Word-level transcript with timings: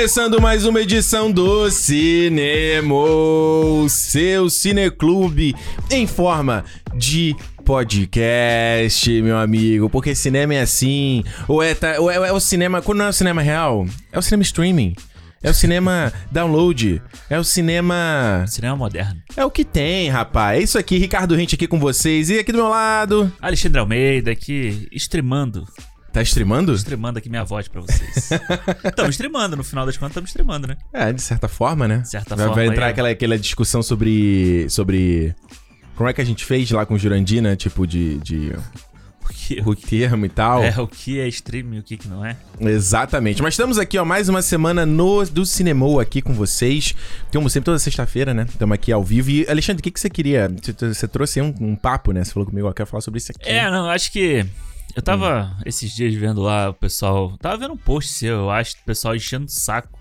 Começando 0.00 0.40
mais 0.40 0.64
uma 0.64 0.80
edição 0.80 1.30
do 1.30 1.70
Cinema, 1.70 2.96
seu 3.90 4.48
cineclube 4.48 5.54
em 5.90 6.06
forma 6.06 6.64
de 6.94 7.36
podcast, 7.66 9.20
meu 9.20 9.36
amigo. 9.36 9.90
Porque 9.90 10.14
cinema 10.14 10.54
é 10.54 10.62
assim. 10.62 11.22
Ou 11.46 11.62
é, 11.62 11.74
tá, 11.74 12.00
ou 12.00 12.10
é, 12.10 12.14
é 12.14 12.32
o 12.32 12.40
cinema. 12.40 12.80
Quando 12.80 12.96
não 12.96 13.04
é 13.04 13.08
o 13.10 13.12
cinema 13.12 13.42
real, 13.42 13.86
é 14.10 14.18
o 14.18 14.22
cinema 14.22 14.42
streaming. 14.42 14.94
É 15.42 15.50
o 15.50 15.54
cinema 15.54 16.10
download. 16.32 17.02
É 17.28 17.38
o 17.38 17.44
cinema. 17.44 18.46
Cinema 18.48 18.76
moderno. 18.76 19.20
É 19.36 19.44
o 19.44 19.50
que 19.50 19.66
tem, 19.66 20.08
rapaz. 20.08 20.58
É 20.58 20.62
isso 20.62 20.78
aqui, 20.78 20.96
Ricardo 20.96 21.34
Rente 21.34 21.56
aqui 21.56 21.66
com 21.66 21.78
vocês. 21.78 22.30
E 22.30 22.38
aqui 22.38 22.52
do 22.52 22.58
meu 22.58 22.68
lado. 22.68 23.30
Alexandre 23.38 23.78
Almeida 23.78 24.30
aqui, 24.30 24.88
streamando. 24.92 25.68
Tá 26.12 26.22
streamando? 26.22 26.74
Streamando 26.74 27.18
aqui 27.18 27.28
minha 27.28 27.44
voz 27.44 27.68
pra 27.68 27.80
vocês. 27.80 28.30
Estamos 28.84 29.10
streamando, 29.10 29.56
no 29.56 29.62
final 29.62 29.86
das 29.86 29.96
contas 29.96 30.10
estamos 30.10 30.30
streamando, 30.30 30.66
né? 30.66 30.76
É, 30.92 31.12
de 31.12 31.22
certa 31.22 31.46
forma, 31.46 31.86
né? 31.86 31.98
De 31.98 32.08
certa 32.08 32.34
vai, 32.34 32.46
forma. 32.46 32.62
vai 32.62 32.66
entrar 32.66 32.86
ó. 32.86 32.90
aquela, 32.90 33.10
aquela 33.10 33.38
discussão 33.38 33.82
sobre. 33.82 34.66
sobre. 34.68 35.34
Como 35.94 36.08
é 36.08 36.12
que 36.12 36.20
a 36.20 36.24
gente 36.24 36.44
fez 36.44 36.70
lá 36.70 36.84
com 36.84 36.94
o 36.94 36.98
Jurandina, 36.98 37.54
tipo 37.54 37.86
de. 37.86 38.18
de 38.18 38.52
O 39.22 39.32
que, 39.32 39.62
o 39.64 39.76
termo 39.76 40.26
e 40.26 40.28
tal. 40.28 40.62
é, 40.62 40.80
o 40.80 40.88
que 40.88 41.20
é 41.20 41.28
streaming 41.28 41.76
e 41.76 41.78
o 41.80 41.82
que, 41.84 41.96
que 41.96 42.08
não 42.08 42.24
é. 42.24 42.36
Exatamente. 42.60 43.40
Mas 43.40 43.54
estamos 43.54 43.78
aqui, 43.78 43.96
ó, 43.96 44.04
mais 44.04 44.28
uma 44.28 44.42
semana 44.42 44.84
no 44.84 45.24
do 45.24 45.46
Cinemou 45.46 46.00
aqui 46.00 46.20
com 46.20 46.34
vocês. 46.34 46.94
Como 47.32 47.48
sempre, 47.48 47.66
toda 47.66 47.78
sexta-feira, 47.78 48.34
né? 48.34 48.44
Estamos 48.48 48.74
aqui 48.74 48.90
ao 48.92 49.04
vivo. 49.04 49.30
E, 49.30 49.46
Alexandre, 49.48 49.80
o 49.80 49.82
que, 49.84 49.90
que 49.92 50.00
você 50.00 50.10
queria? 50.10 50.52
Você, 50.60 50.72
você 50.72 51.08
trouxe 51.08 51.40
aí 51.40 51.46
um, 51.46 51.54
um 51.60 51.76
papo, 51.76 52.10
né? 52.12 52.24
Você 52.24 52.32
falou 52.32 52.46
comigo, 52.46 52.68
ó, 52.68 52.72
quero 52.72 52.88
falar 52.88 53.00
sobre 53.00 53.18
isso 53.18 53.30
aqui. 53.30 53.48
É, 53.48 53.70
não, 53.70 53.88
acho 53.88 54.10
que. 54.10 54.44
Eu 54.94 55.02
tava 55.02 55.44
Hum. 55.58 55.62
esses 55.66 55.94
dias 55.94 56.14
vendo 56.14 56.40
lá 56.42 56.70
o 56.70 56.74
pessoal. 56.74 57.36
Tava 57.38 57.56
vendo 57.56 57.74
um 57.74 57.76
post 57.76 58.12
seu, 58.12 58.34
eu 58.34 58.50
acho, 58.50 58.76
do 58.76 58.82
pessoal 58.84 59.14
enchendo 59.14 59.46
o 59.46 59.50
saco. 59.50 59.98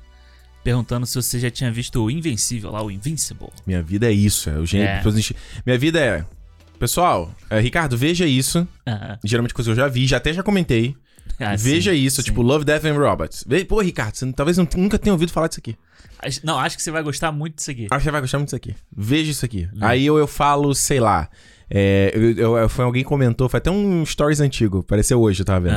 Perguntando 0.63 1.05
se 1.05 1.15
você 1.15 1.39
já 1.39 1.49
tinha 1.49 1.71
visto 1.71 2.03
o 2.03 2.11
Invencível 2.11 2.71
lá, 2.71 2.83
o 2.83 2.91
Invincible. 2.91 3.49
Minha 3.65 3.81
vida 3.81 4.07
é 4.07 4.11
isso. 4.11 4.49
É 4.49 4.57
o 4.57 4.65
gênero. 4.65 5.07
É. 5.07 5.11
gente- 5.11 5.35
Minha 5.65 5.77
vida 5.77 5.99
é. 5.99 6.25
Pessoal, 6.77 7.33
é, 7.49 7.59
Ricardo, 7.59 7.97
veja 7.97 8.25
isso. 8.25 8.67
Ah, 8.85 9.17
Geralmente 9.23 9.53
coisa 9.53 9.69
que 9.69 9.71
eu 9.71 9.75
já 9.83 9.87
vi, 9.87 10.05
já 10.07 10.17
até 10.17 10.31
já 10.33 10.41
comentei. 10.43 10.95
ah, 11.39 11.55
veja 11.55 11.91
sim, 11.91 11.97
isso, 11.97 12.17
sim. 12.21 12.25
tipo, 12.25 12.41
Love, 12.41 12.63
Death 12.65 12.85
and 12.85 12.93
Robots. 12.97 13.45
Pô, 13.67 13.81
Ricardo, 13.81 14.15
você 14.15 14.31
talvez 14.33 14.57
nunca 14.57 14.97
tenha 14.97 15.13
ouvido 15.13 15.31
falar 15.31 15.47
disso 15.47 15.59
aqui. 15.59 15.77
Não, 16.43 16.57
acho 16.59 16.75
que 16.77 16.83
você 16.83 16.91
vai 16.91 17.01
gostar 17.03 17.31
muito 17.31 17.55
disso 17.55 17.71
aqui. 17.71 17.87
Acho 17.89 17.97
que 17.99 18.03
você 18.03 18.11
vai 18.11 18.21
gostar 18.21 18.37
muito 18.37 18.47
disso 18.47 18.55
aqui. 18.57 18.75
Veja 18.95 19.31
isso 19.31 19.45
aqui. 19.45 19.67
Hum. 19.73 19.77
Aí 19.81 20.05
eu, 20.05 20.17
eu 20.17 20.27
falo, 20.27 20.73
sei 20.75 20.99
lá. 20.99 21.29
É, 21.70 22.12
eu, 22.16 22.58
eu- 22.58 22.70
foi 22.70 22.84
alguém 22.86 23.03
comentou, 23.03 23.48
foi 23.50 23.58
até 23.59 23.70
um 23.72 24.06
stories 24.06 24.39
antigo, 24.39 24.80
apareceu 24.80 25.20
hoje, 25.22 25.42
eu 25.42 25.45
tava 25.45 25.59
vendo. 25.62 25.75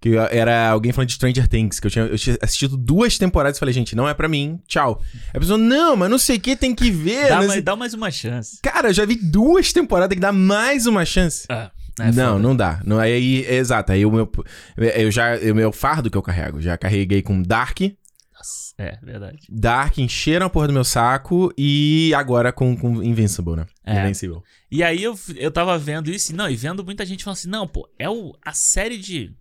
Que 0.00 0.14
era 0.16 0.68
alguém 0.70 0.92
falando 0.92 1.08
de 1.08 1.14
Stranger 1.14 1.48
Things, 1.48 1.80
que 1.80 1.86
eu 1.88 1.90
tinha, 1.90 2.04
eu 2.04 2.16
tinha 2.16 2.38
assistido 2.40 2.76
duas 2.76 3.18
temporadas 3.18 3.56
e 3.56 3.60
falei, 3.60 3.72
gente, 3.74 3.96
não 3.96 4.08
é 4.08 4.14
pra 4.14 4.28
mim, 4.28 4.60
tchau. 4.68 5.00
Aí 5.12 5.30
a 5.34 5.40
pessoa, 5.40 5.58
não, 5.58 5.96
mas 5.96 6.08
não 6.08 6.18
sei 6.18 6.36
o 6.36 6.40
que, 6.40 6.54
tem 6.54 6.72
que 6.72 6.88
ver. 6.88 7.28
Dá, 7.28 7.40
não 7.40 7.48
mais, 7.48 7.64
dá 7.64 7.74
mais 7.76 7.94
uma 7.94 8.10
chance. 8.12 8.58
Cara, 8.62 8.90
eu 8.90 8.92
já 8.94 9.04
vi 9.04 9.16
duas 9.16 9.72
temporadas, 9.72 10.08
tem 10.10 10.16
que 10.18 10.22
dar 10.22 10.32
mais 10.32 10.86
uma 10.86 11.04
chance. 11.04 11.46
Ah, 11.48 11.72
é 12.00 12.12
não, 12.12 12.38
não 12.38 12.54
dá. 12.54 12.80
Não, 12.86 12.96
aí, 13.00 13.12
aí- 13.12 13.56
exato. 13.56 13.90
Aí 13.90 14.06
o 14.06 14.12
meu. 14.12 14.30
Eu 14.76 15.10
já. 15.10 15.36
O 15.36 15.54
meu 15.56 15.72
fardo 15.72 16.08
que 16.08 16.16
eu 16.16 16.22
carrego. 16.22 16.60
Já 16.60 16.78
carreguei 16.78 17.20
com 17.20 17.42
Dark. 17.42 17.80
Nossa, 18.48 18.74
é, 18.78 18.98
verdade. 19.02 19.38
Dark 19.48 19.98
encheram 19.98 20.46
a 20.46 20.50
porra 20.50 20.68
do 20.68 20.72
meu 20.72 20.84
saco. 20.84 21.52
E 21.56 22.12
agora 22.14 22.52
com, 22.52 22.76
com 22.76 23.02
Invincible, 23.02 23.56
né? 23.56 23.66
É. 23.84 24.00
Invencível. 24.00 24.42
E 24.70 24.82
aí 24.82 25.02
eu, 25.02 25.18
eu 25.36 25.50
tava 25.50 25.76
vendo 25.78 26.10
isso, 26.10 26.32
e 26.32 26.34
não, 26.34 26.48
e 26.48 26.56
vendo 26.56 26.84
muita 26.84 27.04
gente 27.04 27.24
falando 27.24 27.38
assim, 27.38 27.48
não, 27.48 27.66
pô, 27.66 27.88
é 27.98 28.08
o, 28.08 28.36
a 28.44 28.52
série 28.52 28.98
de 28.98 29.34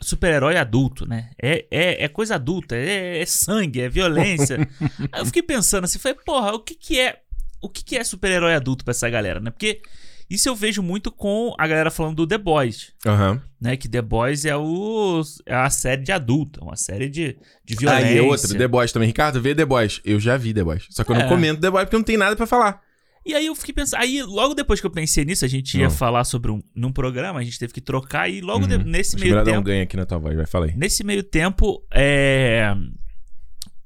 super-herói 0.00 0.56
adulto, 0.56 1.06
né? 1.06 1.30
É, 1.40 1.66
é, 1.70 2.04
é 2.04 2.08
coisa 2.08 2.34
adulta, 2.34 2.76
é, 2.76 3.20
é 3.20 3.26
sangue, 3.26 3.80
é 3.80 3.88
violência. 3.88 4.58
aí 5.12 5.20
eu 5.20 5.26
fiquei 5.26 5.42
pensando 5.42 5.84
assim, 5.84 5.98
falei, 5.98 6.18
porra, 6.24 6.52
o 6.52 6.60
que 6.60 6.74
que 6.74 7.00
é, 7.00 7.20
o 7.62 7.68
que 7.68 7.84
que 7.84 7.96
é 7.96 8.04
super-herói 8.04 8.54
adulto 8.54 8.84
pra 8.84 8.92
essa 8.92 9.08
galera, 9.08 9.40
né? 9.40 9.50
Porque 9.50 9.80
isso 10.28 10.48
eu 10.48 10.56
vejo 10.56 10.82
muito 10.82 11.10
com 11.12 11.54
a 11.58 11.66
galera 11.66 11.90
falando 11.90 12.16
do 12.16 12.26
The 12.26 12.38
Boys, 12.38 12.92
Aham. 13.06 13.40
né? 13.60 13.76
Que 13.76 13.88
The 13.88 14.02
Boys 14.02 14.44
é, 14.44 14.56
o, 14.56 15.22
é 15.46 15.54
a 15.54 15.70
série 15.70 16.02
de 16.02 16.12
adulto, 16.12 16.60
é 16.60 16.64
uma 16.64 16.76
série 16.76 17.08
de, 17.08 17.38
de 17.64 17.76
violência. 17.76 18.06
Aí 18.06 18.18
é 18.18 18.22
outra, 18.22 18.48
The 18.58 18.68
Boys 18.68 18.92
também. 18.92 19.06
Ricardo, 19.06 19.40
vê 19.40 19.54
The 19.54 19.64
Boys. 19.64 20.00
Eu 20.04 20.18
já 20.18 20.36
vi 20.36 20.52
The 20.52 20.64
Boys. 20.64 20.86
Só 20.90 21.04
que 21.04 21.10
eu 21.12 21.14
não 21.16 21.22
É. 21.22 21.28
comento 21.28 21.60
The 21.60 21.70
Boys 21.70 21.84
porque 21.84 21.96
não 21.96 22.04
tem 22.04 22.16
nada 22.16 22.34
pra 22.36 22.46
falar. 22.46 22.80
E 23.24 23.34
aí 23.34 23.46
eu 23.46 23.54
fiquei 23.56 23.74
pensando. 23.74 24.00
Aí, 24.00 24.22
logo 24.22 24.54
depois 24.54 24.80
que 24.80 24.86
eu 24.86 24.90
pensei 24.90 25.24
nisso, 25.24 25.44
a 25.44 25.48
gente 25.48 25.76
ia 25.76 25.84
Não. 25.84 25.90
falar 25.90 26.22
sobre 26.22 26.50
um 26.52 26.62
num 26.74 26.92
programa, 26.92 27.40
a 27.40 27.42
gente 27.42 27.58
teve 27.58 27.72
que 27.72 27.80
trocar, 27.80 28.28
e 28.30 28.40
logo 28.40 28.66
de- 28.68 28.76
Uhum. 28.76 28.84
nesse 28.84 29.16
Acho 29.16 29.24
meio 29.24 29.34
dar 29.36 29.42
um 29.42 29.44
tempo. 29.44 29.62
ganho 29.62 29.82
aqui 29.82 29.96
na 29.96 30.06
tua 30.06 30.18
voz, 30.18 30.36
vai, 30.36 30.46
fala 30.46 30.66
aí. 30.66 30.76
Nesse 30.76 31.02
meio 31.02 31.24
tempo, 31.24 31.84
é. 31.92 32.72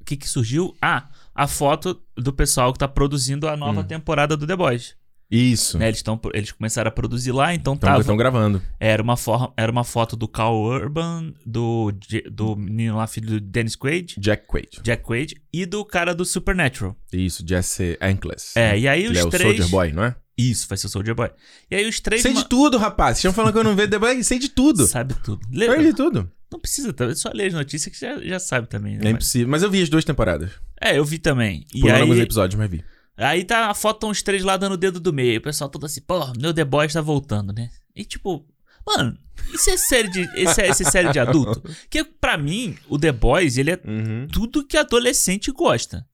O 0.00 0.04
que 0.04 0.16
que 0.16 0.28
surgiu? 0.28 0.74
Ah, 0.82 1.08
a 1.34 1.46
foto 1.46 2.02
do 2.16 2.32
pessoal 2.34 2.72
que 2.72 2.78
tá 2.78 2.88
produzindo 2.88 3.48
a 3.48 3.56
nova 3.56 3.80
Hum. 3.80 3.84
temporada 3.84 4.36
do 4.36 4.46
The 4.46 4.56
Boys. 4.56 4.94
Isso. 5.30 5.78
Né, 5.78 5.88
eles, 5.88 6.02
tão, 6.02 6.20
eles 6.34 6.50
começaram 6.52 6.88
a 6.88 6.90
produzir 6.90 7.30
lá, 7.32 7.54
então 7.54 7.74
Então 7.74 7.88
tava. 7.88 8.00
estão 8.00 8.16
gravando. 8.16 8.60
Era 8.80 9.02
uma, 9.02 9.16
forma, 9.16 9.52
era 9.56 9.70
uma 9.70 9.84
foto 9.84 10.16
do 10.16 10.26
Carl 10.26 10.56
Urban, 10.56 11.32
do, 11.46 11.92
do 12.32 12.56
menino 12.56 12.96
lá, 12.96 13.06
filho 13.06 13.28
do 13.28 13.40
Dennis 13.40 13.76
Quaid, 13.76 14.16
Jack 14.18 14.46
Quaid. 14.46 14.80
Jack 14.82 15.04
Quaid, 15.04 15.40
e 15.52 15.64
do 15.66 15.84
cara 15.84 16.14
do 16.14 16.24
Supernatural. 16.24 16.96
Isso, 17.12 17.44
Jesse 17.46 17.96
Ankless. 18.00 18.58
É, 18.58 18.76
e 18.78 18.88
aí 18.88 19.04
Ele 19.04 19.12
os 19.12 19.18
é 19.18 19.24
o 19.24 19.30
três. 19.30 19.44
Soldier 19.44 19.68
Boy, 19.68 19.92
não 19.92 20.04
é? 20.04 20.16
Isso, 20.36 20.66
vai 20.66 20.78
ser 20.78 20.86
o 20.86 20.90
Soldier 20.90 21.14
Boy. 21.14 21.30
E 21.70 21.74
aí 21.76 21.86
os 21.88 22.00
três. 22.00 22.22
Sei 22.22 22.32
de 22.32 22.48
tudo, 22.48 22.78
rapaz. 22.78 23.18
Vocês 23.18 23.30
estão 23.30 23.32
falando 23.32 23.52
que 23.52 23.58
eu 23.58 23.64
não 23.64 23.76
vejo 23.76 23.90
The 23.90 23.98
Boys? 23.98 24.26
Sei 24.26 24.38
de 24.38 24.48
tudo. 24.48 24.86
Sabe 24.86 25.14
tudo. 25.22 25.40
Eu 25.52 25.80
li 25.80 25.92
tudo. 25.94 26.30
não 26.50 26.58
precisa, 26.58 26.92
tá? 26.92 27.14
só 27.14 27.30
ler 27.34 27.48
as 27.48 27.52
notícias 27.54 27.94
que 27.94 28.00
já, 28.00 28.18
já 28.20 28.38
sabe 28.40 28.66
também. 28.66 28.96
né? 28.96 29.08
É 29.08 29.10
impossível. 29.10 29.48
Mas 29.48 29.62
eu 29.62 29.70
vi 29.70 29.82
as 29.82 29.88
duas 29.90 30.04
temporadas. 30.04 30.50
É, 30.80 30.96
eu 30.98 31.04
vi 31.04 31.18
também. 31.18 31.66
E 31.74 31.80
Pulando 31.80 32.00
alguns 32.00 32.16
aí, 32.16 32.22
episódios, 32.22 32.58
mas 32.58 32.70
vi. 32.70 32.82
Aí 33.20 33.44
tá 33.44 33.68
a 33.70 33.74
foto, 33.74 34.08
os 34.08 34.22
três 34.22 34.42
lá 34.42 34.56
dando 34.56 34.72
o 34.72 34.76
dedo 34.76 34.98
do 35.00 35.12
meio. 35.12 35.38
O 35.38 35.42
pessoal 35.42 35.68
todo 35.70 35.86
assim, 35.86 36.00
pô, 36.00 36.32
meu 36.38 36.52
The 36.54 36.64
Boys 36.64 36.92
tá 36.92 37.00
voltando, 37.00 37.52
né? 37.52 37.70
E 37.94 38.04
tipo, 38.04 38.44
mano, 38.86 39.16
isso 39.52 39.70
é 39.70 39.76
série 39.76 40.08
de, 40.08 40.20
esse 40.34 40.60
é, 40.60 40.68
esse 40.68 40.82
é 40.84 40.90
série 40.90 41.12
de 41.12 41.18
adulto? 41.18 41.62
Que 41.90 42.04
pra 42.04 42.36
mim, 42.38 42.76
o 42.88 42.98
The 42.98 43.12
Boys, 43.12 43.56
ele 43.56 43.72
é 43.72 43.80
Uhum. 43.84 44.26
tudo 44.32 44.66
que 44.66 44.76
adolescente 44.76 45.50
gosta. 45.52 46.06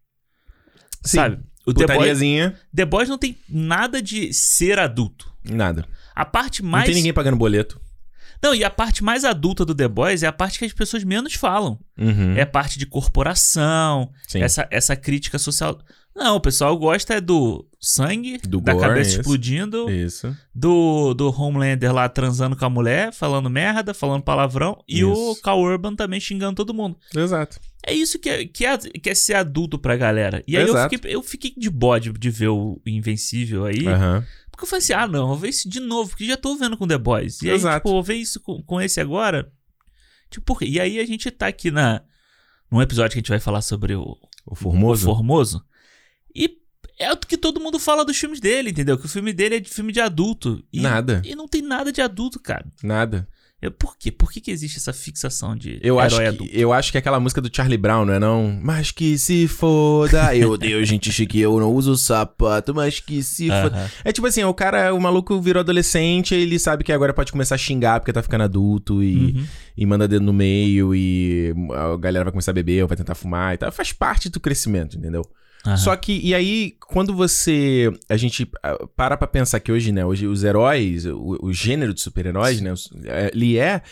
Sim. 1.04 1.16
Sabe? 1.16 1.38
O 1.66 1.74
The 1.74 1.86
Boys, 1.86 2.18
The 2.74 2.84
Boys 2.84 3.08
não 3.08 3.18
tem 3.18 3.36
nada 3.48 4.00
de 4.00 4.32
ser 4.32 4.78
adulto. 4.78 5.32
nada. 5.44 5.86
A 6.14 6.24
parte 6.24 6.62
Não 6.62 6.70
mais. 6.70 6.86
tem 6.86 6.94
ninguém 6.94 7.12
pagando 7.12 7.36
boleto. 7.36 7.80
Não, 8.42 8.54
e 8.54 8.62
a 8.62 8.70
parte 8.70 9.02
mais 9.02 9.24
adulta 9.24 9.64
do 9.64 9.74
The 9.74 9.88
Boys 9.88 10.22
é 10.22 10.26
a 10.26 10.32
parte 10.32 10.58
que 10.58 10.64
as 10.64 10.72
pessoas 10.72 11.02
menos 11.04 11.34
falam. 11.34 11.78
Uhum. 11.98 12.34
É 12.36 12.42
a 12.42 12.46
parte 12.46 12.78
de 12.78 12.86
corporação, 12.86 14.10
Sim. 14.28 14.40
essa, 14.42 14.68
essa 14.70 14.94
crítica 14.96 15.38
social. 15.38 15.78
Não, 16.16 16.36
o 16.36 16.40
pessoal 16.40 16.76
gosta 16.78 17.14
é 17.14 17.20
do 17.20 17.64
sangue, 17.78 18.38
Do 18.38 18.58
da 18.60 18.72
gore, 18.72 18.88
cabeça 18.88 19.10
isso. 19.10 19.20
explodindo, 19.20 19.90
Isso. 19.90 20.34
do, 20.54 21.12
do 21.12 21.28
Homelander 21.30 21.92
lá 21.92 22.08
transando 22.08 22.56
com 22.56 22.64
a 22.64 22.70
mulher, 22.70 23.12
falando 23.12 23.50
merda, 23.50 23.92
falando 23.92 24.22
palavrão, 24.22 24.82
e 24.88 25.04
o 25.04 25.12
Isso. 25.12 25.42
Cal 25.42 25.60
Urban 25.60 25.94
também 25.94 26.18
xingando 26.18 26.56
todo 26.56 26.72
mundo. 26.72 26.96
Exato. 27.14 27.60
É 27.86 27.92
isso 27.92 28.18
que 28.18 28.28
é, 28.30 28.46
que 28.46 28.64
é, 28.64 28.78
que 28.78 29.10
é 29.10 29.14
ser 29.14 29.34
adulto 29.34 29.78
pra 29.78 29.94
galera. 29.96 30.42
E 30.48 30.56
aí 30.56 30.66
eu 30.66 30.88
fiquei, 30.88 31.14
eu 31.14 31.22
fiquei 31.22 31.54
de 31.56 31.68
bode 31.70 32.10
de 32.12 32.30
ver 32.30 32.48
o 32.48 32.80
Invencível 32.86 33.66
aí. 33.66 33.86
Aham. 33.86 34.24
Porque 34.50 34.64
eu 34.64 34.68
falei 34.68 34.82
assim, 34.82 34.94
ah, 34.94 35.06
não, 35.06 35.28
vou 35.28 35.36
ver 35.36 35.50
isso 35.50 35.68
de 35.68 35.78
novo, 35.80 36.08
porque 36.08 36.24
já 36.26 36.36
tô 36.36 36.56
vendo 36.56 36.78
com 36.78 36.88
The 36.88 36.96
Boys. 36.96 37.42
E 37.42 37.50
aí, 37.50 37.54
Exato. 37.56 37.76
tipo, 37.76 37.88
eu 37.90 37.92
vou 37.92 38.02
ver 38.02 38.14
isso 38.14 38.40
com, 38.40 38.62
com 38.62 38.80
esse 38.80 38.98
agora. 39.00 39.52
Tipo, 40.30 40.46
por 40.46 40.58
quê? 40.60 40.64
E 40.64 40.80
aí 40.80 40.98
a 40.98 41.04
gente 41.06 41.30
tá 41.30 41.46
aqui 41.46 41.70
na, 41.70 42.00
num 42.70 42.80
episódio 42.80 43.12
que 43.12 43.18
a 43.18 43.20
gente 43.20 43.28
vai 43.28 43.38
falar 43.38 43.60
sobre 43.60 43.94
o, 43.94 44.16
O 44.46 44.54
Formoso. 44.54 45.08
o 45.10 45.14
Formoso. 45.14 45.62
E 46.36 46.58
é 46.98 47.12
o 47.12 47.16
que 47.16 47.36
todo 47.38 47.60
mundo 47.60 47.78
fala 47.78 48.04
dos 48.04 48.16
filmes 48.16 48.40
dele, 48.40 48.70
entendeu? 48.70 48.98
Que 48.98 49.06
o 49.06 49.08
filme 49.08 49.32
dele 49.32 49.56
é 49.56 49.60
de 49.60 49.70
filme 49.70 49.92
de 49.92 50.00
adulto. 50.00 50.62
E, 50.72 50.80
Nada. 50.80 51.22
E 51.24 51.34
não 51.34 51.48
tem 51.48 51.62
nada 51.62 51.90
de 51.92 52.00
adulto, 52.02 52.38
cara. 52.38 52.64
Nada. 52.82 53.26
Eu, 53.60 53.70
por 53.72 53.96
quê? 53.96 54.12
Por 54.12 54.30
que, 54.30 54.38
que 54.38 54.50
existe 54.50 54.76
essa 54.76 54.92
fixação 54.92 55.56
de 55.56 55.78
Eu 55.82 55.98
acho, 55.98 56.18
que, 56.18 56.22
adulto? 56.24 56.52
eu 56.54 56.74
acho 56.74 56.90
que 56.92 56.98
é 56.98 57.00
aquela 57.00 57.18
música 57.18 57.40
do 57.40 57.50
Charlie 57.50 57.78
Brown, 57.78 58.04
não 58.04 58.12
é 58.12 58.18
não? 58.18 58.60
Mas 58.62 58.90
que 58.90 59.16
se 59.16 59.48
foda. 59.48 60.32
Eu 60.36 60.50
odeio 60.50 60.84
gente 60.84 61.10
chique, 61.10 61.40
eu 61.40 61.58
não 61.58 61.72
uso 61.72 61.96
sapato, 61.96 62.74
mas 62.74 63.00
que 63.00 63.22
se 63.22 63.48
foda. 63.48 63.74
Aham. 63.78 63.90
É 64.04 64.12
tipo 64.12 64.26
assim, 64.26 64.44
o 64.44 64.52
cara, 64.52 64.92
o 64.92 65.00
maluco 65.00 65.40
virou 65.40 65.60
adolescente, 65.60 66.34
ele 66.34 66.58
sabe 66.58 66.84
que 66.84 66.92
agora 66.92 67.14
pode 67.14 67.32
começar 67.32 67.54
a 67.54 67.58
xingar 67.58 67.98
porque 67.98 68.12
tá 68.12 68.22
ficando 68.22 68.44
adulto 68.44 69.02
e, 69.02 69.16
Uhum. 69.34 69.46
e 69.74 69.86
manda 69.86 70.06
dedo 70.06 70.24
no 70.24 70.34
meio 70.34 70.94
e 70.94 71.54
a 71.74 71.96
galera 71.96 72.24
vai 72.26 72.32
começar 72.32 72.50
a 72.50 72.54
beber 72.54 72.82
ou 72.82 72.88
vai 72.88 72.96
tentar 72.96 73.14
fumar 73.14 73.54
e 73.54 73.58
tal. 73.58 73.72
Faz 73.72 73.90
parte 73.90 74.28
do 74.28 74.38
crescimento, 74.38 74.98
entendeu? 74.98 75.22
Aham. 75.66 75.76
Só 75.76 75.96
que, 75.96 76.20
e 76.22 76.34
aí, 76.34 76.76
quando 76.86 77.14
você. 77.14 77.90
A 78.08 78.16
gente 78.16 78.48
ah, 78.62 78.78
para 78.96 79.16
pra 79.16 79.26
pensar 79.26 79.58
que 79.60 79.72
hoje, 79.72 79.90
né? 79.92 80.04
Hoje 80.04 80.26
os 80.26 80.44
heróis, 80.44 81.04
o, 81.06 81.38
o 81.42 81.52
gênero 81.52 81.92
de 81.92 82.00
super-heróis, 82.00 82.60
né? 82.60 82.72
é, 83.04 83.30
Ele 83.34 83.58
é 83.58 83.82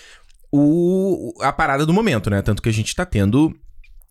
o, 0.53 1.35
a 1.41 1.53
parada 1.53 1.85
do 1.85 1.93
momento, 1.93 2.31
né? 2.31 2.41
Tanto 2.41 2.63
que 2.63 2.69
a 2.69 2.73
gente 2.73 2.95
tá 2.95 3.05
tendo 3.05 3.55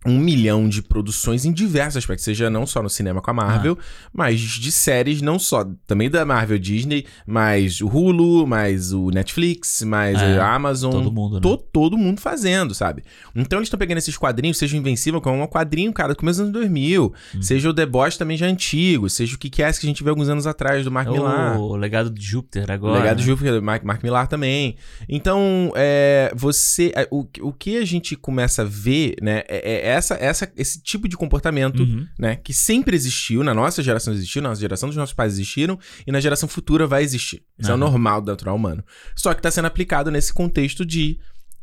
um 0.05 0.17
milhão 0.19 0.67
de 0.67 0.81
produções 0.81 1.45
em 1.45 1.51
diversos 1.53 1.97
aspectos, 1.97 2.25
seja 2.25 2.49
não 2.49 2.65
só 2.65 2.83
no 2.83 2.89
cinema 2.89 3.21
com 3.21 3.31
a 3.31 3.33
Marvel, 3.33 3.77
mas 4.11 4.39
de 4.39 4.71
séries 4.71 5.21
não 5.21 5.39
só, 5.39 5.65
também 5.87 6.09
da 6.09 6.25
Marvel 6.25 6.59
Disney, 6.59 7.05
mas 7.25 7.79
o 7.81 7.87
Hulu, 7.87 8.45
mais 8.45 8.91
o 8.91 9.09
Netflix, 9.11 9.81
mais 9.83 10.21
É, 10.21 10.39
a 10.39 10.53
Amazon. 10.53 10.91
todo 10.91 11.11
mundo, 11.11 11.35
né? 11.35 11.41
to- 11.41 11.57
todo 11.57 11.97
mundo 11.97 12.19
fazendo, 12.19 12.73
sabe? 12.75 13.03
Então 13.35 13.59
eles 13.59 13.67
estão 13.67 13.77
pegando 13.79 13.97
esses 13.97 14.17
quadrinhos, 14.17 14.57
seja 14.57 14.75
o 14.75 14.79
Invencível, 14.79 15.21
que 15.21 15.29
é 15.29 15.31
um 15.31 15.47
quadrinho, 15.47 15.93
cara, 15.93 16.13
do 16.13 16.17
começo 16.17 16.39
dos 16.39 16.49
anos 16.49 16.53
2000, 16.53 17.13
Uhum. 17.35 17.41
seja 17.41 17.69
o 17.69 17.73
The 17.73 17.85
Boys 17.85 18.17
também 18.17 18.35
já 18.37 18.45
antigo, 18.47 19.09
seja 19.09 19.35
o 19.35 19.39
que 19.39 19.49
que 19.49 19.61
é 19.63 19.71
que 19.71 19.85
a 19.85 19.89
gente 19.89 20.03
viu 20.03 20.09
alguns 20.11 20.29
anos 20.29 20.45
atrás 20.45 20.83
do 20.83 20.91
Mark 20.91 21.09
Millar. 21.09 21.59
O 21.59 21.75
legado 21.75 22.09
de 22.09 22.21
Júpiter 22.23 22.65
O 22.69 22.71
agora. 22.71 22.99
legado 22.99 23.17
de 23.17 23.23
né? 23.23 23.27
Júpiter, 23.27 23.61
Mark, 23.61 23.83
Mark 23.83 24.03
Millar 24.03 24.27
também. 24.27 24.75
Então, 25.07 25.71
é, 25.75 26.31
você. 26.35 26.91
é, 26.95 27.07
O, 27.11 27.25
o 27.41 27.53
que 27.53 27.77
a 27.77 27.85
gente 27.85 28.15
começa 28.15 28.61
a 28.63 28.65
ver, 28.65 29.15
né? 29.21 29.43
É, 29.47 29.89
é 29.89 29.92
essa, 29.93 30.15
essa, 30.15 30.51
esse 30.55 30.81
tipo 30.81 31.07
de 31.07 31.15
comportamento, 31.15 31.81
Uhum. 31.83 32.05
né? 32.19 32.35
Que 32.35 32.53
sempre 32.53 32.95
existiu, 32.95 33.43
na 33.43 33.53
nossa 33.53 33.81
geração 33.81 34.13
existiu, 34.13 34.41
na 34.41 34.49
nossa 34.49 34.61
geração 34.61 34.89
dos 34.89 34.97
nossos 34.97 35.13
pais 35.15 35.33
existiram, 35.33 35.77
e 36.05 36.11
na 36.11 36.19
geração 36.19 36.47
futura 36.49 36.85
vai 36.85 37.03
existir. 37.03 37.43
Isso 37.59 37.71
é 37.71 37.73
o 37.73 37.77
normal 37.77 38.21
do 38.21 38.31
natural 38.31 38.55
humano. 38.55 38.83
Só 39.15 39.33
que 39.33 39.41
tá 39.41 39.49
sendo 39.51 39.65
aplicado 39.65 40.11
nesse 40.11 40.33
contexto 40.33 40.85
de 40.85 41.17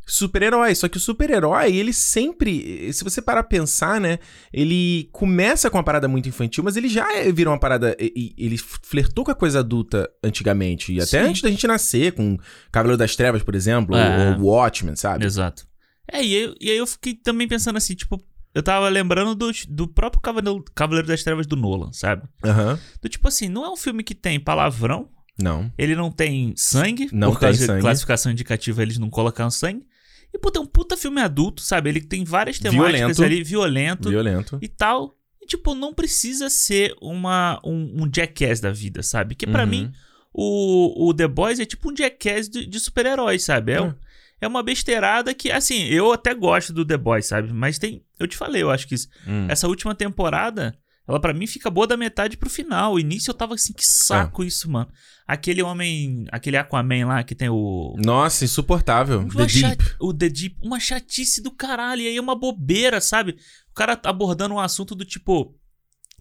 super-herói. 0.06 0.74
Só 0.74 0.88
que 0.88 0.96
o 0.96 1.00
super-herói, 1.00 1.72
ele 1.76 1.92
sempre. 1.92 2.92
Se 2.92 3.04
você 3.04 3.22
parar 3.22 3.40
a 3.40 3.44
pensar, 3.44 4.00
né? 4.00 4.18
Ele 4.52 5.08
começa 5.12 5.70
com 5.70 5.76
uma 5.78 5.84
parada 5.84 6.08
muito 6.08 6.28
infantil, 6.28 6.64
mas 6.64 6.76
ele 6.76 6.88
já 6.88 7.12
é- 7.16 7.30
vira 7.30 7.50
uma 7.50 7.58
parada. 7.60 7.96
Ele 7.98 8.56
flertou 8.82 9.24
com 9.24 9.30
a 9.30 9.34
coisa 9.34 9.60
adulta 9.60 10.08
antigamente. 10.24 10.92
E 10.92 11.00
até 11.00 11.22
Sim. 11.22 11.28
antes 11.30 11.42
da 11.42 11.50
gente 11.50 11.66
nascer, 11.66 12.12
com 12.12 12.36
Cavaleiro 12.72 12.98
das 12.98 13.14
Trevas, 13.14 13.42
por 13.42 13.54
exemplo, 13.54 13.94
É. 13.96 14.36
ou 14.36 14.46
Watchmen, 14.46 14.96
sabe? 14.96 15.24
Exato. 15.24 15.64
É, 16.12 16.24
e 16.24 16.36
aí, 16.36 16.54
e 16.60 16.70
aí 16.70 16.76
eu 16.76 16.86
fiquei 16.86 17.14
também 17.14 17.46
pensando 17.46 17.76
assim, 17.76 17.94
tipo, 17.94 18.22
eu 18.54 18.62
tava 18.62 18.88
lembrando 18.88 19.34
do, 19.34 19.50
do 19.68 19.86
próprio 19.88 20.20
Cavaleiro, 20.20 20.64
Cavaleiro 20.74 21.06
das 21.06 21.22
Trevas 21.22 21.46
do 21.46 21.56
Nolan, 21.56 21.92
sabe? 21.92 22.22
Aham. 22.44 22.78
Do 23.00 23.08
tipo 23.08 23.28
assim, 23.28 23.48
não 23.48 23.64
é 23.64 23.70
um 23.70 23.76
filme 23.76 24.02
que 24.02 24.14
tem 24.14 24.40
palavrão, 24.40 25.08
Não. 25.38 25.72
ele 25.78 25.94
não 25.94 26.10
tem 26.10 26.52
sangue, 26.56 27.08
Não 27.12 27.32
por 27.32 27.40
causa 27.40 27.74
de 27.76 27.80
classificação 27.80 28.32
indicativa 28.32 28.82
eles 28.82 28.98
não 28.98 29.08
colocaram 29.08 29.50
sangue. 29.50 29.86
E, 30.32 30.38
pô, 30.38 30.50
tem 30.50 30.62
um 30.62 30.66
puta 30.66 30.96
filme 30.96 31.20
adulto, 31.20 31.60
sabe? 31.62 31.88
Ele 31.90 32.00
tem 32.00 32.22
várias 32.24 32.58
temáticas 32.58 33.16
Violento. 33.16 33.22
ali, 33.24 33.42
violento 33.42 34.08
Violento. 34.10 34.58
e 34.62 34.68
tal. 34.68 35.16
E, 35.42 35.46
tipo, 35.46 35.74
não 35.74 35.92
precisa 35.92 36.48
ser 36.48 36.94
uma, 37.02 37.60
um, 37.64 38.02
um 38.04 38.10
jackass 38.14 38.60
da 38.60 38.70
vida, 38.70 39.02
sabe? 39.02 39.34
Que 39.34 39.44
pra 39.46 39.64
Uhum. 39.64 39.68
mim, 39.70 39.92
o, 40.32 41.08
o 41.08 41.14
The 41.14 41.26
Boys 41.26 41.58
é 41.58 41.64
tipo 41.64 41.90
um 41.90 41.96
jackass 41.96 42.48
de, 42.48 42.64
de 42.66 42.78
super-heróis, 42.78 43.42
sabe? 43.42 43.72
É, 43.72 43.76
É. 43.76 43.82
um- 43.82 43.94
é 44.40 44.46
uma 44.48 44.62
besteirada 44.62 45.34
que, 45.34 45.50
assim, 45.50 45.84
eu 45.84 46.12
até 46.12 46.34
gosto 46.34 46.72
do 46.72 46.84
The 46.84 46.96
Boys, 46.96 47.26
sabe? 47.26 47.52
Mas 47.52 47.78
tem. 47.78 48.02
Eu 48.18 48.26
te 48.26 48.36
falei, 48.36 48.62
eu 48.62 48.70
acho 48.70 48.86
que 48.88 48.94
isso- 48.94 49.08
Hum. 49.26 49.46
essa 49.48 49.68
última 49.68 49.94
temporada, 49.94 50.76
ela 51.08 51.20
pra 51.20 51.32
mim 51.34 51.46
fica 51.46 51.68
boa 51.70 51.86
da 51.86 51.96
metade 51.96 52.36
pro 52.36 52.48
final. 52.50 52.94
O 52.94 53.00
início 53.00 53.30
eu 53.30 53.34
tava 53.34 53.54
assim, 53.54 53.72
que 53.72 53.84
saco 53.86 54.42
isso, 54.44 54.70
mano. 54.70 54.90
Aquele 55.26 55.62
homem, 55.62 56.24
aquele 56.32 56.56
Aquaman 56.56 57.06
lá 57.06 57.22
que 57.22 57.34
tem 57.36 57.48
o. 57.48 57.94
Nossa, 58.04 58.44
insuportável. 58.44 59.20
Uma 59.20 59.28
The 59.46 59.46
Deep. 59.46 59.84
O 60.00 60.12
The 60.12 60.28
Deep, 60.28 60.56
uma 60.60 60.80
chatice 60.80 61.40
do 61.42 61.50
caralho. 61.52 62.02
E 62.02 62.08
aí 62.08 62.16
é 62.16 62.20
uma 62.20 62.34
bobeira, 62.34 63.00
sabe? 63.00 63.36
O 63.70 63.74
cara 63.74 63.94
tá 63.96 64.10
abordando 64.10 64.54
um 64.54 64.58
assunto 64.58 64.94
do 64.94 65.04
tipo. 65.04 65.54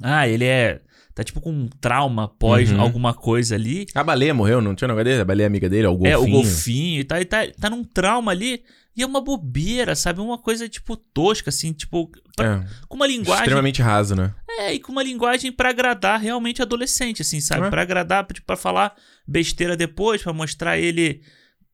Ah, 0.01 0.27
ele 0.27 0.45
é. 0.45 0.81
Tá 1.16 1.24
tipo 1.24 1.42
com 1.42 1.52
um 1.52 1.68
trauma 1.82 2.28
pós 2.28 2.72
Uhum. 2.72 2.80
alguma 2.80 3.14
coisa 3.14 3.56
ali. 3.56 3.86
A 3.94 4.04
baleia 4.04 4.34
morreu, 4.34 4.62
não 4.62 4.74
tinha 4.76 4.88
um 4.88 4.90
negócio 4.92 5.06
dele? 5.06 5.22
A 5.22 5.26
baleia 5.26 5.48
amiga 5.48 5.68
dele, 5.68 5.88
ó, 5.88 5.92
o 5.92 5.98
golfinho. 5.98 6.14
É, 6.14 6.18
o 6.18 6.28
golfinho 6.30 7.00
e 7.02 7.04
tá, 7.04 7.20
e 7.20 7.26
tá, 7.26 7.40
tá 7.60 7.70
num 7.70 7.84
trauma 7.84 8.32
ali. 8.32 8.64
E 8.96 9.02
é 9.04 9.06
uma 9.06 9.22
bobeira, 9.22 9.96
sabe? 9.96 10.20
Uma 10.20 10.38
coisa, 10.38 10.68
tipo, 10.68 10.96
tosca, 10.98 11.50
assim, 11.50 11.72
tipo. 11.72 12.10
pra- 12.36 12.64
É, 12.66 12.86
com 12.88 12.96
uma 12.98 13.08
linguagem. 13.08 13.44
extremamente 13.44 13.82
raso, 13.82 14.14
né? 14.16 14.34
É, 14.60 14.74
e 14.74 14.80
com 14.80 14.92
uma 14.92 15.04
linguagem 15.04 15.52
pra 15.52 15.70
agradar 15.70 16.20
realmente 16.20 16.62
adolescente, 16.62 17.22
assim, 17.22 17.40
sabe? 17.40 17.68
É. 17.68 17.70
Pra 17.70 17.82
agradar, 17.82 18.26
tipo, 18.28 18.46
pra 18.46 18.58
falar 18.58 18.94
besteira 19.28 19.78
depois, 19.78 20.22
pra 20.22 20.34
mostrar 20.34 20.78
ele 20.78 21.22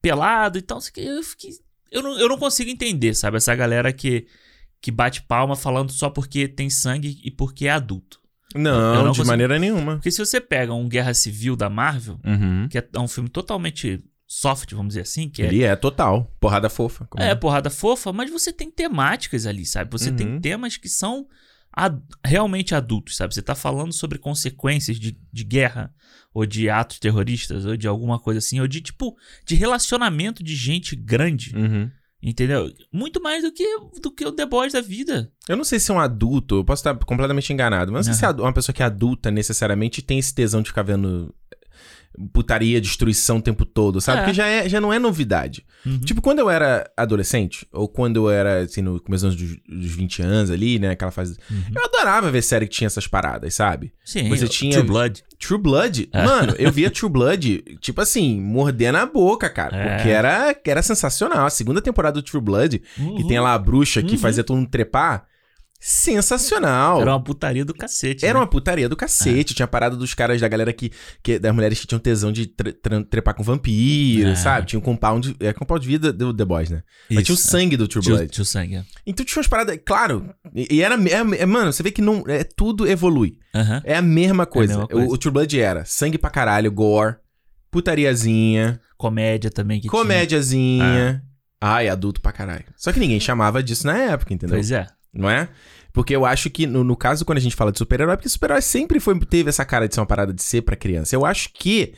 pelado 0.02 0.58
e 0.58 0.62
tal. 0.62 0.80
Eu, 0.98 1.24
fiquei, 1.24 1.52
eu, 1.92 2.04
não, 2.04 2.20
eu 2.20 2.30
não 2.30 2.38
consigo 2.38 2.70
entender, 2.70 3.14
sabe? 3.16 3.38
Essa 3.38 3.56
galera 3.56 3.92
que, 3.92 4.28
que 4.82 4.92
bate 4.92 5.24
palma 5.24 5.56
falando 5.56 5.92
só 5.92 6.10
porque 6.10 6.48
tem 6.48 6.70
sangue 6.70 7.20
e 7.24 7.32
porque 7.32 7.66
é 7.68 7.72
adulto. 7.72 8.20
Não, 8.56 8.96
não 8.96 9.02
de 9.04 9.08
consigo- 9.10 9.28
maneira 9.28 9.60
nenhuma. 9.60 9.96
Porque 9.96 10.12
se 10.12 10.18
você 10.24 10.40
pega 10.42 10.74
um 10.74 10.88
Guerra 10.88 11.14
Civil 11.14 11.56
da 11.56 11.70
Marvel, 11.70 12.20
Uhum. 12.26 12.68
que 12.70 12.78
é 12.78 12.88
um 13.00 13.08
filme 13.08 13.30
totalmente 13.30 14.04
soft, 14.28 14.72
vamos 14.74 14.90
dizer 14.90 15.02
assim, 15.02 15.30
que 15.30 15.42
é 15.44 15.46
Ele 15.46 15.64
é 15.64 15.76
total. 15.76 16.36
Porrada 16.40 16.70
fofa. 16.70 17.06
como- 17.10 17.24
É, 17.24 17.36
porrada 17.36 17.70
fofa, 17.70 18.12
mas 18.12 18.30
você 18.32 18.52
tem 18.52 18.72
temáticas 18.72 19.46
ali, 19.46 19.66
sabe? 19.66 19.92
Você 19.92 20.12
tem 20.12 20.28
Uhum. 20.28 20.40
temas 20.42 20.78
que 20.78 20.90
são 20.90 21.28
ad- 21.72 22.02
realmente 22.26 22.74
adultos, 22.74 23.18
sabe? 23.18 23.34
Você 23.36 23.42
tá 23.42 23.54
falando 23.54 23.94
sobre 23.94 24.18
consequências 24.18 24.98
de, 25.00 25.18
de 25.32 25.44
guerra, 25.44 25.94
ou 26.34 26.46
de 26.46 26.70
atos 26.70 27.00
terroristas, 27.00 27.66
ou 27.66 27.78
de 27.78 27.88
alguma 27.88 28.18
coisa 28.20 28.40
assim, 28.40 28.60
ou 28.60 28.68
de 28.68 28.82
tipo, 28.82 29.16
de 29.46 29.56
relacionamento 29.56 30.44
de 30.44 30.56
gente 30.56 30.96
grande, 30.96 31.54
Uhum. 31.56 31.90
Entendeu? 32.22 32.72
Muito 32.92 33.22
mais 33.22 33.44
do 33.44 33.52
que, 33.52 33.80
do 34.02 34.12
que 34.12 34.26
o 34.26 34.32
The 34.32 34.46
Boys 34.46 34.74
da 34.74 34.82
vida. 34.82 35.32
Eu 35.48 35.56
não 35.56 35.64
sei 35.64 35.80
se 35.80 35.92
é 35.92 35.94
um 35.94 36.00
adulto, 36.00 36.56
eu 36.56 36.66
posso 36.66 36.82
estar 36.82 36.96
completamente 37.06 37.52
enganado, 37.52 37.92
mas 37.92 38.08
não 38.08 38.14
sei 38.14 38.20
se 38.20 38.26
é 38.26 38.42
uma 38.42 38.54
pessoa 38.54 38.74
que 38.74 38.82
é 38.82 38.86
adulta 38.86 39.30
necessariamente 39.30 40.02
tem 40.02 40.20
esse 40.20 40.34
tesão 40.34 40.62
de 40.62 40.70
ficar 40.70 40.84
vendo 40.84 41.34
putaria, 42.34 42.80
destruição 42.82 43.38
o 43.38 43.42
tempo 43.42 43.66
todo, 43.66 44.00
sabe? 44.02 44.20
É. 44.20 44.22
Porque 44.22 44.34
já, 44.34 44.46
é, 44.48 44.70
já 44.70 44.80
não 44.82 44.92
é 44.94 45.00
novidade. 45.00 45.66
Uhum. 45.86 46.00
Tipo, 46.00 46.22
quando 46.22 46.40
eu 46.40 46.50
era 46.50 46.90
adolescente, 46.96 47.68
ou 47.72 47.88
quando 47.88 48.18
eu 48.18 48.30
era, 48.30 48.62
assim, 48.62 48.82
no 48.82 49.00
começo 49.00 49.28
dos, 49.30 49.38
dos 49.68 49.92
20 49.96 50.22
anos 50.22 50.50
ali, 50.52 50.80
né, 50.80 50.92
aquela 50.92 51.12
fase... 51.12 51.38
Uhum. 51.50 51.62
Eu 51.76 51.84
adorava 51.86 52.32
ver 52.32 52.42
série 52.42 52.68
que 52.68 52.74
tinha 52.76 52.88
essas 52.88 53.08
paradas, 53.08 53.54
sabe? 53.54 53.94
Sim, 54.04 54.30
você 54.30 54.48
tinha- 54.48 54.74
True 54.78 54.88
Blood. 54.88 55.24
True 55.40 55.62
Blood, 55.62 56.10
É. 56.14 56.24
mano, 56.24 56.56
eu 56.58 56.72
via 56.72 56.90
True 56.90 57.12
Blood, 57.12 57.64
tipo 57.82 58.02
assim, 58.02 58.40
mordendo 58.40 58.98
a 58.98 59.06
boca, 59.06 59.50
cara. 59.50 59.76
É. 59.76 59.96
Porque 59.96 60.10
era, 60.10 60.56
era 60.66 60.82
sensacional. 60.82 61.46
A 61.46 61.50
segunda 61.50 61.82
temporada 61.82 62.22
do 62.22 62.24
True 62.26 62.42
Blood, 62.42 62.82
que 63.18 63.28
tem 63.28 63.40
lá 63.40 63.54
a 63.54 63.60
bruxa 63.60 64.02
que 64.02 64.14
Uhum. 64.14 64.18
fazia 64.18 64.44
todo 64.44 64.58
mundo 64.58 64.70
trepar, 64.70 65.26
sensacional. 65.80 67.02
Era 67.02 67.12
uma 67.12 67.24
putaria 67.24 67.64
do 67.66 67.74
cacete. 67.74 68.26
Era 68.26 68.36
né? 68.36 68.40
uma 68.40 68.48
putaria 68.48 68.88
do 68.90 68.96
cacete. 68.96 69.54
Tinha 69.54 69.66
a 69.66 69.68
parada 69.68 69.96
dos 69.96 70.14
caras, 70.14 70.40
da 70.42 70.48
galera 70.48 70.72
que, 70.74 70.92
que. 71.22 71.38
das 71.40 71.54
mulheres 71.54 71.80
que 71.80 71.88
tinham 71.88 72.00
tesão 72.00 72.32
de 72.32 72.48
tre- 72.48 72.74
tre- 72.74 73.04
trepar 73.06 73.34
com 73.36 73.44
vampiro, 73.44 74.30
É. 74.30 74.36
sabe? 74.36 74.68
Tinha 74.68 74.80
um 74.80 74.82
compound. 74.84 75.36
É 75.40 75.54
compound 75.54 75.82
de 75.82 75.88
vida 75.88 76.12
do 76.14 76.34
The 76.34 76.46
Boys, 76.46 76.70
né? 76.70 76.84
Mas 77.12 77.24
tinha 77.24 77.34
o 77.36 77.38
Isso, 77.38 77.48
sangue 77.48 77.78
do 77.78 77.88
True 77.88 78.04
Blood. 78.04 78.28
tio 78.30 78.46
sangue. 78.46 78.76
é. 78.76 78.84
Então 79.06 79.26
tinha 79.26 79.38
umas 79.38 79.48
paradas. 79.48 79.78
Claro. 79.86 80.34
E, 80.54 80.76
e 80.76 80.82
era. 80.82 80.96
É, 80.96 81.42
é- 81.42 81.46
mano, 81.46 81.72
você 81.72 81.84
vê 81.84 81.92
que 81.92 82.02
não. 82.02 82.24
É, 82.28 82.44
tudo 82.44 82.88
evolui. 82.88 83.38
Aham. 83.54 83.82
É 83.84 83.96
a 83.96 84.02
mesma 84.02 84.46
coisa. 84.46 84.74
mesma 84.74 84.88
coisa. 84.88 85.08
O, 85.08 85.14
o 85.14 85.18
True 85.18 85.34
Blood 85.34 85.60
era 85.60 85.86
sangue 85.86 86.18
pra 86.18 86.30
caralho, 86.30 86.72
gore, 86.72 87.16
putariazinha, 87.72 88.80
Comédia 88.98 89.52
também 89.52 89.80
que 89.82 89.88
comédiazinha. 89.88 91.22
Ai, 91.62 91.90
adulto 91.90 92.22
pra 92.22 92.32
caralho. 92.32 92.66
Só 92.78 92.92
que 92.92 93.00
ninguém 93.00 93.20
chamava 93.20 93.62
disso 93.62 93.86
na 93.88 93.98
época, 93.98 94.28
tinha. 94.30 94.36
entendeu? 94.36 94.56
Pois 94.56 94.72
é. 94.72 94.88
Não 95.16 95.30
é? 95.30 95.50
Porque 95.94 96.14
eu 96.16 96.26
acho 96.26 96.50
que, 96.50 96.68
no, 96.68 96.84
no 96.84 96.96
caso, 96.96 97.24
quando 97.24 97.38
a 97.38 97.42
gente 97.42 97.56
fala 97.56 97.72
de 97.72 97.78
super-herói, 97.78 98.18
porque 98.18 98.28
super-herói 98.28 98.62
sempre 98.62 99.00
foi, 99.00 99.18
teve 99.22 99.50
essa 99.50 99.64
cara 99.64 99.88
de 99.88 99.96
ser 99.96 100.02
uma 100.02 100.06
parada 100.06 100.34
de 100.34 100.44
ser 100.44 100.62
pra 100.62 100.76
criança. 100.76 101.16
Eu 101.16 101.26
acho 101.26 101.50
que. 101.54 101.94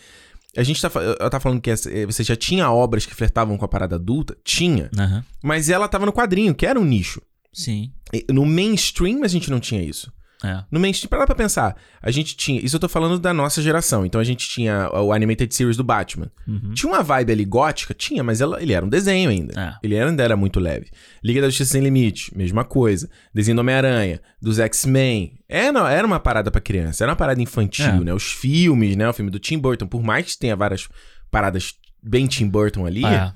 A 0.56 0.64
gente 0.64 0.82
tá, 0.82 0.90
eu 1.20 1.30
tá 1.30 1.40
falando 1.40 1.62
que 1.62 1.70
essa- 1.70 1.92
eh, 1.92 2.06
você 2.06 2.24
já 2.24 2.36
tinha 2.36 2.72
obras 2.72 3.06
que 3.06 3.14
flertavam 3.14 3.58
com 3.58 3.66
a 3.66 3.68
parada 3.68 3.96
adulta? 3.96 4.36
Tinha. 4.44 4.90
Aham. 4.98 5.24
Mas 5.44 5.70
ela 5.70 5.88
tava 5.88 6.06
no 6.06 6.14
quadrinho, 6.14 6.56
que 6.56 6.66
era 6.66 6.80
um 6.80 6.84
nicho. 6.86 7.22
Sim. 7.54 7.92
No 8.32 8.46
mainstream 8.46 9.24
a 9.24 9.28
gente 9.28 9.50
não 9.52 9.60
tinha 9.60 9.82
isso. 9.84 10.12
É. 10.44 10.64
No 10.72 10.80
mainstream, 10.80 11.10
para 11.10 11.20
lá 11.20 11.26
pra 11.26 11.34
pensar. 11.36 11.76
A 12.02 12.12
gente 12.12 12.36
tinha. 12.38 12.64
Isso 12.64 12.76
eu 12.76 12.80
tô 12.80 12.88
falando 12.88 13.18
da 13.18 13.34
nossa 13.34 13.62
geração. 13.62 14.06
Então 14.06 14.22
a 14.22 14.24
gente 14.24 14.48
tinha 14.48 14.90
o 14.94 15.12
Animated 15.12 15.54
Series 15.54 15.76
do 15.76 15.84
Batman. 15.84 16.32
Uhum. 16.48 16.74
Tinha 16.76 16.92
uma 16.92 17.02
vibe 17.02 17.32
ali 17.32 17.44
gótica? 17.46 17.94
Tinha, 17.94 18.24
mas 18.24 18.40
ela, 18.40 18.62
ele 18.62 18.72
era 18.74 18.86
um 18.86 18.90
desenho 18.90 19.30
ainda. 19.32 19.60
É. 19.60 19.74
Ele 19.82 19.96
era, 19.96 20.10
ainda 20.10 20.24
era 20.24 20.38
muito 20.38 20.60
leve. 20.60 20.92
Liga 21.24 21.42
da 21.42 21.48
Justiça 21.50 21.72
Sem 21.72 21.82
Limite, 21.82 22.38
mesma 22.38 22.64
coisa. 22.64 23.10
Desenho 23.34 23.56
do 23.56 23.62
Homem-Aranha, 23.62 24.22
dos 24.42 24.60
X-Men. 24.60 25.40
Era, 25.50 25.92
era 25.92 26.06
uma 26.06 26.20
parada 26.20 26.52
pra 26.52 26.62
criança, 26.62 27.04
era 27.04 27.12
uma 27.12 27.16
parada 27.18 27.42
infantil, 27.42 27.86
É. 27.86 28.00
né? 28.02 28.14
Os 28.14 28.32
filmes, 28.32 28.96
né? 28.96 29.10
O 29.10 29.14
filme 29.14 29.32
do 29.32 29.40
Tim 29.40 29.58
Burton, 29.58 29.88
por 29.88 30.04
mais 30.04 30.26
que 30.34 30.38
tenha 30.38 30.56
várias 30.56 30.88
paradas 31.32 31.74
bem 32.04 32.28
Tim 32.28 32.48
Burton 32.48 32.86
ali. 32.86 33.04
É. 33.06 33.34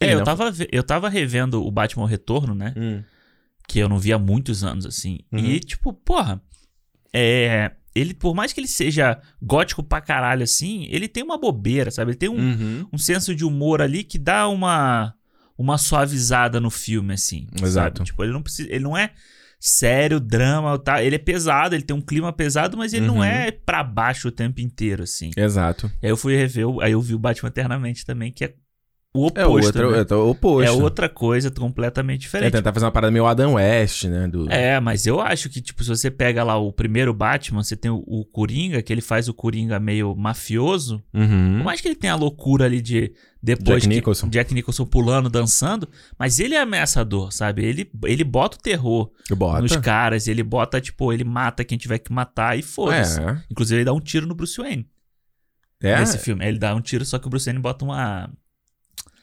É, 0.00 0.12
eu 0.14 0.18
não- 0.18 0.24
tava, 0.24 0.52
eu 0.72 0.82
tava 0.82 1.08
revendo 1.08 1.64
o 1.64 1.70
Batman 1.70 2.08
Retorno, 2.08 2.54
né? 2.54 2.74
Hum, 2.76 3.02
Que 3.68 3.78
eu 3.78 3.88
não 3.88 3.98
vi 3.98 4.12
há 4.12 4.18
muitos 4.18 4.62
anos, 4.64 4.84
assim. 4.86 5.20
Uhum. 5.32 5.38
E, 5.38 5.60
tipo, 5.60 5.92
porra. 5.92 6.42
É. 7.12 7.72
Ele, 7.94 8.14
por 8.14 8.34
mais 8.34 8.52
que 8.52 8.60
ele 8.60 8.68
seja 8.68 9.20
gótico 9.40 9.82
pra 9.82 10.00
caralho, 10.00 10.42
assim, 10.42 10.86
ele 10.90 11.06
tem 11.06 11.22
uma 11.22 11.38
bobeira, 11.38 11.90
sabe? 11.90 12.12
Ele 12.12 12.18
tem 12.18 12.28
um, 12.28 12.38
uhum. 12.38 12.86
um 12.92 12.98
senso 12.98 13.34
de 13.34 13.44
humor 13.44 13.82
ali 13.82 14.02
que 14.04 14.18
dá 14.18 14.48
uma. 14.48 15.14
Uma 15.56 15.76
suavizada 15.78 16.58
no 16.58 16.70
filme, 16.70 17.12
assim. 17.14 17.46
Exato. 17.62 17.98
Sabe? 17.98 18.06
Tipo, 18.06 18.24
ele 18.24 18.32
não 18.32 18.42
precisa. 18.42 18.68
Ele 18.72 18.82
não 18.82 18.96
é 18.96 19.12
sério, 19.60 20.18
drama, 20.18 20.76
tá? 20.76 21.04
Ele 21.04 21.14
é 21.14 21.18
pesado, 21.18 21.76
ele 21.76 21.84
tem 21.84 21.94
um 21.94 22.00
clima 22.00 22.32
pesado, 22.32 22.76
mas 22.76 22.92
ele 22.92 23.06
não 23.06 23.18
Uhum. 23.18 23.24
é 23.24 23.52
pra 23.52 23.84
baixo 23.84 24.26
o 24.26 24.32
tempo 24.32 24.60
inteiro, 24.60 25.04
assim. 25.04 25.30
Exato. 25.36 25.86
Aí 26.02 26.10
eu 26.10 26.16
fui 26.16 26.34
rever, 26.34 26.66
aí 26.80 26.90
eu 26.90 27.00
vi 27.00 27.14
o 27.14 27.18
Batman 27.18 27.48
Eternamente 27.48 28.04
também, 28.04 28.32
que 28.32 28.44
é 28.44 28.54
o 29.14 29.26
É 29.34 29.44
oposto. 29.46 29.66
outra, 29.66 29.90
né? 29.90 30.06
é 30.08 30.14
o 30.14 30.30
oposto. 30.30 30.66
É 30.66 30.70
outra 30.70 31.08
coisa 31.08 31.50
completamente 31.50 32.20
É 32.20 32.22
diferente. 32.22 32.52
tentar 32.52 32.72
fazer 32.72 32.86
uma 32.86 32.90
parada 32.92 33.10
meio 33.10 33.26
Adam 33.26 33.54
West, 33.54 34.04
né? 34.04 34.26
Do... 34.26 34.50
É, 34.50 34.80
mas 34.80 35.06
eu 35.06 35.20
acho 35.20 35.50
que, 35.50 35.60
tipo, 35.60 35.84
se 35.84 35.90
você 35.90 36.10
pega 36.10 36.42
lá 36.42 36.56
o 36.56 36.72
primeiro 36.72 37.12
Batman, 37.12 37.62
você 37.62 37.76
tem 37.76 37.90
o, 37.90 38.02
o 38.06 38.24
Coringa, 38.24 38.80
que 38.80 38.90
ele 38.92 39.02
faz 39.02 39.28
o 39.28 39.34
Coringa 39.34 39.78
meio 39.78 40.14
mafioso. 40.16 41.02
Uhum. 41.12 41.56
Por 41.58 41.64
mais 41.64 41.80
que 41.82 41.88
ele 41.88 41.94
tenha 41.94 42.14
a 42.14 42.16
loucura 42.16 42.64
ali 42.64 42.80
de 42.80 43.12
depois 43.42 43.82
Jack 43.82 43.88
que- 43.88 43.94
Nicholson. 43.96 44.28
Jack 44.28 44.54
Nicholson 44.54 44.86
pulando, 44.86 45.28
dançando, 45.28 45.88
mas 46.18 46.38
ele 46.40 46.54
é 46.54 46.60
ameaçador, 46.62 47.32
sabe? 47.32 47.64
Ele, 47.64 47.90
ele 48.04 48.24
bota 48.24 48.56
o 48.56 48.60
terror 48.62 49.10
Bota. 49.36 49.60
nos 49.60 49.76
caras, 49.76 50.26
ele 50.26 50.42
bota, 50.42 50.80
tipo, 50.80 51.12
ele 51.12 51.24
mata 51.24 51.64
quem 51.64 51.76
tiver 51.76 51.98
que 51.98 52.10
matar 52.12 52.58
e 52.58 52.62
foda-se. 52.62 53.20
É. 53.20 53.36
Inclusive, 53.50 53.78
ele 53.80 53.84
dá 53.84 53.92
um 53.92 54.00
tiro 54.00 54.26
no 54.26 54.34
Bruce 54.34 54.56
Wayne 54.58 54.86
É. 55.82 55.98
nesse 55.98 56.16
filme. 56.18 56.46
Ele 56.46 56.58
dá 56.58 56.74
um 56.74 56.80
tiro, 56.80 57.04
só 57.04 57.18
que 57.18 57.26
o 57.26 57.30
Bruce 57.30 57.44
Wayne 57.44 57.60
bota 57.60 57.84
uma. 57.84 58.30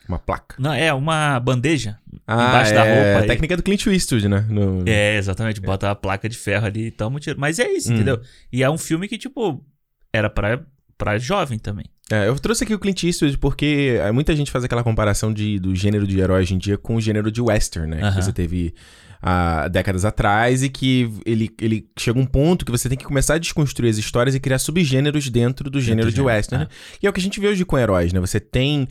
Uma 0.10 0.18
placa. 0.20 0.56
Não, 0.60 0.74
é 0.74 0.92
uma 0.92 1.40
bandeja 1.40 1.98
Ah, 2.28 2.50
embaixo 2.50 2.72
é 2.72 2.76
da 2.76 2.84
roupa. 2.84 2.98
a 2.98 3.22
aí. 3.22 3.28
técnica 3.28 3.56
do 3.56 3.62
Clint 3.64 3.86
Eastwood, 3.86 4.28
né? 4.28 4.44
No... 4.50 4.84
É, 4.88 5.16
exatamente. 5.18 5.62
Bota 5.62 5.92
a 5.92 5.96
placa 5.96 6.28
de 6.28 6.36
ferro 6.36 6.66
ali 6.66 6.88
e 6.88 6.92
toma 6.92 7.18
um 7.18 7.20
tiro. 7.20 7.40
Mas 7.40 7.60
é 7.60 7.72
isso, 7.72 7.92
Hum. 7.92 7.96
entendeu? 7.96 8.20
E 8.52 8.64
é 8.64 8.70
um 8.70 8.78
filme 8.78 9.08
que, 9.08 9.18
tipo, 9.20 9.64
era 10.12 10.28
pra, 10.30 10.62
pra 10.98 11.18
jovem 11.20 11.60
também. 11.60 11.86
É, 12.12 12.28
eu 12.28 12.36
trouxe 12.40 12.64
aqui 12.64 12.74
o 12.74 12.80
Clint 12.80 13.04
Eastwood 13.04 13.38
porque 13.38 14.00
é, 14.02 14.12
muita 14.12 14.36
gente 14.36 14.50
faz 14.50 14.64
aquela 14.64 14.84
comparação 14.84 15.32
de, 15.32 15.60
do 15.60 15.76
gênero 15.76 16.08
de 16.08 16.20
herói 16.20 16.42
hoje 16.42 16.56
em 16.56 16.58
dia 16.58 16.76
com 16.76 16.96
o 16.96 17.02
gênero 17.02 17.32
de 17.32 17.40
western, 17.40 17.88
né? 17.88 18.02
Aham. 18.02 18.16
Que 18.16 18.24
você 18.24 18.34
teve 18.34 18.74
há 19.22 19.68
décadas 19.68 20.06
atrás 20.06 20.64
e 20.64 20.70
que 20.70 21.12
ele, 21.26 21.52
ele 21.62 21.88
chega 22.00 22.18
um 22.18 22.26
ponto 22.26 22.66
que 22.66 22.72
você 22.72 22.90
tem 22.90 22.98
que 22.98 23.04
começar 23.06 23.36
a 23.36 23.38
desconstruir 23.38 23.90
as 23.90 23.98
histórias 23.98 24.34
e 24.34 24.40
criar 24.40 24.58
subgêneros 24.58 25.30
dentro 25.30 25.70
do 25.70 25.80
gênero 25.80 26.08
do 26.08 26.12
de 26.12 26.16
gênero, 26.16 26.34
western. 26.36 26.64
ah. 26.64 26.68
né? 26.68 26.72
E 27.04 27.06
é 27.06 27.10
o 27.10 27.14
que 27.14 27.20
a 27.20 27.24
gente 27.24 27.40
vê 27.40 27.48
hoje 27.50 27.64
com 27.66 27.78
heróis, 27.78 28.12
né? 28.12 28.20
Você 28.20 28.40
tem 28.40 28.88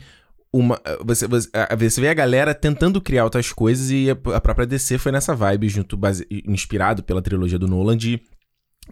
uma. 0.51 0.79
Você, 1.05 1.27
você, 1.27 1.49
a- 1.53 1.75
você 1.75 2.01
vê 2.01 2.09
a 2.09 2.13
galera 2.13 2.53
tentando 2.53 2.99
criar 3.01 3.23
outras 3.23 3.51
coisas 3.53 3.89
e 3.91 4.07
a, 4.09 4.15
própria 4.41 4.65
DC 4.65 4.97
foi 4.97 5.11
nessa 5.11 5.35
vibe, 5.35 5.69
junto, 5.69 5.95
base- 5.97 6.27
inspirado 6.45 7.03
pela 7.03 7.21
trilogia 7.21 7.59
do 7.59 7.67
Nolan, 7.67 7.95
de 7.97 8.19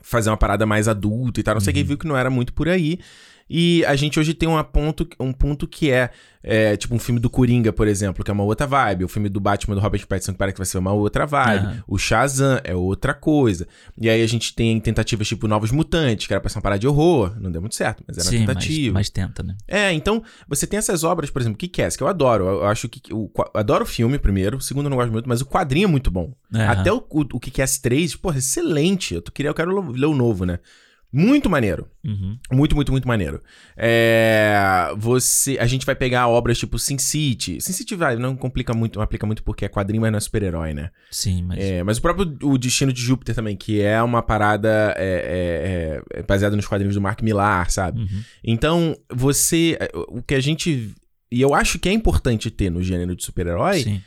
fazer 0.01 0.29
uma 0.29 0.37
parada 0.37 0.65
mais 0.65 0.87
adulta 0.87 1.39
e 1.39 1.43
tal. 1.43 1.55
Não 1.55 1.61
sei 1.61 1.73
quem 1.73 1.81
Uhum. 1.81 1.87
viu 1.89 1.97
que 1.97 2.07
não 2.07 2.17
era 2.17 2.29
muito 2.29 2.53
por 2.53 2.69
aí. 2.69 2.99
E 3.49 3.83
a 3.85 3.95
gente 3.95 4.19
hoje 4.19 4.33
tem 4.33 4.47
uma 4.47 4.63
ponto, 4.63 5.07
um 5.19 5.31
ponto 5.31 5.67
que 5.67 5.89
é, 5.89 6.09
é, 6.43 6.75
tipo 6.75 6.93
um 6.93 6.99
filme 6.99 7.19
do 7.19 7.29
Coringa, 7.29 7.71
por 7.71 7.87
exemplo, 7.87 8.23
que 8.23 8.29
é 8.29 8.33
uma 8.33 8.43
outra 8.43 8.67
vibe. 8.67 9.05
O 9.05 9.07
filme 9.07 9.29
do 9.29 9.39
Batman 9.39 9.75
do 9.75 9.81
Robert 9.81 10.05
Pattinson, 10.05 10.33
que 10.33 10.37
parece 10.37 10.53
que 10.55 10.59
vai 10.59 10.65
ser 10.65 10.77
uma 10.77 10.91
outra 10.91 11.25
vibe. 11.25 11.65
Aham. 11.65 11.83
O 11.87 11.97
Shazam 11.97 12.59
é 12.63 12.75
outra 12.75 13.13
coisa. 13.13 13.67
E 13.97 14.09
aí 14.09 14.21
a 14.21 14.27
gente 14.27 14.53
tem 14.53 14.79
tentativas 14.79 15.27
tipo 15.27 15.47
Novos 15.47 15.71
Mutantes, 15.71 16.27
que 16.27 16.33
era 16.33 16.41
pra 16.41 16.49
ser 16.49 16.57
uma 16.57 16.61
parada 16.61 16.79
de 16.79 16.87
horror. 16.87 17.33
Não 17.39 17.51
deu 17.51 17.61
muito 17.61 17.75
certo, 17.75 18.03
mas 18.07 18.17
era 18.17 18.25
uma 18.25 18.31
Sim, 18.31 18.37
mas, 18.39 18.47
tentativa. 18.47 18.93
mas 18.93 19.09
tenta, 19.09 19.43
né? 19.43 19.55
É, 19.67 19.93
então 19.93 20.21
você 20.47 20.67
tem 20.67 20.77
essas 20.77 21.03
obras, 21.03 21.29
por 21.29 21.41
exemplo, 21.41 21.57
que 21.57 21.67
que 21.67 22.03
eu 22.03 22.07
adoro. 22.07 22.45
Eu 22.47 22.65
acho 22.65 22.89
que 22.89 23.01
eu 23.11 23.31
adoro 23.53 23.83
o 23.83 23.87
filme 23.87 24.19
primeiro, 24.19 24.57
o 24.57 24.61
segundo 24.61 24.85
eu 24.85 24.89
não 24.89 24.97
gosto 24.97 25.11
muito, 25.11 25.27
mas 25.29 25.41
o 25.41 25.45
quadrinho 25.45 25.85
é 25.85 25.91
muito 25.91 26.11
bom. 26.11 26.33
Aham. 26.53 26.71
Até 26.71 26.91
o, 26.91 26.97
o, 26.97 27.21
o 27.33 27.39
que 27.39 27.51
3, 27.81 28.15
porra, 28.15 28.37
excelente. 28.37 29.13
Eu, 29.15 29.21
tô- 29.21 29.31
queria, 29.31 29.49
eu 29.49 29.53
quero 29.53 29.91
ler 29.91 30.05
o 30.05 30.15
novo, 30.15 30.45
né? 30.45 30.59
Muito 31.17 31.49
maneiro. 31.49 31.87
Uhum. 32.05 32.37
Muito, 32.51 32.75
muito, 32.75 32.91
muito 32.91 33.07
maneiro. 33.07 33.41
É, 33.75 34.93
você, 34.95 35.57
a 35.59 35.65
gente 35.65 35.83
vai 35.83 35.95
pegar 35.95 36.27
obras 36.27 36.59
tipo 36.59 36.77
Sin 36.77 36.99
City. 36.99 37.59
Sin 37.59 37.73
City 37.73 37.95
vai, 37.95 38.15
não 38.15 38.35
complica 38.35 38.71
muito, 38.71 38.97
não 38.97 39.03
aplica 39.03 39.25
muito 39.25 39.41
porque 39.41 39.65
é 39.65 39.67
quadrinho, 39.67 40.01
mas 40.01 40.11
não 40.11 40.17
é 40.17 40.19
super-herói, 40.19 40.75
né? 40.75 40.91
Sim, 41.09 41.41
mas. 41.41 41.57
É, 41.57 41.81
mas 41.81 41.97
o 41.97 42.01
próprio 42.03 42.37
o 42.43 42.55
Destino 42.55 42.93
de 42.93 43.01
Júpiter 43.01 43.33
também, 43.33 43.57
que 43.57 43.81
é 43.81 43.99
uma 44.03 44.21
parada 44.21 44.93
é, 44.95 46.03
é, 46.13 46.19
é, 46.19 46.23
baseada 46.23 46.55
nos 46.55 46.67
quadrinhos 46.67 46.93
do 46.93 47.01
Mark 47.01 47.19
Millar, 47.23 47.71
sabe? 47.71 48.01
Uhum. 48.01 48.23
Então, 48.43 48.95
você. 49.11 49.75
O 50.09 50.21
que 50.21 50.35
a 50.35 50.39
gente. 50.39 50.93
E 51.31 51.41
eu 51.41 51.55
acho 51.55 51.79
que 51.79 51.89
é 51.89 51.91
importante 51.91 52.51
ter 52.51 52.69
no 52.69 52.83
gênero 52.83 53.15
de 53.15 53.25
super-herói 53.25 54.01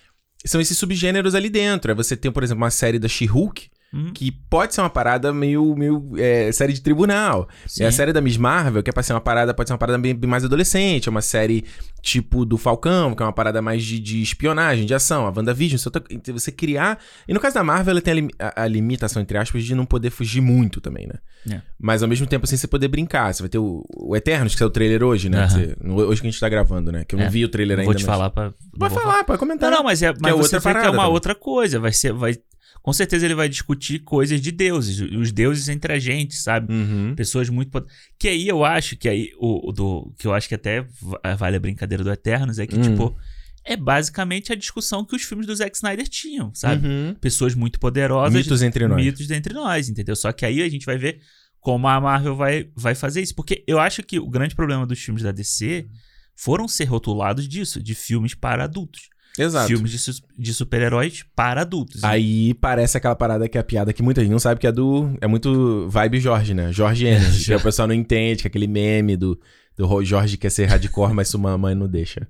são 0.45 0.61
esses 0.61 0.79
subgêneros 0.79 1.35
ali 1.35 1.51
dentro. 1.51 1.91
É 1.91 1.95
você 1.95 2.17
ter, 2.17 2.31
por 2.31 2.43
exemplo, 2.43 2.63
uma 2.63 2.71
série 2.71 2.99
da 2.99 3.09
She-Hulk, 3.09 3.69
Uhum. 3.93 4.13
que 4.13 4.31
pode 4.31 4.73
ser 4.73 4.83
uma 4.83 4.89
parada 4.91 5.33
meio, 5.33 5.75
meio 5.75 6.13
é, 6.17 6.53
série 6.53 6.73
de 6.73 6.81
tribunal. 6.81 7.49
Sim. 7.67 7.83
É 7.83 7.87
a 7.89 7.93
série 7.93 8.13
da 8.13 8.21
Miss 8.21 8.37
Marvel, 8.37 8.83
que 8.85 8.91
é 8.91 8.93
pra 8.93 9.03
ser 9.03 9.13
uma 9.13 9.21
parada, 9.21 9.53
pode 9.53 9.69
ser 9.69 9.73
uma 9.73 9.79
parada 9.79 9.99
bem, 9.99 10.15
bem 10.15 10.31
mais 10.31 10.45
adolescente. 10.45 11.09
É 11.09 11.11
uma 11.11 11.21
série 11.23 11.65
tipo 12.01 12.45
do 12.45 12.57
Falcão, 12.57 13.15
que 13.15 13.23
é 13.23 13.27
uma 13.27 13.33
parada 13.33 13.61
mais 13.61 13.83
de, 13.85 13.99
de 13.99 14.23
espionagem, 14.23 14.87
de 14.87 14.95
ação. 14.95 15.27
A 15.27 15.31
WandaVision, 15.37 15.77
você, 15.79 15.91
tá- 15.91 16.03
você 16.33 16.53
criar. 16.53 17.01
E 17.27 17.35
no 17.35 17.41
caso 17.41 17.55
da 17.57 17.65
Marvel, 17.65 17.91
ela 17.91 18.01
tem 18.01 18.29
a, 18.39 18.47
a- 18.61 18.63
a 18.63 18.69
limitação, 18.69 19.21
entre 19.21 19.37
aspas, 19.37 19.65
de 19.65 19.75
não 19.75 19.85
poder 19.85 20.11
fugir 20.11 20.41
muito 20.41 20.81
também, 20.81 21.09
né? 21.09 21.15
É. 21.57 21.61
Mas 21.79 22.03
ao 22.03 22.09
mesmo 22.09 22.27
tempo, 22.29 22.45
assim, 22.45 22.57
você 22.57 22.69
poder 22.69 22.87
brincar. 22.87 23.35
Você 23.35 23.43
vai 23.43 23.49
ter 23.49 23.59
o, 23.59 23.85
o 23.97 24.15
Eternos, 24.15 24.53
que 24.53 24.59
saiu 24.61 24.69
o 24.69 24.71
trailer 24.73 25.03
hoje, 25.03 25.29
né? 25.29 25.39
Aham. 25.39 25.49
Você- 25.49 25.77
hoje 26.05 26.21
que 26.21 26.29
a 26.29 26.31
gente 26.31 26.39
tá 26.41 26.49
gravando, 26.49 26.93
né? 26.93 27.05
Que 27.05 27.17
eu 27.17 27.19
não 27.19 27.27
É. 27.27 27.29
vi 27.31 27.45
o 27.45 27.49
trailer 27.49 27.77
Não 27.77 27.83
ainda. 27.83 27.93
vou 27.93 27.99
te 27.99 28.07
mas- 28.07 28.15
falar 28.17 28.31
pra. 28.31 28.45
não 28.45 28.53
Pode 28.79 28.95
vou 28.95 29.03
falar, 29.03 29.25
pode 29.25 29.39
comentar. 29.39 29.69
Não, 29.71 29.79
não, 29.79 29.85
mas 29.85 30.01
é, 30.03 30.13
mas 30.21 30.33
é 30.33 30.37
você 30.37 30.57
outra 30.57 30.59
vê 30.59 30.63
que 30.63 30.69
é 30.69 30.73
parada 30.73 30.91
uma 30.91 30.99
também. 31.03 31.13
outra 31.15 31.35
coisa. 31.35 31.81
Vai 31.81 31.93
ser. 31.93 32.13
Vai, 32.13 32.37
com 32.83 32.93
certeza 32.93 33.27
ele 33.27 33.35
vai 33.35 33.49
discutir 33.49 33.99
coisas 34.01 34.41
de 34.41 34.51
deuses. 34.51 35.01
Os 35.01 35.31
deuses 35.33 35.69
entre 35.69 35.93
a 35.93 35.99
gente, 35.99 36.35
sabe? 36.37 36.73
Uhum. 36.73 37.15
Pessoas 37.15 37.49
muito. 37.49 37.85
Que 38.19 38.29
aí 38.29 38.49
eu 38.49 38.65
acho 38.65 38.97
que 38.97 39.09
aí. 39.09 39.31
O, 39.39 39.71
do, 39.73 40.15
que 40.19 40.27
eu 40.27 40.33
acho 40.33 40.49
que 40.49 40.55
até 40.55 40.83
va- 41.01 41.35
vale 41.37 41.57
a 41.57 41.61
brincadeira 41.61 42.03
do 42.03 42.11
Eternos 42.11 42.59
é 42.59 42.67
que, 42.67 42.77
Hum. 42.77 42.83
tipo. 42.83 43.17
É 43.63 43.77
basicamente 43.77 44.51
a 44.51 44.57
discussão 44.57 45.05
que 45.05 45.15
os 45.15 45.23
filmes 45.23 45.47
do 45.47 45.55
Zack 45.55 45.77
Snyder 45.77 46.09
tinham, 46.09 46.51
sabe? 46.55 46.89
Uhum. 46.89 47.15
Pessoas 47.21 47.55
muito 47.55 47.79
poderosas. 47.79 48.33
Mitos 48.33 48.63
entre 48.63 48.89
nós. 48.89 48.97
mitos 49.05 49.27
dentre 49.27 49.53
nós, 49.53 49.87
entendeu? 49.91 50.17
Só 50.17 50.33
que 50.33 50.47
aí 50.47 50.63
a 50.63 50.69
gente 50.69 50.87
vai 50.87 50.97
ver 50.97 51.21
como 51.61 51.87
a 51.87 52.01
Marvel 52.01 52.35
vai, 52.35 52.71
vai 52.75 52.95
fazer 52.95 53.21
isso. 53.21 53.35
Porque 53.35 53.63
eu 53.67 53.79
acho 53.79 54.03
que 54.03 54.19
o 54.19 54.27
grande 54.31 54.55
problema 54.57 54.87
dos 54.87 54.99
filmes 54.99 55.23
da 55.23 55.31
DC 55.31 55.87
foram 56.35 56.67
ser 56.67 56.85
rotulados 56.85 57.47
disso, 57.47 57.83
de 57.83 57.95
filmes 57.95 58.35
para 58.35 58.65
adultos. 58.65 59.11
Exato. 59.43 59.69
Filmes 59.69 59.91
de, 59.91 59.99
su- 59.99 60.23
de 60.39 60.55
super-heróis 60.55 61.25
para 61.35 61.63
adultos. 61.63 62.03
Aí 62.05 62.55
parece 62.55 62.97
aquela 62.97 63.15
parada 63.17 63.49
que 63.49 63.57
é 63.57 63.61
a 63.61 63.65
piada 63.65 63.93
que 63.93 64.03
muita 64.03 64.21
gente 64.21 64.31
não 64.31 64.39
sabe 64.39 64.61
que 64.61 64.67
é 64.67 64.73
do. 64.73 65.17
É 65.21 65.27
muito 65.27 65.89
vibe 65.89 66.21
Jorge, 66.21 66.55
né? 66.55 66.73
Jorge 66.73 67.07
Energy. 67.07 67.45
que 67.51 67.55
o 67.55 67.61
pessoal 67.61 67.89
não 67.89 67.95
entende, 67.95 68.43
que 68.43 68.47
é 68.47 68.51
aquele 68.51 68.67
meme 68.67 69.17
do, 69.17 69.39
do 69.77 70.05
Jorge 70.05 70.37
quer 70.37 70.51
ser 70.51 70.67
hardcore, 70.67 71.15
mas 71.15 71.29
sua 71.29 71.57
mãe 71.59 71.75
não 71.75 71.89
deixa. 71.89 72.27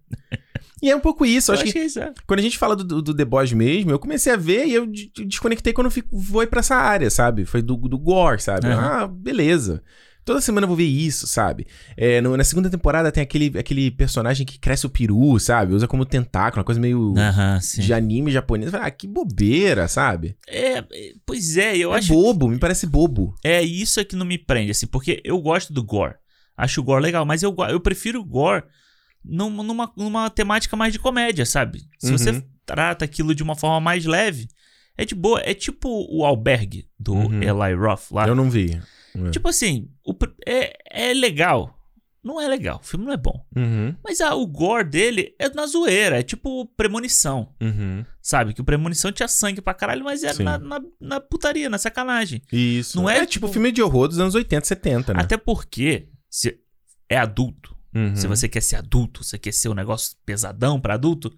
E 0.83 0.91
é 0.91 0.97
um 0.97 1.01
pouco 1.01 1.27
isso. 1.27 1.51
Eu 1.51 1.55
acho 1.57 1.65
que 1.65 1.79
é 1.79 1.85
isso. 1.85 1.99
é. 2.01 2.13
quando 2.27 2.41
a 2.41 2.43
gente 2.43 2.57
fala 2.57 2.75
do, 2.75 3.03
do, 3.03 3.15
The 3.15 3.25
Boys 3.25 3.53
mesmo, 3.53 3.91
eu 3.91 3.99
comecei 3.99 4.33
a 4.33 4.37
ver 4.37 4.67
e 4.67 4.73
eu 4.75 4.87
de- 4.87 5.13
desconectei 5.27 5.73
quando 5.75 5.87
eu 5.89 5.91
fico, 5.91 6.09
vou 6.19 6.47
pra 6.47 6.61
essa 6.61 6.75
área, 6.77 7.11
sabe? 7.11 7.45
Foi 7.45 7.61
do, 7.61 7.77
do 7.77 7.99
gore, 7.99 8.41
sabe? 8.41 8.67
Aham. 8.69 9.03
Ah, 9.03 9.07
beleza. 9.07 9.83
Toda 10.31 10.41
semana 10.41 10.65
eu 10.65 10.69
vou 10.69 10.77
ver 10.77 10.85
isso, 10.85 11.27
sabe? 11.27 11.67
É, 11.97 12.21
no- 12.21 12.37
na 12.37 12.45
segunda 12.45 12.71
temporada 12.71 13.11
tem 13.11 13.21
aquele, 13.21 13.59
aquele 13.59 13.91
personagem 13.91 14.47
que 14.47 14.61
cresce 14.61 14.87
o 14.87 14.89
peru, 14.89 15.41
sabe? 15.41 15.75
Usa 15.75 15.89
como 15.89 16.05
tentáculo, 16.07 16.61
uma 16.61 16.65
coisa 16.65 16.81
meio 16.81 17.13
de 17.77 17.93
anime 17.93 18.31
japonês. 18.31 18.73
Ah, 18.73 18.89
que 18.93 19.09
bobeira, 19.09 19.89
sabe? 19.89 20.37
É, 20.47 20.79
é, 20.79 20.85
pois 21.27 21.57
é, 21.57 21.77
eu 21.77 21.93
é 21.93 21.99
acho. 21.99 22.13
bobo, 22.15 22.47
me 22.47 22.59
parece 22.61 22.87
bobo. 22.87 23.35
É 23.45 23.61
isso 23.61 23.99
é 23.99 24.05
que 24.05 24.15
não 24.15 24.25
me 24.25 24.39
prende, 24.39 24.71
assim, 24.71 24.87
porque 24.87 25.21
eu 25.25 25.37
gosto 25.41 25.73
do 25.73 25.83
gore. 25.83 26.15
Acho 26.57 26.81
o 26.81 26.85
gore 26.85 27.03
legal, 27.03 27.27
mas 27.27 27.43
eu, 27.43 27.53
eu 27.69 27.81
prefiro 27.81 28.21
o 28.21 28.25
gore 28.25 28.63
num- 29.25 29.51
numa, 29.65 29.91
numa 29.97 30.31
temática 30.31 30.77
mais 30.77 30.93
de 30.93 31.01
comédia, 31.01 31.45
sabe? 31.45 31.81
Se 31.99 32.13
Uhum. 32.13 32.19
você 32.19 32.45
trata 32.65 33.05
aquilo 33.05 33.35
de 33.35 33.43
uma 33.43 33.57
forma 33.57 33.81
mais 33.81 34.05
leve, 34.07 34.47
é 34.97 35.05
de 35.05 35.15
boa. 35.17 35.41
É 35.45 35.55
tipo 35.55 35.89
o 36.09 36.25
albergue 36.25 36.87
do 36.99 37.15
Uhum. 37.15 37.43
Eli 37.43 37.75
Roth 37.75 38.13
lá. 38.13 38.29
Eu 38.29 38.37
não 38.37 38.49
vi. 38.49 38.81
É. 39.15 39.31
Tipo 39.31 39.49
assim, 39.49 39.89
o 40.05 40.15
é, 40.47 40.77
é 41.11 41.15
legal. 41.15 41.77
Não 42.23 42.39
é 42.39 42.47
legal, 42.47 42.81
o 42.83 42.87
filme 42.87 43.07
não 43.07 43.15
é 43.15 43.17
bom. 43.17 43.43
Uhum, 43.57 43.97
Mas 44.05 44.21
ah, 44.21 44.35
o 44.35 44.47
gore 44.47 44.85
dele 44.85 45.35
é 45.39 45.49
na 45.49 45.67
zoeira, 45.67 46.19
é 46.21 46.23
tipo 46.23 46.67
premonição. 46.77 47.55
uhum. 47.59 48.05
Sabe? 48.21 48.53
Que 48.53 48.61
o 48.61 48.65
premonição 48.65 49.11
tinha 49.11 49.27
sangue 49.27 49.63
pra 49.63 49.73
caralho, 49.73 50.05
mas 50.05 50.23
era 50.23 50.35
Sim. 50.35 50.43
na, 50.43 50.59
na, 50.59 50.81
na 51.01 51.19
putaria, 51.21 51.71
na 51.71 51.79
sacanagem. 51.79 52.43
Isso. 52.53 52.99
Não 52.99 53.09
é, 53.09 53.21
é 53.21 53.27
tipo 53.27 53.49
filme 53.49 53.73
de 53.73 53.81
horror 53.81 54.07
dos 54.07 54.19
anos 54.21 54.35
80, 54.35 54.67
70, 54.67 55.15
né? 55.15 55.21
Até 55.23 55.39
porque 55.39 56.11
se 56.29 56.61
é 57.09 57.17
adulto. 57.17 57.75
Uhum. 57.95 58.15
Se 58.15 58.27
você 58.27 58.49
quer 58.51 58.63
ser 58.63 58.77
adulto, 58.77 59.25
você 59.25 59.39
quer 59.39 59.53
ser 59.53 59.71
um 59.71 59.75
negócio 59.75 60.15
pesadão 60.27 60.79
pra 60.79 60.95
adulto, 60.95 61.35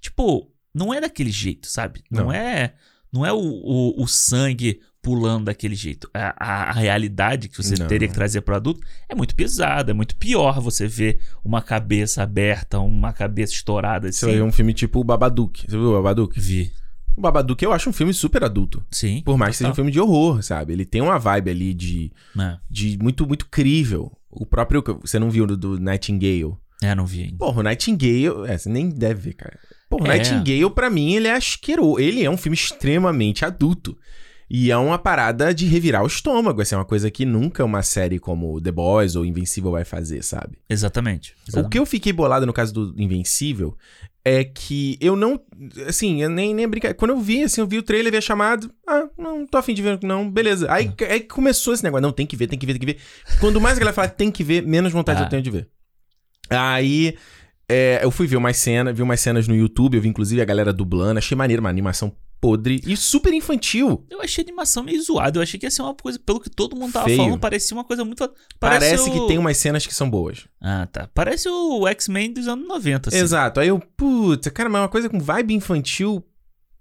tipo, 0.00 0.48
não 0.72 0.94
é 0.94 1.00
daquele 1.00 1.32
jeito, 1.32 1.66
sabe? 1.66 2.04
Não, 2.08 2.26
Não. 2.26 2.32
é 2.32 2.74
não 3.12 3.26
é 3.26 3.32
o, 3.32 3.38
o, 3.40 4.04
o 4.04 4.06
sangue 4.06 4.80
pulando 5.02 5.46
daquele 5.46 5.74
jeito. 5.74 6.08
A, 6.12 6.34
a, 6.38 6.62
a 6.70 6.72
realidade 6.72 7.48
que 7.48 7.56
você 7.56 7.74
Não. 7.78 7.86
teria 7.86 8.06
que 8.08 8.14
trazer 8.14 8.40
pro 8.42 8.54
adulto 8.54 8.80
é 9.08 9.14
muito 9.14 9.34
pesada, 9.34 9.90
é 9.92 9.94
muito 9.94 10.14
pior 10.16 10.60
você 10.60 10.86
ver 10.86 11.20
uma 11.44 11.62
cabeça 11.62 12.22
aberta, 12.22 12.78
uma 12.78 13.12
cabeça 13.12 13.52
estourada 13.54 14.10
Você 14.12 14.26
vai 14.26 14.34
ver 14.34 14.40
assim. 14.40 14.48
um 14.48 14.52
filme 14.52 14.74
tipo 14.74 15.00
o 15.00 15.04
Babadook. 15.04 15.62
Você 15.68 15.76
viu 15.76 15.90
o 15.90 15.92
Babadook? 15.94 16.38
Vi. 16.38 16.70
O 17.16 17.20
Babadook 17.20 17.62
eu 17.64 17.72
acho 17.72 17.90
um 17.90 17.92
filme 17.92 18.12
super 18.14 18.44
adulto. 18.44 18.84
Sim. 18.90 19.22
Por 19.24 19.36
mais 19.36 19.52
que 19.52 19.58
seja 19.58 19.68
um 19.68 19.72
total. 19.72 19.76
filme 19.76 19.90
de 19.90 20.00
horror, 20.00 20.42
sabe? 20.42 20.72
Ele 20.72 20.84
tem 20.84 21.00
uma 21.00 21.18
vibe 21.18 21.50
ali 21.50 21.74
de, 21.74 22.12
É. 22.38 22.56
de 22.70 22.98
muito, 23.00 23.26
muito 23.26 23.46
crível. 23.48 24.12
O 24.30 24.46
próprio. 24.46 24.82
Você 25.02 25.18
não 25.18 25.28
viu 25.30 25.46
do, 25.46 25.56
do 25.56 25.78
Nightingale? 25.80 26.54
É, 26.82 26.94
não 26.94 27.04
vi 27.04 27.24
ainda. 27.24 27.36
Porra, 27.36 27.60
o 27.60 27.62
Nightingale. 27.62 28.46
É, 28.48 28.56
você 28.56 28.68
nem 28.70 28.88
deve 28.88 29.20
ver, 29.20 29.32
cara. 29.34 29.58
Porra, 29.88 30.04
o 30.04 30.06
É. 30.06 30.16
Nightingale, 30.16 30.70
pra 30.70 30.88
mim, 30.88 31.14
ele 31.14 31.26
é 31.26 31.34
asqueroso. 31.34 31.98
Ele 31.98 32.22
é 32.24 32.30
um 32.30 32.36
filme 32.36 32.56
extremamente 32.56 33.44
adulto. 33.44 33.98
E 34.52 34.70
é 34.72 34.76
uma 34.76 34.98
parada 34.98 35.54
de 35.54 35.64
revirar 35.64 36.02
o 36.02 36.08
estômago. 36.08 36.60
Assim, 36.60 36.74
é 36.74 36.78
uma 36.78 36.84
coisa 36.84 37.08
que 37.08 37.24
nunca 37.24 37.64
uma 37.64 37.82
série 37.82 38.18
como 38.18 38.60
The 38.60 38.72
Boys 38.72 39.14
ou 39.14 39.24
Invencível 39.24 39.70
vai 39.70 39.84
fazer, 39.84 40.24
sabe? 40.24 40.58
Exatamente. 40.68 41.36
O 41.54 41.68
que 41.68 41.78
eu 41.78 41.86
fiquei 41.86 42.12
bolado 42.12 42.44
no 42.46 42.52
caso 42.52 42.72
do 42.74 43.00
Invencível 43.00 43.76
é 44.24 44.42
que 44.42 44.98
eu 45.00 45.14
não. 45.14 45.40
Assim, 45.86 46.20
eu 46.20 46.28
nem, 46.28 46.52
nem 46.52 46.66
brincar. 46.66 46.92
Quando 46.94 47.12
eu 47.12 47.20
vi, 47.20 47.44
assim, 47.44 47.60
eu 47.60 47.66
vi 47.66 47.78
o 47.78 47.82
trailer, 47.82 48.10
vi 48.10 48.18
a 48.18 48.20
chamada. 48.20 48.68
Ah, 48.88 49.06
não 49.16 49.46
tô 49.46 49.56
afim 49.56 49.72
de 49.72 49.82
ver, 49.82 50.00
não, 50.02 50.28
beleza. 50.28 50.66
Aí, 50.70 50.92
É. 50.98 51.12
aí 51.12 51.20
começou 51.20 51.72
esse 51.72 51.84
negócio. 51.84 52.02
Não, 52.02 52.12
tem 52.12 52.26
que 52.26 52.36
ver, 52.36 52.48
tem 52.48 52.58
que 52.58 52.66
ver, 52.66 52.72
tem 52.72 52.80
que 52.80 52.86
ver. 52.86 52.98
Quando 53.38 53.60
mais 53.60 53.76
a 53.76 53.80
galera 53.80 53.94
fala 53.94 54.08
tem 54.08 54.32
que 54.32 54.42
ver, 54.42 54.66
menos 54.66 54.92
vontade 54.92 55.20
Ah. 55.22 55.26
eu 55.26 55.28
tenho 55.28 55.42
de 55.42 55.50
ver. 55.50 55.68
Aí. 56.50 57.16
é, 57.68 58.00
eu 58.02 58.10
fui 58.10 58.26
ver 58.26 58.36
umas 58.36 58.56
cenas, 58.56 58.96
vi 58.96 59.00
umas 59.02 59.20
cenas 59.20 59.46
no 59.46 59.54
YouTube, 59.54 59.94
eu 59.96 60.02
vi 60.02 60.08
inclusive 60.08 60.42
a 60.42 60.44
galera 60.44 60.72
dublando, 60.72 61.18
achei 61.18 61.36
maneiro, 61.36 61.60
uma 61.60 61.70
animação 61.70 62.12
podre 62.40 62.80
e 62.86 62.96
super 62.96 63.32
infantil. 63.34 64.04
Eu 64.08 64.22
achei 64.22 64.42
a 64.42 64.46
animação 64.46 64.82
meio 64.82 65.02
zoada. 65.02 65.38
Eu 65.38 65.42
achei 65.42 65.58
que 65.60 65.66
ia 65.66 65.70
ser 65.70 65.82
uma 65.82 65.94
coisa, 65.94 66.18
pelo 66.18 66.40
que 66.40 66.48
todo 66.48 66.74
mundo 66.76 66.92
tava 66.92 67.06
Feio. 67.06 67.18
falando, 67.18 67.38
parecia 67.38 67.76
uma 67.76 67.84
coisa 67.84 68.04
muito. 68.04 68.30
Parece, 68.58 69.08
o- 69.08 69.12
que 69.12 69.26
tem 69.28 69.38
umas 69.38 69.56
cenas 69.58 69.86
que 69.86 69.94
são 69.94 70.08
boas. 70.08 70.46
Ah, 70.60 70.88
tá. 70.90 71.08
Parece 71.14 71.48
o 71.48 71.86
X-Men 71.88 72.32
dos 72.32 72.48
anos 72.48 72.66
90, 72.66 73.10
assim. 73.10 73.18
Exato. 73.18 73.60
Aí 73.60 73.68
eu, 73.68 73.78
putz, 73.96 74.48
cara, 74.48 74.68
mas 74.68 74.78
é 74.78 74.82
uma 74.82 74.88
coisa 74.88 75.08
com 75.08 75.20
vibe 75.20 75.54
infantil 75.54 76.24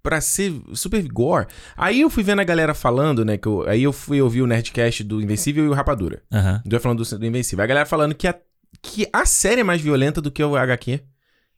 pra 0.01 0.21
ser 0.21 0.53
super 0.73 1.05
gore. 1.09 1.47
Aí 1.75 2.01
eu 2.01 2.09
fui 2.09 2.23
vendo 2.23 2.39
a 2.39 2.43
galera 2.45 2.73
falando, 2.73 3.25
né, 3.25 3.37
que 3.37 3.47
eu- 3.47 3.67
aí 3.67 3.83
eu 3.83 3.91
fui 3.91 4.21
ouvir 4.21 4.41
o 4.41 4.47
Nerdcast 4.47 5.03
do 5.03 5.21
Invencível 5.21 5.65
e 5.65 5.67
o 5.67 5.73
Rapadura. 5.73 6.21
Aham. 6.31 6.63
Eu 6.69 6.79
falando 6.79 7.03
do, 7.03 7.19
do 7.19 7.25
Invencível. 7.25 7.63
A 7.63 7.67
galera 7.67 7.85
falando 7.85 8.15
que 8.15 8.25
a, 8.27 8.35
que 8.81 9.07
a 9.11 9.25
série 9.25 9.59
é 9.59 9.63
mais 9.63 9.81
violenta 9.81 10.21
do 10.21 10.31
que 10.31 10.41
o 10.41 10.55
HQ. 10.55 11.01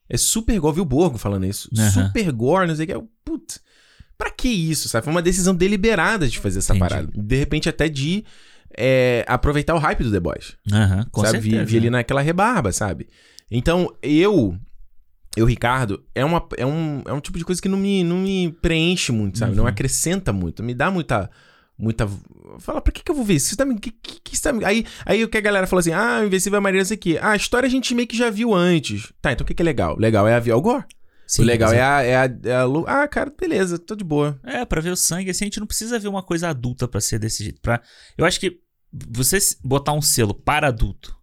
É 0.09 0.17
super 0.17 0.59
gore. 0.59 0.73
Viu 0.75 0.83
o 0.83 0.85
Borgo 0.85 1.17
falando 1.17 1.45
isso. 1.45 1.69
Super 1.93 2.31
gore, 2.33 2.67
não 2.67 2.75
sei 2.75 2.85
o 2.85 2.87
que. 2.87 3.07
Putz, 3.23 3.61
pra 4.21 4.29
que 4.31 4.47
isso, 4.49 4.87
sabe? 4.87 5.03
Foi 5.03 5.11
uma 5.13 5.21
decisão 5.21 5.55
deliberada 5.55 6.27
de 6.27 6.37
fazer 6.39 6.59
essa 6.59 6.75
Entendi. 6.75 6.89
parada. 6.89 7.09
De 7.13 7.35
repente 7.35 7.67
até 7.67 7.89
de 7.89 8.23
é, 8.77 9.25
aproveitar 9.27 9.73
o 9.75 9.79
hype 9.79 10.03
do 10.03 10.11
The 10.11 10.19
Boys 10.19 10.55
Aham, 10.71 11.05
com 11.11 11.21
sabe? 11.25 11.39
Vi- 11.39 11.49
certeza. 11.49 11.65
Vi, 11.71 11.77
ali 11.77 11.89
naquela 11.89 12.21
rebarba, 12.21 12.71
sabe? 12.71 13.07
Então, 13.49 13.93
eu, 14.01 14.55
eu, 15.35 15.45
Ricardo, 15.45 16.03
é, 16.15 16.23
uma, 16.23 16.45
é, 16.57 16.65
um, 16.65 17.01
é 17.05 17.11
um 17.13 17.19
tipo 17.19 17.37
de 17.37 17.43
coisa 17.43 17.61
que 17.61 17.67
não 17.67 17.77
me, 17.77 18.03
não 18.03 18.17
me 18.19 18.51
preenche 18.61 19.11
muito, 19.11 19.39
sabe? 19.39 19.55
Não 19.55 19.63
Uhum. 19.63 19.69
acrescenta 19.69 20.31
muito, 20.31 20.61
me 20.63 20.73
dá 20.73 20.89
muita. 20.91 21.29
Muita. 21.79 22.07
Fala, 22.59 22.79
pra 22.79 22.93
que, 22.93 23.03
que 23.03 23.09
eu 23.09 23.15
vou 23.15 23.25
ver 23.25 23.33
isso? 23.35 23.49
Você 23.49 23.55
tá 23.55 23.65
me- 23.65 23.79
que, 23.79 23.89
que, 23.89 24.19
que 24.23 24.39
tá 24.41 24.53
me- 24.53 24.63
aí, 24.63 24.85
aí 25.03 25.23
o 25.23 25.27
que 25.27 25.37
a 25.37 25.41
galera 25.41 25.65
fala 25.65 25.79
assim: 25.79 25.91
ah, 25.91 26.19
o 26.21 26.27
Invencível 26.27 26.57
é 26.57 26.59
maneiro, 26.61 26.83
isso 26.83 26.93
aqui. 26.93 27.17
Ah, 27.17 27.31
a 27.31 27.35
história 27.35 27.65
a 27.65 27.69
gente 27.69 27.95
meio 27.95 28.07
que 28.07 28.15
já 28.15 28.29
viu 28.29 28.53
antes. 28.53 29.11
Tá, 29.19 29.31
então 29.31 29.43
o 29.43 29.47
que, 29.47 29.53
que 29.55 29.63
é 29.63 29.65
legal? 29.65 29.97
Legal 29.97 30.27
é 30.27 30.35
a 30.35 30.39
Vial 30.39 30.61
Gore. 30.61 30.85
Sim, 31.33 31.43
o 31.43 31.45
legal 31.45 31.71
é 31.71 31.81
a, 31.81 32.01
é, 32.01 32.15
a, 32.17 32.23
é 32.43 32.53
a 32.55 32.65
Ah, 33.03 33.07
cara, 33.07 33.33
beleza, 33.39 33.79
tô 33.79 33.95
de 33.95 34.03
boa. 34.03 34.37
É, 34.43 34.65
pra 34.65 34.81
ver 34.81 34.89
o 34.91 34.97
sangue, 34.97 35.29
assim, 35.31 35.45
a 35.45 35.47
gente 35.47 35.59
não 35.61 35.67
precisa 35.67 35.97
ver 35.97 36.09
uma 36.09 36.21
coisa 36.21 36.49
adulta 36.49 36.87
pra 36.89 36.99
ser 36.99 37.19
desse 37.19 37.41
jeito. 37.43 37.61
Pra... 37.61 37.81
Eu 38.17 38.25
acho 38.25 38.37
que 38.39 38.59
você 39.09 39.37
botar 39.63 39.93
um 39.93 40.01
selo 40.01 40.33
para 40.33 40.67
adulto 40.67 41.15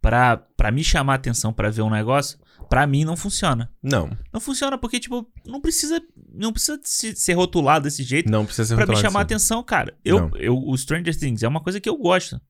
pra, 0.00 0.36
pra 0.36 0.70
me 0.70 0.84
chamar 0.84 1.14
a 1.14 1.16
atenção 1.16 1.52
pra 1.52 1.70
ver 1.70 1.82
um 1.82 1.90
negócio, 1.90 2.38
pra 2.68 2.86
mim 2.86 3.04
não 3.04 3.16
funciona. 3.16 3.68
Não, 3.82 4.16
Não 4.32 4.40
funciona 4.40 4.78
porque, 4.78 5.00
tipo, 5.00 5.28
não 5.44 5.60
precisa, 5.60 6.00
não 6.32 6.52
precisa 6.52 6.80
se- 6.84 7.16
ser 7.16 7.32
rotulado 7.34 7.82
desse 7.84 8.02
jeito 8.04 8.30
não 8.30 8.44
precisa 8.44 8.64
ser 8.68 8.74
pra 8.76 8.86
me 8.86 8.94
chamar 8.96 9.20
a 9.20 9.22
assim. 9.22 9.34
atenção, 9.34 9.62
cara. 9.64 9.96
Eu, 10.04 10.20
Não. 10.20 10.36
eu, 10.36 10.56
o 10.56 10.76
Stranger 10.78 11.18
Things 11.18 11.42
é 11.42 11.48
uma 11.48 11.60
coisa 11.60 11.80
que 11.80 11.88
eu 11.88 11.96
gosto, 11.98 12.40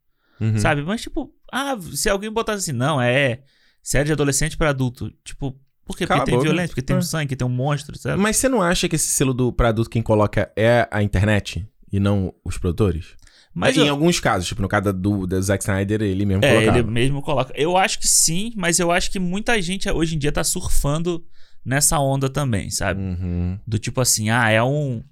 Uhum. 0.41 0.59
sabe? 0.59 0.83
Mas, 0.83 1.01
tipo, 1.01 1.35
ah, 1.51 1.75
se 1.95 2.11
alguém 2.11 2.31
botasse 2.31 2.71
assim, 2.71 2.79
não, 2.79 3.01
é 3.01 3.43
série 3.83 4.05
de 4.05 4.13
adolescente 4.13 4.57
pra 4.59 4.69
adulto. 4.71 5.11
Tipo, 5.25 5.59
por 5.85 5.97
quê? 5.97 6.07
Porque 6.07 6.25
tem 6.25 6.35
boca. 6.35 6.45
violência, 6.47 6.69
porque 6.69 6.83
tem 6.83 6.97
É. 6.97 6.99
um 6.99 7.03
sangue, 7.03 7.37
tem 7.37 7.47
um 7.47 7.51
monstro, 7.51 7.97
sabe? 7.99 8.21
Mas 8.21 8.37
você 8.37 8.49
não 8.49 8.63
acha 8.63 8.89
que 8.89 8.97
esse 8.97 9.09
selo 9.11 9.35
do, 9.35 9.53
pra 9.53 9.69
adulto 9.69 9.91
quem 9.91 10.03
coloca 10.03 10.51
é 10.57 10.89
a 10.91 11.03
internet 11.03 11.67
e 11.93 11.99
não 12.01 12.33
os 12.45 12.57
produtores? 12.59 13.15
Mas 13.55 13.77
em 13.77 13.81
eu- 13.87 13.91
alguns 13.93 14.19
casos, 14.19 14.49
tipo 14.49 14.63
no 14.63 14.69
caso 14.69 14.93
do, 14.95 15.27
do 15.27 15.43
Zack 15.43 15.63
Snyder, 15.63 16.01
ele 16.01 16.25
mesmo 16.25 16.43
É, 16.45 16.53
colocava. 16.55 16.79
ele 16.79 16.91
mesmo 16.91 17.21
coloca. 17.21 17.53
Eu 17.55 17.77
acho 17.77 17.99
que 17.99 18.09
sim, 18.09 18.53
mas 18.57 18.79
eu 18.79 18.91
acho 18.91 19.11
que 19.11 19.19
muita 19.19 19.61
gente 19.61 19.91
hoje 19.91 20.15
em 20.15 20.19
dia 20.19 20.33
tá 20.33 20.43
surfando 20.43 21.23
nessa 21.65 21.99
onda 21.99 22.31
também, 22.31 22.71
sabe? 22.71 23.01
Uhum. 23.03 23.59
Do 23.67 23.79
tipo 23.79 24.01
assim, 24.01 24.31
ah, 24.31 24.49
é 24.51 24.63
um. 24.63 25.03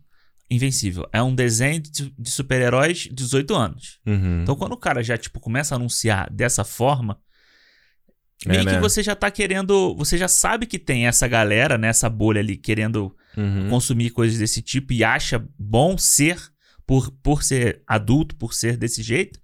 Invencível. 0.52 1.06
É 1.13 1.23
um 1.23 1.33
desenho 1.35 1.80
de, 1.80 2.13
de 2.19 2.30
super-heróis 2.30 2.99
de 3.02 3.11
18 3.15 3.54
anos. 3.54 4.00
Uhum. 4.04 4.41
Então 4.43 4.56
quando 4.56 4.73
o 4.73 4.76
cara 4.76 5.00
já, 5.02 5.17
tipo, 5.17 5.39
começa 5.39 5.75
a 5.75 5.76
anunciar 5.76 6.28
dessa 6.33 6.65
forma. 6.65 7.19
É, 8.47 8.49
Meio 8.50 8.65
que 8.65 8.73
né? 8.73 8.81
você 8.81 9.03
já 9.03 9.15
tá 9.15 9.31
querendo. 9.31 9.95
Você 9.97 10.17
já 10.17 10.26
sabe 10.29 10.67
que 10.67 10.79
tem 10.79 11.07
essa 11.07 11.29
galera, 11.29 11.76
nessa 11.76 12.09
bolha 12.09 12.41
ali, 12.41 12.57
querendo 12.57 13.15
Uhum. 13.37 13.69
consumir 13.69 14.11
coisas 14.11 14.39
desse 14.39 14.61
tipo 14.63 14.93
e 14.93 15.05
acha 15.05 15.45
bom 15.59 15.97
ser, 15.99 16.37
por, 16.87 17.11
por 17.23 17.43
ser 17.45 17.83
adulto, 17.87 18.35
por 18.35 18.53
ser 18.55 18.76
desse 18.76 19.03
jeito. 19.03 19.39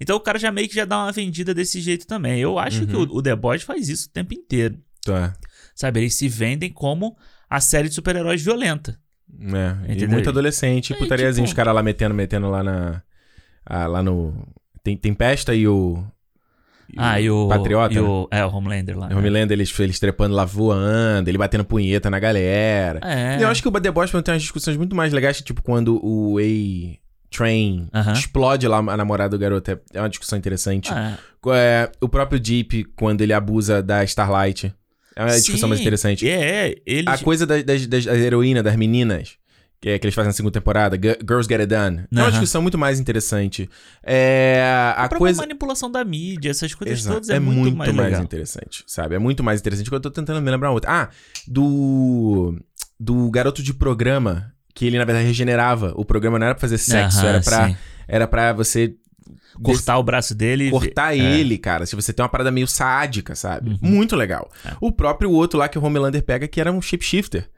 Então 0.00 0.16
o 0.16 0.20
cara 0.20 0.38
já 0.38 0.50
meio 0.50 0.68
que 0.68 0.74
já 0.74 0.84
dá 0.84 0.98
uma 1.04 1.12
vendida 1.12 1.54
desse 1.54 1.80
jeito 1.80 2.06
também. 2.06 2.40
Eu 2.40 2.58
acho 2.58 2.86
que 2.86 2.94
Uhum. 2.96 3.02
o, 3.04 3.16
o 3.18 3.22
The 3.22 3.36
Boys 3.36 3.62
faz 3.62 3.88
isso 3.88 4.08
o 4.08 4.12
tempo 4.12 4.34
inteiro. 4.34 4.78
Tá. 5.04 5.32
Sabe? 5.74 6.00
Eles 6.00 6.14
se 6.14 6.28
vendem 6.28 6.70
como 6.70 7.16
a 7.48 7.60
série 7.60 7.88
de 7.88 7.94
super-heróis 7.94 8.42
violenta. 8.42 8.98
É, 9.32 9.88
e 9.88 9.92
Entendeu? 9.92 10.10
muito 10.10 10.28
adolescente, 10.28 10.92
É, 10.92 10.96
putariazinho, 10.96 11.46
tipo- 11.46 11.52
os 11.52 11.56
caras 11.56 11.74
lá 11.74 11.82
metendo, 11.82 12.14
metendo 12.14 12.50
lá 12.50 12.62
na. 12.64 13.02
ah, 13.64 13.86
lá 13.86 14.02
no. 14.02 14.46
Tem 14.82 14.96
Tempesta 14.96 15.54
e 15.54 15.68
o. 15.68 16.04
ah, 16.96 17.20
e 17.20 17.30
o. 17.30 17.48
Patriota. 17.48 17.94
E 17.94 17.96
né? 17.96 18.02
o, 18.02 18.28
é, 18.30 18.44
o 18.44 18.50
Homelander 18.54 18.98
lá. 18.98 19.08
Eu 19.10 19.20
me 19.20 19.30
lembro 19.30 19.54
eles, 19.54 19.78
eles 19.80 19.98
trepando 19.98 20.34
lá 20.34 20.44
voando, 20.44 21.28
ele 21.28 21.38
batendo 21.38 21.64
punheta 21.64 22.08
na 22.10 22.18
galera. 22.18 23.00
É. 23.02 23.38
E 23.38 23.42
eu 23.42 23.48
acho 23.48 23.62
que 23.62 23.68
o 23.68 23.72
The 23.72 23.90
Boys 23.90 24.10
tem 24.10 24.22
umas 24.34 24.42
discussões 24.42 24.76
muito 24.76 24.94
mais 24.94 25.12
legais, 25.12 25.40
tipo, 25.40 25.62
quando 25.62 26.00
o 26.04 26.38
A-Train 26.38 27.88
Aham. 27.94 28.12
explode 28.12 28.66
lá 28.68 28.78
a 28.78 28.96
namorada 28.96 29.30
do 29.36 29.38
garoto. 29.40 29.70
É- 29.70 29.78
É 29.94 30.00
uma 30.00 30.08
discussão 30.08 30.38
interessante. 30.38 30.92
Ah, 30.92 31.16
É, 31.54 31.90
o 32.00 32.08
próprio 32.08 32.38
Deep, 32.38 32.84
quando 32.96 33.22
ele 33.22 33.32
abusa 33.32 33.82
da 33.82 34.04
Starlight. 34.04 34.74
É 35.16 35.22
uma 35.24 35.30
discussão 35.30 35.66
sim, 35.66 35.68
mais 35.68 35.80
interessante. 35.80 36.28
É, 36.28 36.68
é. 36.68 36.74
Ele. 36.86 37.08
A 37.08 37.18
coisa 37.18 37.46
das, 37.46 37.64
das, 37.64 37.86
das 37.86 38.06
heroínas, 38.06 38.62
das 38.62 38.76
meninas, 38.76 39.36
que, 39.80 39.88
é, 39.88 39.98
que 39.98 40.06
eles 40.06 40.14
fazem 40.14 40.28
na 40.28 40.32
segunda 40.32 40.52
temporada, 40.52 40.96
G- 40.96 41.18
Girls 41.26 41.48
Get 41.48 41.60
It 41.60 41.66
Done. 41.74 42.04
É 42.14 42.20
uma 42.20 42.30
discussão 42.30 42.60
muito 42.60 42.76
mais 42.76 43.00
interessante. 43.00 43.68
É, 44.02 44.60
a 44.62 44.90
a 44.90 44.94
própria 45.08 45.18
coisa. 45.18 45.40
manipulação 45.42 45.90
da 45.90 46.04
mídia, 46.04 46.50
essas 46.50 46.74
coisas 46.74 46.98
Exato, 47.00 47.14
todas 47.16 47.30
é, 47.30 47.38
muito, 47.40 47.76
mais, 47.76 47.94
legal. 47.96 48.22
interessante, 48.22 48.84
sabe? 48.86 49.14
É 49.14 49.18
muito 49.18 49.42
mais 49.42 49.60
interessante 49.60 49.88
que 49.88 49.94
eu 49.96 50.00
tô 50.00 50.10
tentando 50.10 50.40
me 50.42 50.50
lembrar 50.50 50.70
outra. 50.70 50.90
Ah, 50.90 51.08
do. 51.46 52.58
Do 53.02 53.30
garoto 53.30 53.62
de 53.62 53.72
programa, 53.72 54.52
que 54.74 54.84
ele, 54.84 54.98
na 54.98 55.04
verdade, 55.06 55.26
regenerava. 55.26 55.94
O 55.96 56.04
programa 56.04 56.38
não 56.38 56.44
era 56.46 56.54
pra 56.54 56.60
fazer 56.60 56.76
sexo, 56.76 57.20
Aham, 57.20 57.28
era, 57.28 57.40
pra, 57.40 57.68
sim. 57.68 57.76
era 58.06 58.26
pra 58.28 58.52
você 58.52 58.94
Cortar 59.62 59.98
o 59.98 60.02
braço 60.02 60.34
dele 60.34 60.68
e. 60.68 60.70
cortar 60.70 61.14
é. 61.16 61.18
ele, 61.18 61.56
cara. 61.58 61.84
Se 61.86 61.96
você 61.96 62.12
tem 62.12 62.22
uma 62.22 62.28
parada 62.28 62.50
meio 62.50 62.66
sádica, 62.66 63.34
sabe? 63.34 63.70
Uhum. 63.70 63.78
Muito 63.80 64.14
legal. 64.16 64.50
É. 64.64 64.72
O 64.80 64.92
próprio 64.92 65.30
outro 65.30 65.58
lá 65.58 65.68
que 65.68 65.78
o 65.78 65.82
Homelander 65.84 66.22
pega, 66.22 66.46
que 66.46 66.60
era 66.60 66.70
um 66.70 66.80
shapeshifter. 66.80 67.48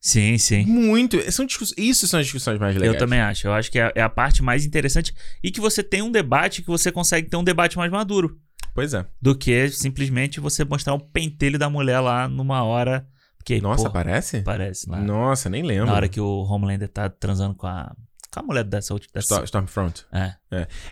Sim, 0.00 0.38
sim. 0.38 0.64
Muito. 0.64 1.18
São 1.32 1.44
discuss... 1.44 1.74
Isso 1.76 2.06
são 2.06 2.20
as 2.20 2.26
discussões 2.26 2.58
mais 2.58 2.74
legais. 2.76 2.94
Eu 2.94 2.98
também 2.98 3.20
acho. 3.20 3.46
Eu 3.48 3.52
acho 3.52 3.70
que 3.70 3.78
é, 3.78 3.92
é 3.96 4.02
a 4.02 4.08
parte 4.08 4.42
mais 4.42 4.64
interessante 4.64 5.12
e 5.42 5.50
que 5.50 5.60
você 5.60 5.82
tem 5.82 6.02
um 6.02 6.10
debate 6.10 6.62
que 6.62 6.68
você 6.68 6.92
consegue 6.92 7.28
ter 7.28 7.36
um 7.36 7.42
debate 7.44 7.76
mais 7.76 7.90
maduro 7.90 8.38
Pois 8.74 8.94
é. 8.94 9.04
do 9.20 9.34
que 9.36 9.68
simplesmente 9.70 10.38
você 10.38 10.64
mostrar 10.64 10.94
um 10.94 11.00
pentelho 11.00 11.58
da 11.58 11.68
mulher 11.68 11.98
lá 12.00 12.28
numa 12.28 12.62
hora. 12.62 13.06
Porque, 13.38 13.60
Nossa, 13.60 13.84
pô, 13.86 13.90
parece? 13.90 14.42
parece 14.42 14.88
lá. 14.88 15.00
Nossa, 15.00 15.48
nem 15.48 15.62
lembro. 15.62 15.86
Na 15.86 15.94
hora 15.94 16.08
que 16.08 16.20
o 16.20 16.42
Homelander 16.44 16.88
tá 16.88 17.08
transando 17.08 17.54
com 17.54 17.66
a, 17.66 17.92
com 18.30 18.40
a 18.40 18.42
mulher 18.42 18.62
dessa 18.62 18.92
última. 18.94 19.10
Dessa, 19.14 19.26
Storm- 19.42 19.44
Stormfront. 19.44 20.04
É, 20.12 20.34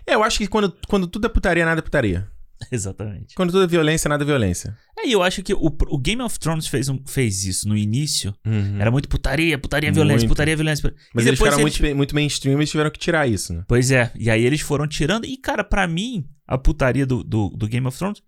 É, 0.05 0.15
eu 0.15 0.23
acho 0.23 0.37
que 0.37 0.47
quando, 0.47 0.75
quando 0.87 1.07
tudo 1.07 1.27
é 1.27 1.29
putaria, 1.29 1.63
nada 1.65 1.79
é 1.79 1.83
putaria. 1.83 2.27
exatamente. 2.71 3.35
Quando 3.35 3.51
tudo 3.51 3.63
é 3.63 3.67
violência, 3.67 4.07
nada 4.09 4.23
é 4.23 4.25
violência. 4.25 4.77
É, 4.97 5.07
e 5.07 5.11
eu 5.11 5.21
acho 5.21 5.43
que 5.43 5.53
o, 5.53 5.75
o 5.89 5.97
Game 5.97 6.21
of 6.21 6.39
Thrones 6.39 6.67
fez, 6.67 6.89
um- 6.89 6.99
fez 7.05 7.45
isso 7.45 7.67
no 7.67 7.77
início. 7.77 8.33
Uhum. 8.45 8.79
Era 8.79 8.89
muito 8.91 9.07
putaria, 9.07 9.57
putaria, 9.57 9.91
violência, 9.91 10.19
Muito. 10.21 10.29
putaria, 10.29 10.55
violência. 10.55 10.93
Mas 11.13 11.25
e 11.25 11.29
eles 11.29 11.39
depois 11.39 11.53
ficaram 11.55 11.61
muito, 11.61 11.95
muito 11.97 12.15
mainstream 12.15 12.53
e 12.55 12.59
eles 12.59 12.71
tiveram 12.71 12.89
que 12.89 12.99
tirar 12.99 13.27
isso, 13.27 13.53
né? 13.53 13.63
Pois 13.67 13.91
é, 13.91 14.11
e 14.15 14.29
aí 14.29 14.43
eles 14.43 14.61
foram 14.61 14.87
tirando. 14.87 15.25
E, 15.25 15.37
cara, 15.37 15.63
pra 15.63 15.87
mim, 15.87 16.25
a 16.47 16.57
putaria 16.57 17.05
do, 17.05 17.23
do, 17.23 17.49
do 17.49 17.67
Game 17.67 17.85
of 17.85 17.97
Thrones, 17.97 18.21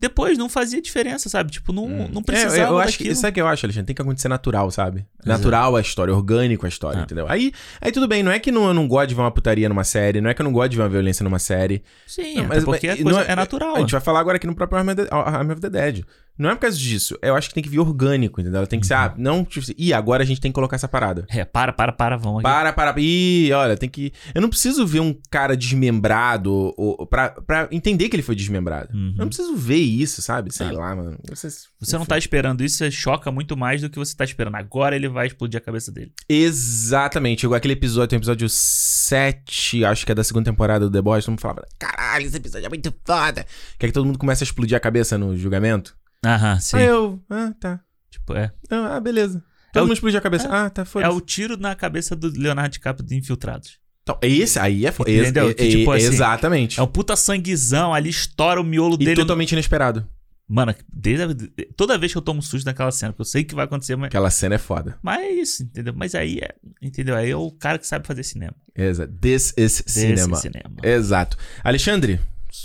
depois 0.00 0.38
não 0.38 0.48
fazia 0.48 0.80
diferença, 0.80 1.28
sabe? 1.28 1.50
Tipo, 1.50 1.72
não, 1.72 1.88
não 2.08 2.20
É, 2.20 2.24
precisava 2.24 2.56
eu, 2.56 2.66
eu 2.68 2.78
acho 2.78 2.96
que, 2.98 3.14
sabe 3.14 3.30
o 3.30 3.34
que 3.34 3.40
eu 3.40 3.46
acho, 3.48 3.66
Alexandre? 3.66 3.86
Tem 3.86 3.96
que 3.96 4.02
acontecer 4.02 4.28
natural, 4.28 4.70
sabe? 4.70 4.98
Exato. 5.24 5.28
Natural 5.28 5.76
a 5.76 5.80
história, 5.80 6.14
orgânico 6.14 6.64
a 6.66 6.68
história, 6.68 7.00
Ah. 7.00 7.02
entendeu? 7.02 7.26
Aí, 7.28 7.52
aí 7.80 7.90
tudo 7.90 8.06
bem, 8.06 8.22
não 8.22 8.30
é 8.30 8.38
que 8.38 8.52
não, 8.52 8.68
eu 8.68 8.74
não 8.74 8.86
gosto 8.86 9.08
de 9.08 9.14
ver 9.16 9.20
uma 9.22 9.30
putaria 9.30 9.68
numa 9.68 9.84
série, 9.84 10.20
não 10.20 10.30
é 10.30 10.34
que 10.34 10.40
eu 10.40 10.44
não 10.44 10.52
gosto 10.52 10.70
de 10.70 10.76
ver 10.76 10.82
uma 10.84 10.88
violência 10.88 11.24
numa 11.24 11.38
série. 11.38 11.82
Sim, 12.06 12.36
Não, 12.36 12.44
mas- 12.44 12.64
porque 12.64 12.86
mas 12.88 13.02
coisa 13.02 13.18
não 13.24 13.26
é, 13.26 13.34
natural. 13.34 13.76
A 13.76 13.80
gente 13.80 13.90
vai 13.92 14.00
falar 14.00 14.20
agora 14.20 14.36
aqui 14.36 14.46
no 14.46 14.54
próprio 14.54 14.78
Army 14.78 14.92
of 14.92 15.02
the, 15.04 15.08
Army 15.14 15.52
of 15.52 15.60
the 15.60 15.70
Dead. 15.70 16.04
Não 16.38 16.50
é 16.50 16.54
por 16.54 16.60
causa 16.62 16.76
disso. 16.78 17.18
Eu 17.20 17.34
acho 17.34 17.48
que 17.48 17.54
tem 17.54 17.62
que 17.62 17.68
vir 17.68 17.80
orgânico, 17.80 18.40
entendeu? 18.40 18.66
Tem 18.66 18.78
que 18.78 18.86
ser, 18.86 18.94
ah, 18.94 19.12
não, 19.18 19.44
tipo, 19.44 19.64
assim, 19.64 19.74
ih, 19.76 19.92
agora 19.92 20.22
a 20.22 20.26
gente 20.26 20.40
tem 20.40 20.50
que 20.50 20.54
colocar 20.54 20.76
essa 20.76 20.86
parada. 20.88 21.26
É, 21.28 21.44
para, 21.44 21.72
para, 21.72 21.90
para, 21.92 22.16
vamos 22.16 22.38
aqui. 22.38 22.42
Para, 22.44 22.72
para, 22.72 22.94
ih, 23.00 23.50
olha, 23.52 23.76
tem 23.76 23.88
que. 23.88 24.12
Eu 24.34 24.40
não 24.40 24.48
preciso 24.48 24.86
ver 24.86 25.00
um 25.00 25.14
cara 25.30 25.56
desmembrado 25.56 26.72
ou, 26.76 27.06
pra, 27.06 27.30
pra 27.30 27.68
entender 27.72 28.08
que 28.08 28.16
ele 28.16 28.22
foi 28.22 28.36
desmembrado. 28.36 28.94
Uhum. 28.96 29.10
Eu 29.16 29.18
não 29.22 29.26
preciso 29.28 29.56
ver 29.56 29.76
isso, 29.78 30.22
sabe? 30.22 30.54
Sei 30.54 30.66
É. 30.68 30.70
lá, 30.72 30.94
mano. 30.94 31.18
Vocês- 31.28 31.66
Você 31.80 31.98
não 31.98 32.06
tá 32.06 32.16
esperando 32.16 32.62
isso, 32.64 32.76
você 32.78 32.90
choca 32.90 33.30
muito 33.32 33.56
mais 33.56 33.80
do 33.80 33.90
que 33.90 33.98
você 33.98 34.14
tá 34.16 34.24
esperando. 34.24 34.54
Agora 34.56 34.94
ele 34.94 35.08
vai 35.08 35.26
explodir 35.26 35.58
a 35.58 35.60
cabeça 35.60 35.90
dele. 35.90 36.12
Exatamente. 36.28 37.40
Chegou 37.42 37.56
aquele 37.56 37.72
episódio, 37.74 38.08
tem 38.08 38.16
o 38.16 38.20
episódio 38.20 38.48
7, 38.48 39.84
acho 39.84 40.06
que 40.06 40.12
é 40.12 40.14
da 40.14 40.22
segunda 40.24 40.44
temporada 40.50 40.84
do 40.88 40.92
The 40.92 41.02
Boys. 41.02 41.24
Todo 41.24 41.32
mundo 41.32 41.40
falava, 41.40 41.66
caralho, 41.78 42.26
esse 42.26 42.36
episódio 42.36 42.66
é 42.66 42.68
muito 42.68 42.94
foda. 43.04 43.44
Que 43.78 43.86
é 43.86 43.88
que 43.88 43.92
todo 43.92 44.06
mundo 44.06 44.18
começa 44.18 44.44
a 44.44 44.46
explodir 44.46 44.76
a 44.76 44.80
cabeça 44.80 45.16
no 45.18 45.36
julgamento. 45.36 45.96
Aham, 46.24 46.58
sim. 46.60 46.76
Aí 46.76 46.84
eu, 46.86 47.20
ah, 47.30 47.52
tá. 47.58 47.80
Tipo, 48.10 48.34
é. 48.34 48.52
Ah, 48.70 48.96
ah, 48.96 49.00
beleza. 49.00 49.38
É 49.68 49.72
Todo 49.72 49.82
o- 49.82 49.86
mundo 49.86 49.94
explodiu 49.94 50.18
a 50.18 50.22
cabeça. 50.22 50.48
ah, 50.50 50.68
tá, 50.70 50.82
É 50.82 50.84
foda-se. 50.84 51.14
o 51.16 51.20
tiro 51.20 51.56
na 51.56 51.74
cabeça 51.74 52.16
do 52.16 52.28
Leonardo 52.28 52.72
DiCaprio 52.72 53.06
de 53.06 53.16
Infiltrados. 53.16 53.78
Então, 54.02 54.18
esse 54.22 54.58
aí 54.58 54.86
é 54.86 54.90
foda. 54.92 55.10
Entendeu? 55.10 55.46
Ex- 55.48 55.54
Que, 55.56 55.68
tipo 55.68 55.92
assim, 55.92 56.06
Exatamente. 56.06 56.80
É 56.80 56.82
um 56.82 56.86
puta 56.86 57.14
sanguezão, 57.14 57.92
ali 57.92 58.08
estoura 58.08 58.60
o 58.60 58.64
miolo 58.64 58.94
E 58.94 59.04
dele. 59.04 59.16
totalmente 59.16 59.52
inesperado. 59.52 60.08
Mano, 60.50 60.74
desde 60.90 61.24
a- 61.24 61.28
toda 61.76 61.98
vez 61.98 62.10
que 62.10 62.16
eu 62.16 62.22
tomo 62.22 62.40
susto 62.40 62.64
naquela 62.64 62.90
cena, 62.90 63.12
porque 63.12 63.20
eu 63.20 63.26
sei 63.26 63.44
que 63.44 63.54
vai 63.54 63.66
acontecer, 63.66 63.96
mas, 63.96 64.06
Aquela 64.06 64.30
cena 64.30 64.54
é 64.54 64.58
foda. 64.58 64.96
mas 65.02 65.20
é 65.20 65.30
isso, 65.30 65.62
entendeu? 65.62 65.92
Mas 65.94 66.14
aí 66.14 66.38
é, 66.38 66.54
entendeu? 66.80 67.14
Aí 67.14 67.30
é 67.30 67.36
o 67.36 67.50
cara 67.50 67.78
que 67.78 67.86
sabe 67.86 68.06
fazer 68.06 68.22
cinema. 68.22 68.54
Exato. 68.74 69.12
This 69.20 69.48
is 69.58 69.82
Desse 69.82 69.84
cinema. 69.90 70.36
cinema. 70.38 70.76
Exato. 70.82 71.36
Alexandre, 71.62 72.18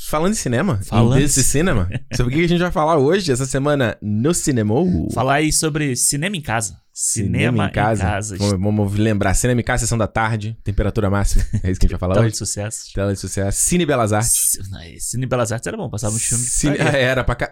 falando 0.10 0.32
em 0.34 0.36
cinema, 0.36 0.79
Falando 0.84 1.17
em 1.17 1.21
desse 1.21 1.39
em 1.39 1.43
cinema, 1.43 1.89
sobre 2.15 2.34
o 2.34 2.38
que 2.38 2.43
a 2.45 2.47
gente 2.47 2.60
vai 2.62 2.71
falar 2.71 2.97
hoje, 2.97 3.32
essa 3.32 3.45
semana, 3.45 3.97
no 4.01 4.34
cinema? 4.34 4.73
Falar 5.13 5.36
aí 5.36 5.51
sobre 5.51 5.95
cinema 5.95 6.36
em 6.38 6.41
casa. 6.41 6.77
Cinema, 6.95 7.65
em 7.67 7.71
casa. 7.71 8.38
Vamos, 8.38 8.51
vamos 8.60 8.93
lembrar, 8.99 9.34
cinema 9.34 9.60
em 9.62 9.63
casa, 9.63 9.82
sessão 9.86 9.97
da 9.97 10.06
tarde, 10.08 10.56
temperatura 10.63 11.10
máxima. 11.10 11.43
É 11.63 11.71
isso 11.71 11.79
que 11.79 11.86
a 11.86 11.88
gente 11.88 11.91
vai 11.91 11.99
falar 11.99 12.13
Tela 12.13 12.25
hoje. 12.25 12.34
de 12.34 12.38
sucesso. 12.38 12.93
Tela 12.93 13.13
de 13.13 13.19
sucesso. 13.19 13.60
Cine 13.62 13.86
Belas 13.86 14.13
Artes. 14.13 14.32
C- 14.32 14.62
não, 14.69 14.79
Cine 14.99 15.25
Belas 15.25 15.51
Artes 15.51 15.65
era 15.65 15.75
bom, 15.75 15.89
passava 15.89 16.13
um 16.15 16.19
filme 16.19 16.43
de 16.43 16.49
Cine... 16.51 16.77
putaria. 16.77 16.97
Ah, 16.99 17.01
Era 17.01 17.23
pra 17.23 17.36
cá. 17.36 17.49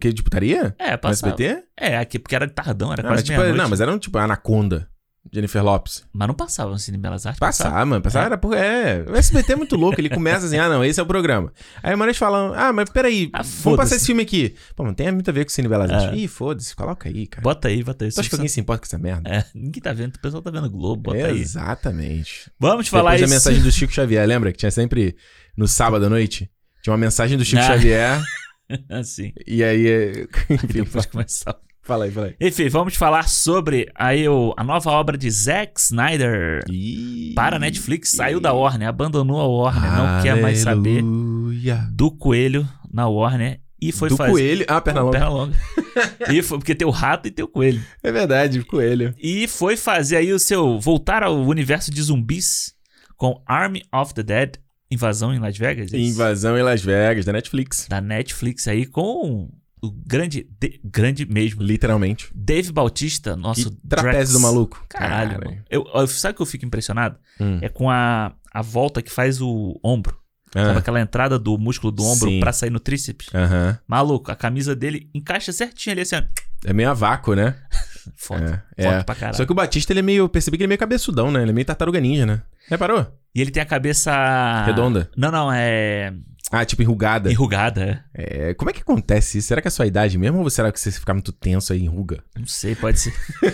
Que 0.00 0.12
de 0.12 0.22
putaria? 0.22 0.74
É, 0.78 0.92
No 0.92 0.98
passava. 0.98 1.32
SBT? 1.32 1.62
É, 1.78 1.96
aqui, 1.96 2.18
porque 2.18 2.34
era 2.34 2.48
tardão, 2.48 2.92
era 2.92 3.02
Não, 3.02 3.10
quase 3.10 3.22
mas, 3.22 3.38
tipo, 3.42 3.56
não, 3.56 3.68
mas 3.68 3.80
era 3.80 3.92
um 3.92 3.98
tipo 3.98 4.18
Anaconda. 4.18 4.88
Jennifer 5.32 5.62
Lopes. 5.62 6.04
Mas 6.12 6.28
não 6.28 6.34
passava 6.34 6.70
no 6.70 6.78
Cine 6.78 6.98
Belas 6.98 7.26
Artes. 7.26 7.38
Passar, 7.40 7.84
mano. 7.86 8.02
Passar 8.02 8.26
era 8.26 8.38
por. 8.38 8.54
É. 8.56 9.04
O 9.08 9.14
SBT 9.16 9.52
é 9.52 9.56
muito 9.56 9.76
louco. 9.76 10.00
Ele 10.00 10.08
começa 10.08 10.46
assim, 10.46 10.56
ah, 10.60 10.68
não, 10.68 10.84
esse 10.84 10.98
é 10.98 11.02
o 11.02 11.06
programa. 11.06 11.52
Aí 11.82 11.94
o 11.94 11.98
Maris 11.98 12.16
falam, 12.16 12.52
ah, 12.54 12.72
mas 12.72 12.90
peraí, 12.90 13.30
Ah, 13.32 13.42
vamos 13.62 13.76
passar 13.76 13.96
esse 13.96 14.06
filme 14.06 14.22
aqui. 14.22 14.54
Pô, 14.74 14.84
não 14.84 14.94
tem 14.94 15.10
muito 15.12 15.28
a 15.28 15.32
ver 15.32 15.44
com 15.44 15.50
o 15.50 15.52
Cine 15.52 15.68
Belas 15.68 15.90
Artes. 15.90 16.08
É. 16.12 16.16
Ih, 16.16 16.28
foda-se, 16.28 16.74
coloca 16.74 17.08
aí, 17.08 17.26
cara. 17.26 17.42
Bota 17.42 17.68
aí, 17.68 17.82
bota 17.84 18.04
aí. 18.04 18.12
Tu 18.12 18.20
acha 18.20 18.28
que 18.28 18.34
alguém 18.34 18.48
se 18.48 18.60
importa 18.60 18.80
com 18.80 18.86
essa 18.86 18.98
merda? 18.98 19.28
É, 19.30 19.44
ninguém 19.54 19.82
tá 19.82 19.92
vendo, 19.92 20.14
o 20.16 20.20
pessoal 20.20 20.42
tá 20.42 20.50
vendo 20.50 20.70
Globo, 20.70 21.02
bota 21.12 21.26
aí. 21.26 21.40
Exatamente. 21.40 22.50
Vamos 22.58 22.88
falar 22.88 23.12
Depois 23.12 23.20
isso. 23.22 23.30
da 23.30 23.34
mensagem 23.50 23.62
do 23.62 23.72
Chico 23.72 23.92
Xavier, 23.92 24.26
lembra? 24.26 24.52
Que 24.52 24.58
tinha 24.58 24.70
sempre 24.70 25.16
no 25.56 25.66
sábado 25.68 26.06
à 26.06 26.08
noite? 26.08 26.50
Tinha 26.82 26.92
uma 26.92 26.98
mensagem 26.98 27.36
do 27.36 27.44
Chico 27.44 27.60
Ah. 27.62 27.66
Xavier. 27.66 28.22
assim, 28.90 29.32
E 29.46 29.62
aí. 29.64 29.86
é- 29.88 30.26
Enfim, 30.54 30.82
depois 30.84 31.06
começar. 31.06 31.56
Fala 31.88 32.04
aí, 32.04 32.10
fala 32.10 32.26
aí. 32.26 32.36
Enfim, 32.40 32.68
vamos 32.68 32.94
falar 32.94 33.26
sobre 33.28 33.90
aí 33.94 34.28
o, 34.28 34.54
a 34.56 34.62
nova 34.62 34.90
obra 34.90 35.16
de 35.16 35.30
Zack 35.30 35.80
Snyder 35.80 36.62
Ih. 36.70 37.32
para 37.34 37.56
a 37.56 37.58
Netflix. 37.58 38.10
Saiu 38.10 38.38
da 38.38 38.52
Warner, 38.52 38.86
abandonou 38.88 39.40
a 39.40 39.46
Warner, 39.46 39.90
não 39.92 40.22
quer 40.22 40.40
mais 40.40 40.58
saber 40.58 41.00
Aleluia. 41.00 41.88
do 41.90 42.10
coelho 42.10 42.68
na 42.92 43.08
Warner 43.08 43.60
e 43.80 43.90
foi 43.90 44.08
Do 44.10 44.16
fazer. 44.16 44.30
coelho. 44.32 44.66
Ah, 44.68 44.80
perna 44.80 45.00
longa. 45.00 45.12
Perna 45.18 45.28
longa. 45.28 45.56
e 46.30 46.42
foi, 46.42 46.58
porque 46.58 46.74
tem 46.74 46.86
o 46.86 46.90
rato 46.90 47.26
e 47.26 47.30
tem 47.30 47.44
o 47.44 47.48
coelho. 47.48 47.82
É 48.02 48.12
verdade, 48.12 48.62
coelho. 48.64 49.14
E 49.18 49.48
foi 49.48 49.76
fazer 49.76 50.16
aí 50.16 50.32
o 50.32 50.38
seu. 50.38 50.78
voltar 50.78 51.22
ao 51.22 51.36
universo 51.36 51.90
de 51.90 52.02
zumbis 52.02 52.74
com 53.16 53.42
Army 53.46 53.82
of 53.92 54.12
the 54.14 54.22
Dead, 54.22 54.56
Invasão 54.90 55.34
em 55.34 55.38
Las 55.38 55.56
Vegas. 55.56 55.92
é? 55.92 55.98
Invasão 55.98 56.58
em 56.58 56.62
Las 56.62 56.82
Vegas, 56.82 57.24
da 57.24 57.32
Netflix. 57.32 57.86
Da 57.88 58.00
Netflix 58.00 58.66
aí 58.68 58.86
com 58.86 59.48
o 59.82 59.90
grande. 59.90 60.48
de- 60.60 60.80
grande 60.84 61.26
mesmo. 61.26 61.62
Literalmente. 61.62 62.30
Dave 62.34 62.72
Bautista, 62.72 63.36
nosso. 63.36 63.70
Que 63.70 63.76
trapézio 63.88 64.34
do 64.38 64.40
maluco. 64.40 64.84
Caralho, 64.88 65.32
Cara. 65.38 65.44
mano. 65.50 65.62
Eu, 65.70 65.86
eu- 65.94 66.06
sabe 66.06 66.32
o 66.32 66.36
que 66.36 66.42
eu 66.42 66.46
fico 66.46 66.64
impressionado? 66.64 67.16
Hum. 67.40 67.58
É 67.62 67.68
com 67.68 67.90
a, 67.90 68.32
a 68.52 68.62
volta 68.62 69.00
que 69.02 69.10
faz 69.10 69.40
o 69.40 69.78
ombro. 69.82 70.18
Ah, 70.54 70.64
Sabe 70.64 70.78
aquela 70.78 71.00
entrada 71.00 71.38
do 71.38 71.58
músculo 71.58 71.92
do 71.92 72.02
ombro 72.02 72.30
Sim. 72.30 72.40
pra 72.40 72.52
sair 72.54 72.70
no 72.70 72.80
tríceps? 72.80 73.28
Aham. 73.34 73.78
Maluco, 73.86 74.32
a 74.32 74.34
camisa 74.34 74.74
dele 74.74 75.10
encaixa 75.14 75.52
certinho 75.52 75.92
ali 75.92 76.00
assim, 76.00 76.16
ó. 76.16 76.22
É 76.64 76.72
meio 76.72 76.88
a 76.90 76.94
vácuo, 76.94 77.34
né? 77.34 77.54
Foda. 78.16 78.64
É, 78.76 78.82
Foda 78.84 78.96
é. 78.96 79.02
pra 79.02 79.14
caralho. 79.14 79.36
Só 79.36 79.44
que 79.44 79.52
o 79.52 79.54
Batista, 79.54 79.92
ele 79.92 80.00
é 80.00 80.02
meio. 80.02 80.26
Percebi 80.28 80.56
que 80.56 80.62
ele 80.62 80.68
é 80.68 80.72
meio 80.72 80.78
cabeçudão, 80.78 81.30
né? 81.30 81.42
Ele 81.42 81.50
é 81.50 81.52
meio 81.54 81.66
tartaruga 81.66 82.00
ninja, 82.00 82.24
né? 82.24 82.40
Reparou? 82.66 83.06
E 83.34 83.40
ele 83.42 83.50
tem 83.50 83.62
a 83.62 83.66
cabeça. 83.66 84.64
Redonda. 84.64 85.10
Não, 85.16 85.30
não, 85.30 85.52
é. 85.52 86.14
Ah, 86.50 86.64
tipo 86.64 86.82
enrugada. 86.82 87.30
Enrugada. 87.30 88.04
é. 88.14 88.50
É, 88.50 88.54
como 88.54 88.70
é 88.70 88.72
que 88.72 88.80
acontece 88.80 89.38
isso? 89.38 89.48
Será 89.48 89.60
que 89.60 89.68
é 89.68 89.70
a 89.70 89.72
sua 89.72 89.86
idade 89.86 90.16
mesmo 90.16 90.38
ou 90.40 90.48
será 90.50 90.72
que 90.72 90.80
você 90.80 90.90
ficar 90.90 91.12
muito 91.14 91.30
tenso 91.32 91.72
aí 91.72 91.82
enruga? 91.82 92.22
Não 92.36 92.46
sei, 92.46 92.74
pode 92.74 92.98
ser. 93.00 93.12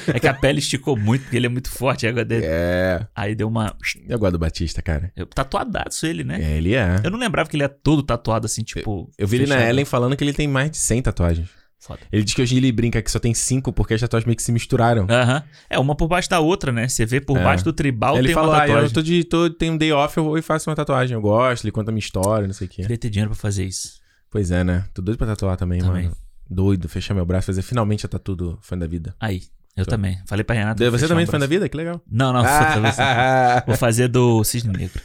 é 0.09 0.21
que 0.21 0.29
a 0.29 0.35
pele 0.35 0.59
esticou 0.61 0.97
muito, 0.97 1.23
porque 1.23 1.37
ele 1.37 1.47
é 1.47 1.49
muito 1.49 1.71
forte. 1.71 2.07
Aí 2.07 2.13
deu, 2.25 2.41
É. 2.43 3.07
aí 3.15 3.35
deu 3.35 3.49
uma. 3.49 3.77
Eu 4.09 4.19
gosto 4.19 4.33
do 4.33 4.39
Batista, 4.39 4.81
cara. 4.81 5.13
Eu, 5.17 5.27
tatuadaço 5.27 6.07
ele, 6.07 6.23
né? 6.25 6.41
É, 6.41 6.57
ele 6.57 6.75
é. 6.75 7.01
Eu 7.03 7.11
não 7.11 7.19
lembrava 7.19 7.49
que 7.49 7.57
ele 7.57 7.65
é 7.65 7.69
todo 7.69 8.03
tatuado 8.03 8.47
assim, 8.47 8.63
tipo. 8.63 9.11
Eu 9.19 9.27
vi 9.27 9.37
ele 9.39 9.47
na 9.47 9.57
fechado. 9.57 9.71
Ellen 9.71 9.85
falando 9.85 10.17
que 10.17 10.23
ele 10.25 10.33
tem 10.33 10.47
mais 10.47 10.71
de 10.71 10.77
100 10.77 11.03
tatuagens. 11.03 11.49
Foda. 11.85 12.01
Ele 12.11 12.25
diz 12.25 12.33
que 12.33 12.41
hoje 12.41 12.57
ele 12.57 12.73
brinca 12.73 13.03
que 13.03 13.11
só 13.11 13.19
tem 13.19 13.35
5 13.35 13.71
porque 13.73 13.93
as 13.93 14.01
tatuagens 14.01 14.25
meio 14.27 14.37
que 14.37 14.43
se 14.43 14.51
misturaram. 14.51 15.07
Aham. 15.11 15.43
É, 15.69 15.79
uma 15.79 15.95
por 15.95 16.09
baixo 16.09 16.31
da 16.31 16.41
outra, 16.41 16.73
né? 16.73 16.89
Você 16.89 17.05
vê 17.05 17.21
por 17.21 17.37
É. 17.37 17.45
baixo 17.45 17.63
do 17.63 17.75
tribal 17.75 18.17
ele 18.17 18.29
tem 18.29 18.35
falou, 18.35 18.51
uma 18.53 18.57
ah, 18.63 18.67
eu 18.67 18.69
tatuagem. 18.69 18.95
tô 18.95 19.03
de, 19.03 19.25
tô, 19.25 19.51
tenho 19.51 19.75
um 19.75 19.77
day 19.77 19.93
off, 19.93 20.17
eu 20.17 20.25
vou 20.25 20.39
e 20.39 20.43
faço 20.43 20.71
uma 20.71 20.75
tatuagem. 20.77 21.15
Eu 21.15 21.21
gosto, 21.21 21.63
ele 21.65 21.73
conta 21.73 21.91
a 21.91 21.93
minha 21.93 22.01
história, 22.01 22.47
não 22.47 22.55
sei 22.55 22.67
o 22.67 22.71
quê. 22.71 22.83
Queria 22.83 22.97
ter 22.97 23.11
dinheiro 23.11 23.31
pra 23.31 23.39
fazer 23.39 23.65
isso. 23.67 24.01
Pois 24.31 24.51
é, 24.51 24.65
né? 24.65 24.85
Tô 24.95 25.03
doido 25.03 25.19
pra 25.19 25.27
tatuar 25.27 25.57
também, 25.59 25.81
Também. 25.81 26.05
mano. 26.05 26.17
Doido, 26.49 26.89
fechar 26.89 27.13
meu 27.13 27.27
braço, 27.27 27.47
fazer 27.49 27.61
finalmente 27.63 28.07
a 28.07 28.09
tatu 28.09 28.35
do 28.35 28.59
fã 28.63 28.77
da 28.79 28.87
vida. 28.87 29.15
Aí, 29.21 29.43
eu 29.77 29.85
também. 29.85 30.19
Falei 30.27 30.43
pra 30.43 30.57
Renato. 30.57 30.83
Você 30.91 31.07
também 31.07 31.25
um 31.27 31.29
é 31.29 31.31
fã 31.31 31.39
da 31.39 31.47
vida? 31.47 31.69
Que 31.69 31.77
legal. 31.77 32.01
Não, 32.11 32.33
não. 32.33 32.43
Ah, 32.45 33.63
Vou 33.67 33.77
fazer 33.77 34.09
do 34.09 34.43
Cisne 34.43 34.73
Negro. 34.73 35.01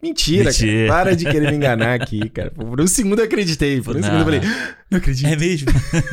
Mentira, 0.00 0.44
Mentira. 0.44 0.88
cara. 0.88 1.04
Para 1.04 1.16
de 1.16 1.24
querer 1.24 1.50
me 1.50 1.56
enganar 1.56 1.94
aqui, 2.00 2.28
cara. 2.30 2.50
Por 2.52 2.80
um 2.80 2.86
segundo 2.86 3.18
eu 3.18 3.24
acreditei. 3.24 3.80
Por 3.82 3.96
um 3.96 4.00
Não. 4.00 4.04
segundo 4.04 4.20
eu 4.20 4.24
falei, 4.24 4.40
não 4.90 4.98
acredito. 4.98 5.26
É 5.28 5.36
mesmo? 5.36 5.72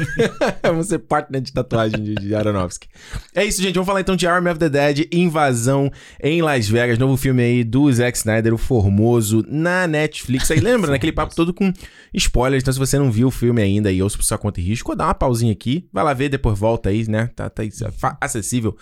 Vamos 0.63 0.87
ser 0.87 0.99
partner 0.99 1.39
de 1.41 1.53
tatuagem 1.53 2.01
de, 2.03 2.15
de 2.15 2.33
Aronofsky. 2.35 2.87
É 3.33 3.45
isso, 3.45 3.61
gente. 3.61 3.75
Vamos 3.75 3.85
falar 3.87 4.01
então 4.01 4.15
de 4.15 4.25
Army 4.27 4.49
of 4.49 4.59
the 4.59 4.69
Dead, 4.69 5.07
Invasão 5.11 5.91
em 6.21 6.41
Las 6.41 6.67
Vegas. 6.67 6.97
Novo 6.97 7.15
filme 7.15 7.43
aí 7.43 7.63
do 7.63 7.91
Zack 7.91 8.17
Snyder, 8.17 8.53
o 8.53 8.57
Formoso, 8.57 9.45
na 9.47 9.85
Netflix. 9.87 10.49
Aí 10.49 10.59
lembra, 10.59 10.89
naquele 10.91 11.11
papo 11.11 11.35
todo 11.35 11.53
com 11.53 11.71
spoilers. 12.13 12.63
Então 12.63 12.73
se 12.73 12.79
você 12.79 12.97
não 12.97 13.11
viu 13.11 13.27
o 13.27 13.31
filme 13.31 13.61
ainda 13.61 13.91
e 13.91 14.01
ouça 14.01 14.17
por 14.17 14.23
sua 14.23 14.37
conta 14.37 14.59
e 14.59 14.63
risco, 14.63 14.95
dá 14.95 15.05
uma 15.05 15.13
pausinha 15.13 15.51
aqui. 15.51 15.87
Vai 15.93 16.03
lá 16.03 16.13
ver, 16.13 16.29
depois 16.29 16.57
volta 16.57 16.89
aí, 16.89 17.07
né? 17.07 17.29
Tá, 17.35 17.49
tá 17.49 17.61
fa- 17.97 18.17
acessível 18.19 18.75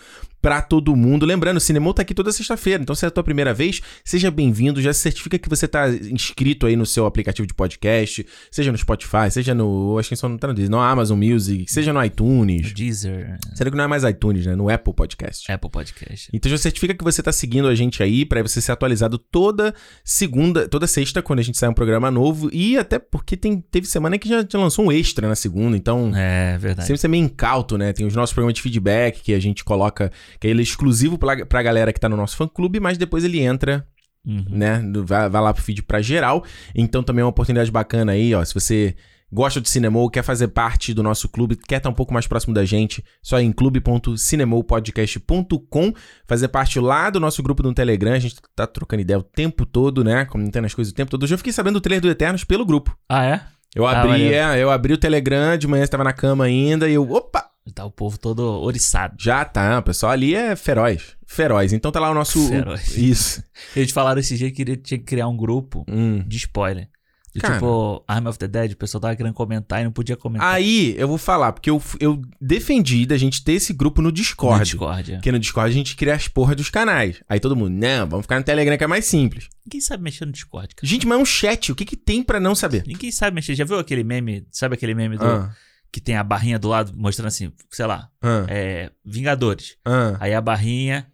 pra 0.44 0.60
todo 0.60 0.94
mundo. 0.94 1.24
Lembrando, 1.24 1.56
o 1.56 1.60
Cinemol 1.60 1.94
tá 1.94 2.02
aqui 2.02 2.12
toda 2.12 2.30
sexta-feira. 2.30 2.82
Então 2.82 2.94
se 2.94 3.02
é 3.06 3.08
a 3.08 3.10
tua 3.10 3.24
primeira 3.24 3.54
vez, 3.54 3.80
seja 4.04 4.30
bem-vindo. 4.30 4.82
Já 4.82 4.92
certifica 4.92 5.38
que 5.38 5.48
você 5.48 5.66
tá 5.66 5.88
inscrito 5.88 6.66
aí 6.66 6.76
no 6.76 6.84
seu 6.84 7.06
aplicativo 7.06 7.46
de 7.46 7.54
podcast, 7.54 8.26
seja 8.50 8.70
no 8.70 8.76
Spotify, 8.76 9.30
seja 9.30 9.54
no... 9.54 9.98
Acho 9.98 10.10
que 10.10 10.16
só 10.16 10.28
não 10.28 10.36
tá 10.36 10.48
no 10.48 10.52
Disney, 10.52 10.68
no 10.68 10.78
Amazon 10.78 11.18
Music, 11.18 11.64
seja 11.72 11.94
no 11.94 12.04
iTunes. 12.04 12.74
Deezer, 12.74 13.38
Será 13.54 13.70
que 13.70 13.76
não 13.76 13.84
é 13.84 13.86
mais 13.86 14.04
iTunes, 14.04 14.44
né? 14.44 14.54
No 14.54 14.68
Apple 14.68 14.92
Podcast. 14.92 15.50
Apple 15.50 15.70
Podcast. 15.70 16.28
Então 16.30 16.50
já 16.50 16.58
certifica 16.58 16.92
que 16.92 17.02
você 17.02 17.22
tá 17.22 17.32
seguindo 17.32 17.66
a 17.66 17.74
gente 17.74 18.02
aí 18.02 18.26
pra 18.26 18.42
você 18.42 18.60
ser 18.60 18.72
atualizado 18.72 19.16
toda 19.16 19.74
segunda, 20.04 20.68
toda 20.68 20.86
sexta, 20.86 21.22
quando 21.22 21.38
a 21.38 21.42
gente 21.42 21.56
sai 21.56 21.70
um 21.70 21.74
programa 21.74 22.10
novo. 22.10 22.50
E 22.52 22.76
até 22.76 22.98
porque 22.98 23.34
tem, 23.34 23.62
teve 23.70 23.86
semana 23.86 24.18
que 24.18 24.28
já, 24.28 24.44
já 24.46 24.58
lançou 24.58 24.84
um 24.84 24.92
extra 24.92 25.26
na 25.26 25.34
segunda, 25.34 25.74
então. 25.74 26.12
É 26.14 26.58
verdade. 26.58 26.86
Sempre 26.86 27.00
ser 27.00 27.08
meio 27.08 27.24
incauto, 27.24 27.78
né? 27.78 27.94
Tem 27.94 28.04
os 28.04 28.14
nossos 28.14 28.34
programas 28.34 28.52
de 28.52 28.60
feedback 28.60 29.22
que 29.22 29.32
a 29.32 29.40
gente 29.40 29.64
coloca, 29.64 30.12
que 30.40 30.46
ele 30.46 30.60
é 30.60 30.62
exclusivo 30.62 31.18
pra, 31.18 31.44
pra 31.46 31.62
galera 31.62 31.92
que 31.92 32.00
tá 32.00 32.08
no 32.08 32.16
nosso 32.16 32.36
fã 32.36 32.46
clube, 32.48 32.80
mas 32.80 32.96
depois 32.98 33.24
ele 33.24 33.40
entra 33.40 33.86
Uhum. 34.26 34.42
né? 34.48 34.82
Vai, 35.04 35.28
vai 35.28 35.42
lá 35.42 35.52
pro 35.52 35.62
feed 35.62 35.82
pra 35.82 36.00
geral. 36.00 36.42
Então 36.74 37.02
também 37.02 37.20
é 37.20 37.24
uma 37.24 37.28
oportunidade 37.30 37.70
bacana 37.70 38.12
aí, 38.12 38.34
ó. 38.34 38.42
Se 38.42 38.54
você 38.54 38.96
gosta 39.30 39.60
de 39.60 39.68
cinema 39.68 39.98
ou 39.98 40.08
quer 40.08 40.22
fazer 40.22 40.48
parte 40.48 40.94
do 40.94 41.02
nosso 41.02 41.28
clube, 41.28 41.56
quer 41.56 41.76
estar 41.76 41.90
um 41.90 41.94
pouco 41.94 42.14
mais 42.14 42.26
próximo 42.26 42.54
da 42.54 42.64
gente, 42.64 43.04
só 43.22 43.38
em 43.38 43.52
clube.cinemopodcast.com, 43.52 45.92
fazer 46.26 46.48
parte 46.48 46.78
lá 46.80 47.10
do 47.10 47.20
nosso 47.20 47.42
grupo 47.42 47.62
no 47.62 47.74
Telegram. 47.74 48.12
A 48.14 48.18
gente 48.18 48.36
tá 48.54 48.66
trocando 48.66 49.02
ideia 49.02 49.18
o 49.18 49.22
tempo 49.22 49.66
todo, 49.66 50.02
né? 50.04 50.24
Comentando 50.24 50.64
as 50.66 50.74
coisas 50.74 50.92
o 50.92 50.94
tempo 50.94 51.10
todo. 51.10 51.26
Eu 51.26 51.38
fiquei 51.38 51.52
sabendo 51.52 51.74
do 51.74 51.80
trailer 51.80 52.02
do 52.02 52.10
Eternos 52.10 52.44
pelo 52.44 52.64
grupo. 52.64 52.96
Ah, 53.08 53.24
é? 53.24 53.40
Eu 53.74 53.86
Ah, 53.86 53.98
abri, 54.02 54.08
valeu. 54.10 54.32
é, 54.32 54.62
eu 54.62 54.70
abri 54.70 54.92
o 54.92 54.98
Telegram, 54.98 55.56
de 55.58 55.66
manhã 55.66 55.82
estava 55.82 56.04
na 56.04 56.12
cama 56.12 56.44
ainda 56.44 56.88
e 56.88 56.94
eu, 56.94 57.10
opa, 57.10 57.44
Tá 57.72 57.84
o 57.84 57.90
povo 57.90 58.18
todo 58.18 58.42
oriçado. 58.42 59.16
já 59.18 59.42
tá, 59.44 59.78
o 59.78 59.82
pessoal 59.82 60.12
ali 60.12 60.34
é 60.34 60.54
feroz, 60.54 61.16
feroz. 61.26 61.72
Então 61.72 61.90
tá 61.90 61.98
lá 61.98 62.10
o 62.10 62.14
nosso 62.14 62.46
Feroz. 62.48 62.88
Isso. 62.98 63.42
Eles 63.74 63.90
falaram 63.90 64.20
esse 64.20 64.36
dia 64.36 64.50
que 64.50 64.64
tinha 64.76 64.98
que 64.98 65.04
criar 65.04 65.28
um 65.28 65.36
grupo 65.36 65.84
Hum. 65.88 66.22
de 66.26 66.36
spoiler. 66.36 66.88
E, 67.34 67.40
Cara. 67.40 67.54
tipo, 67.54 68.04
Arm 68.06 68.26
of 68.28 68.38
the 68.38 68.46
Dead, 68.46 68.72
o 68.72 68.76
pessoal 68.76 69.00
tava 69.00 69.16
querendo 69.16 69.32
comentar 69.34 69.80
e 69.80 69.84
não 69.84 69.90
podia 69.90 70.16
comentar. 70.16 70.54
Aí 70.54 70.94
eu 70.96 71.08
vou 71.08 71.18
falar, 71.18 71.52
porque 71.52 71.68
eu, 71.68 71.82
eu 71.98 72.22
defendi 72.40 73.04
da 73.06 73.16
gente 73.16 73.42
ter 73.42 73.54
esse 73.54 73.72
grupo 73.72 74.00
no 74.00 74.12
Discord. 74.12 74.58
No 74.60 74.64
Discord, 74.64 75.12
é. 75.12 75.14
Porque 75.16 75.32
no 75.32 75.38
Discord 75.40 75.68
a 75.68 75.74
gente 75.74 75.96
cria 75.96 76.14
as 76.14 76.28
porras 76.28 76.54
dos 76.54 76.70
canais. 76.70 77.20
Aí 77.28 77.40
todo 77.40 77.56
mundo, 77.56 77.70
não, 77.70 78.06
vamos 78.06 78.24
ficar 78.26 78.38
no 78.38 78.44
Telegram 78.44 78.78
que 78.78 78.84
é 78.84 78.86
mais 78.86 79.06
simples. 79.06 79.48
Ninguém 79.66 79.80
sabe 79.80 80.04
mexer 80.04 80.26
no 80.26 80.30
Discord, 80.30 80.76
cara. 80.76 80.86
Gente, 80.86 81.08
mas 81.08 81.18
é 81.18 81.22
um 81.22 81.24
chat, 81.24 81.72
o 81.72 81.74
que 81.74 81.84
que 81.84 81.96
tem 81.96 82.22
pra 82.22 82.38
não 82.38 82.54
saber? 82.54 82.84
Ninguém 82.86 83.10
sabe 83.10 83.34
mexer. 83.34 83.56
Já 83.56 83.64
viu 83.64 83.80
aquele 83.80 84.04
meme? 84.04 84.46
Sabe 84.52 84.74
aquele 84.76 84.94
meme 84.94 85.16
do. 85.18 85.24
Ah, 85.24 85.50
Que 85.94 86.00
tem 86.00 86.16
a 86.16 86.24
barrinha 86.24 86.58
do 86.58 86.66
lado 86.66 86.92
mostrando 86.96 87.28
assim, 87.28 87.52
sei 87.70 87.86
lá, 87.86 88.08
ah, 88.20 88.44
é. 88.48 88.90
Vingadores. 89.06 89.76
ah. 89.84 90.16
Aí 90.18 90.34
a 90.34 90.40
barrinha. 90.40 91.06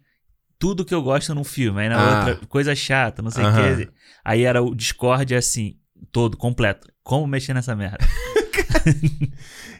Tudo 0.57 0.83
que 0.83 0.91
eu 0.93 1.03
gosto 1.03 1.35
num 1.35 1.43
filme. 1.43 1.81
Aí 1.81 1.87
na 1.89 1.97
Ah. 1.99 2.17
outra, 2.29 2.47
coisa 2.47 2.73
chata, 2.73 3.21
não 3.21 3.29
sei 3.29 3.43
o 3.43 3.47
Aham. 3.47 3.75
que. 3.77 3.89
Aí 4.25 4.41
era 4.43 4.59
o 4.61 4.73
Discord 4.73 5.35
assim, 5.35 5.75
todo, 6.11 6.35
completo. 6.35 6.87
Como 7.03 7.27
mexer 7.27 7.53
nessa 7.53 7.75
merda? 7.75 7.99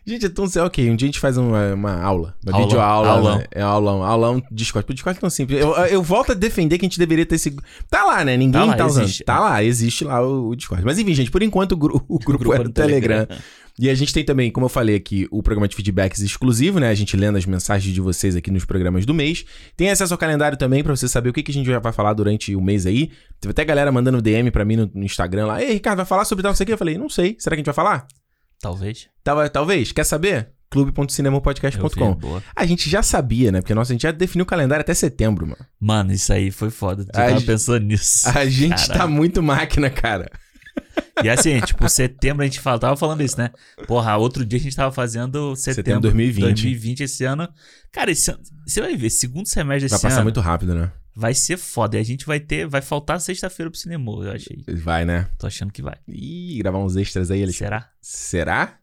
Gente, 0.05 0.25
então, 0.25 0.45
ok, 0.65 0.89
um 0.89 0.95
dia 0.95 1.05
a 1.05 1.09
gente 1.11 1.19
faz 1.19 1.37
uma, 1.37 1.73
uma 1.73 2.01
aula, 2.01 2.35
uma 2.43 2.53
Aulão, 2.53 2.67
videoaula. 2.67 3.07
aulão. 3.09 3.37
Né? 3.37 3.45
É 3.51 3.61
aulão, 3.61 4.03
aulão 4.03 4.43
Discord. 4.51 4.85
Pro 4.85 4.93
Discord 4.95 5.17
é 5.17 5.21
tão 5.21 5.29
simples. 5.29 5.59
Eu, 5.61 5.71
eu 5.85 6.01
volto 6.01 6.31
a 6.31 6.35
defender 6.35 6.77
que 6.79 6.85
a 6.85 6.89
gente 6.89 6.97
deveria 6.97 7.25
ter 7.25 7.35
esse. 7.35 7.55
Tá 7.89 8.03
lá, 8.05 8.23
né? 8.25 8.35
Ninguém 8.35 8.67
Tá 8.71 8.75
tá, 8.77 8.83
lá, 8.83 8.89
usando. 8.89 9.03
existe. 9.03 9.23
Tá 9.23 9.39
lá, 9.39 9.63
existe 9.63 10.03
lá 10.03 10.21
o, 10.25 10.49
o 10.49 10.55
Discord. 10.55 10.83
Mas 10.83 10.97
enfim, 10.97 11.13
gente, 11.13 11.29
por 11.29 11.43
enquanto 11.43 11.73
o, 11.73 11.77
gru- 11.77 12.03
o 12.07 12.17
grupo, 12.19 12.51
é 12.53 12.57
no 12.57 12.63
no 12.65 12.71
Telegram. 12.71 13.27
E 13.79 13.89
a 13.89 13.95
gente 13.95 14.13
tem 14.13 14.23
também, 14.23 14.51
como 14.51 14.65
eu 14.65 14.69
falei 14.69 14.95
aqui, 14.95 15.27
o 15.31 15.41
programa 15.41 15.67
de 15.67 15.75
feedbacks 15.75 16.19
exclusivo, 16.21 16.79
né? 16.79 16.89
A 16.89 16.93
gente 16.93 17.15
lendo 17.17 17.37
as 17.37 17.45
mensagens 17.45 17.93
de 17.93 18.01
vocês 18.01 18.35
aqui 18.35 18.51
nos 18.51 18.65
programas 18.65 19.05
do 19.05 19.13
mês. 19.13 19.43
Tem 19.75 19.89
acesso 19.89 20.13
ao 20.13 20.17
calendário 20.17 20.57
também 20.57 20.83
pra 20.83 20.95
você 20.95 21.07
saber 21.07 21.29
o 21.29 21.33
que, 21.33 21.41
que 21.41 21.51
a 21.51 21.53
gente 21.53 21.65
já 21.67 21.79
vai 21.79 21.91
falar 21.93 22.13
durante 22.13 22.55
o 22.55 22.61
mês 22.61 22.85
aí. 22.85 23.11
Teve 23.39 23.51
até 23.51 23.63
galera 23.65 23.91
mandando 23.91 24.21
DM 24.21 24.51
pra 24.51 24.63
mim 24.65 24.75
no, 24.75 24.91
no 24.93 25.03
Instagram 25.03 25.47
lá. 25.47 25.63
Ei, 25.63 25.73
Ricardo, 25.73 25.97
vai 25.97 26.05
falar 26.05 26.25
sobre 26.25 26.43
tal, 26.43 26.51
isso 26.51 26.61
aqui? 26.63 26.73
Eu 26.73 26.77
falei, 26.77 26.97
não 26.97 27.09
sei. 27.09 27.35
Será 27.39 27.55
que 27.55 27.59
a 27.59 27.61
gente 27.61 27.65
vai 27.65 27.73
falar? 27.75 28.05
Talvez. 28.59 29.07
Tava, 29.23 29.49
talvez. 29.49 29.91
Quer 29.91 30.03
saber? 30.03 30.49
Clube.cinemopodcast.com. 30.69 32.17
A 32.55 32.65
gente 32.65 32.89
já 32.89 33.03
sabia, 33.03 33.51
né? 33.51 33.59
Porque 33.61 33.73
nossa, 33.73 33.91
a 33.91 33.95
gente 33.95 34.03
já 34.03 34.11
definiu 34.11 34.43
o 34.43 34.47
calendário 34.47 34.81
até 34.81 34.93
setembro, 34.93 35.45
mano. 35.45 35.65
Mano, 35.79 36.11
isso 36.13 36.31
aí 36.31 36.51
foi 36.51 36.69
foda. 36.69 37.03
Eu 37.03 37.07
A 37.09 37.11
tava 37.11 37.29
gente- 37.37 37.45
pensando 37.45 37.85
nisso. 37.85 38.27
A 38.29 38.45
gente 38.45 38.69
Caralho. 38.87 38.93
tá 38.99 39.07
muito 39.07 39.41
máquina, 39.43 39.89
cara. 39.89 40.29
E 41.23 41.29
assim, 41.29 41.59
tipo, 41.61 41.87
setembro 41.87 42.43
a 42.43 42.45
gente 42.45 42.59
fala, 42.59 42.79
tava 42.79 42.97
falando 42.97 43.21
isso, 43.21 43.37
né? 43.37 43.51
Porra, 43.87 44.17
outro 44.17 44.45
dia 44.45 44.59
a 44.59 44.61
gente 44.61 44.75
tava 44.75 44.91
fazendo 44.91 45.55
setembro, 45.55 45.75
Setembro 45.75 46.01
2020. 46.01 46.43
2020 46.43 47.03
esse 47.03 47.23
ano. 47.23 47.47
Cara, 47.91 48.11
esse 48.11 48.31
ano, 48.31 48.39
você 48.65 48.81
vai 48.81 48.95
ver, 48.95 49.09
segundo 49.09 49.45
semestre 49.45 49.87
Vai 49.87 49.95
desse 49.95 50.01
passar 50.01 50.15
ano 50.17 50.23
muito 50.23 50.39
rápido, 50.39 50.73
né? 50.73 50.91
vai 51.15 51.33
ser 51.33 51.57
foda. 51.57 51.97
E 51.97 51.99
a 51.99 52.03
gente 52.03 52.25
vai 52.25 52.39
ter, 52.39 52.67
vai 52.67 52.81
faltar 52.81 53.19
sexta-feira 53.19 53.69
pro 53.69 53.79
cinema, 53.79 54.11
eu 54.23 54.31
achei. 54.31 54.63
Vai, 54.67 55.05
né? 55.05 55.27
Tô 55.37 55.47
achando 55.47 55.71
que 55.71 55.81
vai. 55.81 55.95
Ih, 56.07 56.57
gravar 56.59 56.79
uns 56.79 56.95
extras 56.95 57.29
aí, 57.29 57.43
Alexandre. 57.43 57.75
Será? 57.75 57.89
Será? 58.01 58.77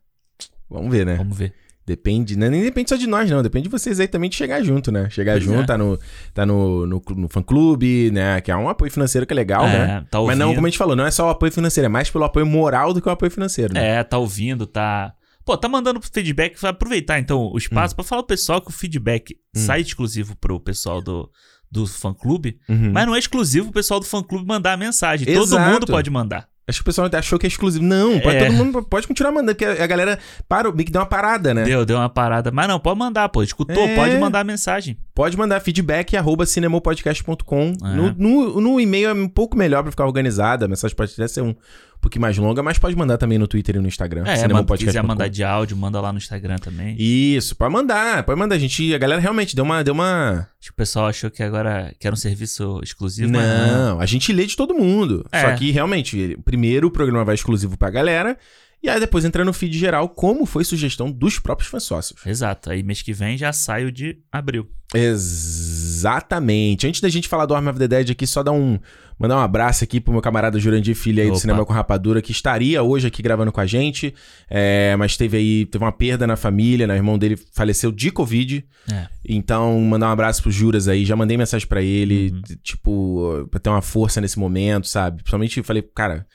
Vamos 0.69 0.91
ver, 0.91 1.05
né? 1.05 1.15
Vamos 1.15 1.35
ver. 1.35 1.53
Depende, 1.89 2.37
né? 2.37 2.49
nem 2.51 2.61
depende 2.61 2.89
só 2.91 2.95
de 2.95 3.07
nós, 3.07 3.27
não. 3.31 3.41
Depende 3.41 3.63
de 3.63 3.69
vocês 3.69 3.99
aí 3.99 4.07
também 4.07 4.29
de 4.29 4.35
chegar 4.35 4.61
junto, 4.61 4.91
né? 4.91 5.09
Chegar 5.09 5.31
Pois 5.33 5.43
junto, 5.43 5.61
é. 5.63 5.65
tá, 5.65 5.75
no, 5.75 5.99
tá 6.35 6.45
no, 6.45 6.85
no, 6.85 7.01
no 7.15 7.27
fã-clube, 7.27 8.11
né? 8.11 8.39
Que 8.41 8.51
é 8.51 8.55
um 8.55 8.69
apoio 8.69 8.91
financeiro 8.91 9.25
que 9.25 9.33
é 9.33 9.35
legal, 9.35 9.65
é, 9.65 9.71
né? 9.87 10.05
tá 10.11 10.19
ouvindo. 10.19 10.37
Mas 10.37 10.47
não, 10.47 10.53
como 10.53 10.67
a 10.67 10.69
gente 10.69 10.77
falou, 10.77 10.95
não 10.95 11.05
é 11.05 11.09
só 11.09 11.25
o 11.25 11.29
apoio 11.29 11.51
financeiro, 11.51 11.85
é 11.85 11.89
mais 11.89 12.09
pelo 12.11 12.23
apoio 12.25 12.45
moral 12.45 12.93
do 12.93 13.01
que 13.01 13.09
o 13.09 13.11
apoio 13.11 13.31
financeiro, 13.31 13.73
né? 13.73 13.95
É, 13.99 14.03
tá 14.03 14.17
ouvindo, 14.19 14.67
tá. 14.67 15.13
Pô, 15.43 15.57
tá 15.57 15.67
mandando 15.67 15.99
feedback, 15.99 16.61
vai 16.61 16.69
aproveitar 16.69 17.17
então 17.17 17.49
o 17.51 17.57
espaço 17.57 17.95
pra 17.95 18.03
falar 18.03 18.21
pro 18.21 18.27
pessoal 18.27 18.61
que 18.61 18.69
o 18.69 18.73
feedback 18.73 19.33
Hum. 19.55 19.59
sai 19.59 19.81
exclusivo 19.81 20.35
pro 20.35 20.59
pessoal 20.59 21.01
do, 21.01 21.27
do 21.71 21.87
fã 21.87 22.13
clube, 22.13 22.59
Uhum. 22.69 22.91
mas 22.91 23.07
não 23.07 23.15
é 23.15 23.19
exclusivo 23.19 23.65
pro 23.67 23.73
pessoal 23.75 23.99
do 23.99 24.05
fã 24.05 24.21
clube 24.21 24.45
mandar 24.45 24.73
a 24.73 24.77
mensagem. 24.77 25.25
Todo 25.25 25.45
Exato. 25.55 25.71
mundo 25.71 25.87
pode 25.87 26.09
mandar. 26.11 26.47
Acho 26.69 26.77
que 26.79 26.81
o 26.83 26.85
pessoal 26.85 27.09
achou 27.11 27.37
que 27.39 27.45
é 27.45 27.49
exclusivo. 27.49 27.83
Não, 27.83 28.19
pode, 28.19 28.37
É. 28.37 28.45
todo 28.45 28.53
mundo 28.55 28.83
pode 28.83 29.07
continuar 29.07 29.31
mandando, 29.31 29.55
porque 29.55 29.65
a 29.65 29.83
a 29.83 29.87
galera 29.87 30.19
parou, 30.47 30.71
meio 30.73 30.85
que 30.85 30.91
deu 30.91 31.01
uma 31.01 31.07
parada, 31.07 31.53
né? 31.53 31.63
Deu, 31.63 31.83
deu 31.85 31.97
uma 31.97 32.09
parada. 32.09 32.51
Mas 32.51 32.67
não, 32.67 32.79
pode 32.79 32.97
mandar, 32.99 33.27
pô. 33.29 33.41
Escutou, 33.43 33.83
É. 33.83 33.95
pode 33.95 34.15
mandar 34.17 34.39
a 34.41 34.43
mensagem. 34.43 34.97
Pode 35.15 35.35
mandar 35.37 35.59
feedback 35.59 36.15
arroba 36.15 36.45
cinemopodcast.com. 36.45 37.73
É. 37.83 37.87
No, 37.95 38.13
no, 38.17 38.61
no 38.61 38.79
e-mail 38.79 39.09
é 39.09 39.13
um 39.13 39.27
pouco 39.27 39.57
melhor 39.57 39.81
pra 39.83 39.91
ficar 39.91 40.05
organizada. 40.05 40.65
A 40.65 40.67
mensagem 40.67 40.95
pode 40.95 41.11
até 41.13 41.27
ser 41.27 41.41
um 41.41 41.55
pouquinho 42.01 42.21
mais 42.21 42.37
longa, 42.37 42.63
mas 42.63 42.77
pode 42.77 42.95
mandar 42.95 43.17
também 43.17 43.37
no 43.37 43.47
Twitter 43.47 43.75
e 43.75 43.79
no 43.79 43.87
Instagram. 43.87 44.21
É, 44.21 44.25
manda, 44.25 44.39
cinemopodcast.com. 44.39 44.85
quiser 44.85 45.03
mandar 45.03 45.27
de 45.27 45.43
áudio, 45.43 45.77
manda 45.77 45.99
lá 45.99 46.11
no 46.11 46.17
Instagram 46.17 46.57
também. 46.57 46.95
Isso, 46.97 47.55
pode 47.55 47.73
mandar, 47.73 48.23
pode 48.23 48.39
mandar. 48.39 48.55
A 48.55 48.59
gente, 48.59 48.93
a 48.93 48.97
galera 48.97 49.21
realmente 49.21 49.55
deu 49.55 49.65
uma. 49.65 49.83
Deu 49.83 49.93
uma... 49.93 50.47
Acho 50.59 50.69
que 50.69 50.71
o 50.71 50.75
pessoal 50.75 51.07
achou 51.07 51.29
que 51.29 51.43
agora 51.43 51.93
que 51.99 52.07
era 52.07 52.13
um 52.13 52.17
serviço 52.17 52.79
exclusivo, 52.83 53.31
mas 53.31 53.43
não. 53.43 53.95
Não, 53.95 53.99
a 53.99 54.05
gente 54.05 54.31
lê 54.31 54.45
de 54.45 54.55
todo 54.55 54.73
mundo. 54.73 55.25
É. 55.31 55.41
Só 55.41 55.55
que 55.55 55.71
realmente, 55.71 56.37
primeiro 56.45 56.87
o 56.87 56.91
programa 56.91 57.23
vai 57.23 57.35
exclusivo 57.35 57.77
pra 57.77 57.89
galera. 57.89 58.37
E 58.81 58.89
aí 58.89 58.97
depois 58.99 59.25
entra 59.25 59.43
no 59.43 59.51
feed 59.51 59.77
geral, 59.77 60.07
como 60.07 60.45
foi 60.45 60.63
sugestão 60.63 61.11
dos 61.11 61.37
próprios 61.37 61.69
fãs 61.69 61.83
sócios. 61.83 62.25
Exato. 62.25 62.71
Aí 62.71 62.81
mês 62.81 63.01
que 63.01 63.11
vem 63.11 63.37
já 63.37 63.51
sai 63.51 63.83
o 63.83 63.91
de 63.91 64.17
abril. 64.31 64.69
Exatamente. 64.95 66.87
Antes 66.87 67.01
da 67.01 67.09
gente 67.09 67.27
falar 67.27 67.45
do 67.45 67.53
Arm 67.53 67.67
of 67.67 67.77
the 67.77 67.87
Dead 67.87 68.11
aqui, 68.11 68.25
só 68.25 68.41
dar 68.41 68.53
um. 68.53 68.79
Mandar 69.19 69.35
um 69.35 69.41
abraço 69.41 69.83
aqui 69.83 69.99
pro 69.99 70.13
meu 70.13 70.21
camarada 70.21 70.57
Jurandir 70.57 70.95
Filho 70.95 71.19
aí 71.21 71.27
do 71.27 71.33
Opa. 71.33 71.41
Cinema 71.41 71.65
com 71.65 71.73
Rapadura, 71.73 72.21
que 72.21 72.31
estaria 72.31 72.81
hoje 72.81 73.05
aqui 73.05 73.21
gravando 73.21 73.51
com 73.51 73.59
a 73.59 73.65
gente. 73.65 74.13
é, 74.49 74.95
mas 74.97 75.17
teve 75.17 75.35
aí, 75.35 75.65
teve 75.65 75.83
uma 75.83 75.91
perda 75.91 76.25
na 76.25 76.37
família, 76.37 76.87
né? 76.87 76.93
O 76.93 76.97
irmão 76.97 77.17
dele 77.17 77.37
faleceu 77.53 77.91
de 77.91 78.11
Covid. 78.11 78.63
É. 78.89 79.07
Então, 79.27 79.79
mandar 79.81 80.07
um 80.07 80.11
abraço 80.11 80.41
pro 80.41 80.49
Juras 80.49 80.87
aí. 80.87 81.03
Já 81.05 81.15
mandei 81.17 81.35
mensagem 81.37 81.67
pra 81.67 81.81
ele, 81.81 82.31
Uhum. 82.31 82.41
tipo, 82.63 83.47
pra 83.51 83.59
ter 83.59 83.69
uma 83.69 83.81
força 83.81 84.21
nesse 84.21 84.39
momento, 84.39 84.87
sabe? 84.87 85.17
Principalmente, 85.17 85.61
falei, 85.63 85.81
cara. 85.81 86.25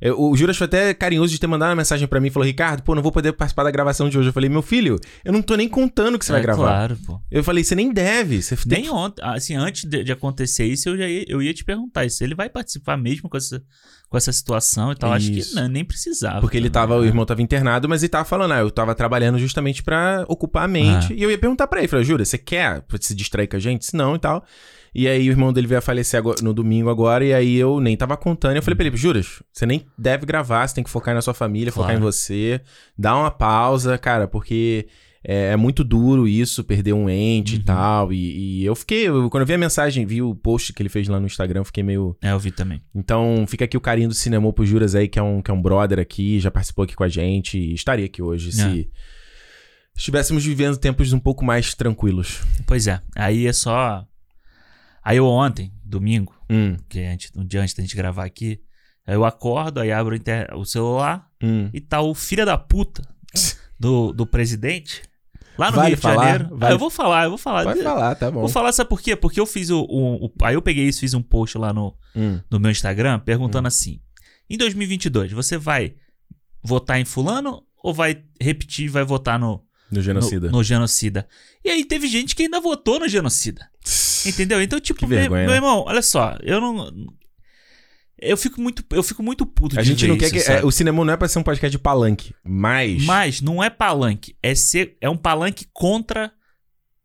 Eu- 0.00 0.20
o 0.20 0.36
Juras 0.36 0.56
foi 0.56 0.66
até 0.66 0.92
carinhoso 0.94 1.32
de 1.32 1.38
ter 1.40 1.46
mandado 1.46 1.70
uma 1.70 1.76
mensagem 1.76 2.06
pra 2.06 2.20
mim. 2.20 2.30
Falou, 2.30 2.46
Ricardo, 2.46 2.82
pô, 2.82 2.94
não 2.94 3.02
vou 3.02 3.12
poder 3.12 3.32
participar 3.32 3.64
da 3.64 3.70
gravação 3.70 4.08
de 4.08 4.18
hoje. 4.18 4.28
Eu 4.28 4.32
falei, 4.32 4.48
meu 4.48 4.62
filho, 4.62 4.98
eu 5.24 5.32
não 5.32 5.42
tô 5.42 5.54
nem 5.56 5.68
contando 5.68 6.18
que 6.18 6.24
você 6.24 6.32
vai 6.32 6.40
É, 6.40 6.44
gravar. 6.44 6.62
Claro, 6.66 6.98
pô. 7.06 7.20
Eu 7.30 7.42
falei, 7.44 7.64
você 7.64 7.74
nem 7.74 7.92
deve. 7.92 8.42
Você 8.42 8.56
tem 8.56 8.82
Nem 8.82 8.90
ontem, 8.90 9.22
assim, 9.24 9.54
antes 9.54 9.84
de, 9.84 10.04
de 10.04 10.12
acontecer 10.12 10.64
isso, 10.66 10.88
eu, 10.88 10.96
já 10.96 11.08
ia, 11.08 11.24
eu 11.28 11.42
ia 11.42 11.52
te 11.54 11.64
perguntar 11.64 12.04
isso. 12.04 12.22
Ele 12.22 12.34
vai 12.34 12.48
participar 12.48 12.96
mesmo 12.96 13.28
com 13.28 13.36
essa, 13.36 13.62
com 14.08 14.16
essa 14.16 14.32
situação 14.32 14.92
e 14.92 14.96
tal? 14.96 15.12
Acho 15.12 15.30
que 15.30 15.38
Isso. 15.40 15.54
não, 15.54 15.68
nem 15.68 15.84
precisava. 15.84 16.40
Porque 16.40 16.56
ele 16.56 16.70
tava, 16.70 16.96
o 16.96 17.04
irmão 17.04 17.26
tava 17.26 17.42
internado, 17.42 17.88
mas 17.88 18.02
ele 18.02 18.08
tava 18.10 18.24
falando, 18.24 18.52
ah, 18.52 18.58
eu 18.60 18.70
tava 18.70 18.94
trabalhando 18.94 19.38
justamente 19.38 19.82
pra 19.82 20.24
ocupar 20.28 20.64
a 20.64 20.68
mente. 20.68 21.12
Ah. 21.12 21.16
E 21.16 21.22
eu 21.22 21.30
ia 21.30 21.36
perguntar 21.38 21.66
pra 21.66 21.80
ele, 21.80 21.88
falei, 21.88 22.04
Jura, 22.04 22.24
você 22.24 22.38
quer 22.38 22.82
se 23.00 23.14
distrair 23.14 23.46
com 23.48 23.56
a 23.56 23.60
gente? 23.60 23.84
Se 23.84 23.96
não 23.96 24.14
e 24.16 24.18
tal. 24.18 24.44
E 24.94 25.06
aí 25.06 25.28
o 25.28 25.32
irmão 25.32 25.52
dele 25.52 25.66
veio 25.66 25.78
a 25.78 25.82
falecer 25.82 26.18
agora- 26.18 26.42
no 26.42 26.52
domingo 26.54 26.88
agora, 26.90 27.24
e 27.24 27.32
aí 27.34 27.56
eu 27.56 27.80
nem 27.80 27.96
tava 27.96 28.16
contando. 28.16 28.54
E 28.54 28.58
eu 28.58 28.62
falei 28.62 28.76
pra 28.76 28.86
ele, 28.86 28.96
Juras, 28.96 29.42
você 29.52 29.66
nem 29.66 29.84
deve 29.98 30.24
gravar, 30.26 30.66
você 30.66 30.74
tem 30.74 30.84
que 30.84 30.90
focar 30.90 31.14
na 31.14 31.20
sua 31.22 31.34
família, 31.34 31.72
focar 31.72 31.90
em 31.90 31.98
Claro. 31.98 32.12
você. 32.12 32.60
Dá 32.96 33.14
uma 33.16 33.30
pausa, 33.30 33.96
cara, 33.98 34.26
porque 34.26 34.88
é, 35.24 35.52
é 35.52 35.56
muito 35.56 35.82
duro 35.84 36.26
isso, 36.28 36.62
perder 36.64 36.92
um 36.94 37.10
ente 37.10 37.56
e 37.56 37.58
Uhum. 37.58 37.64
tal. 37.64 38.12
E, 38.12 38.60
e 38.60 38.64
eu 38.64 38.74
fiquei, 38.74 39.08
eu- 39.08 39.28
quando 39.28 39.42
eu 39.42 39.46
vi 39.46 39.52
a 39.54 39.58
mensagem, 39.58 40.06
vi 40.06 40.22
o 40.22 40.34
post 40.34 40.72
que 40.72 40.80
ele 40.82 40.88
fez 40.88 41.06
lá 41.08 41.18
no 41.20 41.26
Instagram, 41.26 41.64
fiquei 41.64 41.82
meio... 41.82 42.16
É, 42.22 42.30
eu 42.32 42.38
vi 42.38 42.50
também. 42.50 42.80
Então, 42.94 43.44
fica 43.48 43.64
aqui 43.64 43.76
o 43.76 43.80
carinho 43.80 44.08
do 44.08 44.14
Cinemô 44.14 44.52
pro 44.52 44.64
Juras 44.64 44.94
aí, 44.94 45.06
que 45.08 45.18
é 45.18 45.22
um, 45.22 45.42
que 45.42 45.50
é 45.50 45.54
um 45.54 45.60
brother 45.60 45.98
aqui, 45.98 46.38
já 46.40 46.50
participou 46.50 46.84
aqui 46.84 46.94
com 46.96 47.04
a 47.04 47.08
gente 47.08 47.58
e 47.58 47.74
estaria 47.74 48.06
aqui 48.06 48.22
hoje 48.22 48.52
se 48.52 48.88
estivéssemos 49.96 50.44
vivendo 50.44 50.76
tempos 50.76 51.12
um 51.12 51.18
pouco 51.18 51.44
mais 51.44 51.74
tranquilos. 51.74 52.40
Pois 52.66 52.86
é. 52.86 53.00
Aí 53.16 53.46
é 53.46 53.52
só. 53.52 54.06
Aí 55.02 55.16
eu 55.16 55.26
ontem, 55.26 55.72
domingo, 55.84 56.34
Hum, 56.50 56.76
que 56.88 57.00
é 57.00 57.12
antes, 57.12 57.30
um 57.36 57.44
dia 57.44 57.60
antes 57.62 57.74
da 57.74 57.82
gente 57.82 57.94
gravar 57.96 58.24
aqui, 58.24 58.60
aí 59.06 59.14
eu 59.14 59.24
acordo, 59.24 59.80
aí 59.80 59.92
abro 59.92 60.14
o, 60.14 60.16
inter- 60.16 60.48
o 60.56 60.64
celular 60.64 61.28
hum. 61.42 61.68
e 61.74 61.80
tá 61.80 62.00
o 62.00 62.14
filho 62.14 62.44
da 62.46 62.56
puta 62.56 63.02
do, 63.78 64.12
do 64.12 64.26
presidente 64.26 65.02
lá 65.58 65.70
no 65.70 65.76
Vale 65.76 65.88
Rio 65.88 65.96
de 65.96 66.02
falar? 66.02 66.24
Janeiro. 66.38 66.56
Vale- 66.56 66.72
Ah, 66.72 66.74
eu 66.74 66.78
vou 66.78 66.90
falar, 66.90 67.24
eu 67.24 67.28
vou 67.30 67.38
falar. 67.38 67.64
Pode 67.64 67.82
falar, 67.82 68.14
tá 68.14 68.30
bom. 68.30 68.40
Vou 68.40 68.48
falar, 68.48 68.72
sabe 68.72 68.88
por 68.88 69.00
quê? 69.00 69.14
Porque 69.16 69.38
eu 69.40 69.46
fiz 69.46 69.70
o, 69.70 69.80
o- 69.82 70.26
o- 70.26 70.32
Aí 70.42 70.54
eu 70.54 70.62
peguei 70.62 70.84
isso, 70.88 71.00
fiz 71.00 71.14
um 71.14 71.22
post 71.22 71.56
lá 71.58 71.72
no, 71.72 71.94
Hum, 72.16 72.40
no 72.50 72.58
meu 72.58 72.70
Instagram 72.70 73.18
perguntando 73.20 73.68
assim: 73.68 74.00
em 74.48 74.56
2022, 74.56 75.32
você 75.32 75.56
vai 75.58 75.94
votar 76.62 76.98
em 77.00 77.04
Fulano 77.04 77.62
ou 77.82 77.92
vai 77.94 78.22
repetir, 78.40 78.88
vai 78.88 79.04
votar 79.04 79.38
no, 79.38 79.62
no 79.90 80.02
genocida. 80.02 80.46
no, 80.46 80.58
no 80.58 80.62
genocida? 80.62 81.26
E 81.64 81.70
aí 81.70 81.84
teve 81.84 82.06
gente 82.06 82.34
que 82.34 82.44
ainda 82.44 82.60
votou 82.60 83.00
no 83.00 83.08
genocida. 83.08 83.68
Entendeu? 84.26 84.62
Então, 84.62 84.80
tipo, 84.80 85.06
meu, 85.06 85.18
meu 85.30 85.30
né? 85.30 85.54
irmão, 85.54 85.84
olha 85.86 86.02
só, 86.02 86.36
eu 86.42 86.60
não. 86.60 86.92
Eu 88.20 88.36
fico 88.36 88.60
muito, 88.60 88.84
eu 88.90 89.02
fico 89.02 89.22
muito 89.22 89.46
puto 89.46 89.78
A 89.78 89.82
de 89.82 89.88
gente 89.88 90.02
ver 90.02 90.08
não 90.08 90.18
quer 90.18 90.34
isso, 90.34 90.44
que. 90.44 90.50
é, 90.50 90.64
o 90.64 90.70
cinema 90.72 91.04
não 91.04 91.12
é 91.12 91.16
pra 91.16 91.28
ser 91.28 91.38
um 91.38 91.42
podcast 91.42 91.70
de 91.70 91.78
palanque, 91.78 92.34
mas. 92.44 93.04
Mas 93.04 93.40
não 93.40 93.62
é 93.62 93.70
palanque, 93.70 94.36
é 94.42 94.54
ser, 94.54 94.96
é 95.00 95.08
um 95.08 95.16
palanque 95.16 95.66
contra 95.72 96.32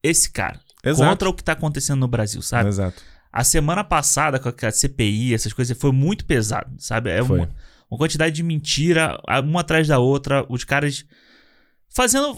esse 0.02 0.32
cara, 0.32 0.60
Exato. 0.84 1.10
contra 1.10 1.30
o 1.30 1.34
que 1.34 1.44
tá 1.44 1.52
acontecendo 1.52 2.00
no 2.00 2.08
Brasil, 2.08 2.42
sabe? 2.42 2.70
Exato. 2.70 3.02
A 3.32 3.44
semana 3.44 3.84
passada 3.84 4.40
com 4.40 4.50
a 4.66 4.72
CPI, 4.72 5.34
essas 5.34 5.54
coisas, 5.54 5.78
foi 5.78 5.92
muito 5.92 6.26
pesado, 6.26 6.72
sabe? 6.78 7.10
É 7.10 7.24
Foi. 7.24 7.40
uma, 7.40 7.50
uma 7.90 7.98
quantidade 7.98 8.36
de 8.36 8.44
mentira, 8.44 9.20
uma 9.44 9.62
atrás 9.62 9.88
da 9.88 9.98
outra, 9.98 10.46
os 10.50 10.64
caras 10.64 11.06
fazendo 11.94 12.38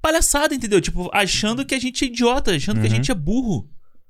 palhaçada, 0.00 0.54
entendeu? 0.54 0.80
Tipo, 0.80 1.08
achando 1.12 1.64
que 1.64 1.74
a 1.74 1.78
gente 1.78 2.04
é 2.04 2.08
idiota, 2.08 2.54
achando 2.54 2.80
que 2.80 2.86
a 2.86 2.90
Uhum. 2.90 2.96
gente 2.96 3.10
é 3.10 3.14
burro. 3.14 3.68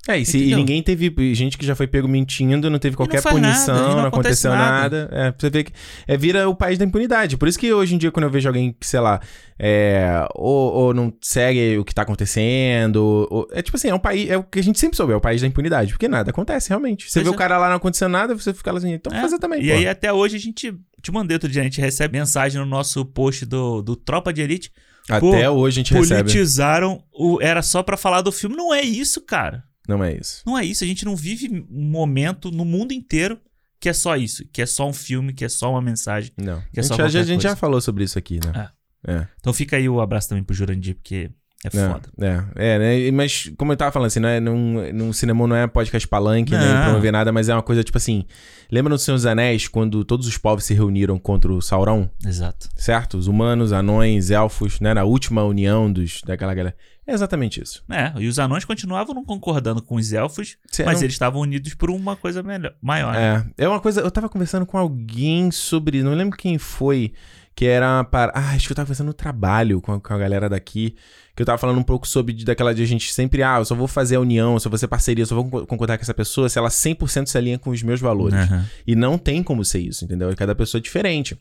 É, 0.08 0.18
e, 0.18 0.24
se, 0.24 0.38
e 0.38 0.54
ninguém 0.56 0.82
teve. 0.82 1.14
Gente 1.34 1.58
que 1.58 1.66
já 1.66 1.74
foi 1.74 1.86
pego 1.86 2.08
mentindo, 2.08 2.70
não 2.70 2.78
teve 2.78 2.96
qualquer 2.96 3.22
nada, 3.22 3.30
punição, 3.30 3.76
e 3.76 3.78
não 3.80 3.96
não, 3.96 4.06
acontece 4.06 4.48
aconteceu 4.48 4.50
nada. 4.52 5.08
É, 5.12 5.30
pra 5.30 5.38
você 5.38 5.50
ver 5.50 5.64
que. 5.64 5.72
É, 6.06 6.16
vira 6.16 6.48
o 6.48 6.54
país 6.54 6.78
da 6.78 6.84
impunidade. 6.86 7.36
Por 7.36 7.46
isso 7.46 7.58
que 7.58 7.70
hoje 7.72 7.94
em 7.94 7.98
dia, 7.98 8.10
quando 8.10 8.24
eu 8.24 8.30
vejo 8.30 8.48
alguém 8.48 8.72
que, 8.72 8.86
sei 8.86 9.00
lá, 9.00 9.20
é, 9.58 10.26
ou, 10.34 10.72
ou 10.72 10.94
não 10.94 11.12
segue 11.20 11.76
o 11.76 11.84
que 11.84 11.94
tá 11.94 12.02
acontecendo. 12.02 13.26
ou- 13.30 13.46
é 13.52 13.60
tipo 13.60 13.76
assim, 13.76 13.88
é 13.88 13.94
um 13.94 13.98
país. 13.98 14.30
É 14.30 14.36
o 14.38 14.42
que 14.42 14.58
a 14.58 14.62
gente 14.62 14.78
sempre 14.78 14.96
soube, 14.96 15.12
é 15.12 15.16
o 15.16 15.20
país 15.20 15.40
da 15.42 15.46
impunidade. 15.46 15.92
Porque 15.92 16.08
nada 16.08 16.30
acontece, 16.30 16.70
realmente. 16.70 17.04
Você 17.10 17.20
Pois 17.20 17.24
vê 17.26 17.30
é. 17.30 17.34
o 17.34 17.36
cara 17.38 17.58
lá 17.58 17.68
não 17.68 17.76
acontecendo 17.76 18.12
nada, 18.12 18.34
você 18.34 18.54
fica 18.54 18.72
lá 18.72 18.78
assim, 18.78 18.92
então 18.92 19.14
É, 19.14 19.20
fazer 19.20 19.38
também. 19.38 19.62
E 19.62 19.68
pô. 19.68 19.74
aí 19.74 19.86
até 19.86 20.12
hoje 20.12 20.36
a 20.36 20.40
gente. 20.40 20.74
Te 21.02 21.12
mandei 21.12 21.34
outro 21.36 21.48
dia, 21.48 21.60
a 21.60 21.64
gente 21.64 21.80
recebe 21.80 22.18
mensagem 22.18 22.58
no 22.58 22.66
nosso 22.66 23.04
post 23.04 23.44
do, 23.46 23.82
do 23.82 23.94
Tropa 23.94 24.32
de 24.32 24.40
Elite. 24.42 24.72
Até 25.08 25.20
pô, 25.48 25.54
hoje 25.54 25.80
a 25.80 25.82
gente 25.82 25.94
recebe. 25.94 26.22
Politizaram 26.24 27.02
o. 27.12 27.38
Era 27.40 27.62
só 27.62 27.82
pra 27.82 27.96
falar 27.96 28.20
do 28.20 28.32
filme. 28.32 28.56
Não 28.56 28.74
é 28.74 28.82
isso, 28.82 29.20
cara. 29.20 29.62
Não 29.88 30.04
é 30.04 30.14
isso. 30.14 30.42
Não 30.46 30.56
é 30.58 30.64
isso. 30.64 30.84
A 30.84 30.86
gente 30.86 31.04
não 31.04 31.16
vive 31.16 31.66
um 31.70 31.84
momento 31.90 32.50
no 32.50 32.64
mundo 32.64 32.92
inteiro 32.92 33.40
que 33.80 33.88
é 33.88 33.92
só 33.92 34.16
isso. 34.16 34.44
Que 34.52 34.62
é 34.62 34.66
só 34.66 34.88
um 34.88 34.92
filme, 34.92 35.32
que 35.32 35.44
é 35.44 35.48
só 35.48 35.70
uma 35.70 35.80
mensagem. 35.80 36.30
Não. 36.36 36.62
Que 36.72 36.80
é 36.80 36.82
a 36.82 36.84
só 36.84 36.94
gente, 36.94 37.10
já, 37.10 37.20
a 37.20 37.24
gente 37.24 37.42
já 37.42 37.56
falou 37.56 37.80
sobre 37.80 38.04
isso 38.04 38.18
aqui, 38.18 38.38
né? 38.44 38.70
É. 39.06 39.26
Então 39.40 39.52
fica 39.52 39.76
aí 39.76 39.88
o 39.88 40.00
abraço 40.00 40.28
também 40.28 40.42
pro 40.44 40.54
Jurandir, 40.54 40.96
porque 40.96 41.30
é 41.64 41.68
É, 41.68 41.70
foda. 41.70 42.08
É, 42.20 42.74
é, 42.74 42.78
né? 42.78 43.10
Mas, 43.12 43.50
como 43.56 43.72
eu 43.72 43.76
tava 43.76 43.90
falando, 43.90 44.08
assim, 44.08 44.20
não 44.20 44.28
é, 44.28 44.40
num, 44.40 44.92
num 44.92 45.12
cinema 45.12 45.46
não 45.46 45.56
é 45.56 45.66
podcast 45.66 46.06
palanque, 46.06 46.52
nem 46.52 46.60
Não. 46.60 46.84
promover 46.84 47.12
nada, 47.12 47.32
mas 47.32 47.48
é 47.48 47.54
uma 47.54 47.62
coisa 47.62 47.82
tipo 47.82 47.98
assim. 47.98 48.24
Lembra 48.70 48.90
no 48.90 48.98
Senhor 48.98 49.16
dos 49.16 49.26
Anéis, 49.26 49.66
quando 49.66 50.04
todos 50.04 50.26
os 50.26 50.36
povos 50.36 50.64
se 50.64 50.74
reuniram 50.74 51.18
contra 51.18 51.52
o 51.52 51.62
Sauron? 51.62 52.08
Exato. 52.24 52.68
Certo? 52.76 53.16
Os 53.16 53.26
humanos, 53.26 53.72
anões, 53.72 54.30
elfos, 54.30 54.78
né? 54.80 54.92
Na 54.92 55.04
última 55.04 55.44
união 55.44 55.90
dos, 55.90 56.20
daquela 56.24 56.52
galera. 56.54 56.76
É 57.08 57.14
exatamente 57.14 57.60
isso. 57.62 57.82
É, 57.90 58.12
e 58.18 58.28
os 58.28 58.38
anões 58.38 58.64
continuavam 58.66 59.14
não 59.14 59.24
concordando 59.24 59.80
com 59.82 59.94
os 59.96 60.12
elfos, 60.12 60.58
Cê 60.70 60.84
mas 60.84 60.96
não- 60.98 61.04
eles 61.04 61.14
estavam 61.14 61.40
unidos 61.40 61.72
por 61.74 61.90
uma 61.90 62.14
coisa 62.14 62.42
melhor, 62.42 62.74
maior. 62.82 63.14
né? 63.14 63.46
É, 63.56 63.64
é 63.64 63.68
uma 63.68 63.80
coisa. 63.80 64.02
Eu 64.02 64.10
tava 64.10 64.28
conversando 64.28 64.66
com 64.66 64.76
alguém 64.76 65.50
sobre. 65.50 66.02
Não 66.02 66.12
lembro 66.14 66.36
quem 66.36 66.58
foi. 66.58 67.12
Que 67.56 67.66
era 67.66 68.04
para. 68.04 68.30
Ah, 68.36 68.50
acho 68.54 68.68
que 68.68 68.72
eu 68.72 68.76
tava 68.76 68.86
conversando 68.86 69.08
no 69.08 69.12
trabalho 69.14 69.80
com 69.80 69.92
a, 69.94 70.00
com 70.00 70.14
a 70.14 70.18
galera 70.18 70.48
daqui. 70.48 70.94
Que 71.34 71.42
eu 71.42 71.46
tava 71.46 71.58
falando 71.58 71.78
um 71.78 71.82
pouco 71.82 72.06
sobre 72.06 72.32
daquela 72.44 72.72
de 72.72 72.82
a 72.82 72.86
gente 72.86 73.12
sempre. 73.12 73.42
Ah, 73.42 73.56
eu 73.58 73.64
só 73.64 73.74
vou 73.74 73.88
fazer 73.88 74.14
a 74.14 74.20
união, 74.20 74.52
eu 74.54 74.60
só 74.60 74.68
vou 74.68 74.78
ser 74.78 74.86
parceria, 74.86 75.22
eu 75.22 75.26
só 75.26 75.34
vou 75.34 75.48
con- 75.50 75.66
concordar 75.66 75.98
com 75.98 76.02
essa 76.02 76.14
pessoa 76.14 76.48
se 76.48 76.56
ela 76.56 76.68
100% 76.70 77.26
se 77.26 77.36
alinha 77.36 77.58
com 77.58 77.70
os 77.70 77.82
meus 77.82 78.00
valores. 78.00 78.38
Aham. 78.38 78.64
E 78.86 78.94
não 78.94 79.18
tem 79.18 79.42
como 79.42 79.64
ser 79.64 79.80
isso, 79.80 80.04
entendeu? 80.04 80.32
Cada 80.36 80.54
pessoa 80.54 80.78
é 80.78 80.82
diferente. 80.82 81.36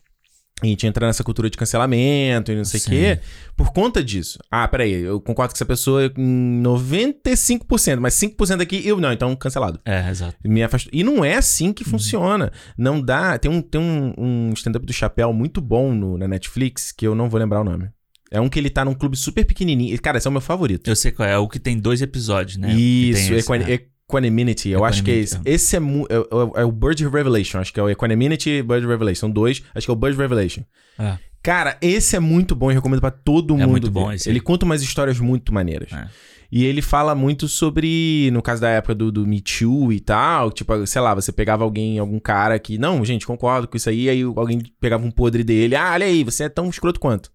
A 0.62 0.66
gente 0.66 0.88
entra 0.88 1.06
nessa 1.06 1.24
cultura 1.24 1.52
de 1.52 1.58
cancelamento 1.58 2.52
e 2.52 2.56
não 2.56 2.66
sei 2.66 2.80
o 2.80 2.84
quê, 2.84 3.20
por 3.56 3.72
conta 3.72 4.04
disso. 4.04 4.40
Ah, 4.50 4.68
peraí, 4.68 4.92
eu 4.92 5.22
concordo 5.22 5.54
com 5.54 5.58
essa 5.58 5.66
pessoa 5.66 6.12
em 6.18 6.64
95%, 6.64 8.00
mas 8.00 8.16
5% 8.16 8.62
aqui, 8.62 8.82
eu 8.88 9.00
não, 9.00 9.12
então 9.14 9.36
cancelado. 9.36 9.80
É, 9.86 10.10
exato. 10.10 10.36
Me. 10.44 10.62
E 10.92 11.04
não 11.04 11.24
é 11.24 11.36
assim 11.36 11.68
Uhum. 11.68 11.74
que 11.74 11.84
funciona. 11.84 12.52
Não 12.78 13.00
dá. 13.02 13.38
Tem 13.38 13.52
um, 13.52 13.62
tem 13.62 13.80
um, 13.80 14.14
um 14.18 14.50
stand-up 14.54 14.86
do 14.86 14.94
Chapéu 14.94 15.32
muito 15.32 15.62
bom 15.62 15.94
no- 15.94 16.18
na 16.18 16.28
Netflix, 16.28 16.92
que 16.92 17.06
eu 17.06 17.14
não 17.14 17.30
vou 17.30 17.40
lembrar 17.40 17.62
o 17.62 17.64
nome. 17.64 17.90
É 18.32 18.42
um 18.42 18.50
que 18.50 18.60
ele 18.60 18.70
tá 18.70 18.84
num 18.84 18.94
clube 18.94 19.16
super 19.16 19.46
pequenininho. 19.46 20.00
Cara, 20.02 20.18
esse 20.18 20.28
é 20.28 20.30
o 20.30 20.32
meu 20.32 20.42
favorito. 20.42 20.90
Eu 20.90 20.96
sei 20.96 21.12
qual 21.12 21.28
é, 21.30 21.34
é 21.34 21.38
o 21.38 21.48
que 21.48 21.60
tem 21.60 21.78
dois 21.78 22.02
episódios, 22.02 22.58
né? 22.58 22.74
Isso, 22.74 23.28
tem 23.30 23.38
esse, 23.38 23.46
Equan- 23.46 23.58
é. 23.64 23.82
Equanimity, 24.10 24.70
eu 24.70 24.86
acho 24.86 25.04
que 25.04 25.12
é 25.12 25.16
esse. 25.16 25.34
Equanimity, 25.36 25.56
Esse 25.56 25.76
é, 25.76 25.80
é, 25.80 26.60
é- 26.60 26.62
é 26.62 26.66
o 26.66 26.72
Bird 26.72 27.04
Revelation, 27.08 27.60
acho 27.60 27.74
que 27.74 27.80
é 27.80 27.84
o 27.84 27.90
Equanimity 27.90 28.50
e 28.50 28.64
Bird 28.64 28.88
Revelation. 28.88 29.20
São 29.20 29.30
dois, 29.30 29.62
acho 29.76 29.86
que 29.86 29.92
é 29.92 29.94
o 29.94 29.98
Bird 29.98 30.18
Revelation. 30.18 30.62
É. 30.98 31.18
Cara, 31.44 31.78
esse 31.82 32.16
é 32.16 32.20
muito 32.20 32.56
bom 32.56 32.72
e 32.72 32.74
recomendo 32.74 33.02
pra 33.02 33.12
todo 33.12 33.54
É 33.56 33.58
mundo. 33.58 33.72
muito 33.72 33.92
bom 33.92 34.08
ver. 34.10 34.16
esse 34.16 34.30
Ele 34.30 34.40
conta 34.40 34.66
umas 34.66 34.82
histórias 34.82 35.20
muito 35.20 35.54
maneiras. 35.54 35.92
É. 35.92 36.08
E 36.50 36.64
ele 36.66 36.82
fala 36.82 37.14
muito 37.14 37.46
sobre, 37.50 38.30
no 38.32 38.42
caso 38.42 38.62
da 38.62 38.70
época 38.70 38.96
do, 38.96 39.12
do 39.12 39.28
Me 39.28 39.42
Too 39.42 39.92
e 39.92 40.00
tal, 40.00 40.50
tipo, 40.52 40.88
sei 40.88 41.02
lá, 41.02 41.14
você 41.14 41.32
pegava 41.34 41.66
alguém, 41.66 42.00
algum 42.00 42.20
cara 42.22 42.58
que, 42.58 42.78
não, 42.78 43.04
gente, 43.04 43.28
concordo 43.28 43.68
com 43.68 43.76
isso 43.76 43.90
aí, 43.90 44.10
aí 44.10 44.22
alguém 44.24 44.62
pegava 44.80 45.06
um 45.06 45.12
podre 45.12 45.44
dele, 45.44 45.76
ah, 45.76 45.92
olha 45.94 46.06
aí, 46.06 46.24
você 46.24 46.46
é 46.46 46.50
tão 46.50 46.70
escroto 46.70 47.02
quanto. 47.02 47.30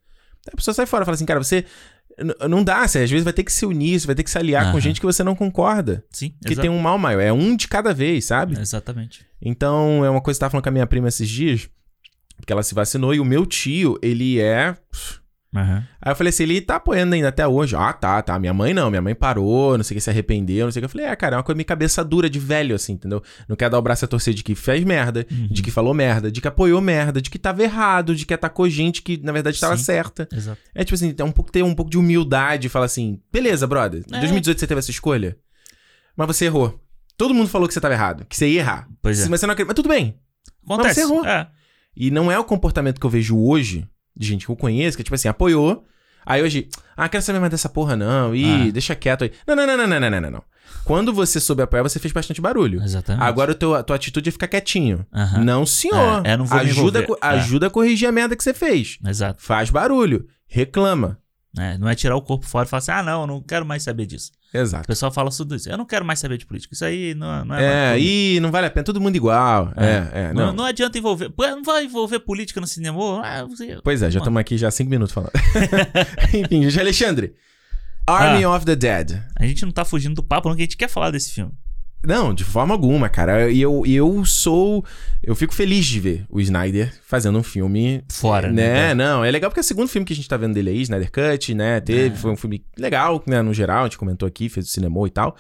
Aí 0.47 0.53
a 0.55 0.57
pessoa 0.57 0.75
sai 0.75 0.87
fora, 0.87 1.05
fala 1.05 1.15
assim, 1.15 1.27
cara, 1.27 1.43
você. 1.43 1.67
Não 2.49 2.63
dá, 2.63 2.87
você 2.87 3.01
às 3.01 3.11
vezes 3.11 3.25
vai 3.25 3.33
ter 3.33 3.43
que 3.43 3.53
se 3.53 3.65
unir, 3.65 3.99
você 3.99 4.07
vai 4.07 4.15
ter 4.15 4.23
que 4.23 4.31
se 4.31 4.39
aliar 4.39 4.71
com 4.73 4.81
gente 4.81 5.01
que 5.01 5.07
você 5.07 5.25
não 5.25 5.35
concorda. 5.35 6.05
Sim, 6.11 6.35
Que 6.47 6.55
tem 6.57 6.71
um 6.71 6.79
mal 6.79 6.99
maior. 6.99 7.21
É 7.21 7.33
um 7.33 7.57
de 7.57 7.67
cada 7.69 7.93
vez, 7.95 8.27
sabe? 8.27 8.59
exatamente. 8.61 9.25
Então, 9.41 10.05
é 10.05 10.11
uma 10.11 10.21
coisa 10.21 10.39
que 10.39 10.41
eu 10.43 10.47
tava 10.47 10.51
falando 10.53 10.65
com 10.65 10.69
a 10.69 10.73
minha 10.73 10.87
prima 10.87 11.09
esses 11.09 11.29
dias, 11.29 11.69
porque 12.37 12.53
ela 12.53 12.63
se 12.63 12.75
vacinou, 12.75 13.15
e 13.15 13.21
o 13.21 13.25
meu 13.25 13.45
tio, 13.47 13.99
ele 14.03 14.39
é. 14.41 14.77
Aham. 15.55 15.87
Aí 16.01 16.13
eu 16.13 16.17
falei 16.17 16.31
assim, 16.31 16.45
ele 16.45 16.61
tá 16.63 16.77
apoiando 16.77 17.15
ainda 17.15 17.29
até 17.29 17.47
hoje. 17.47 17.77
Ah, 17.77 17.93
tá, 17.93 18.23
tá. 18.23 18.39
Minha 18.39 18.55
mãe 18.55 18.73
não, 18.73 18.89
minha 18.89 19.03
mãe 19.03 19.15
parou, 19.15 19.77
não 19.77 19.85
sei 19.85 19.95
o 19.95 19.97
que, 19.97 20.01
se 20.01 20.09
arrependeu, 20.09 20.65
não 20.67 20.73
sei 20.73 20.81
o 20.81 20.83
que. 20.83 20.85
Eu 20.87 20.89
falei, 20.89 21.07
é, 21.07 21.15
cara, 21.15 21.35
é 21.35 21.39
uma 21.39 21.43
coisa 21.43 21.57
meio 21.57 21.67
cabeça 21.67 22.03
dura 22.03 22.31
de 22.31 22.39
velho, 22.39 22.75
assim, 22.75 22.95
entendeu? 22.95 23.23
Não 23.47 23.55
quer 23.55 23.69
dar 23.69 23.79
o 23.79 23.83
braço 23.83 24.05
a 24.05 24.09
torcer 24.09 24.33
de 24.33 24.43
que 24.43 24.55
fez 24.55 24.83
merda, 24.83 25.27
Uhum. 25.31 25.49
de 25.49 25.63
que 25.63 25.71
falou 25.71 25.93
merda, 25.93 26.31
de 26.33 26.41
que 26.41 26.49
apoiou 26.49 26.81
merda, 26.81 27.21
de 27.21 27.29
que 27.29 27.39
tava 27.39 27.63
errado, 27.63 28.15
de 28.17 28.25
que 28.25 28.33
atacou 28.33 28.69
gente 28.71 29.03
que, 29.03 29.19
na 29.23 29.31
verdade, 29.33 29.61
tava 29.61 29.77
Sim. 29.77 29.85
certa. 29.85 30.27
Exato. 30.33 30.59
É 30.75 30.85
tipo 30.85 30.95
assim, 30.95 31.15
é 31.19 31.25
um 31.25 31.31
pouco, 31.33 31.53
ter 31.53 31.63
um 31.63 31.75
pouco 31.75 31.91
de 31.91 31.99
humildade 31.99 32.67
e 32.67 32.71
falar 32.71 32.87
assim, 32.87 33.21
beleza, 33.31 33.67
brother, 33.67 34.03
em 34.11 34.17
É. 34.17 34.21
2018 34.21 34.59
você 34.59 34.67
teve 34.67 34.79
essa 34.79 34.91
escolha, 34.91 35.37
mas 36.17 36.27
você 36.27 36.47
errou. 36.47 36.81
Todo 37.17 37.35
mundo 37.35 37.49
falou 37.49 37.69
que 37.69 37.75
você 37.75 37.81
tava 37.81 37.93
errado, 37.95 38.25
que 38.27 38.37
você 38.37 38.49
ia 38.49 38.61
errar. 38.61 38.89
Pois 39.03 39.21
é. 39.21 39.29
Mas 39.29 39.39
você 39.41 39.47
não 39.47 39.53
acredita. 39.53 39.69
Mas 39.71 39.77
tudo 39.77 39.89
bem. 39.91 40.17
Acontece. 40.65 40.95
você 40.95 41.01
errou. 41.03 41.27
É. 41.27 41.47
E 41.95 42.11
não 42.11 42.33
é 42.33 42.39
o 42.39 42.45
comportamento 42.45 42.99
que 42.99 43.05
eu 43.05 43.11
vejo 43.11 43.39
hoje, 43.39 43.87
de 44.17 44.29
gente 44.29 44.47
que 44.47 44.53
eu 44.53 44.57
conheço, 44.57 44.97
que, 44.97 45.03
tipo 45.03 45.15
assim, 45.15 45.29
apoiou. 45.29 45.85
Aí 46.25 46.43
hoje, 46.43 46.69
ah, 46.97 47.09
quero 47.09 47.23
saber 47.23 47.41
mais 47.41 47.51
dessa 47.51 47.69
porra, 47.69 47.97
não. 47.97 48.35
Ih, 48.35 48.69
ah. 48.69 48.73
deixa 48.73 48.95
quieto 48.95 49.25
aí. 49.25 49.33
Não, 49.47 49.57
não, 49.57 49.67
não, 49.67 49.77
não, 49.77 49.87
não, 49.87 50.01
não, 50.01 50.21
não, 50.21 50.31
não. 50.31 50.45
Quando 50.85 51.13
você 51.13 51.39
soube 51.39 51.63
apoiar, 51.63 51.83
você 51.83 51.99
fez 51.99 52.13
bastante 52.13 52.41
barulho. 52.41 52.83
Exatamente. 52.83 53.23
Agora 53.23 53.53
a 53.53 53.55
tua, 53.55 53.83
tua 53.83 53.97
atitude 53.97 54.29
é 54.29 54.33
ficar 54.33 54.49
quietinho. 54.49 55.07
Uh 55.13 55.19
-huh. 55.19 55.39
Não, 55.39 55.67
senhor. 55.67 56.23
É, 56.25 56.33
é 56.33 56.37
não 56.37 56.45
vou 56.45 56.59
ajuda, 56.59 57.01
me 57.01 57.07
é. 57.07 57.27
ajuda 57.27 57.67
a 57.69 57.71
corrigir 57.71 58.09
a 58.09 58.13
merda 58.13 58.37
que 58.37 58.43
você 58.43 58.55
fez. 58.55 58.99
Exato. 59.05 59.43
Faz 59.43 59.71
barulho. 59.71 60.27
Reclama. 60.47 61.19
É, 61.59 61.77
não 61.77 61.87
é 61.87 61.95
tirar 61.95 62.17
o 62.17 62.23
corpo 62.23 62.47
fora 62.47 62.67
e 62.67 62.69
falar 62.69 62.79
assim, 62.79 62.93
ah, 62.93 63.03
não, 63.03 63.21
eu 63.23 63.27
não 63.27 63.43
quero 63.43 63.67
mais 63.67 63.83
saber 63.83 64.07
disso. 64.07 64.33
O 64.55 64.57
Exato. 64.57 64.87
pessoal 64.87 65.13
fala 65.13 65.31
tudo 65.31 65.55
isso. 65.55 65.69
Eu 65.69 65.77
não 65.77 65.85
quero 65.85 66.05
mais 66.05 66.19
saber 66.19 66.39
de 66.39 66.47
política. 66.47 66.73
Isso 66.73 66.85
aí 66.85 67.15
não, 67.15 67.45
não 67.45 67.55
é 67.55 67.95
É, 67.95 68.01
e 68.01 68.41
não 68.41 68.51
vale 68.51 68.67
a 68.67 68.71
pena. 68.71 68.85
Todo 68.85 69.01
mundo 69.01 69.17
igual. 69.17 69.71
É, 69.77 70.09
é, 70.13 70.33
não. 70.33 70.47
não. 70.47 70.53
não 70.55 70.65
adianta 70.65 70.97
envolver. 70.97 71.31
Não 71.39 71.63
vai 71.63 71.85
envolver 71.85 72.21
política 72.21 72.61
no 72.61 72.67
cinema. 72.67 73.23
Ah, 73.23 73.45
você... 73.45 73.79
Pois 73.83 74.03
é, 74.03 74.11
já 74.11 74.19
estamos 74.19 74.41
aqui 74.41 74.57
já 74.57 74.69
há 74.69 74.71
cinco 74.71 74.91
minutos 74.91 75.13
falando. 75.13 75.33
Enfim, 76.33 76.81
Alexandre. 76.81 77.35
Army 78.07 78.45
of 78.45 78.65
the 78.65 78.75
Dead. 78.75 79.23
A 79.37 79.47
gente 79.47 79.65
não 79.65 79.73
tá 79.73 79.85
fugindo 79.85 80.17
do 80.17 80.23
papo, 80.23 80.49
não, 80.49 80.57
que 80.57 80.63
a 80.63 80.65
gente 80.65 80.77
quer 80.77 80.89
falar 80.89 81.11
desse 81.11 81.33
filme. 81.33 81.53
Não, 82.05 82.35
de 82.35 82.45
forma 82.45 82.75
alguma, 82.75 83.09
cara. 83.09 83.51
E 83.51 83.61
eu, 83.61 83.85
eu 83.87 84.25
sou. 84.25 84.85
Eu 85.23 85.37
fico 85.37 85.55
feliz 85.55 85.87
de 85.87 86.01
ver 86.01 86.27
o 86.29 86.41
Snyder 86.41 86.93
fazendo 87.05 87.39
um 87.39 87.43
filme. 87.43 88.03
Fora, 88.09 88.51
né? 88.51 88.89
né? 88.89 88.95
Não, 88.95 89.25
é 89.25 89.31
legal 89.31 89.51
porque 89.51 89.61
é 89.61 89.63
o 89.63 89.65
segundo 89.65 89.89
filme 89.89 90.05
que 90.05 90.13
a 90.13 90.17
gente 90.17 90.29
tá 90.29 90.37
vendo 90.37 90.55
dele 90.55 90.71
aí, 90.71 90.83
Snyder 90.83 91.11
Cut, 91.11 91.55
né? 91.55 91.81
Teve, 91.81 92.15
É. 92.15 92.19
foi 92.19 92.33
um 92.33 92.37
filme 92.37 92.65
legal, 92.77 93.23
né? 93.27 93.41
No 93.41 93.55
geral, 93.55 93.81
a 93.81 93.85
gente 93.85 93.99
comentou 93.99 94.27
aqui, 94.27 94.49
fez 94.49 94.67
o 94.67 94.71
cinema 94.71 95.07
e 95.07 95.11
tal. 95.11 95.37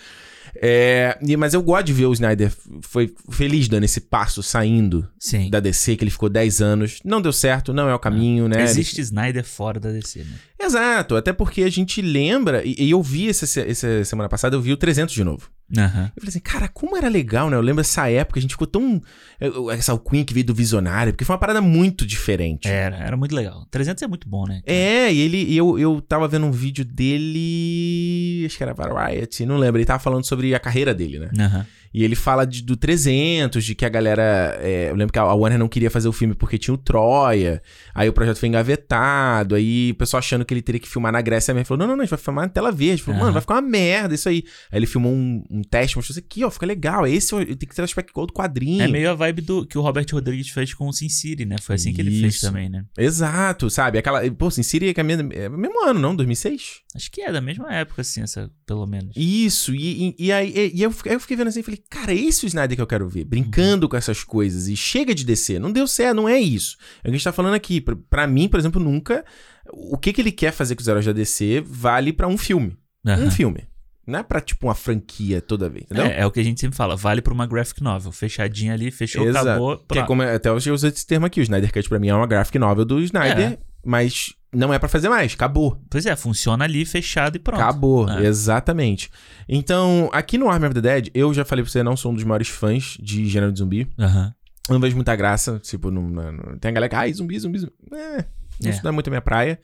É, 0.54 1.18
mas 1.38 1.54
eu 1.54 1.62
gosto 1.62 1.86
de 1.86 1.92
ver 1.94 2.06
o 2.06 2.12
Snyder 2.12 2.52
foi 2.82 3.12
feliz 3.30 3.68
dando 3.68 3.84
esse 3.84 4.00
passo 4.00 4.42
saindo 4.42 5.08
Sim. 5.18 5.48
da 5.48 5.60
DC, 5.60 5.96
que 5.96 6.04
ele 6.04 6.10
ficou 6.10 6.28
10 6.28 6.60
anos. 6.60 6.98
Não 7.04 7.22
deu 7.22 7.32
certo, 7.32 7.72
não 7.72 7.88
é 7.88 7.94
o 7.94 7.98
caminho, 7.98 8.48
né? 8.48 8.62
Existe 8.62 9.00
Snyder 9.00 9.44
fora 9.44 9.80
da 9.80 9.90
DC, 9.90 10.20
né? 10.20 10.34
Exato, 10.62 11.16
até 11.16 11.32
porque 11.32 11.62
a 11.62 11.70
gente 11.70 12.00
lembra, 12.00 12.62
e, 12.64 12.74
e 12.78 12.90
eu 12.90 13.02
vi 13.02 13.28
essa, 13.28 13.44
essa 13.60 14.04
semana 14.04 14.28
passada, 14.28 14.54
eu 14.56 14.60
vi 14.60 14.72
o 14.72 14.76
300 14.76 15.14
de 15.14 15.24
novo. 15.24 15.50
Aham. 15.76 16.12
Eu 16.14 16.20
falei 16.20 16.28
assim, 16.28 16.40
cara, 16.40 16.68
como 16.68 16.96
era 16.98 17.08
legal, 17.08 17.48
né? 17.48 17.56
Eu 17.56 17.62
lembro 17.62 17.80
essa 17.80 18.08
época, 18.10 18.38
a 18.38 18.42
gente 18.42 18.50
ficou 18.50 18.66
tão. 18.66 19.00
eu- 19.40 19.70
Essa 19.70 19.92
alcunha 19.92 20.22
que 20.22 20.34
veio 20.34 20.44
do 20.44 20.54
Visionário, 20.54 21.12
porque 21.14 21.24
foi 21.24 21.32
uma 21.34 21.40
parada 21.40 21.62
muito 21.62 22.04
diferente. 22.06 22.68
Era, 22.68 22.96
era 22.96 23.16
muito 23.16 23.34
legal. 23.34 23.66
300 23.70 24.02
é 24.02 24.06
muito 24.06 24.28
bom, 24.28 24.46
né? 24.46 24.60
É, 24.66 25.10
e 25.12 25.18
ele, 25.20 25.56
eu, 25.56 25.78
eu 25.78 26.00
tava 26.02 26.28
vendo 26.28 26.44
um 26.44 26.50
vídeo 26.52 26.84
dele. 26.84 28.44
Acho 28.46 28.56
que 28.56 28.62
era 28.62 28.74
Variety, 28.74 29.46
não 29.46 29.56
lembro. 29.56 29.78
Ele 29.78 29.86
tava 29.86 29.98
falando 29.98 30.24
sobre 30.26 30.54
a 30.54 30.60
carreira 30.60 30.94
dele, 30.94 31.18
né? 31.18 31.30
Aham. 31.38 31.66
E 31.94 32.02
ele 32.04 32.14
fala 32.14 32.46
de- 32.46 32.62
do 32.62 32.76
300, 32.76 33.64
de 33.64 33.74
que 33.74 33.84
a 33.84 33.88
galera. 33.88 34.58
é, 34.60 34.90
eu 34.90 34.94
lembro 34.94 35.12
que 35.12 35.18
a 35.18 35.22
a 35.22 35.34
Warner 35.34 35.58
não 35.58 35.68
queria 35.68 35.90
fazer 35.90 36.08
o 36.08 36.12
filme 36.12 36.34
porque 36.34 36.56
tinha 36.58 36.74
o 36.74 36.78
Troia. 36.78 37.62
Aí 37.94 38.08
o 38.08 38.12
projeto 38.12 38.38
foi 38.38 38.48
engavetado. 38.48 39.54
Aí 39.54 39.90
o 39.92 39.94
pessoal 39.94 40.18
achando 40.18 40.44
que 40.44 40.52
ele 40.54 40.62
teria 40.62 40.80
que 40.80 40.88
filmar 40.88 41.12
na 41.12 41.20
Grécia. 41.20 41.52
Ele 41.52 41.64
falou: 41.64 41.78
não, 41.80 41.86
não, 41.88 41.96
não, 41.96 42.02
a 42.02 42.04
gente 42.04 42.10
vai 42.10 42.18
filmar 42.18 42.44
na 42.46 42.50
tela 42.50 42.72
verde. 42.72 43.02
Falou, 43.02 43.20
mano, 43.20 43.32
vai 43.32 43.40
ficar 43.40 43.54
uma 43.54 43.62
merda 43.62 44.14
isso 44.14 44.28
aí. 44.28 44.44
Aí 44.70 44.78
ele 44.78 44.86
filmou 44.86 45.12
um, 45.12 45.44
um 45.50 45.62
teste, 45.62 45.96
mostrou 45.96 46.12
isso 46.16 46.20
aqui, 46.26 46.44
ó, 46.44 46.50
fica 46.50 46.66
legal. 46.66 47.06
Esse 47.06 47.34
ó, 47.34 47.38
tem 47.44 47.56
que 47.56 47.74
ter 47.74 47.82
o 47.82 47.84
aspecto 47.84 48.10
igual 48.10 48.26
do 48.26 48.32
quadrinho. 48.32 48.82
É 48.82 48.88
meio 48.88 49.10
a 49.10 49.14
vibe 49.14 49.42
do 49.42 49.66
que 49.66 49.76
o 49.78 49.80
Robert 49.82 50.06
Rodrigues 50.12 50.48
fez 50.48 50.72
com 50.74 50.88
o 50.88 50.92
Sin 50.92 51.08
City, 51.08 51.44
né? 51.44 51.56
Foi 51.62 51.74
assim 51.76 51.92
que 51.92 52.00
ele 52.00 52.10
fez 52.20 52.34
Isso. 52.36 52.46
também, 52.46 52.68
né? 52.68 52.84
Exato, 52.96 53.68
sabe? 53.70 53.98
Aquela. 53.98 54.28
Pô, 54.32 54.46
assim, 54.48 54.62
Siri 54.62 54.92
é 54.96 55.00
a 55.00 55.04
mesma- 55.04 55.32
é 55.32 55.48
o 55.48 55.52
mesmo 55.58 55.84
ano, 55.84 56.00
não? 56.00 56.14
2006? 56.16 56.81
Acho 56.94 57.10
que 57.10 57.22
é 57.22 57.32
da 57.32 57.40
mesma 57.40 57.72
época, 57.72 58.02
assim, 58.02 58.20
essa, 58.22 58.50
pelo 58.66 58.86
menos. 58.86 59.14
Isso, 59.16 59.74
e, 59.74 60.08
e, 60.10 60.26
e 60.26 60.32
aí 60.32 60.52
e, 60.54 60.76
e 60.78 60.82
eu, 60.82 60.94
eu 61.06 61.20
fiquei 61.20 61.36
vendo 61.36 61.48
assim 61.48 61.60
e 61.60 61.62
falei, 61.62 61.82
cara, 61.88 62.12
esse 62.12 62.44
é 62.44 62.46
o 62.46 62.48
Snyder 62.48 62.76
que 62.76 62.82
eu 62.82 62.86
quero 62.86 63.08
ver, 63.08 63.24
brincando 63.24 63.88
com 63.88 63.96
essas 63.96 64.22
coisas, 64.22 64.68
e 64.68 64.76
chega 64.76 65.14
de 65.14 65.24
descer, 65.24 65.58
não 65.58 65.72
deu 65.72 65.86
certo, 65.86 66.16
não 66.16 66.28
é 66.28 66.38
isso. 66.38 66.76
É 66.98 67.00
o 67.00 67.02
que 67.04 67.08
a 67.08 67.12
gente 67.12 67.24
tá 67.24 67.32
falando 67.32 67.54
aqui, 67.54 67.80
pra, 67.80 67.96
pra 68.10 68.26
mim, 68.26 68.46
por 68.48 68.60
exemplo, 68.60 68.82
nunca, 68.82 69.24
o 69.72 69.96
que 69.96 70.12
que 70.12 70.20
ele 70.20 70.32
quer 70.32 70.52
fazer 70.52 70.74
com 70.74 70.82
os 70.82 70.88
heróis 70.88 71.06
da 71.06 71.12
DC 71.12 71.62
vale 71.66 72.12
pra 72.12 72.28
um 72.28 72.36
filme, 72.36 72.76
Aham. 73.06 73.24
um 73.24 73.30
filme. 73.30 73.64
Não 74.04 74.18
é 74.18 74.22
pra, 74.24 74.40
tipo, 74.40 74.66
uma 74.66 74.74
franquia 74.74 75.40
toda 75.40 75.68
vez, 75.68 75.84
entendeu? 75.84 76.06
É, 76.06 76.20
é 76.22 76.26
o 76.26 76.30
que 76.32 76.40
a 76.40 76.42
gente 76.42 76.60
sempre 76.60 76.76
fala, 76.76 76.96
vale 76.96 77.22
pra 77.22 77.32
uma 77.32 77.46
graphic 77.46 77.80
novel. 77.82 78.10
Fechadinha 78.10 78.72
ali, 78.74 78.90
fechou, 78.90 79.24
Exato. 79.28 79.48
acabou. 79.48 79.76
Que 79.78 79.82
é 79.84 79.86
pronto. 80.02 80.06
como, 80.08 80.22
até 80.22 80.48
eu 80.48 80.56
uso 80.56 80.88
esse 80.88 81.06
termo 81.06 81.24
aqui, 81.24 81.40
o 81.40 81.42
Snyder 81.44 81.72
Cut 81.72 81.88
pra 81.88 82.00
mim 82.00 82.08
é 82.08 82.14
uma 82.14 82.26
graphic 82.26 82.58
novel 82.58 82.84
do 82.84 83.00
Snyder, 83.00 83.52
É. 83.52 83.58
mas 83.86 84.34
não 84.54 84.72
é 84.72 84.78
pra 84.78 84.88
fazer 84.88 85.08
mais, 85.08 85.32
acabou. 85.34 85.80
Pois 85.90 86.04
é, 86.06 86.14
funciona 86.16 86.64
ali, 86.64 86.84
fechado 86.84 87.36
e 87.36 87.38
pronto. 87.38 87.60
Acabou, 87.60 88.08
É. 88.08 88.26
exatamente. 88.26 89.10
Então, 89.48 90.10
aqui 90.12 90.36
no 90.38 90.48
Army 90.50 90.66
of 90.66 90.74
the 90.74 90.80
Dead, 90.80 91.08
eu 91.14 91.32
já 91.32 91.44
falei 91.44 91.64
pra 91.64 91.70
você, 91.72 91.82
não 91.82 91.96
sou 91.96 92.12
um 92.12 92.14
dos 92.14 92.24
maiores 92.24 92.48
fãs 92.48 92.96
de 93.00 93.26
gênero 93.26 93.52
de 93.52 93.58
zumbi. 93.60 93.88
Eu 94.68 94.74
não 94.74 94.80
vejo 94.80 94.94
muita 94.94 95.16
graça, 95.16 95.58
tipo, 95.58 95.90
não, 95.90 96.08
não- 96.08 96.58
tem 96.58 96.68
a 96.70 96.72
galera 96.72 96.88
que, 96.88 96.94
ai, 96.94 97.12
zumbi, 97.12 97.38
zumbi, 97.38 97.58
zumbi. 97.58 97.72
É, 97.92 98.24
isso 98.68 98.78
É. 98.80 98.82
não 98.84 98.90
é 98.90 98.92
muito 98.92 99.08
a 99.08 99.10
minha 99.10 99.20
praia. 99.22 99.58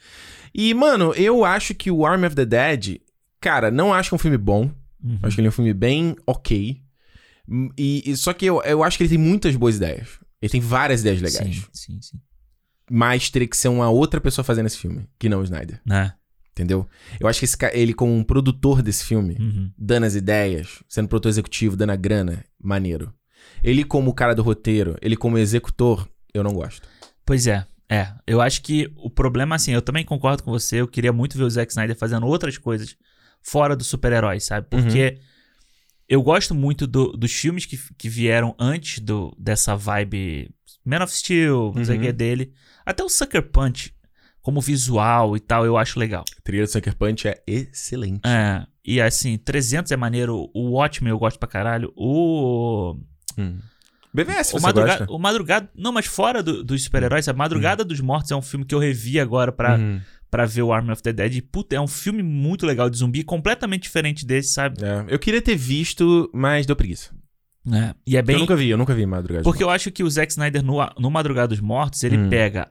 E, 0.55 0.73
mano, 0.75 1.13
eu 1.15 1.45
acho 1.45 1.75
que 1.75 1.91
o 1.91 2.05
Army 2.05 2.27
of 2.27 2.35
the 2.35 2.45
Dead, 2.47 2.97
cara, 3.41 3.71
não 3.71 3.95
acho 3.95 4.09
que 4.11 4.15
é 4.15 4.17
um 4.17 4.19
filme 4.19 4.37
bom. 4.39 4.71
Uhum. 5.05 5.19
Acho 5.23 5.37
que 5.37 5.41
ele 5.41 5.47
é 5.49 5.51
um 5.51 5.53
filme 5.53 5.73
bem 5.73 6.17
ok. 6.27 6.81
E, 7.79 8.03
e- 8.11 8.17
só 8.17 8.33
que 8.33 8.45
eu, 8.47 8.61
eu 8.63 8.83
acho 8.83 8.97
que 8.97 9.05
ele 9.05 9.11
tem 9.11 9.19
muitas 9.19 9.55
boas 9.57 9.77
ideias. 9.77 10.19
Ele 10.43 10.51
tem 10.51 10.61
várias 10.61 11.01
ideias 11.01 11.21
legais. 11.21 11.57
Sim, 11.73 11.95
sim, 11.95 11.99
sim. 12.03 12.19
Mas 12.91 13.31
teria 13.31 13.47
que 13.49 13.57
ser 13.57 13.69
uma 13.69 13.89
outra 13.91 14.21
pessoa 14.21 14.45
fazendo 14.45 14.67
esse 14.67 14.79
filme, 14.79 15.07
que 15.19 15.29
não 15.29 15.41
o 15.41 15.45
Snyder. 15.45 15.81
Né? 15.85 16.13
Entendeu? 16.53 16.89
Eu 17.21 17.29
acho 17.29 17.39
que 17.39 17.45
esse, 17.45 17.57
ca- 17.57 17.71
ele, 17.73 17.95
como 17.95 18.13
um 18.15 18.25
produtor 18.25 18.83
desse 18.83 19.05
filme, 19.05 19.37
Uhum. 19.39 19.71
dando 19.79 20.05
as 20.07 20.15
ideias, 20.15 20.83
sendo 20.89 21.09
produtor 21.09 21.31
executivo, 21.31 21.77
dando 21.77 21.91
a 21.91 21.97
grana, 21.97 22.45
maneiro. 22.61 23.13
Ele, 23.63 23.85
como 23.85 24.11
o 24.11 24.15
cara 24.15 24.35
do 24.35 24.43
roteiro, 24.43 24.97
ele, 25.01 25.17
como 25.17 25.39
executor, 25.39 26.09
eu 26.35 26.43
não 26.43 26.53
gosto. 26.53 26.89
Pois 27.25 27.47
é. 27.47 27.65
É, 27.91 28.13
eu 28.27 28.41
acho 28.41 28.61
que 28.63 28.93
o 28.97 29.09
problema, 29.09 29.55
assim, 29.55 29.73
eu 29.73 29.81
também 29.81 30.05
concordo 30.05 30.43
com 30.43 30.51
você. 30.51 30.77
Eu 30.81 30.89
queria 30.89 31.13
muito 31.13 31.39
ver 31.39 31.45
o 31.45 31.51
Zack 31.51 31.71
Snyder 31.73 31.97
fazendo 31.97 32.27
outras 32.27 32.59
coisas 32.59 32.95
fora 33.43 33.75
dos 33.77 33.87
super-heróis, 33.87 34.45
sabe? 34.45 34.67
Porque 34.69 35.19
eu 36.09 36.23
gosto 36.23 36.55
muito 36.55 36.87
do- 36.87 37.13
dos 37.13 37.33
filmes 37.33 37.65
que, 37.67 37.79
que 37.97 38.09
vieram 38.09 38.55
antes 38.59 38.99
do, 39.01 39.35
dessa 39.39 39.75
vibe 39.77 40.51
Man 40.85 41.03
of 41.05 41.15
Steel, 41.15 41.73
não 41.75 41.85
sei 41.85 41.97
o 41.97 41.99
Uhum. 41.99 42.05
que 42.07 42.13
dele. 42.13 42.53
Até 42.91 43.05
o 43.05 43.09
Sucker 43.09 43.43
Punch, 43.43 43.93
como 44.43 44.61
visual 44.61 45.37
e 45.37 45.41
tal, 45.41 45.65
eu 45.67 45.77
acho 45.77 45.99
legal. 45.99 46.25
A 46.39 46.41
trilha 46.43 46.65
do 46.65 46.71
Sucker 46.71 46.97
Punch 46.97 47.29
é 47.29 47.43
excelente. 47.47 48.21
É, 48.27 48.67
e 48.85 49.01
assim, 49.01 49.37
300 49.37 49.93
é 49.93 49.97
maneiro, 49.97 50.51
o 50.55 50.71
Watchmen 50.73 51.11
eu 51.11 51.19
gosto 51.19 51.39
pra 51.39 51.49
caralho, 51.49 51.93
o... 51.97 52.97
Hum. 53.37 53.59
BVS, 54.15 54.55
O 54.55 54.61
Madrugada, 54.61 55.07
o 55.11 55.19
Madrugada. 55.19 55.71
Não, 55.77 55.93
mas 55.93 56.07
fora 56.07 56.43
do- 56.43 56.65
dos 56.65 56.83
super-heróis, 56.83 57.29
a 57.29 57.33
Madrugada 57.35 57.85
dos 57.85 58.01
Mortos 58.01 58.31
é 58.31 58.37
um 58.37 58.41
filme 58.43 58.65
que 58.65 58.75
eu 58.75 58.79
revi 58.79 59.21
agora 59.21 59.53
pra, 59.53 59.77
Uhum. 59.77 60.01
pra 60.31 60.47
ver 60.47 60.63
o 60.63 60.73
Army 60.73 60.91
of 60.93 61.03
the 61.03 61.13
Dead. 61.13 61.35
E, 61.37 61.43
puta, 61.43 61.77
é 61.77 61.81
um 61.81 61.87
filme 61.87 62.23
muito 62.23 62.65
legal 62.65 62.89
de 62.89 62.97
zumbi, 62.97 63.23
completamente 63.23 63.83
diferente 63.83 64.25
desse, 64.25 64.55
sabe? 64.55 64.83
É, 64.83 65.05
eu 65.13 65.19
queria 65.19 65.43
ter 65.43 65.55
visto, 65.57 66.29
mas 66.33 66.65
deu 66.65 66.75
preguiça. 66.75 67.11
É. 67.71 67.95
E 68.07 68.17
é 68.17 68.23
bem. 68.23 68.37
Eu 68.37 68.41
nunca 68.41 68.57
vi, 68.57 68.71
eu 68.71 68.79
nunca 68.79 68.95
vi 68.95 69.05
Madrugada. 69.05 69.45
Porque 69.45 69.63
eu 69.63 69.69
acho 69.69 69.91
que 69.93 70.03
o 70.03 70.09
Zack 70.11 70.33
Snyder 70.33 70.65
no, 70.65 70.79
no 70.99 71.11
Madrugada 71.11 71.49
dos 71.49 71.61
Mortos, 71.61 72.03
ele 72.03 72.17
Hum. 72.17 72.31
pega 72.31 72.71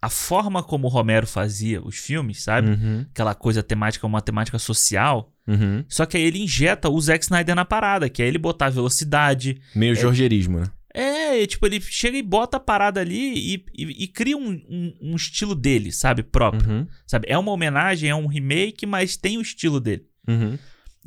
a 0.00 0.08
forma 0.08 0.62
como 0.62 0.86
o 0.86 0.90
Romero 0.90 1.26
fazia 1.26 1.82
os 1.82 1.96
filmes, 1.96 2.42
sabe? 2.42 2.70
Uhum, 2.70 3.06
Aquela 3.10 3.34
coisa 3.34 3.62
temática, 3.62 4.06
uma 4.06 4.20
temática 4.20 4.58
social. 4.58 5.32
uhum. 5.46 5.84
Só 5.88 6.04
que 6.06 6.16
aí 6.16 6.22
ele 6.22 6.42
injeta 6.42 6.88
o 6.88 7.00
Zack 7.00 7.24
Snyder 7.24 7.54
na 7.54 7.64
parada, 7.64 8.08
que 8.08 8.22
é 8.22 8.26
ele 8.26 8.38
botar 8.38 8.68
velocidade, 8.70 9.60
Meio 9.74 9.94
jorgerismo, 9.94 10.60
né? 10.60 10.66
É, 10.94 11.46
tipo, 11.46 11.66
ele 11.66 11.78
chega 11.80 12.16
e 12.16 12.22
bota 12.22 12.56
a 12.56 12.60
parada 12.60 13.00
ali 13.02 13.54
e, 13.54 13.64
e- 13.76 14.04
e 14.04 14.08
cria 14.08 14.34
um, 14.36 14.50
um- 14.68 14.94
um 15.02 15.14
estilo 15.16 15.54
dele, 15.54 15.92
sabe? 15.92 16.22
Próprio. 16.22 16.70
Uhum, 16.70 16.86
Sabe? 17.06 17.26
É 17.28 17.36
uma 17.36 17.52
homenagem, 17.52 18.08
é 18.08 18.14
um 18.14 18.26
remake, 18.26 18.86
mas 18.86 19.14
tem 19.16 19.36
o 19.36 19.42
estilo 19.42 19.78
dele. 19.80 20.06
uhum. 20.26 20.58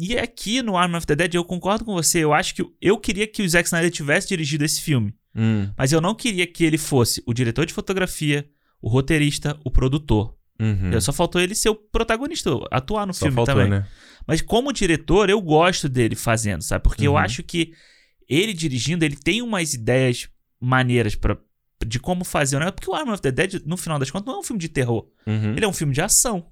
E 0.02 0.18
aqui 0.18 0.62
no 0.62 0.78
Arm 0.78 0.96
of 0.96 1.06
the 1.06 1.14
Dead 1.16 1.34
eu 1.34 1.44
concordo 1.44 1.84
com 1.84 1.94
você. 1.94 2.20
Eu 2.20 2.34
acho 2.34 2.56
que 2.56 2.64
eu 2.82 2.98
queria 2.98 3.28
que 3.28 3.42
o 3.42 3.50
Zack 3.50 3.68
Snyder 3.68 3.92
tivesse 3.92 4.30
dirigido 4.30 4.64
esse 4.64 4.80
filme. 4.80 5.14
Hum, 5.36 5.68
Mas 5.78 5.92
eu 5.92 6.00
não 6.00 6.16
queria 6.16 6.48
que 6.48 6.64
ele 6.64 6.78
fosse 6.78 7.22
o 7.26 7.34
diretor 7.34 7.66
de 7.66 7.74
fotografia, 7.74 8.48
o 8.82 8.90
roteirista, 8.90 9.58
o 9.64 9.72
produtor. 9.72 10.36
uhum. 10.60 11.00
Só 11.02 11.12
faltou 11.14 11.40
ele 11.42 11.56
ser 11.56 11.70
o 11.70 11.76
protagonista, 11.76 12.50
atuar 12.72 13.06
no 13.06 13.14
Só 13.14 13.26
filme 13.26 13.36
faltou, 13.36 13.56
também. 13.56 13.70
né? 13.70 13.88
Mas 14.28 14.42
como 14.42 14.72
diretor, 14.74 15.30
eu 15.30 15.42
gosto 15.42 15.88
dele 15.90 16.16
fazendo, 16.16 16.62
sabe? 16.62 16.84
Porque 16.84 17.08
eu 17.08 17.12
Uhum. 17.14 17.18
acho 17.18 17.42
que 17.44 17.74
ele 18.28 18.54
dirigindo, 18.54 19.04
ele 19.04 19.16
tem 19.16 19.42
umas 19.42 19.74
ideias 19.74 20.30
maneiras 20.60 21.16
para 21.16 21.38
de 21.88 21.98
como 22.00 22.26
fazer, 22.26 22.60
né? 22.60 22.72
Porque 22.72 22.90
o 22.90 22.94
Arm 22.94 23.10
of 23.10 23.22
the 23.22 23.32
Dead, 23.32 23.62
no 23.66 23.78
final 23.78 23.98
das 23.98 24.12
contas, 24.12 24.28
não 24.28 24.36
é 24.36 24.40
um 24.40 24.44
filme 24.44 24.60
de 24.60 24.68
terror. 24.68 25.08
Uhum. 25.26 25.54
Ele 25.56 25.64
é 25.64 25.68
um 25.68 25.72
filme 25.74 25.94
de 25.94 26.02
ação. 26.02 26.46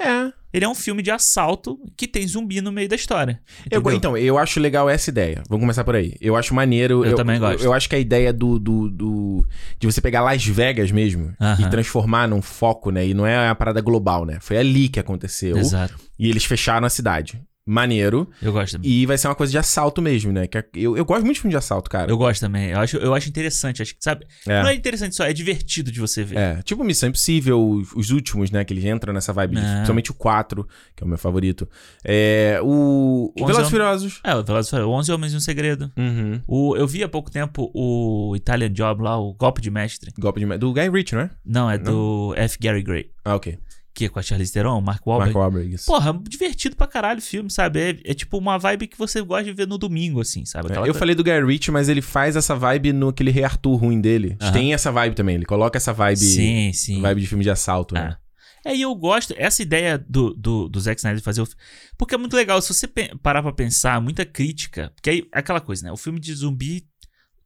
É. 0.00 0.32
Ele 0.50 0.64
é 0.64 0.68
um 0.68 0.74
filme 0.74 1.02
de 1.02 1.10
assalto 1.10 1.78
que 1.94 2.08
tem 2.08 2.26
zumbi 2.26 2.60
no 2.62 2.72
meio 2.72 2.88
da 2.88 2.96
história. 2.96 3.38
Eu, 3.70 3.82
então, 3.92 4.16
eu 4.16 4.38
acho 4.38 4.58
legal 4.58 4.88
essa 4.88 5.10
ideia. 5.10 5.42
Vamos 5.48 5.62
começar 5.62 5.84
por 5.84 5.94
aí. 5.94 6.14
Eu 6.20 6.36
acho 6.36 6.54
maneiro. 6.54 7.04
Eu 7.04 7.14
também 7.14 7.38
gosto. 7.38 7.62
Eu, 7.62 7.72
acho 7.74 7.86
que 7.88 7.94
a 7.94 7.98
ideia 7.98 8.32
do, 8.32 8.58
do, 8.58 8.88
do- 8.88 9.46
de 9.78 9.86
você 9.86 10.00
pegar 10.00 10.22
Las 10.22 10.44
Vegas 10.46 10.90
mesmo 10.90 11.34
Aham. 11.38 11.66
e 11.66 11.70
transformar 11.70 12.26
num 12.26 12.40
foco, 12.40 12.90
né? 12.90 13.06
E 13.06 13.12
não 13.12 13.26
é 13.26 13.48
a 13.48 13.54
parada 13.54 13.80
global, 13.82 14.24
né? 14.24 14.38
Foi 14.40 14.56
ali 14.56 14.88
que 14.88 14.98
aconteceu. 14.98 15.58
Exato. 15.58 15.94
E 16.18 16.30
eles 16.30 16.44
fecharam 16.46 16.86
a 16.86 16.90
cidade. 16.90 17.38
Maneiro. 17.70 18.28
Eu 18.40 18.52
gosto 18.52 18.72
também. 18.72 18.90
E 18.90 19.04
vai 19.04 19.18
ser 19.18 19.28
uma 19.28 19.34
coisa 19.34 19.50
de 19.50 19.58
assalto 19.58 20.00
mesmo, 20.00 20.32
né? 20.32 20.46
Que 20.46 20.58
é- 20.58 20.64
eu, 20.74 20.96
eu 20.96 21.04
gosto 21.04 21.22
muito 21.22 21.34
de 21.34 21.40
filme 21.42 21.50
de 21.52 21.56
assalto, 21.58 21.90
cara. 21.90 22.10
Eu 22.10 22.16
gosto 22.16 22.40
também. 22.40 22.70
Eu 22.70 22.78
acho, 22.80 22.96
eu 22.96 23.14
acho 23.14 23.28
interessante. 23.28 23.82
Acho 23.82 23.94
que, 23.94 24.02
sabe? 24.02 24.26
É. 24.46 24.62
Não 24.62 24.70
é 24.70 24.74
interessante 24.74 25.14
só, 25.14 25.24
é 25.24 25.32
divertido 25.32 25.92
de 25.92 26.00
você 26.00 26.24
ver. 26.24 26.38
É, 26.38 26.62
tipo 26.62 26.82
Missão 26.82 27.08
Impossível, 27.10 27.60
os, 27.62 27.92
os 27.94 28.10
últimos, 28.10 28.50
né? 28.50 28.64
Que 28.64 28.72
eles 28.72 28.84
entram 28.84 29.12
nessa 29.12 29.32
vibe, 29.32 29.56
de- 29.56 29.62
É. 29.62 29.72
principalmente 29.74 30.10
o 30.10 30.14
4, 30.14 30.66
que 30.96 31.02
é 31.02 31.06
o 31.06 31.08
meu 31.08 31.18
favorito. 31.18 31.68
É, 32.02 32.58
o. 32.62 33.32
O 33.38 33.46
Velozes 33.46 33.68
Furiosos. 33.70 34.20
É, 34.24 34.34
o 34.34 34.42
Velozes 34.42 34.70
Furiosos, 34.70 34.94
11 34.94 35.12
Homens 35.12 35.32
e 35.34 35.36
um 35.36 35.40
Segredo. 35.40 35.92
Uhum. 35.96 36.40
O, 36.46 36.76
eu 36.76 36.86
vi 36.86 37.02
há 37.02 37.08
pouco 37.08 37.30
tempo 37.30 37.70
o 37.74 38.34
Italian 38.36 38.70
Job 38.70 39.02
lá, 39.02 39.18
o 39.18 39.34
Golpe 39.34 39.60
de 39.60 39.70
Mestre. 39.70 40.10
Golpe 40.18 40.40
de. 40.40 40.46
me- 40.46 40.56
Do 40.58 40.72
Guy 40.72 40.88
Ritchie, 40.88 41.14
não 41.16 41.22
é? 41.22 41.30
Não, 41.44 41.70
é 41.70 41.76
do 41.78 42.32
F. 42.36 42.56
Gary 42.60 42.82
Gray. 42.82 43.10
Ah, 43.24 43.34
ok. 43.36 43.58
Que 43.98 44.04
é 44.04 44.08
com 44.08 44.20
a 44.20 44.22
Charlize 44.22 44.52
Theron, 44.52 44.78
o 44.78 44.80
Mark 44.80 45.04
Wahlberg. 45.04 45.34
Mark 45.34 45.42
Wahlberg. 45.52 45.74
isso. 45.74 45.86
Porra, 45.86 46.16
divertido 46.28 46.76
pra 46.76 46.86
caralho 46.86 47.18
o 47.18 47.22
filme, 47.22 47.50
sabe? 47.50 47.80
É, 47.80 48.10
é 48.12 48.14
tipo 48.14 48.38
uma 48.38 48.56
vibe 48.56 48.86
que 48.86 48.96
você 48.96 49.20
gosta 49.20 49.42
de 49.42 49.52
ver 49.52 49.66
no 49.66 49.76
domingo, 49.76 50.20
assim, 50.20 50.44
sabe? 50.44 50.68
É, 50.68 50.70
Aquela 50.70 50.86
eu 50.86 50.92
coisa- 50.92 50.98
falei 51.00 51.14
do 51.16 51.24
Guy 51.24 51.44
Ritchie, 51.44 51.72
mas 51.72 51.88
ele 51.88 52.00
faz 52.00 52.36
essa 52.36 52.54
vibe 52.54 52.92
no 52.92 53.08
aquele 53.08 53.32
Rei 53.32 53.42
Arthur 53.42 53.74
ruim 53.74 54.00
dele. 54.00 54.36
Tem 54.52 54.72
essa 54.72 54.92
vibe 54.92 55.16
também. 55.16 55.34
Ele 55.34 55.44
coloca 55.44 55.76
essa 55.76 55.92
vibe. 55.92 56.16
Sim, 56.20 56.72
sim. 56.72 57.00
Vibe 57.00 57.22
de 57.22 57.26
filme 57.26 57.42
de 57.42 57.50
assalto, 57.50 57.94
né? 57.94 58.16
É, 58.64 58.76
e 58.76 58.82
eu 58.82 58.94
gosto, 58.94 59.34
essa 59.36 59.62
ideia 59.62 59.98
do, 59.98 60.32
do, 60.34 60.68
do 60.68 60.80
Zack 60.80 61.00
Snyder 61.00 61.18
de 61.18 61.24
fazer 61.24 61.40
o. 61.42 61.48
Porque 61.96 62.14
é 62.14 62.18
muito 62.18 62.36
legal, 62.36 62.60
se 62.62 62.72
você 62.72 62.86
parar 63.20 63.42
pra 63.42 63.52
pensar, 63.52 64.00
muita 64.00 64.24
crítica. 64.24 64.92
Porque 64.94 65.10
aí, 65.10 65.24
é 65.34 65.38
aquela 65.40 65.60
coisa, 65.60 65.84
né? 65.84 65.90
O 65.92 65.96
filme 65.96 66.20
de 66.20 66.32
zumbi 66.34 66.86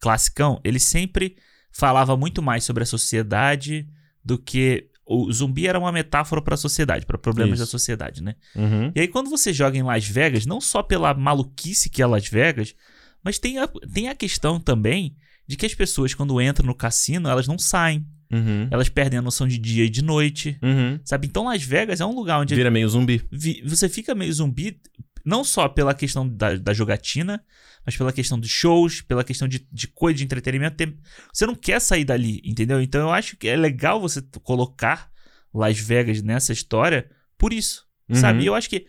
classicão, 0.01 0.61
ele 0.65 0.79
sempre 0.79 1.37
falava 1.73 2.17
muito 2.17 2.43
mais 2.43 2.65
sobre 2.65 2.83
a 2.83 2.87
sociedade 2.87 3.87
do 4.25 4.39
que. 4.39 4.89
O 5.05 5.31
zumbi 5.33 5.67
era 5.67 5.79
uma 5.79 5.91
metáfora 5.93 6.41
pra 6.41 6.57
sociedade, 6.57 7.05
pra 7.05 7.19
problemas 7.19 7.55
Isso. 7.59 7.63
da 7.63 7.71
sociedade, 7.71 8.23
né? 8.23 8.35
Uhum. 8.55 8.93
E 8.95 9.01
aí, 9.01 9.09
quando 9.09 9.29
você 9.29 9.53
joga 9.53 9.77
em 9.77 9.83
Las 9.83 10.07
Vegas, 10.07 10.47
não 10.47 10.61
só 10.61 10.83
pela 10.83 11.13
maluquice 11.13 11.91
que 11.91 12.01
é 12.01 12.07
Las 12.07 12.29
Vegas, 12.29 12.75
mas 13.23 13.39
tem 13.39 13.59
a, 13.59 13.69
tem 13.93 14.09
a 14.09 14.15
questão 14.15 14.61
também 14.61 15.17
de 15.47 15.57
que 15.57 15.67
as 15.67 15.75
pessoas, 15.75 16.15
quando 16.15 16.41
entram 16.41 16.67
no 16.67 16.75
cassino, 16.75 17.29
elas 17.29 17.47
não 17.49 17.59
saem. 17.59 18.07
Uhum. 18.33 18.69
Elas 18.71 18.89
perdem 18.89 19.19
a 19.19 19.23
noção 19.23 19.47
de 19.47 19.59
dia 19.59 19.85
e 19.85 19.91
de 19.91 20.03
noite. 20.03 20.57
Uhum. 20.63 20.99
Sabe? 21.05 21.27
Então, 21.27 21.45
Las 21.45 21.63
Vegas 21.63 22.01
é 22.01 22.07
um 22.07 22.15
lugar 22.15 22.41
onde 22.41 22.55
Vira 22.55 22.71
meio 22.71 22.89
zumbi. 22.89 23.23
vi- 23.31 23.61
você 23.67 23.89
fica 23.89 24.15
meio 24.15 24.33
zumbi, 24.33 24.81
não 25.25 25.43
só 25.45 25.69
pela 25.69 25.95
questão 25.95 26.29
da, 26.29 26.57
da 26.57 26.73
jogatina, 26.73 27.43
mas 27.85 27.97
pela 27.97 28.13
questão 28.13 28.39
dos 28.39 28.51
shows, 28.51 29.01
pela 29.01 29.25
questão 29.25 29.47
de, 29.49 29.67
de 29.73 29.89
coisa 29.89 30.17
de 30.19 30.25
entretenimento. 30.25 30.77
Tem- 30.77 30.97
você 31.33 31.47
não 31.47 31.55
quer 31.55 31.81
sair 31.81 32.05
dali, 32.05 32.41
entendeu? 32.45 32.81
Então 32.81 33.01
eu 33.01 33.11
acho 33.11 33.37
que 33.37 33.49
é 33.49 33.57
legal 33.57 34.01
você 34.01 34.23
colocar 34.43 35.11
Las 35.53 35.79
Vegas 35.79 36.23
nessa 36.23 36.53
história 36.53 37.11
por 37.37 37.53
isso, 37.53 37.87
Uhum. 38.09 38.17
sabe? 38.17 38.43
E 38.43 38.47
eu 38.47 38.55
acho 38.55 38.69
que 38.71 38.87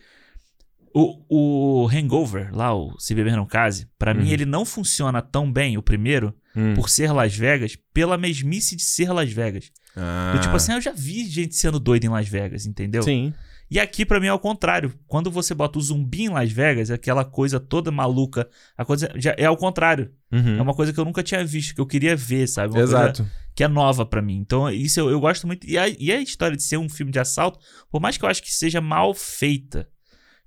o, 0.94 1.82
o 1.84 1.88
Hangover, 1.88 2.54
lá, 2.54 2.72
o 2.74 2.98
Se 3.00 3.14
Beber 3.14 3.34
Não 3.36 3.46
Case, 3.46 3.88
pra 3.98 4.14
mim 4.14 4.26
Uhum. 4.26 4.32
ele 4.32 4.44
não 4.44 4.64
funciona 4.64 5.20
tão 5.20 5.50
bem, 5.50 5.76
o 5.76 5.82
primeiro, 5.82 6.34
Hum. 6.56 6.74
por 6.74 6.88
ser 6.88 7.10
Las 7.12 7.34
Vegas, 7.34 7.76
pela 7.92 8.16
mesmice 8.16 8.76
de 8.76 8.82
ser 8.84 9.10
Las 9.12 9.32
Vegas. 9.32 9.72
Ah. 9.96 10.32
Do 10.36 10.40
tipo 10.40 10.54
assim, 10.54 10.70
ah, 10.72 10.76
eu 10.76 10.80
já 10.80 10.92
vi 10.92 11.28
gente 11.28 11.56
sendo 11.56 11.80
doida 11.80 12.06
em 12.06 12.08
Las 12.08 12.28
Vegas, 12.28 12.64
entendeu? 12.64 13.02
Sim. 13.02 13.34
E 13.74 13.80
aqui, 13.80 14.06
pra 14.06 14.20
mim, 14.20 14.28
é 14.28 14.32
o 14.32 14.38
contrário. 14.38 14.94
Quando 15.04 15.32
você 15.32 15.52
bota 15.52 15.80
o 15.80 15.82
zumbi 15.82 16.26
em 16.26 16.28
Las 16.28 16.52
Vegas, 16.52 16.90
é 16.90 16.94
aquela 16.94 17.24
coisa 17.24 17.58
toda 17.58 17.90
maluca. 17.90 18.48
A 18.78 18.84
coisa 18.84 19.10
já 19.16 19.34
é 19.36 19.46
ao 19.46 19.56
contrário. 19.56 20.12
Uhum. 20.30 20.58
É 20.58 20.62
uma 20.62 20.74
coisa 20.74 20.92
que 20.92 21.00
eu 21.00 21.04
nunca 21.04 21.24
tinha 21.24 21.44
visto, 21.44 21.74
que 21.74 21.80
eu 21.80 21.86
queria 21.86 22.14
ver, 22.14 22.46
sabe? 22.46 22.72
Uma 22.72 22.84
Exato. 22.84 23.28
que 23.52 23.64
é 23.64 23.66
nova 23.66 24.06
pra 24.06 24.22
mim. 24.22 24.36
Então, 24.36 24.70
isso 24.70 25.00
eu, 25.00 25.10
eu 25.10 25.18
gosto 25.18 25.48
muito. 25.48 25.66
E 25.66 25.76
a, 25.76 25.88
e 25.88 26.12
a 26.12 26.20
história 26.20 26.56
de 26.56 26.62
ser 26.62 26.76
um 26.76 26.88
filme 26.88 27.10
de 27.10 27.18
assalto, 27.18 27.58
por 27.90 28.00
mais 28.00 28.16
que 28.16 28.24
eu 28.24 28.28
acho 28.28 28.44
que 28.44 28.54
seja 28.54 28.80
mal 28.80 29.12
feita, 29.12 29.88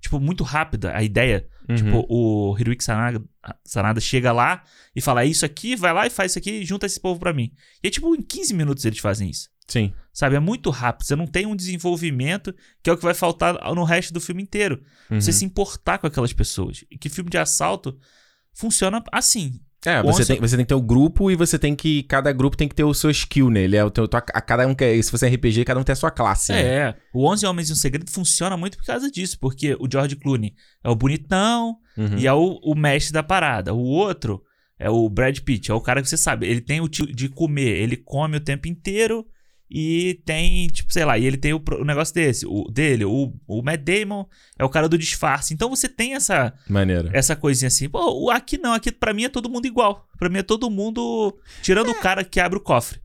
tipo, 0.00 0.18
muito 0.18 0.42
rápida 0.42 0.96
a 0.96 1.02
ideia. 1.02 1.46
Uhum. 1.68 1.76
Tipo, 1.76 2.06
o 2.08 2.56
Hiroyuki 2.58 2.82
Sanada, 2.82 3.22
Sanada 3.62 4.00
chega 4.00 4.32
lá 4.32 4.62
e 4.96 5.02
fala: 5.02 5.22
"É 5.22 5.26
isso 5.26 5.44
aqui, 5.44 5.76
vai 5.76 5.92
lá 5.92 6.06
e 6.06 6.10
faz 6.10 6.32
isso 6.32 6.38
aqui 6.38 6.50
e 6.50 6.64
junta 6.64 6.86
esse 6.86 6.98
povo 6.98 7.20
pra 7.20 7.34
mim. 7.34 7.52
E 7.84 7.88
é 7.88 7.90
tipo, 7.90 8.14
em 8.14 8.22
15 8.22 8.54
minutos 8.54 8.86
eles 8.86 9.00
fazem 9.00 9.28
isso. 9.28 9.50
Sim. 9.66 9.92
Sabe? 10.18 10.34
É 10.34 10.40
muito 10.40 10.68
rápido. 10.70 11.06
Você 11.06 11.14
não 11.14 11.28
tem 11.28 11.46
um 11.46 11.54
desenvolvimento 11.54 12.52
que 12.82 12.90
é 12.90 12.92
o 12.92 12.96
que 12.96 13.04
vai 13.04 13.14
faltar 13.14 13.54
no 13.72 13.84
resto 13.84 14.12
do 14.12 14.20
filme 14.20 14.42
inteiro. 14.42 14.82
Uhum. 15.08 15.20
Você 15.20 15.32
se 15.32 15.44
importar 15.44 15.98
com 15.98 16.08
aquelas 16.08 16.32
pessoas. 16.32 16.84
E 16.90 16.98
que 16.98 17.08
filme 17.08 17.30
de 17.30 17.38
assalto 17.38 17.96
funciona 18.52 19.00
assim. 19.12 19.60
É, 19.86 20.00
Onça- 20.00 20.24
você 20.24 20.26
tem, 20.26 20.40
você 20.40 20.56
tem 20.56 20.64
que 20.64 20.70
ter 20.70 20.74
o 20.74 20.82
grupo 20.82 21.30
e 21.30 21.36
você 21.36 21.56
tem 21.56 21.76
que. 21.76 22.02
Cada 22.02 22.32
grupo 22.32 22.56
tem 22.56 22.66
que 22.66 22.74
ter 22.74 22.82
o 22.82 22.92
seu 22.92 23.10
skill 23.10 23.48
nele. 23.48 23.76
É 23.76 23.84
o 23.84 23.92
teu, 23.92 24.08
a, 24.12 24.16
a 24.18 24.40
cada 24.40 24.66
um 24.66 24.74
quer. 24.74 25.00
Se 25.00 25.12
você 25.12 25.26
é 25.26 25.28
RPG, 25.28 25.64
cada 25.64 25.78
um 25.78 25.84
tem 25.84 25.92
a 25.92 25.96
sua 25.96 26.10
classe. 26.10 26.50
né? 26.50 26.62
É, 26.62 26.94
o 27.14 27.24
11 27.30 27.46
Homens 27.46 27.68
e 27.70 27.72
um 27.72 27.76
Segredo 27.76 28.10
funciona 28.10 28.56
muito 28.56 28.76
por 28.76 28.84
causa 28.86 29.08
disso, 29.08 29.38
porque 29.38 29.76
o 29.78 29.86
George 29.90 30.16
Clooney 30.16 30.52
é 30.82 30.88
o 30.90 30.96
bonitão 30.96 31.76
Uhum. 31.96 32.18
e 32.18 32.26
é 32.26 32.32
o, 32.32 32.58
o 32.64 32.74
mestre 32.74 33.12
da 33.12 33.22
parada. 33.22 33.72
O 33.72 33.82
outro 33.84 34.42
é 34.80 34.90
o 34.90 35.08
Brad 35.08 35.38
Pitt, 35.38 35.70
é 35.70 35.74
o 35.74 35.80
cara 35.80 36.02
que 36.02 36.08
você 36.08 36.16
sabe, 36.16 36.46
ele 36.48 36.60
tem 36.60 36.80
o 36.80 36.88
de 36.88 37.28
comer, 37.28 37.76
ele 37.80 37.96
come 37.96 38.36
o 38.36 38.40
tempo 38.40 38.66
inteiro 38.68 39.24
e 39.70 40.20
tem, 40.24 40.66
tipo, 40.68 40.92
sei 40.92 41.04
lá, 41.04 41.18
e 41.18 41.24
ele 41.26 41.36
tem 41.36 41.52
o, 41.52 41.62
o 41.80 41.84
negócio 41.84 42.14
desse, 42.14 42.46
o 42.46 42.64
dele, 42.70 43.04
o, 43.04 43.32
o 43.46 43.62
Matt 43.62 43.80
Damon 43.82 44.24
é 44.58 44.64
o 44.64 44.68
cara 44.68 44.88
do 44.88 44.96
disfarce. 44.98 45.52
Então 45.52 45.68
você 45.70 45.88
tem 45.88 46.14
essa 46.14 46.54
Maneiro. 46.68 47.10
essa 47.12 47.36
coisinha 47.36 47.68
assim. 47.68 47.88
Pô, 47.88 48.24
o- 48.26 48.30
aqui 48.30 48.56
não, 48.58 48.72
aqui 48.72 48.90
pra 48.90 49.12
mim 49.12 49.24
é 49.24 49.28
todo 49.28 49.48
mundo 49.50 49.66
igual. 49.66 50.06
Pra 50.18 50.28
mim 50.28 50.38
é 50.38 50.42
todo 50.42 50.70
mundo 50.70 51.36
tirando 51.62 51.90
o 51.90 51.94
cara 51.94 52.24
que 52.24 52.40
abre 52.40 52.58
o 52.58 52.62
cofre. 52.62 52.98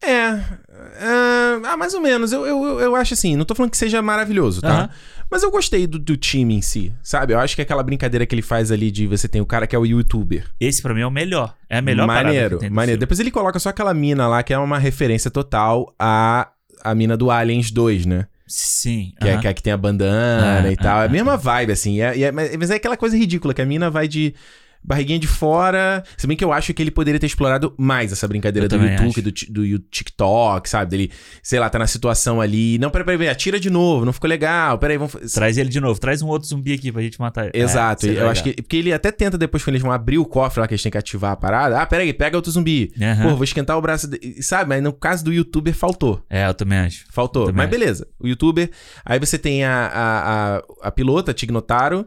É. 0.00 0.08
é, 0.08 0.40
ah, 1.64 1.76
mais 1.76 1.92
ou 1.94 2.00
menos. 2.00 2.32
Eu, 2.32 2.46
eu, 2.46 2.80
eu- 2.80 2.96
acho 2.96 3.14
assim. 3.14 3.36
Não 3.36 3.44
tô 3.44 3.54
falando 3.54 3.70
que 3.70 3.76
seja 3.76 4.00
maravilhoso, 4.00 4.60
tá? 4.60 4.68
Aham. 4.68 4.90
Mas 5.30 5.42
eu 5.42 5.50
gostei 5.50 5.86
do, 5.86 5.98
do 5.98 6.16
time 6.16 6.54
em 6.54 6.62
si, 6.62 6.90
sabe? 7.02 7.34
Eu 7.34 7.38
acho 7.38 7.54
que 7.54 7.60
aquela 7.60 7.82
brincadeira 7.82 8.24
que 8.24 8.34
ele 8.34 8.40
faz 8.40 8.72
ali 8.72 8.90
de 8.90 9.06
você 9.06 9.28
tem 9.28 9.42
o 9.42 9.46
cara 9.46 9.66
que 9.66 9.76
é 9.76 9.78
o 9.78 9.84
youtuber. 9.84 10.46
Esse 10.58 10.80
pra 10.80 10.94
mim 10.94 11.02
é 11.02 11.06
o 11.06 11.10
melhor. 11.10 11.54
É 11.68 11.78
a 11.78 11.82
melhor 11.82 12.06
Maneiro, 12.06 12.58
maneiro. 12.70 12.98
Depois 12.98 13.20
ele 13.20 13.30
coloca 13.30 13.58
só 13.58 13.68
aquela 13.68 13.92
mina 13.92 14.26
lá, 14.26 14.42
que 14.42 14.54
é 14.54 14.58
uma 14.58 14.78
referência 14.78 15.30
total 15.30 15.94
à, 15.98 16.48
à 16.82 16.94
mina 16.94 17.14
do 17.14 17.30
Aliens 17.30 17.70
2, 17.70 18.06
né? 18.06 18.26
Sim. 18.46 19.12
Que, 19.20 19.28
é, 19.28 19.32
aham. 19.32 19.40
que 19.42 19.46
é 19.46 19.50
a 19.50 19.54
que 19.54 19.62
tem 19.62 19.72
a 19.72 19.76
bandana 19.76 20.66
Ah, 20.68 20.72
e 20.72 20.76
tal. 20.76 20.96
ah, 20.96 21.00
é 21.00 21.02
a 21.02 21.04
ah, 21.04 21.08
mesma 21.12 21.36
vibe, 21.36 21.72
assim. 21.72 22.00
é- 22.00 22.18
é- 22.22 22.32
mas 22.32 22.70
é 22.70 22.76
aquela 22.76 22.96
coisa 22.96 23.14
ridícula, 23.14 23.52
que 23.52 23.60
a 23.60 23.66
mina 23.66 23.90
vai 23.90 24.08
de 24.08 24.34
barriguinha 24.88 25.18
de 25.18 25.26
fora. 25.26 26.02
Se 26.16 26.26
bem 26.26 26.36
que 26.36 26.42
eu 26.44 26.52
acho 26.52 26.72
que 26.72 26.82
ele 26.82 26.90
poderia 26.90 27.20
ter 27.20 27.26
explorado 27.26 27.74
mais 27.76 28.10
essa 28.10 28.26
brincadeira 28.26 28.64
Eu 28.64 28.68
do 28.78 28.84
YouTube, 28.84 29.22
do, 29.22 29.32
do 29.76 29.78
TikTok, 29.78 30.68
sabe? 30.68 30.90
Dele, 30.90 31.12
sei 31.42 31.60
lá, 31.60 31.68
tá 31.68 31.78
na 31.78 31.86
situação 31.86 32.40
ali. 32.40 32.78
Não, 32.78 32.90
peraí, 32.90 33.04
peraí, 33.04 33.28
atira 33.28 33.60
de 33.60 33.68
novo, 33.68 34.04
não 34.04 34.12
ficou 34.12 34.28
legal. 34.28 34.78
Peraí, 34.78 34.96
vamos. 34.96 35.14
Traz 35.32 35.58
ele 35.58 35.68
de 35.68 35.80
novo. 35.80 36.00
Traz 36.00 36.22
um 36.22 36.28
outro 36.28 36.48
zumbi 36.48 36.72
aqui 36.72 36.90
pra 36.90 37.02
gente 37.02 37.20
matar 37.20 37.44
ele. 37.54 37.62
Exato, 37.62 38.06
É, 38.06 38.08
eu 38.08 38.14
seria 38.14 38.30
acho 38.30 38.42
que. 38.42 38.54
Porque 38.54 38.76
ele 38.76 38.92
até 38.92 39.12
tenta 39.12 39.36
depois, 39.36 39.62
quando 39.62 39.74
eles 39.74 39.82
vão 39.82 39.92
abrir 39.92 40.18
o 40.18 40.24
cofre 40.24 40.60
lá, 40.60 40.66
que 40.66 40.72
eles 40.74 40.82
têm 40.82 40.90
que 40.90 40.98
ativar 40.98 41.32
a 41.32 41.36
parada. 41.36 41.80
Ah, 41.80 41.86
peraí, 41.86 42.12
pega 42.14 42.36
outro 42.36 42.50
zumbi. 42.50 42.90
legal. 42.96 43.12
Aham. 43.14 43.22
Pô, 43.30 43.34
vou 43.36 43.44
esquentar 43.44 43.76
o 43.76 43.82
braço. 43.82 44.08
de- 44.08 44.42
Sabe? 44.42 44.68
Mas 44.70 44.82
no 44.82 44.92
caso 44.92 45.24
do 45.24 45.32
youtuber, 45.32 45.74
faltou. 45.74 46.22
É, 46.30 46.46
eu 46.46 46.54
também 46.54 46.78
acho. 46.78 47.04
Faltou. 47.10 47.46
Também 47.46 47.56
Mas 47.56 47.68
acho. 47.68 47.78
beleza. 47.78 48.06
O 48.18 48.26
youtuber. 48.26 48.70
Aí 49.04 49.18
você 49.18 49.38
tem 49.38 49.64
a, 49.64 49.86
a, 49.86 50.56
a, 50.56 50.62
a 50.84 50.90
pilota, 50.90 51.34
Tig 51.34 51.52
Notaro, 51.52 52.06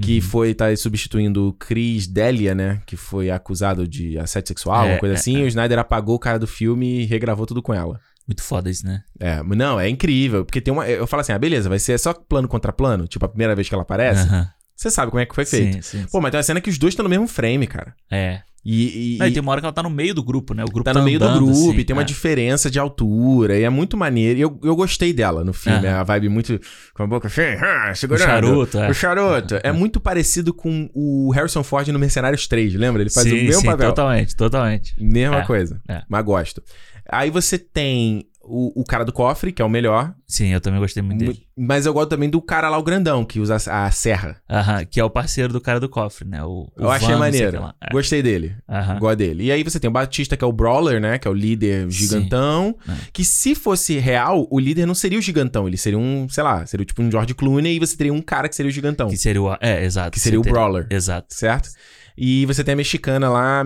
que 0.00 0.16
Uhum. 0.16 0.22
foi 0.22 0.54
tá 0.54 0.74
substituindo 0.76 1.48
o 1.48 1.52
Chris 1.52 2.06
Delia, 2.06 2.54
né? 2.54 2.80
Que 2.86 2.96
foi 2.96 3.30
acusado 3.30 3.86
de 3.86 4.18
assédio 4.18 4.48
sexual, 4.48 4.78
É, 4.78 4.82
alguma 4.82 4.98
coisa 5.00 5.14
é, 5.14 5.18
assim. 5.18 5.42
O 5.42 5.46
Snyder 5.46 5.78
apagou 5.78 6.14
o 6.14 6.18
cara 6.18 6.38
do 6.38 6.46
filme 6.46 7.00
e 7.00 7.04
regravou 7.04 7.44
tudo 7.46 7.62
com 7.62 7.74
ela. 7.74 8.00
Muito 8.26 8.42
foda 8.42 8.70
isso, 8.70 8.86
né? 8.86 9.02
É, 9.18 9.42
não, 9.42 9.78
é 9.78 9.88
incrível. 9.88 10.44
Porque 10.44 10.60
tem 10.60 10.72
uma. 10.72 10.88
Eu 10.88 11.06
falo 11.06 11.20
assim, 11.22 11.32
ah, 11.32 11.38
beleza, 11.38 11.68
vai 11.68 11.78
ser 11.78 11.98
só 11.98 12.14
plano 12.14 12.46
contra 12.48 12.72
plano. 12.72 13.06
Tipo, 13.06 13.24
a 13.26 13.28
primeira 13.28 13.54
vez 13.54 13.68
que 13.68 13.74
ela 13.74 13.82
aparece. 13.82 14.22
Aham. 14.28 14.48
Você 14.74 14.90
sabe 14.90 15.10
como 15.10 15.20
é 15.20 15.26
que 15.26 15.34
foi 15.34 15.44
feito. 15.44 15.74
Sim, 15.84 16.00
sim. 16.00 16.06
Pô, 16.10 16.20
mas 16.20 16.30
tem 16.30 16.38
uma 16.38 16.42
cena 16.42 16.60
que 16.60 16.70
os 16.70 16.78
dois 16.78 16.92
estão 16.92 17.04
no 17.04 17.10
mesmo 17.10 17.28
frame, 17.28 17.66
cara. 17.66 17.94
É. 18.10 18.42
E, 18.64 19.14
e- 19.16 19.18
Não, 19.18 19.26
e 19.26 19.32
tem 19.32 19.42
uma 19.42 19.50
hora 19.50 19.60
que 19.60 19.66
ela 19.66 19.72
tá 19.72 19.82
no 19.82 19.90
meio 19.90 20.14
do 20.14 20.22
grupo, 20.22 20.54
né? 20.54 20.62
O 20.62 20.68
grupo 20.70 20.84
tá 20.84 20.94
no 20.94 21.02
meio 21.04 21.18
do 21.18 21.28
grupo 21.32 21.50
assim, 21.50 21.78
e 21.78 21.84
tem 21.84 21.94
uma 21.94 22.02
é. 22.02 22.04
diferença 22.04 22.70
de 22.70 22.78
altura. 22.78 23.58
E 23.58 23.64
é 23.64 23.68
muito 23.68 23.96
maneiro. 23.96 24.38
E 24.38 24.42
eu, 24.42 24.60
eu 24.62 24.76
gostei 24.76 25.12
dela 25.12 25.42
no 25.44 25.52
filme. 25.52 25.86
Aham. 25.86 25.98
A 26.00 26.02
vibe 26.04 26.28
muito. 26.28 26.60
Com 26.94 27.02
a 27.02 27.06
boca 27.06 27.26
assim, 27.26 27.40
ah, 27.60 27.90
O 27.92 27.96
segurando. 27.96 28.24
charuto, 28.26 28.78
é. 28.78 28.90
O 28.90 28.94
charuto. 28.94 29.58
É 29.64 29.72
muito 29.72 29.98
parecido 29.98 30.54
com 30.54 30.88
o 30.94 31.30
Harrison 31.32 31.64
Ford 31.64 31.88
no 31.88 31.98
Mercenários 31.98 32.46
3, 32.46 32.74
lembra? 32.74 33.02
Ele 33.02 33.10
faz 33.10 33.26
sim, 33.28 33.32
o 33.32 33.44
mesmo 33.44 33.60
sim, 33.62 33.66
papel. 33.66 33.88
totalmente, 33.88 34.36
totalmente. 34.36 34.94
Mesma 34.98 35.40
É, 35.40 35.44
coisa. 35.44 35.80
é. 35.88 36.02
Mas 36.08 36.24
gosto. 36.24 36.62
Aí 37.10 37.30
você 37.30 37.58
tem 37.58 38.26
o, 38.44 38.80
o 38.80 38.84
cara 38.84 39.04
do 39.04 39.12
cofre, 39.12 39.52
que 39.52 39.62
é 39.62 39.64
o 39.64 39.68
melhor. 39.68 40.14
Sim, 40.26 40.48
eu 40.48 40.60
também 40.60 40.80
gostei 40.80 41.02
muito 41.02 41.18
dele. 41.18 41.46
Mas 41.56 41.86
eu 41.86 41.92
gosto 41.92 42.08
também 42.10 42.28
do 42.30 42.40
cara 42.40 42.68
lá, 42.68 42.78
o 42.78 42.82
grandão, 42.82 43.24
que 43.24 43.38
usa 43.38 43.56
a, 43.70 43.86
a 43.86 43.90
serra. 43.90 44.36
Aham, 44.50 44.84
que 44.84 44.98
é 44.98 45.04
o 45.04 45.10
parceiro 45.10 45.52
do 45.52 45.60
cara 45.60 45.78
do 45.78 45.88
cofre, 45.88 46.26
né? 46.26 46.42
O, 46.42 46.68
o 46.76 46.82
eu 46.82 46.90
achei 46.90 47.08
Van, 47.08 47.18
maneiro. 47.18 47.72
É. 47.80 47.90
Gostei 47.92 48.22
dele. 48.22 48.56
Aham. 48.68 48.98
Gosto 48.98 49.16
dele. 49.18 49.44
E 49.44 49.52
aí 49.52 49.62
você 49.62 49.78
tem 49.78 49.88
o 49.88 49.92
Batista, 49.92 50.36
que 50.36 50.44
é 50.44 50.46
o 50.46 50.52
Brawler, 50.52 51.00
né? 51.00 51.18
Que 51.18 51.28
é 51.28 51.30
o 51.30 51.34
líder 51.34 51.90
gigantão. 51.90 52.76
É. 52.88 52.92
Que 53.12 53.24
se 53.24 53.54
fosse 53.54 53.98
real, 53.98 54.46
o 54.50 54.58
líder 54.58 54.86
não 54.86 54.94
seria 54.94 55.18
o 55.18 55.22
gigantão. 55.22 55.66
Ele 55.68 55.76
seria 55.76 55.98
um, 55.98 56.28
sei 56.28 56.42
lá, 56.42 56.64
seria 56.66 56.86
tipo 56.86 57.02
um 57.02 57.10
George 57.10 57.34
Clooney 57.34 57.76
e 57.76 57.78
você 57.78 57.96
teria 57.96 58.12
um 58.12 58.22
cara 58.22 58.48
que 58.48 58.56
seria 58.56 58.70
o 58.70 58.72
gigantão. 58.72 59.08
Que 59.08 59.16
seria 59.16 59.42
o. 59.42 59.56
É, 59.60 59.84
exato. 59.84 60.10
Que 60.12 60.20
seria 60.20 60.40
o 60.40 60.42
teria- 60.42 60.52
Brawler. 60.58 60.86
Exato. 60.90 61.34
Certo? 61.34 61.68
E 62.16 62.44
você 62.46 62.62
tem 62.62 62.74
a 62.74 62.76
mexicana 62.76 63.28
lá, 63.30 63.64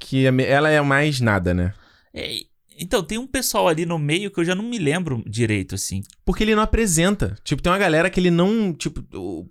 que 0.00 0.26
é 0.26 0.50
ela 0.50 0.70
é 0.70 0.80
mais 0.80 1.20
nada, 1.20 1.54
né? 1.54 1.72
Então, 2.78 3.02
tem 3.02 3.18
um 3.18 3.26
pessoal 3.26 3.68
ali 3.68 3.84
no 3.84 3.98
meio 3.98 4.30
que 4.30 4.38
eu 4.40 4.44
já 4.44 4.54
não 4.54 4.64
me 4.64 4.78
lembro 4.78 5.22
direito, 5.26 5.74
assim. 5.74 6.02
Porque 6.24 6.44
ele 6.44 6.54
não 6.54 6.62
apresenta. 6.62 7.34
Tipo, 7.44 7.60
tem 7.62 7.70
uma 7.72 7.78
galera 7.78 8.08
que 8.10 8.18
ele 8.20 8.30
não. 8.30 8.72
Tipo, 8.72 9.02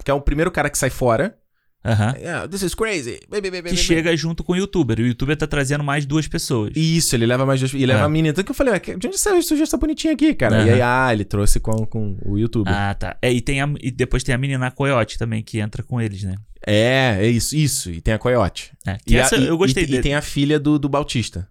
que 0.03 0.09
é 0.11 0.13
o 0.13 0.21
primeiro 0.21 0.51
cara 0.51 0.69
que 0.69 0.77
sai 0.77 0.89
fora. 0.89 1.37
Aham. 1.85 2.15
Yeah, 2.17 2.47
this 2.49 2.63
is 2.63 2.73
crazy. 2.75 3.19
Baby, 3.29 3.49
baby, 3.49 3.69
Que 3.69 3.75
baby. 3.75 3.77
chega 3.77 4.17
junto 4.17 4.43
com 4.43 4.51
o 4.53 4.55
youtuber. 4.57 4.99
O 4.99 5.03
youtuber 5.05 5.37
tá 5.37 5.47
trazendo 5.47 5.83
mais 5.83 6.05
duas 6.05 6.27
pessoas. 6.27 6.71
Isso, 6.75 7.15
ele 7.15 7.25
leva 7.25 7.45
mais 7.45 7.59
dois. 7.61 7.73
E 7.73 7.85
leva 7.85 8.01
É. 8.01 8.03
a 8.03 8.09
menina. 8.09 8.33
Tanto 8.33 8.45
que 8.45 8.51
eu 8.51 8.55
falei, 8.55 8.73
ué, 8.73 8.79
de 8.79 9.07
onde 9.07 9.17
saiu 9.17 9.37
essa 9.37 9.77
bonitinha 9.77 10.11
aqui, 10.13 10.33
cara? 10.33 10.57
E 10.57 10.61
Aham. 10.69 10.73
aí, 10.73 10.81
ah, 10.81 11.09
ele 11.13 11.23
trouxe 11.23 11.59
com, 11.61 11.85
com 11.85 12.17
o 12.25 12.37
YouTube. 12.37 12.67
Ah, 12.69 12.93
tá. 12.93 13.15
É, 13.21 13.31
e, 13.31 13.39
tem 13.39 13.61
a, 13.61 13.69
e 13.81 13.89
depois 13.89 14.21
tem 14.23 14.35
a 14.35 14.37
menina 14.37 14.69
Coyote 14.71 15.17
também, 15.17 15.41
que 15.41 15.59
entra 15.59 15.81
com 15.81 16.01
eles, 16.01 16.23
né? 16.23 16.35
É, 16.65 17.19
é 17.21 17.27
isso, 17.29 17.55
isso. 17.55 17.89
E 17.91 18.01
tem 18.01 18.13
a 18.13 18.19
Coyote. 18.19 18.73
É, 18.85 18.97
que 19.05 19.13
E, 19.13 19.17
essa 19.17 19.35
a, 19.35 19.39
e- 19.39 19.47
eu 19.47 19.57
gostei 19.57 19.83
e, 19.83 19.87
dele. 19.87 19.99
E 19.99 20.01
tem 20.01 20.15
a 20.15 20.21
filha 20.21 20.59
do, 20.59 20.77
do 20.77 20.89
Bautista. 20.89 21.47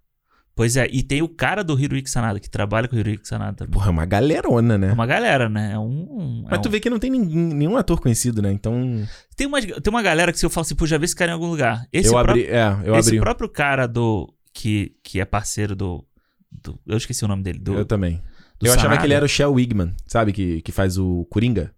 Pois 0.57 0.75
é, 0.75 0.89
e 0.91 1.03
tem 1.03 1.21
o 1.21 1.29
cara 1.29 1.63
do 1.63 1.79
Hiroyuki 1.79 2.09
Sanada, 2.09 2.41
que 2.41 2.49
trabalha 2.49 2.89
com 2.89 2.97
o 2.97 2.99
Hiroyuki 2.99 3.29
Sanada 3.29 3.53
também. 3.59 3.73
Porra, 3.73 3.89
é 3.89 3.91
uma 3.91 4.07
galerona, 4.07 4.79
né? 4.79 4.89
É 4.89 4.93
uma 4.93 5.05
galera, 5.07 5.51
né? 5.51 5.73
É 5.75 5.79
um. 5.79 5.83
um- 6.11 6.45
é 6.47 6.51
Mas 6.53 6.61
tu 6.61 6.69
um- 6.69 6.73
vê 6.73 6.81
que 6.81 6.89
não 6.89 6.99
tem 6.99 7.11
ninguém, 7.11 7.37
nenhum 7.55 7.77
ator 7.77 8.01
conhecido, 8.01 8.41
né? 8.41 8.51
Então. 8.51 9.07
tem, 9.37 9.47
uma, 9.47 9.61
tem 9.61 9.91
uma 9.91 10.01
galera 10.03 10.33
que 10.33 10.39
se 10.39 10.47
eu 10.47 10.51
falo 10.51 10.63
assim, 10.65 10.75
pô, 10.75 10.87
já 10.87 10.97
vi 10.97 11.05
esse 11.05 11.15
cara 11.15 11.31
em 11.33 11.35
algum 11.35 11.47
lugar. 11.51 11.87
Esse, 11.93 12.09
eu 12.09 12.17
abri. 12.17 12.47
É, 12.47 12.75
eu 12.85 12.97
esse 12.97 13.11
abri. 13.11 13.21
próprio 13.21 13.49
cara 13.51 13.87
do. 13.87 14.33
Que, 14.55 14.93
que 15.05 15.21
é 15.21 15.27
parceiro 15.27 15.77
do, 15.77 16.03
do- 16.51 16.81
Eu 16.87 16.97
esqueci 16.97 17.23
o 17.23 17.29
nome 17.29 17.43
dele. 17.43 17.59
Do, 17.59 17.75
Eu 17.75 17.85
também. 17.85 18.23
eu 18.63 18.69
achava 18.73 18.81
Sanada. 18.85 19.01
que 19.03 19.07
ele 19.07 19.13
era 19.13 19.25
o 19.27 19.29
Shell 19.29 19.53
Wigman, 19.53 19.93
sabe? 20.07 20.33
Que, 20.33 20.63
que 20.63 20.73
faz 20.73 20.97
o 20.97 21.27
Coringa. 21.29 21.71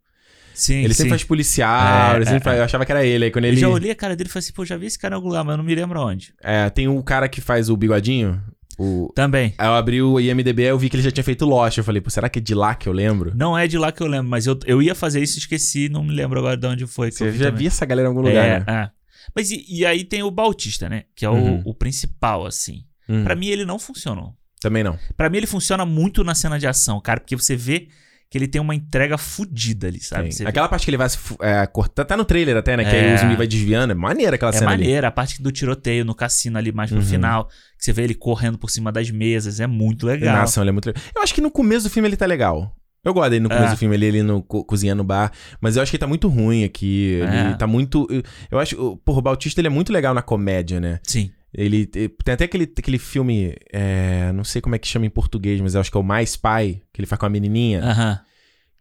Sim, 0.55 0.85
Ele 0.85 0.89
sim. 0.95 0.99
sempre 0.99 1.11
faz 1.11 1.25
policial, 1.25 2.13
É, 2.13 2.17
ele 2.17 2.25
sempre 2.27 2.37
é, 2.39 2.45
faz- 2.45 2.59
eu 2.59 2.65
achava 2.65 2.85
que 2.87 2.93
era 2.93 3.05
ele. 3.05 3.25
Aí 3.25 3.31
quando 3.33 3.45
Eu 3.47 3.51
ele. 3.53 3.61
já 3.61 3.69
olhei 3.69 3.91
a 3.91 3.95
cara 3.97 4.15
dele 4.15 4.29
e 4.29 4.33
falei 4.33 4.45
assim, 4.45 4.53
pô, 4.53 4.65
já 4.65 4.77
vi 4.77 4.87
esse 4.87 4.99
cara 4.99 5.15
em 5.15 5.17
algum 5.17 5.29
lugar, 5.29 5.43
mas 5.45 5.53
eu 5.53 5.57
não 5.59 5.65
me 5.65 5.75
lembro 5.75 6.01
onde. 6.01 6.33
É, 6.41 6.71
tem 6.71 6.87
o 6.89 7.03
cara 7.03 7.29
que 7.29 7.41
faz 7.41 7.69
o 7.69 7.77
bigodinho. 7.77 8.41
O... 8.79 9.11
Também. 9.15 9.55
Aí 9.59 9.67
eu 9.67 9.75
abri 9.75 10.01
o 10.01 10.21
IMDB 10.21 10.63
e 10.63 10.67
eu 10.67 10.79
vi 10.79 10.89
que 10.89 10.95
ele 10.97 11.03
já 11.03 11.11
tinha 11.11 11.25
feito 11.25 11.45
Lost. 11.45 11.77
Eu 11.79 11.85
falei, 11.85 12.01
pô, 12.01 12.09
será 12.11 12.29
que 12.29 12.39
é 12.39 12.43
de 12.43 12.55
lá 12.55 12.75
que 12.75 12.89
eu 12.89 12.93
lembro? 12.93 13.33
Não 13.35 13.59
é 13.59 13.67
de 13.67 13.77
lá 13.77 13.91
que 13.91 14.01
eu 14.03 14.07
lembro, 14.07 14.29
mas 14.31 14.47
eu, 14.47 14.59
eu 14.67 14.81
ia 14.81 14.95
fazer 14.95 15.21
isso 15.21 15.37
e 15.37 15.41
esqueci, 15.41 15.89
não 15.89 16.05
me 16.05 16.15
lembro 16.15 16.39
agora 16.39 16.57
de 16.57 16.67
onde 16.67 16.87
foi. 16.87 17.09
Que 17.11 17.17
Você 17.17 17.33
já 17.33 17.47
também. 17.47 17.59
vi 17.59 17.67
essa 17.67 17.85
galera 17.85 18.07
em 18.07 18.11
algum 18.11 18.21
lugar, 18.21 18.45
é, 18.47 18.59
né? 18.61 18.65
é. 18.69 18.91
Mas 19.35 19.51
e, 19.51 19.65
e 19.69 19.85
aí 19.85 20.05
tem 20.05 20.23
o 20.23 20.31
Bautista, 20.31 20.89
né? 20.89 21.03
Que 21.17 21.25
é 21.25 21.29
o, 21.31 21.35
Uhum. 21.35 21.63
o 21.65 21.75
principal, 21.75 22.47
assim. 22.47 22.85
Hum, 23.09 23.25
Pra 23.25 23.35
mim 23.35 23.49
ele 23.49 23.65
não 23.65 23.79
funcionou. 23.79 24.35
Também 24.61 24.83
não. 24.85 24.99
Pra 25.17 25.29
mim 25.29 25.39
ele 25.39 25.47
funciona 25.47 25.85
muito 25.85 26.23
na 26.25 26.35
cena 26.35 26.59
de 26.59 26.67
ação, 26.67 27.01
cara, 27.01 27.21
porque 27.21 27.37
você 27.37 27.55
vê 27.57 27.89
que 28.31 28.37
ele 28.37 28.47
tem 28.47 28.61
uma 28.61 28.75
entrega 28.75 29.17
fodida 29.17 29.87
ali, 29.87 30.01
sabe? 30.01 30.31
Você 30.33 30.43
vê- 30.45 30.51
Aquela 30.51 30.69
parte 30.69 30.85
que 30.85 30.91
ele 30.91 30.97
vai 30.99 31.09
se 31.09 31.19
é, 31.41 31.67
cortar. 31.67 32.05
Tá 32.05 32.17
no 32.17 32.25
trailer 32.27 32.57
até, 32.57 32.77
né? 32.77 32.85
Que 32.85 32.91
aí 32.95 33.07
É. 33.11 33.15
o 33.15 33.19
zumbi 33.19 33.37
vai 33.37 33.47
desviando. 33.47 33.93
É 33.93 33.95
maneira 33.95 34.37
aquela 34.37 34.51
É 34.51 34.53
cena 34.55 34.71
ali. 34.73 34.83
maneira, 34.85 35.09
a 35.09 35.11
parte 35.11 35.43
do 35.43 35.51
tiroteio 35.51 36.05
no 36.05 36.15
cassino 36.15 36.59
ali 36.59 36.71
mais 36.71 36.91
pro 36.91 36.99
Uhum. 36.99 37.05
final, 37.07 37.47
que 37.47 37.85
você 37.85 37.93
vê 37.93 38.03
ele 38.03 38.15
correndo 38.15 38.59
por 38.59 38.69
cima 38.71 38.93
das 38.93 39.11
mesas, 39.11 39.61
é 39.61 39.67
muito 39.67 40.07
legal. 40.07 40.43
Ação, 40.43 40.63
ele 40.63 40.71
é 40.71 40.73
muito 40.73 40.87
legal. 40.87 41.03
Eu 41.17 41.23
acho 41.23 41.35
que 41.35 41.41
no 41.41 41.51
começo 41.51 41.85
do 41.89 41.91
filme 41.91 42.07
ele 42.09 42.17
tá 42.17 42.27
legal. 42.27 42.75
Eu 43.05 43.15
gosto 43.15 43.31
dele 43.31 43.45
no 43.45 43.49
começo 43.49 43.69
É. 43.69 43.71
do 43.75 43.79
filme, 43.79 43.95
ele, 43.95 44.05
ele 44.07 44.23
no, 44.23 44.43
co- 44.43 44.65
cozinhando 44.65 44.99
no 44.99 45.05
bar. 45.07 45.33
Mas 45.61 45.77
eu 45.77 45.83
acho 45.83 45.91
que 45.91 45.97
ele 45.97 46.01
tá 46.01 46.07
muito 46.07 46.29
ruim 46.29 46.65
aqui. 46.65 47.13
Ele 47.23 47.53
É. 47.53 47.55
tá 47.55 47.67
muito. 47.67 48.07
eu- 48.11 48.23
Eu 48.51 48.59
acho. 48.59 48.77
o- 48.79 48.97
Porra, 48.99 49.21
o 49.21 49.23
Bautista 49.23 49.61
ele 49.61 49.69
é 49.69 49.71
muito 49.71 49.91
legal 49.93 50.13
na 50.13 50.21
comédia, 50.21 50.79
né? 50.81 50.99
Sim. 51.05 51.31
Ele. 51.53 51.87
te- 51.87 52.09
Tem 52.25 52.35
até 52.35 52.45
aquele, 52.45 52.65
aquele 52.65 52.99
filme. 52.99 53.55
é, 53.73 54.31
não 54.33 54.45
sei 54.45 54.61
como 54.61 54.75
é 54.75 54.79
que 54.79 54.87
chama 54.89 55.07
em 55.07 55.11
português, 55.11 55.61
mas 55.61 55.75
eu 55.75 55.81
acho 55.81 55.91
que 55.91 55.97
é 55.97 56.01
o 56.01 56.05
Mais 56.05 56.37
Pai, 56.37 56.83
que 56.93 57.01
ele 57.01 57.07
faz 57.07 57.19
com 57.19 57.27
a 57.27 57.31
menininha. 57.31 57.83
Aham. 57.83 58.21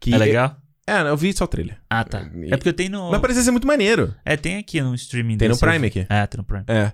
Que 0.00 0.14
É 0.14 0.18
legal? 0.18 0.56
É, 0.86 1.00
eu 1.02 1.16
vi 1.16 1.32
só 1.34 1.44
o 1.44 1.48
trailer. 1.48 1.78
Ah, 1.90 2.02
tá. 2.04 2.30
É 2.46 2.56
porque 2.56 2.70
eu 2.70 2.72
tenho 2.72 2.90
no. 2.92 3.10
Mas 3.10 3.20
parecia 3.20 3.42
ser 3.42 3.50
muito 3.50 3.66
maneiro. 3.66 4.14
É, 4.24 4.36
tem 4.36 4.56
aqui 4.56 4.80
no 4.80 4.94
streaming 4.94 5.36
Tem 5.36 5.48
no 5.48 5.58
Prime 5.58 5.86
aqui. 5.86 6.06
É, 6.08 6.26
tem 6.26 6.38
no 6.38 6.44
Prime. 6.44 6.64
É. 6.66 6.92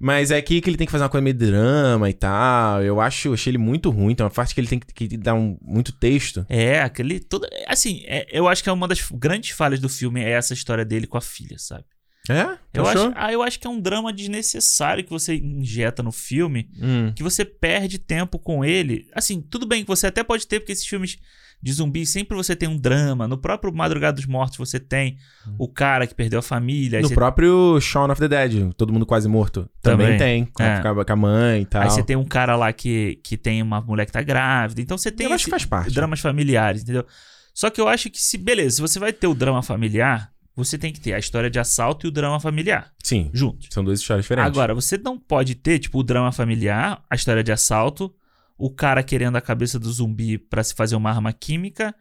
Mas 0.00 0.30
é 0.30 0.36
aqui 0.38 0.60
que 0.60 0.68
ele 0.70 0.76
tem 0.76 0.86
que 0.86 0.90
fazer 0.90 1.04
uma 1.04 1.10
coisa 1.10 1.22
meio 1.22 1.36
drama 1.36 2.08
e 2.08 2.12
tal. 2.14 2.82
Eu 2.82 3.00
acho, 3.00 3.32
achei 3.34 3.50
ele 3.50 3.58
muito 3.58 3.90
ruim. 3.90 4.14
Tem 4.14 4.24
uma 4.24 4.30
parte 4.30 4.54
que 4.54 4.60
ele 4.60 4.66
tem 4.68 4.78
que, 4.78 5.08
que 5.08 5.16
dar 5.16 5.34
um, 5.34 5.58
muito 5.62 5.92
texto. 5.92 6.44
É, 6.48 6.80
aquele. 6.80 7.20
Todo, 7.20 7.46
assim, 7.68 8.02
é- 8.06 8.26
eu 8.32 8.48
acho 8.48 8.62
que 8.62 8.68
é 8.68 8.72
uma 8.72 8.88
das 8.88 9.06
grandes 9.12 9.50
falhas 9.50 9.78
do 9.78 9.88
filme 9.88 10.22
é 10.22 10.30
essa 10.30 10.52
história 10.54 10.84
dele 10.84 11.06
com 11.06 11.16
a 11.18 11.20
filha, 11.20 11.56
sabe? 11.58 11.84
É? 12.28 12.56
Eu 12.72 12.86
Achou? 12.86 13.08
acho, 13.08 13.12
ah, 13.16 13.32
eu 13.32 13.42
acho 13.42 13.60
que 13.60 13.66
é 13.66 13.70
um 13.70 13.78
drama 13.80 14.12
desnecessário 14.12 15.04
que 15.04 15.10
você 15.10 15.36
injeta 15.36 16.02
no 16.02 16.10
filme, 16.12 16.70
Hum. 16.80 17.12
que 17.14 17.22
você 17.22 17.44
perde 17.44 17.98
tempo 17.98 18.38
com 18.38 18.64
ele. 18.64 19.06
Assim, 19.14 19.40
tudo 19.42 19.66
bem 19.66 19.82
que 19.82 19.88
você 19.88 20.06
até 20.06 20.22
pode 20.24 20.46
ter, 20.46 20.60
porque 20.60 20.72
esses 20.72 20.86
filmes 20.86 21.18
de 21.62 21.72
zumbi 21.72 22.04
sempre 22.04 22.36
você 22.36 22.54
tem 22.56 22.68
um 22.68 22.76
drama. 22.78 23.26
No 23.28 23.38
próprio 23.38 23.72
Madrugada 23.74 24.16
dos 24.16 24.26
Mortos 24.26 24.56
você 24.58 24.78
tem 24.80 25.16
o 25.58 25.66
cara 25.68 26.06
que 26.06 26.14
perdeu 26.14 26.38
a 26.38 26.42
família. 26.42 27.00
No 27.00 27.08
você, 27.08 27.14
próprio 27.14 27.78
Shaun 27.80 28.10
of 28.10 28.20
the 28.20 28.28
Dead, 28.28 28.72
todo 28.74 28.92
mundo 28.92 29.06
quase 29.06 29.28
morto. 29.28 29.68
Também, 29.80 30.06
Também. 30.12 30.18
tem. 30.18 30.44
Com, 30.46 30.62
É. 30.62 30.76
a- 30.78 31.04
com 31.04 31.12
a 31.12 31.16
mãe 31.16 31.62
e 31.62 31.66
tal. 31.66 31.82
aí 31.82 31.90
você 31.90 32.02
tem 32.02 32.16
um 32.16 32.24
cara 32.24 32.54
lá 32.56 32.72
que, 32.72 33.18
que 33.22 33.36
tem 33.38 33.62
uma 33.62 33.80
mulher 33.80 34.04
que 34.06 34.12
tá 34.12 34.20
grávida. 34.22 34.80
Então 34.80 34.96
você 34.98 35.10
tem 35.10 35.26
Eu 35.26 35.32
acho 35.32 35.44
que 35.44 35.50
faz 35.50 35.64
parte. 35.64 35.94
dramas 35.94 36.20
familiares, 36.20 36.82
entendeu? 36.82 37.06
Só 37.54 37.70
que 37.70 37.80
eu 37.80 37.86
acho 37.88 38.10
que 38.10 38.20
se, 38.20 38.36
beleza, 38.36 38.76
se 38.76 38.82
você 38.82 38.98
vai 38.98 39.12
ter 39.12 39.26
o 39.28 39.34
drama 39.34 39.62
familiar, 39.62 40.33
você 40.56 40.78
tem 40.78 40.92
que 40.92 41.00
ter 41.00 41.12
a 41.14 41.18
história 41.18 41.50
de 41.50 41.58
assalto 41.58 42.06
e 42.06 42.08
o 42.08 42.12
drama 42.12 42.38
familiar 42.38 42.92
Sim. 43.02 43.30
juntos. 43.32 43.68
São 43.70 43.82
duas 43.84 44.00
histórias 44.00 44.24
diferentes. 44.24 44.48
Agora, 44.48 44.74
você 44.74 44.96
não 44.96 45.18
pode 45.18 45.54
ter, 45.54 45.78
tipo, 45.78 45.98
o 45.98 46.02
drama 46.02 46.30
familiar, 46.32 47.02
a 47.10 47.14
história 47.14 47.42
de 47.42 47.50
assalto, 47.52 48.14
o 48.56 48.70
cara 48.70 49.02
querendo 49.02 49.36
a 49.36 49.40
cabeça 49.40 49.78
do 49.78 49.90
zumbi 49.92 50.38
pra 50.38 50.62
se 50.62 50.74
fazer 50.74 50.94
uma 50.96 51.10
arma 51.10 51.32
química, 51.32 51.94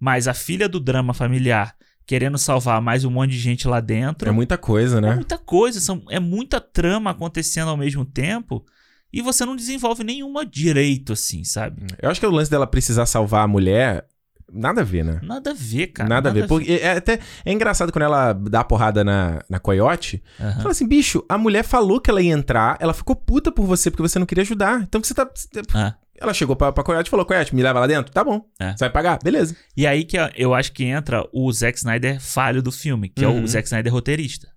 mas 0.00 0.26
a 0.26 0.34
filha 0.34 0.68
do 0.68 0.80
drama 0.80 1.12
familiar 1.12 1.74
querendo 2.06 2.38
salvar 2.38 2.80
mais 2.80 3.04
um 3.04 3.10
monte 3.10 3.32
de 3.32 3.38
gente 3.38 3.68
lá 3.68 3.80
dentro. 3.80 4.26
É 4.26 4.32
muita 4.32 4.56
coisa, 4.56 4.96
É 4.96 5.00
né? 5.02 5.14
muita 5.14 5.36
coisa, 5.36 5.78
são, 5.78 6.02
é 6.08 6.18
muita 6.18 6.58
trama 6.58 7.10
acontecendo 7.10 7.68
ao 7.68 7.76
mesmo 7.76 8.02
tempo 8.02 8.64
e 9.12 9.20
você 9.20 9.44
não 9.44 9.54
desenvolve 9.54 10.02
nenhuma 10.02 10.46
direito, 10.46 11.12
assim, 11.12 11.44
sabe? 11.44 11.82
Eu 12.00 12.08
acho 12.08 12.18
que 12.18 12.26
o 12.26 12.30
lance 12.30 12.50
dela 12.50 12.66
precisar 12.66 13.04
salvar 13.04 13.44
a 13.44 13.46
mulher, 13.48 14.06
nada 14.52 14.80
a 14.80 14.84
ver, 14.84 15.04
né? 15.04 15.20
Nada 15.22 15.50
a 15.50 15.54
ver, 15.54 15.88
cara. 15.88 16.08
nada, 16.08 16.30
a 16.30 16.32
ver. 16.32 16.46
Porque 16.46 16.72
é 16.72 16.92
até 16.96 17.18
é 17.44 17.52
engraçado 17.52 17.92
quando 17.92 18.02
ela 18.04 18.32
dá 18.32 18.60
a 18.60 18.64
porrada 18.64 19.02
na, 19.04 19.42
na 19.48 19.58
coiote. 19.58 20.22
Aham. 20.40 20.56
Fala 20.58 20.70
assim, 20.70 20.86
bicho, 20.86 21.24
a 21.28 21.36
mulher 21.38 21.62
falou 21.64 22.00
que 22.00 22.10
ela 22.10 22.20
ia 22.22 22.32
entrar, 22.32 22.76
ela 22.80 22.94
ficou 22.94 23.14
puta 23.16 23.50
por 23.52 23.66
você 23.66 23.90
porque 23.90 24.02
você 24.02 24.18
não 24.18 24.26
queria 24.26 24.42
ajudar. 24.42 24.80
Então 24.82 25.02
você 25.02 25.14
tá. 25.14 25.28
Ah. 25.74 25.94
Ela 26.20 26.34
chegou 26.34 26.56
pra, 26.56 26.72
pra 26.72 26.82
coiote 26.82 27.08
e 27.08 27.10
falou: 27.10 27.24
Coiote, 27.24 27.54
me 27.54 27.62
leva 27.62 27.78
lá 27.78 27.86
dentro? 27.86 28.12
Tá 28.12 28.24
bom. 28.24 28.44
É. 28.58 28.72
Você 28.72 28.78
vai 28.80 28.90
pagar? 28.90 29.20
Beleza. 29.22 29.54
E 29.76 29.86
aí 29.86 30.04
que 30.04 30.16
eu 30.36 30.52
acho 30.52 30.72
que 30.72 30.82
entra 30.82 31.24
o 31.32 31.52
Zack 31.52 31.78
Snyder 31.78 32.20
falho 32.20 32.60
do 32.60 32.72
filme, 32.72 33.08
que 33.08 33.24
é 33.24 33.28
Uhum. 33.28 33.44
o 33.44 33.46
Zack 33.46 33.66
Snyder 33.68 33.92
roteirista. 33.92 34.48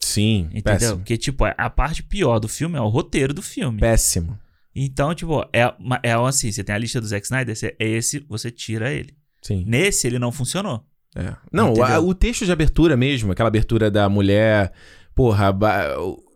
Sim. 0.00 0.42
Entendeu? 0.52 0.62
Péssimo. 0.62 0.96
Porque, 0.98 1.16
tipo, 1.16 1.44
a 1.44 1.70
parte 1.70 2.02
pior 2.04 2.38
do 2.38 2.46
filme 2.46 2.76
é 2.76 2.80
o 2.80 2.88
roteiro 2.88 3.34
do 3.34 3.42
filme. 3.42 3.80
Péssimo. 3.80 4.38
Então, 4.76 5.12
tipo, 5.12 5.42
é, 5.52 5.62
é 6.04 6.12
assim, 6.12 6.52
você 6.52 6.62
tem 6.62 6.72
a 6.74 6.78
lista 6.78 7.00
do 7.00 7.06
Zack 7.08 7.24
Snyder, 7.26 7.56
você- 7.56 7.74
é 7.80 7.88
esse, 7.88 8.20
você 8.28 8.48
tira 8.50 8.92
ele. 8.92 9.16
Sim. 9.48 9.64
Nesse, 9.66 10.06
ele 10.06 10.18
não 10.18 10.30
funcionou. 10.30 10.84
É. 11.16 11.32
Não, 11.52 11.72
a- 11.82 11.98
o 12.00 12.14
texto 12.14 12.44
de 12.44 12.52
abertura 12.52 12.96
mesmo, 12.96 13.32
aquela 13.32 13.48
abertura 13.48 13.90
da 13.90 14.08
mulher, 14.08 14.72
porra, 15.14 15.52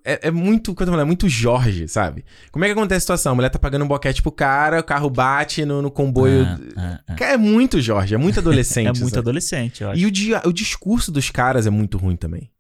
é, 0.05 0.29
é 0.29 0.31
muito, 0.31 0.75
quando 0.75 0.89
eu 0.89 0.93
falo, 0.95 1.03
é 1.03 1.05
muito 1.05 1.29
Jorge, 1.29 1.87
sabe? 1.87 2.25
Como 2.51 2.65
é 2.65 2.69
que 2.69 2.73
acontece 2.73 2.97
a 2.97 3.01
situação? 3.01 3.33
A 3.33 3.35
mulher 3.35 3.51
tá 3.51 3.59
pagando 3.59 3.85
um 3.85 3.89
boquete 3.89 4.21
pro 4.23 4.33
cara, 4.33 4.81
o 4.81 4.85
carro 4.85 5.09
bate 5.11 5.65
no, 5.65 5.81
no 5.83 5.91
comboio. 5.91 6.45
Ah, 6.45 6.59
ah, 6.77 7.01
ah. 7.09 7.25
É 7.25 7.37
muito 7.37 7.81
Jorge, 7.81 8.15
é 8.15 8.19
muito 8.19 8.41
adolescente. 8.41 8.87
É 8.87 8.93
muito 8.93 9.11
sabe? 9.11 9.19
adolescente, 9.19 9.83
eu 9.83 9.91
acho. 9.91 10.01
E 10.01 10.07
o, 10.07 10.11
dia- 10.11 10.43
o 10.45 10.53
discurso 10.53 11.13
dos 11.13 11.31
caras 11.31 11.67
é 11.67 11.71
muito 11.71 11.99
ruim 11.99 12.17
também. 12.17 12.51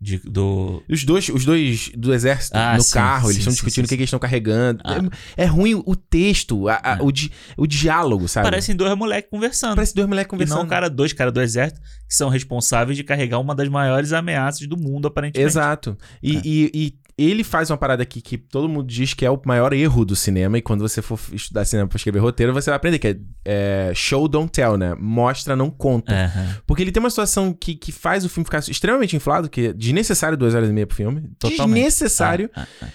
De- 0.00 0.18
do... 0.18 0.80
Os 0.88 1.02
dois, 1.04 1.28
os 1.28 1.44
dois 1.44 1.90
do 1.96 2.14
exército 2.14 2.56
Ah, 2.56 2.76
no 2.76 2.82
sim, 2.82 2.92
carro, 2.94 3.26
eles 3.26 3.34
sim, 3.34 3.38
estão 3.40 3.50
sim, 3.52 3.56
discutindo 3.56 3.84
o 3.84 3.88
que, 3.88 3.96
que 3.96 4.02
eles 4.02 4.08
estão 4.08 4.18
carregando. 4.20 4.80
Ah. 4.84 4.98
É, 5.36 5.42
é 5.42 5.46
ruim 5.46 5.74
o 5.74 5.96
texto, 5.96 6.68
a- 6.68 6.80
a- 6.84 6.98
É. 6.98 7.02
o, 7.02 7.10
di- 7.10 7.32
o 7.56 7.66
diálogo, 7.66 8.28
sabe? 8.28 8.44
Parecem 8.46 8.76
dois 8.76 8.96
moleques 8.96 9.28
conversando. 9.28 9.74
Parece 9.74 9.94
dois 9.96 10.06
moleques 10.06 10.28
E 10.28 10.30
conversando. 10.30 10.58
não 10.60 10.66
cara, 10.68 10.88
dois 10.88 11.12
caras 11.12 11.32
do 11.34 11.40
exército 11.42 11.80
que 12.08 12.14
são 12.14 12.28
responsáveis 12.28 12.96
de 12.96 13.02
carregar 13.02 13.40
uma 13.40 13.54
das 13.56 13.68
maiores 13.68 14.12
ameaças 14.12 14.66
do 14.68 14.76
mundo, 14.76 15.08
aparentemente. 15.08 15.48
Exato. 15.50 15.98
E, 16.22 16.36
É. 16.36 16.40
e- 16.44 16.70
e 16.72 16.94
ele 17.18 17.42
faz 17.42 17.68
uma 17.70 17.76
parada 17.76 18.02
aqui 18.02 18.20
que 18.22 18.38
todo 18.38 18.68
mundo 18.68 18.86
diz 18.86 19.12
que 19.12 19.26
é 19.26 19.30
o 19.30 19.40
maior 19.44 19.72
erro 19.72 20.04
do 20.04 20.14
cinema. 20.14 20.56
E 20.56 20.62
quando 20.62 20.80
você 20.80 21.02
for 21.02 21.18
estudar 21.32 21.64
cinema 21.64 21.88
pra 21.88 21.96
escrever 21.96 22.20
roteiro, 22.20 22.52
você 22.54 22.70
vai 22.70 22.76
aprender 22.76 22.98
que 23.00 23.08
é, 23.08 23.16
é 23.44 23.92
show, 23.94 24.28
don't 24.28 24.50
tell, 24.52 24.76
né? 24.76 24.94
Mostra, 24.98 25.56
não 25.56 25.68
conta. 25.70 26.12
Aham. 26.14 26.56
Porque 26.66 26.82
ele 26.82 26.92
tem 26.92 27.02
uma 27.02 27.10
situação 27.10 27.52
que, 27.52 27.74
que 27.74 27.90
faz 27.90 28.24
o 28.24 28.28
filme 28.28 28.44
ficar 28.44 28.60
extremamente 28.60 29.16
inflado, 29.16 29.48
que 29.50 29.66
é 29.68 29.72
desnecessário 29.72 30.38
duas 30.38 30.54
horas 30.54 30.70
e 30.70 30.72
meia 30.72 30.86
pro 30.86 30.96
filme. 30.96 31.28
Totalmente. 31.38 31.74
Desnecessário. 31.84 32.50
Ah, 32.54 32.66
ah, 32.80 32.84
ah. 32.86 32.88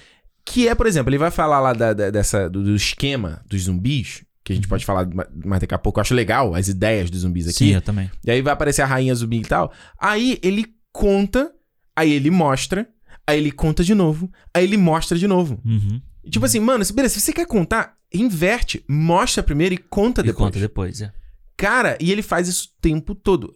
Que 0.46 0.68
é, 0.68 0.76
por 0.76 0.88
exemplo, 0.88 1.10
ele 1.10 1.18
vai 1.18 1.32
falar 1.32 1.60
lá 1.60 1.74
da- 1.74 1.94
da- 1.94 2.10
dessa, 2.10 2.50
do, 2.50 2.64
do 2.64 2.76
esquema 2.76 3.42
dos 3.48 3.64
zumbis, 3.64 4.24
que 4.44 4.52
a 4.52 4.54
Uhum. 4.54 4.56
gente 4.58 4.68
pode 4.68 4.86
falar 4.86 5.06
ma- 5.14 5.28
mais 5.46 5.62
daqui 5.62 5.74
a 5.74 5.78
pouco. 5.78 6.00
Eu 6.00 6.02
acho 6.02 6.14
legal 6.14 6.54
as 6.54 6.68
ideias 6.68 7.10
dos 7.10 7.22
zumbis 7.22 7.48
aqui. 7.48 7.58
Sim, 7.60 7.74
eu 7.76 7.82
também. 7.82 8.12
E 8.26 8.30
aí 8.32 8.42
vai 8.42 8.52
aparecer 8.54 8.82
a 8.82 8.86
rainha 8.86 9.16
zumbi 9.16 9.38
e 9.40 9.42
tal. 9.44 9.72
Aí 10.00 10.38
ele 10.44 10.66
conta, 10.92 11.50
aí 11.96 12.12
ele 12.12 12.30
mostra, 12.30 12.88
aí 13.28 13.38
ele 13.40 13.52
conta 13.52 13.84
de 13.84 13.94
novo, 13.96 14.32
aí 14.54 14.64
ele 14.64 14.78
mostra 14.78 15.18
de 15.18 15.28
novo. 15.28 15.60
Uhum. 15.66 16.02
Tipo 16.30 16.46
assim, 16.46 16.60
mano, 16.60 16.84
se- 16.86 16.94
beleza, 16.94 17.16
se 17.16 17.22
você 17.22 17.34
quer 17.34 17.46
contar, 17.46 17.96
inverte, 18.14 18.84
mostra 18.88 19.42
primeiro 19.44 19.74
e 19.76 19.78
conta 19.78 20.22
E 20.22 20.26
depois. 20.26 20.38
conta 20.48 20.60
depois, 20.60 21.02
é. 21.02 21.12
Cara, 21.58 21.98
e 22.00 22.12
ele 22.12 22.22
faz 22.22 22.48
isso 22.48 22.70
o 22.78 22.82
tempo 22.82 23.14
todo. 23.14 23.54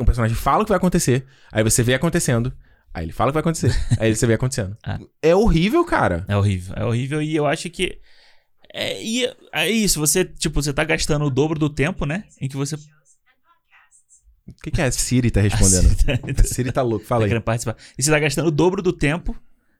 Um 0.00 0.04
personagem 0.04 0.36
fala 0.36 0.62
o 0.62 0.64
que 0.64 0.70
vai 0.70 0.78
acontecer, 0.78 1.24
aí 1.52 1.62
você 1.62 1.82
vê 1.82 1.94
acontecendo, 1.94 2.52
aí 2.92 3.04
ele 3.04 3.12
fala 3.12 3.30
o 3.30 3.32
que 3.32 3.34
vai 3.34 3.40
acontecer, 3.40 3.70
aí 4.00 4.14
você 4.14 4.26
vê 4.26 4.34
acontecendo. 4.34 4.76
Ah. 4.84 4.98
É 5.22 5.34
horrível, 5.34 5.84
cara. 5.84 6.24
É 6.28 6.36
horrível. 6.36 6.74
É 6.76 6.84
horrível 6.84 7.22
e 7.22 7.34
eu 7.36 7.46
acho 7.46 7.68
que. 7.70 7.98
É, 8.74 9.02
e 9.02 9.24
é 9.52 9.70
isso, 9.70 9.98
você, 9.98 10.24
tipo, 10.24 10.60
você 10.62 10.72
tá 10.72 10.84
gastando 10.84 11.24
o 11.24 11.30
dobro 11.30 11.58
do 11.58 11.70
tempo, 11.70 12.04
né? 12.04 12.24
Em 12.40 12.48
que 12.48 12.56
você. 12.56 12.76
O 14.50 14.62
que, 14.62 14.70
que 14.70 14.80
é? 14.80 14.84
A 14.86 14.92
Siri 14.92 15.30
tá 15.30 15.40
respondendo. 15.40 15.88
A 16.40 16.44
Siri 16.44 16.72
tá 16.72 16.82
louco, 16.82 17.04
fala 17.04 17.28
tá 17.28 17.34
aí. 17.34 17.40
participar. 17.40 17.76
E 17.98 18.02
você 18.02 18.10
tá 18.10 18.18
gastando 18.18 18.48
o 18.48 18.50
dobro 18.50 18.82
do 18.82 18.92
tempo 18.92 19.36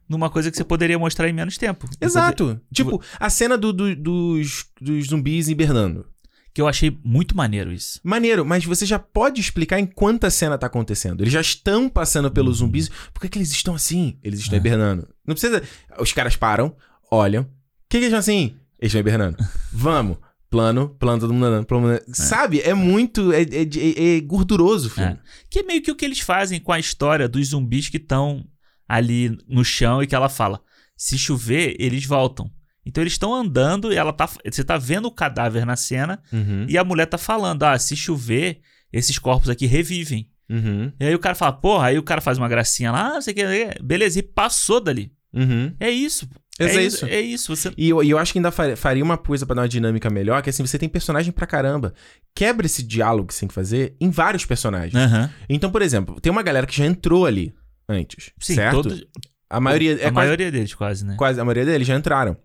numa 0.09 0.31
coisa 0.31 0.51
que 0.51 0.57
você 0.57 0.65
poderia 0.65 0.99
mostrar 0.99 1.29
em 1.29 1.33
menos 1.33 1.59
tempo. 1.59 1.89
Exato. 2.01 2.61
Tipo, 2.73 3.03
a 3.21 3.29
cena 3.29 3.57
do- 3.59 3.73
do- 3.73 3.95
dos, 3.97 4.67
dos 4.81 5.09
zumbis 5.09 5.49
hibernando. 5.49 6.07
Que 6.55 6.63
eu 6.63 6.67
achei 6.67 6.99
muito 7.05 7.37
maneiro 7.37 7.71
isso. 7.73 8.01
Maneiro, 8.03 8.45
mas 8.45 8.65
você 8.65 8.85
já 8.87 8.99
pode 8.99 9.41
explicar 9.41 9.79
enquanto 9.79 10.25
a 10.25 10.31
cena 10.31 10.57
tá 10.59 10.67
acontecendo. 10.67 11.23
Eles 11.23 11.33
já 11.33 11.41
estão 11.41 11.89
passando 11.89 12.31
pelos 12.31 12.57
zumbis. 12.59 12.89
Por 13.13 13.21
que, 13.21 13.29
que 13.29 13.39
eles 13.39 13.51
estão 13.53 13.75
assim? 13.75 14.19
Eles 14.25 14.41
estão 14.41 14.55
Ah. 14.57 14.61
hibernando. 14.61 15.09
Não 15.27 15.35
precisa. 15.35 15.63
Os 16.01 16.13
caras 16.13 16.35
param, 16.37 16.75
olham. 17.11 17.45
Por 17.45 17.51
que, 17.91 17.99
que 17.99 18.05
eles 18.05 18.07
estão 18.09 18.19
assim? 18.19 18.57
Eles 18.81 18.91
estão 18.91 19.01
hibernando. 19.01 19.37
Vamos. 19.73 20.17
Plano, 20.51 20.89
plano, 20.99 21.21
todo 21.21 21.33
mundo 21.35 21.47
andando. 21.47 21.67
Plano, 21.67 21.87
andando. 21.89 22.05
Sabe? 22.15 22.61
É 22.61 22.73
muito. 22.73 23.33
É, 23.33 23.43
é- 23.43 23.45
é- 23.63 24.17
é 24.17 24.21
gorduroso 24.21 24.89
o 24.89 24.91
filme. 24.91 25.11
É. 25.13 25.19
Que 25.51 25.59
é 25.61 25.63
meio 25.63 25.83
que 25.83 25.91
o 25.91 25.95
que 25.95 26.05
eles 26.05 26.21
fazem 26.21 26.59
com 26.61 26.73
a 26.73 26.79
história 26.79 27.29
dos 27.29 27.49
zumbis 27.49 27.89
que 27.89 27.99
estão 27.99 28.45
ali 28.89 29.37
no 29.47 29.63
chão 29.65 30.03
e 30.03 30.07
que 30.07 30.15
ela 30.15 30.29
fala: 30.29 30.61
se 30.97 31.19
chover, 31.19 31.77
eles 31.79 32.05
voltam. 32.07 32.51
Então 32.87 33.03
eles 33.03 33.13
estão 33.13 33.35
andando 33.35 33.93
e 33.93 33.97
ela 33.97 34.13
tá. 34.13 34.27
Você 34.47 34.65
tá 34.65 34.79
vendo 34.79 35.05
o 35.07 35.11
cadáver 35.11 35.67
na 35.67 35.77
cena 35.77 36.19
Uhum. 36.33 36.65
e 36.69 36.79
a 36.79 36.85
mulher 36.85 37.05
tá 37.07 37.19
falando: 37.19 37.65
ah, 37.65 37.79
se 37.79 37.95
chover, 37.95 38.61
esses 38.91 39.19
corpos 39.19 39.51
aqui 39.51 39.67
revivem. 39.67 40.31
Uhum. 40.49 40.91
E 40.99 41.05
aí 41.05 41.15
o 41.15 41.19
cara 41.19 41.35
fala, 41.35 41.53
porra, 41.53 41.89
aí 41.89 41.99
o 41.99 42.03
cara 42.03 42.23
faz 42.23 42.39
uma 42.39 42.49
gracinha 42.49 42.91
lá, 42.91 43.09
ah, 43.11 43.15
não 43.17 43.21
sei 43.21 43.35
o 43.35 43.37
que, 43.37 43.83
beleza, 43.83 44.19
e 44.19 44.23
passou 44.23 44.81
dali. 44.81 45.13
Uhum. 45.31 45.75
É 45.79 45.91
isso. 45.91 46.27
É 46.59 46.65
É 46.67 46.83
isso. 46.83 47.07
É 47.07 47.21
isso. 47.21 47.55
Você... 47.55 47.73
E 47.77 47.89
eu, 47.89 48.03
eu 48.03 48.19
acho 48.19 48.33
que 48.33 48.39
ainda 48.39 48.51
fa- 48.51 48.75
faria 48.77 49.03
uma 49.05 49.17
coisa 49.17 49.47
pra 49.47 49.55
dar 49.55 49.63
uma 49.63 49.69
dinâmica 49.69 50.11
melhor, 50.11 50.43
que 50.43 50.51
assim, 50.51 50.67
você 50.67 50.79
tem 50.79 50.89
personagem 50.89 51.33
pra 51.33 51.47
caramba. 51.47 51.95
Quebra 52.35 52.67
esse 52.67 52.83
diálogo 52.83 53.29
que 53.29 53.35
você 53.35 53.41
tem 53.41 53.49
que 53.49 53.55
fazer 53.55 53.95
em 54.01 54.11
vários 54.11 54.45
personagens. 54.45 54.95
Aham. 54.95 55.31
Então, 55.49 55.71
por 55.71 55.83
exemplo, 55.83 56.21
tem 56.21 56.31
uma 56.33 56.43
galera 56.43 56.67
que 56.67 56.77
já 56.77 56.85
entrou 56.87 57.27
ali 57.27 57.55
antes, 57.89 58.31
Sim, 58.41 58.55
certo? 58.57 58.83
todos. 58.83 59.05
A 59.51 59.61
maioria, 59.61 59.93
é 59.93 59.95
a 59.95 59.99
quase, 60.13 60.13
maioria 60.15 60.51
deles, 60.53 60.75
quase, 60.75 61.05
né? 61.07 61.15
quase 61.17 61.41
a 61.41 61.45
maioria 61.45 61.65
deles 61.65 61.87
já 61.87 61.97
entraram. 61.97 62.37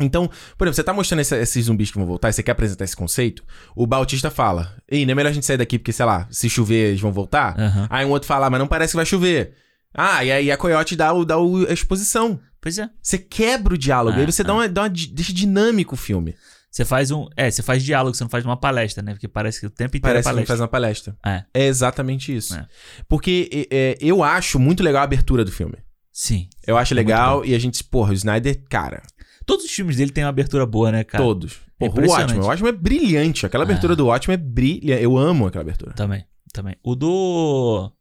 Então, 0.00 0.26
por 0.56 0.66
exemplo, 0.66 0.74
você 0.76 0.82
tá 0.82 0.92
mostrando 0.92 1.20
esse- 1.20 1.36
esses 1.36 1.66
zumbis 1.66 1.90
que 1.90 1.98
vão 1.98 2.06
voltar 2.06 2.30
e 2.30 2.32
você 2.32 2.42
quer 2.42 2.52
apresentar 2.52 2.84
esse 2.84 2.96
conceito, 2.96 3.44
o 3.76 3.86
Bautista 3.86 4.30
fala, 4.30 4.74
ei, 4.90 5.04
não 5.04 5.12
é 5.12 5.14
melhor 5.14 5.28
a 5.28 5.32
gente 5.32 5.46
sair 5.46 5.58
daqui 5.58 5.78
porque, 5.78 5.92
sei 5.92 6.04
lá, 6.06 6.26
se 6.30 6.48
chover 6.48 6.88
eles 6.88 7.00
vão 7.00 7.12
voltar? 7.12 7.54
Aham. 7.60 7.86
Aí 7.90 8.04
um 8.04 8.10
outro 8.10 8.26
fala, 8.26 8.46
"Ah, 8.46 8.50
mas 8.50 8.58
não 8.58 8.66
parece 8.66 8.92
que 8.92 8.96
vai 8.96 9.06
chover. 9.06 9.54
Ah, 9.94 10.24
e 10.24 10.32
aí 10.32 10.50
a 10.50 10.56
Coyote 10.56 10.96
dá, 10.96 11.12
o, 11.12 11.24
dá 11.24 11.38
o- 11.38 11.66
a 11.68 11.72
exposição. 11.72 12.38
Pois 12.60 12.78
é. 12.78 12.88
Você 13.02 13.18
quebra 13.18 13.74
o 13.74 13.78
diálogo, 13.78 14.16
Ah, 14.16 14.20
aí 14.20 14.26
você 14.26 14.42
dá 14.44 14.52
ah. 14.52 14.56
uma, 14.56 14.68
dá 14.68 14.82
uma 14.82 14.88
deixa 14.88 15.32
dinâmico 15.32 15.94
o 15.94 15.98
filme. 15.98 16.34
Você 16.70 16.84
faz 16.84 17.10
um. 17.10 17.26
É, 17.36 17.50
você 17.50 17.62
faz 17.62 17.82
diálogo, 17.82 18.16
você 18.16 18.24
não 18.24 18.30
faz 18.30 18.44
uma 18.46 18.56
palestra, 18.56 19.02
né? 19.02 19.12
Porque 19.12 19.28
parece 19.28 19.60
que 19.60 19.66
o 19.66 19.70
tempo 19.70 19.96
inteiro 19.96 20.14
Parece 20.14 20.28
é 20.28 20.30
que 20.30 20.34
palestra. 20.34 20.46
faz 20.46 20.60
uma 20.60 20.68
palestra. 20.68 21.16
É. 21.26 21.44
É 21.52 21.66
exatamente 21.66 22.34
isso. 22.34 22.54
É. 22.54 22.66
Porque 23.06 23.66
é, 23.70 23.76
é, 23.92 23.98
eu 24.00 24.22
acho 24.22 24.58
muito 24.58 24.82
legal 24.82 25.02
a 25.02 25.04
abertura 25.04 25.44
do 25.44 25.52
filme. 25.52 25.76
Sim. 26.10 26.48
Eu 26.66 26.78
acho 26.78 26.94
É 26.94 26.96
legal 26.96 27.44
e 27.44 27.54
a 27.54 27.58
gente, 27.58 27.82
porra, 27.84 28.10
o 28.10 28.14
Snyder, 28.14 28.62
cara, 28.70 29.02
Todos 29.44 29.64
os 29.64 29.70
filmes 29.72 29.96
dele 29.96 30.12
têm 30.12 30.22
uma 30.24 30.30
abertura 30.30 30.64
boa, 30.64 30.92
né, 30.92 31.02
cara? 31.04 31.22
todos. 31.22 31.58
Porra, 31.78 32.00
o. 32.00 32.08
Watchmen, 32.08 32.40
o 32.40 32.46
Watchmen 32.46 32.68
é 32.72 32.76
brilhante. 32.76 33.44
Aquela 33.44 33.64
abertura 33.64 33.96
do 33.96 34.06
Watchmen 34.06 34.34
é 34.34 34.38
brilhante. 34.38 35.02
Eu 35.02 35.18
amo 35.18 35.46
aquela 35.48 35.62
abertura. 35.62 35.92
Também, 35.94 36.24
também. 36.52 36.76
O 36.82 36.94
do. 36.94 37.92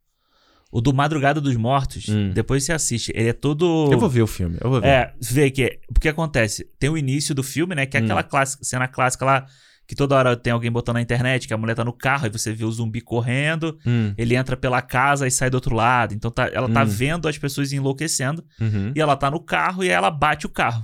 O 0.71 0.79
do 0.79 0.93
Madrugada 0.93 1.41
dos 1.41 1.55
Mortos, 1.57 2.07
Hum. 2.07 2.31
depois 2.33 2.63
você 2.63 2.71
assiste. 2.71 3.11
Ele 3.13 3.27
é 3.29 3.33
todo. 3.33 3.89
Eu 3.91 3.99
vou 3.99 4.07
ver 4.09 4.21
o 4.21 4.27
filme, 4.27 4.57
eu 4.61 4.69
vou 4.69 4.79
ver. 4.79 4.87
É, 4.87 5.13
vê 5.21 5.51
que. 5.51 5.79
O 5.89 5.99
que 5.99 6.07
acontece? 6.07 6.65
Tem 6.79 6.89
o 6.89 6.97
início 6.97 7.35
do 7.35 7.43
filme, 7.43 7.75
né? 7.75 7.85
Que 7.85 7.97
é 7.97 7.99
Hum. 7.99 8.05
aquela 8.05 8.23
clássica, 8.23 8.63
cena 8.63 8.87
clássica 8.87 9.25
lá. 9.25 9.45
que 9.87 9.95
toda 9.95 10.15
hora 10.15 10.37
tem 10.37 10.53
alguém 10.53 10.71
botando 10.71 10.93
na 10.93 11.01
internet, 11.01 11.45
que 11.45 11.53
a 11.53 11.57
mulher 11.57 11.75
tá 11.75 11.83
no 11.83 11.91
carro, 11.91 12.23
aí 12.23 12.29
você 12.31 12.53
vê 12.53 12.63
o 12.63 12.71
zumbi 12.71 13.01
correndo, 13.01 13.77
Hum, 13.85 14.13
ele 14.17 14.35
entra 14.37 14.55
pela 14.55 14.81
casa 14.81 15.27
e 15.27 15.31
sai 15.31 15.49
do 15.49 15.55
outro 15.55 15.75
lado. 15.75 16.13
Então 16.13 16.31
tá- 16.31 16.49
ela 16.53 16.69
tá 16.69 16.83
Hum. 16.83 16.85
vendo 16.85 17.27
as 17.27 17.37
pessoas 17.37 17.73
enlouquecendo, 17.73 18.41
uhum, 18.61 18.93
e 18.95 19.01
ela 19.01 19.17
tá 19.17 19.29
no 19.29 19.41
carro 19.43 19.83
e 19.83 19.87
aí 19.89 19.93
ela 19.93 20.09
bate 20.09 20.45
o 20.45 20.49
carro. 20.49 20.81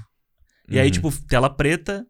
E 0.70 0.78
aí, 0.78 0.88
Uhum. 0.88 0.92
tipo, 0.92 1.14
tela 1.26 1.50
preta. 1.50 2.06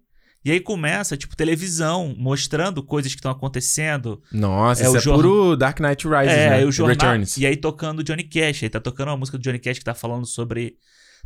E 0.47 0.51
aí 0.51 0.59
começa, 0.59 1.17
tipo, 1.17 1.35
televisão 1.35 2.15
mostrando 2.17 2.81
coisas 2.81 3.11
que 3.13 3.19
estão 3.19 3.31
acontecendo. 3.31 4.21
Nossa, 4.31 4.83
É 4.83 4.87
isso 4.87 5.09
o 5.09 5.13
é 5.13 5.15
puro 5.15 5.55
Dark 5.57 5.79
Knight 5.79 6.07
Rises, 6.07 6.33
é, 6.33 6.49
né? 6.49 6.55
aí 6.55 6.65
o 6.65 6.71
jornal. 6.71 6.95
Returns. 6.95 7.37
E 7.37 7.45
aí 7.45 7.57
tocando 7.57 8.03
Johnny 8.03 8.23
Cash. 8.23 8.63
Aí 8.63 8.69
tá 8.69 8.79
tocando 8.79 9.09
uma 9.09 9.17
música 9.17 9.37
do 9.37 9.41
Johnny 9.41 9.59
Cash 9.59 9.79
que 9.79 9.83
tá 9.85 9.93
falando 9.93 10.25
sobre. 10.25 10.75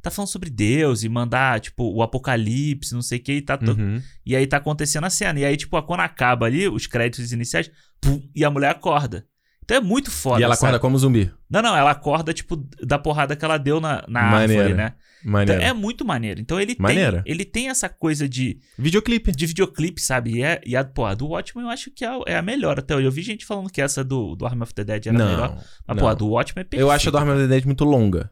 Tá 0.01 0.09
falando 0.09 0.29
sobre 0.29 0.49
Deus 0.49 1.03
e 1.03 1.09
mandar, 1.09 1.59
tipo, 1.59 1.83
o 1.93 2.01
apocalipse, 2.01 2.95
não 2.95 3.03
sei 3.03 3.19
o 3.19 3.21
que, 3.21 3.33
e 3.33 3.41
tá 3.43 3.55
to- 3.55 3.73
Uhum. 3.73 4.01
E 4.25 4.35
aí 4.35 4.47
tá 4.47 4.57
acontecendo 4.57 5.03
a 5.03 5.11
cena. 5.11 5.39
E 5.39 5.45
aí, 5.45 5.55
tipo, 5.55 5.79
quando 5.83 5.99
acaba 5.99 6.47
ali, 6.47 6.67
os 6.67 6.87
créditos 6.87 7.31
iniciais, 7.31 7.69
pum, 8.01 8.19
e 8.35 8.43
a 8.43 8.49
mulher 8.49 8.71
acorda. 8.71 9.25
Então 9.63 9.77
é 9.77 9.79
muito 9.79 10.09
foda. 10.09 10.41
E 10.41 10.43
ela 10.43 10.55
sabe? 10.55 10.69
acorda 10.69 10.79
como 10.79 10.97
zumbi. 10.97 11.31
Não, 11.47 11.61
não, 11.61 11.77
ela 11.77 11.91
acorda, 11.91 12.33
tipo, 12.33 12.55
da 12.83 12.97
porrada 12.97 13.35
que 13.35 13.45
ela 13.45 13.57
deu 13.59 13.79
na, 13.79 14.03
na 14.07 14.23
Maneiro. 14.23 14.63
árvore, 14.63 14.73
né? 14.73 14.93
Então, 15.21 15.31
Maneiro. 15.31 15.61
é 15.61 15.71
muito 15.73 16.03
maneiro. 16.03 16.39
Então 16.41 16.59
ele 16.59 16.73
tem, 16.75 16.85
ele 17.25 17.45
tem 17.45 17.69
essa 17.69 17.87
coisa 17.87 18.27
de, 18.27 18.57
Videoclipe. 18.77 19.31
de 19.31 19.45
videoclipe, 19.45 20.01
sabe? 20.01 20.37
E, 20.37 20.43
é, 20.43 20.59
e 20.65 20.75
a, 20.75 20.83
pô, 20.83 21.05
a 21.05 21.13
do 21.13 21.27
Watchmen 21.27 21.65
eu 21.65 21.69
acho 21.71 21.91
que 21.91 22.03
é 22.03 22.07
a, 22.07 22.19
é 22.25 22.35
a 22.37 22.41
melhor 22.41 22.79
até 22.79 22.95
hoje. 22.95 23.05
Eu 23.05 23.11
vi 23.11 23.21
gente 23.21 23.45
falando 23.45 23.69
que 23.69 23.81
essa 23.81 24.03
do, 24.03 24.35
do 24.35 24.45
Arm 24.45 24.61
of 24.61 24.73
the 24.73 24.83
Dead 24.83 25.05
era 25.07 25.15
a 25.23 25.27
melhor. 25.27 25.49
Não. 25.49 25.55
Mas, 25.55 25.95
não. 25.97 26.03
pô, 26.03 26.07
a 26.07 26.13
do 26.13 26.27
Watchmen 26.27 26.61
é 26.61 26.63
perfeita. 26.63 26.83
Eu 26.83 26.89
acho 26.91 27.09
a 27.09 27.11
do 27.11 27.17
Army 27.17 27.31
of 27.31 27.41
the 27.41 27.47
Dead 27.47 27.65
muito 27.65 27.83
longa. 27.83 28.31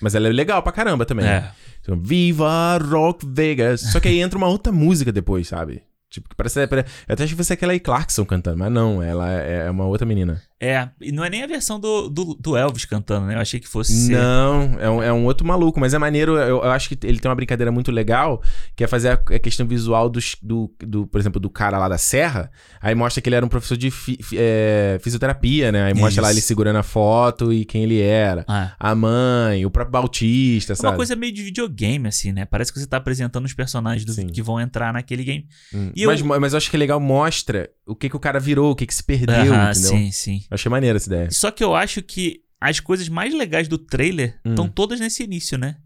Mas 0.00 0.14
ela 0.16 0.26
é 0.28 0.32
legal 0.32 0.60
pra 0.62 0.72
caramba 0.72 1.06
também. 1.06 1.24
É. 1.26 1.52
Então, 1.80 2.00
Viva 2.00 2.78
Rock 2.78 3.24
Vegas. 3.26 3.80
Só 3.80 4.00
que 4.00 4.08
aí 4.08 4.20
entra 4.20 4.36
uma 4.36 4.48
outra 4.48 4.72
música 4.72 5.12
depois, 5.12 5.46
sabe? 5.46 5.82
Tipo, 6.10 6.28
que 6.28 6.36
parece. 6.36 6.66
pare- 6.66 6.84
Eu 7.08 7.12
até 7.14 7.24
achei 7.24 7.34
que 7.34 7.36
fosse 7.36 7.52
aquela 7.52 7.72
aí 7.72 7.80
Clarkson 7.80 8.24
cantando, 8.24 8.58
mas 8.58 8.70
não, 8.72 9.02
ela 9.02 9.32
é 9.32 9.66
é 9.66 9.70
uma 9.70 9.84
outra 9.84 10.06
menina. 10.06 10.40
É, 10.60 10.88
e 11.00 11.10
não 11.12 11.22
é 11.24 11.28
nem 11.28 11.42
a 11.42 11.46
versão 11.46 11.78
do, 11.78 12.08
do, 12.08 12.34
do 12.36 12.56
Elvis 12.56 12.84
cantando, 12.86 13.26
né? 13.26 13.34
Eu 13.34 13.40
achei 13.40 13.58
que 13.60 13.68
fosse 13.68 13.92
ser. 14.06 14.12
Não, 14.16 14.78
é 14.80 14.88
um, 14.88 15.02
é 15.02 15.12
um 15.12 15.24
outro 15.26 15.46
maluco, 15.46 15.78
mas 15.78 15.92
é 15.92 15.98
maneiro. 15.98 16.36
Eu, 16.38 16.62
eu 16.62 16.70
acho 16.70 16.88
que 16.88 17.06
ele 17.06 17.18
tem 17.18 17.28
uma 17.28 17.34
brincadeira 17.34 17.70
muito 17.70 17.90
legal, 17.92 18.40
que 18.74 18.82
é 18.82 18.86
fazer 18.86 19.08
a, 19.10 19.12
a 19.34 19.38
questão 19.38 19.66
visual 19.66 20.08
dos, 20.08 20.36
do, 20.40 20.72
do, 20.78 21.06
por 21.06 21.20
exemplo, 21.20 21.38
do 21.40 21.50
cara 21.50 21.76
lá 21.76 21.88
da 21.88 21.98
Serra. 21.98 22.50
Aí 22.80 22.94
mostra 22.94 23.20
que 23.20 23.28
ele 23.28 23.36
era 23.36 23.44
um 23.44 23.48
professor 23.48 23.76
de 23.76 23.90
fi- 23.90 24.18
é, 24.34 24.98
fisioterapia, 25.02 25.70
né? 25.70 25.84
Aí 25.84 25.94
mostra 25.94 26.22
lá 26.22 26.28
Isso. 26.30 26.38
ele 26.38 26.46
segurando 26.46 26.76
a 26.76 26.82
foto 26.82 27.52
e 27.52 27.64
quem 27.66 27.82
ele 27.82 28.00
era. 28.00 28.44
Ah, 28.48 28.74
A 28.78 28.94
mãe, 28.94 29.66
o 29.66 29.70
próprio 29.70 29.92
Bautista, 29.92 30.72
é 30.72 30.76
sabe? 30.76 30.90
uma 30.90 30.96
coisa 30.96 31.14
meio 31.16 31.32
de 31.32 31.42
videogame, 31.42 32.08
assim, 32.08 32.32
né? 32.32 32.44
Parece 32.46 32.72
que 32.72 32.78
você 32.78 32.86
tá 32.86 32.96
apresentando 32.96 33.44
os 33.44 33.52
personagens 33.52 34.04
do- 34.04 34.32
que 34.32 34.40
vão 34.40 34.58
entrar 34.60 34.92
naquele 34.94 35.24
game. 35.24 35.46
Hum. 35.74 35.90
Mas, 36.06 36.20
eu- 36.20 36.26
mas 36.40 36.52
eu 36.54 36.56
acho 36.56 36.70
que 36.70 36.76
é 36.76 36.78
legal, 36.78 36.98
mostra 37.00 37.68
o 37.86 37.94
que, 37.94 38.08
que 38.08 38.16
o 38.16 38.20
cara 38.20 38.40
virou, 38.40 38.70
o 38.70 38.74
que, 38.76 38.86
que 38.86 38.94
se 38.94 39.02
perdeu, 39.02 39.52
Aham, 39.52 39.70
entendeu? 39.72 39.90
sim, 39.90 40.10
sim. 40.10 40.40
Achei 40.50 40.70
maneiro 40.70 40.96
essa 40.96 41.08
ideia. 41.08 41.30
Só 41.30 41.50
que 41.50 41.62
eu 41.64 41.74
acho 41.74 42.02
que 42.02 42.42
as 42.60 42.80
coisas 42.80 43.08
mais 43.08 43.34
legais 43.34 43.68
do 43.68 43.76
trailer 43.78 44.38
Hum. 44.44 44.50
estão 44.50 44.68
todas 44.68 45.00
nesse 45.00 45.22
início, 45.22 45.58
né? 45.58 45.76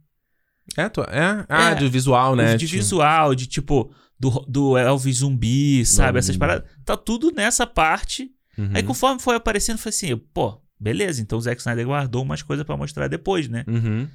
É, 0.76 0.88
tu- 0.88 1.00
é? 1.02 1.44
Ah, 1.48 1.70
É, 1.70 1.74
do 1.74 1.90
visual, 1.90 2.36
né? 2.36 2.56
de 2.56 2.66
Tipo, 2.66 2.78
visual, 2.78 3.34
de 3.34 3.46
tipo, 3.46 3.90
do, 4.20 4.30
do 4.48 4.76
Elvis 4.76 5.18
zumbi, 5.18 5.84
sabe? 5.86 6.18
Essas 6.18 6.36
Hum. 6.36 6.38
paradas. 6.38 6.70
Tá 6.84 6.96
tudo 6.96 7.30
nessa 7.32 7.66
parte. 7.66 8.30
uhum. 8.58 8.70
Aí 8.74 8.82
conforme 8.82 9.20
foi 9.20 9.36
aparecendo, 9.36 9.78
foi 9.78 9.90
assim, 9.90 10.16
pô, 10.16 10.60
beleza, 10.78 11.22
então 11.22 11.38
o 11.38 11.40
Zack 11.40 11.60
Snyder 11.60 11.86
guardou 11.86 12.22
umas 12.22 12.42
coisas 12.42 12.66
pra 12.66 12.76
mostrar 12.76 13.08
depois, 13.08 13.48
né? 13.48 13.64
Uhum. 13.66 14.08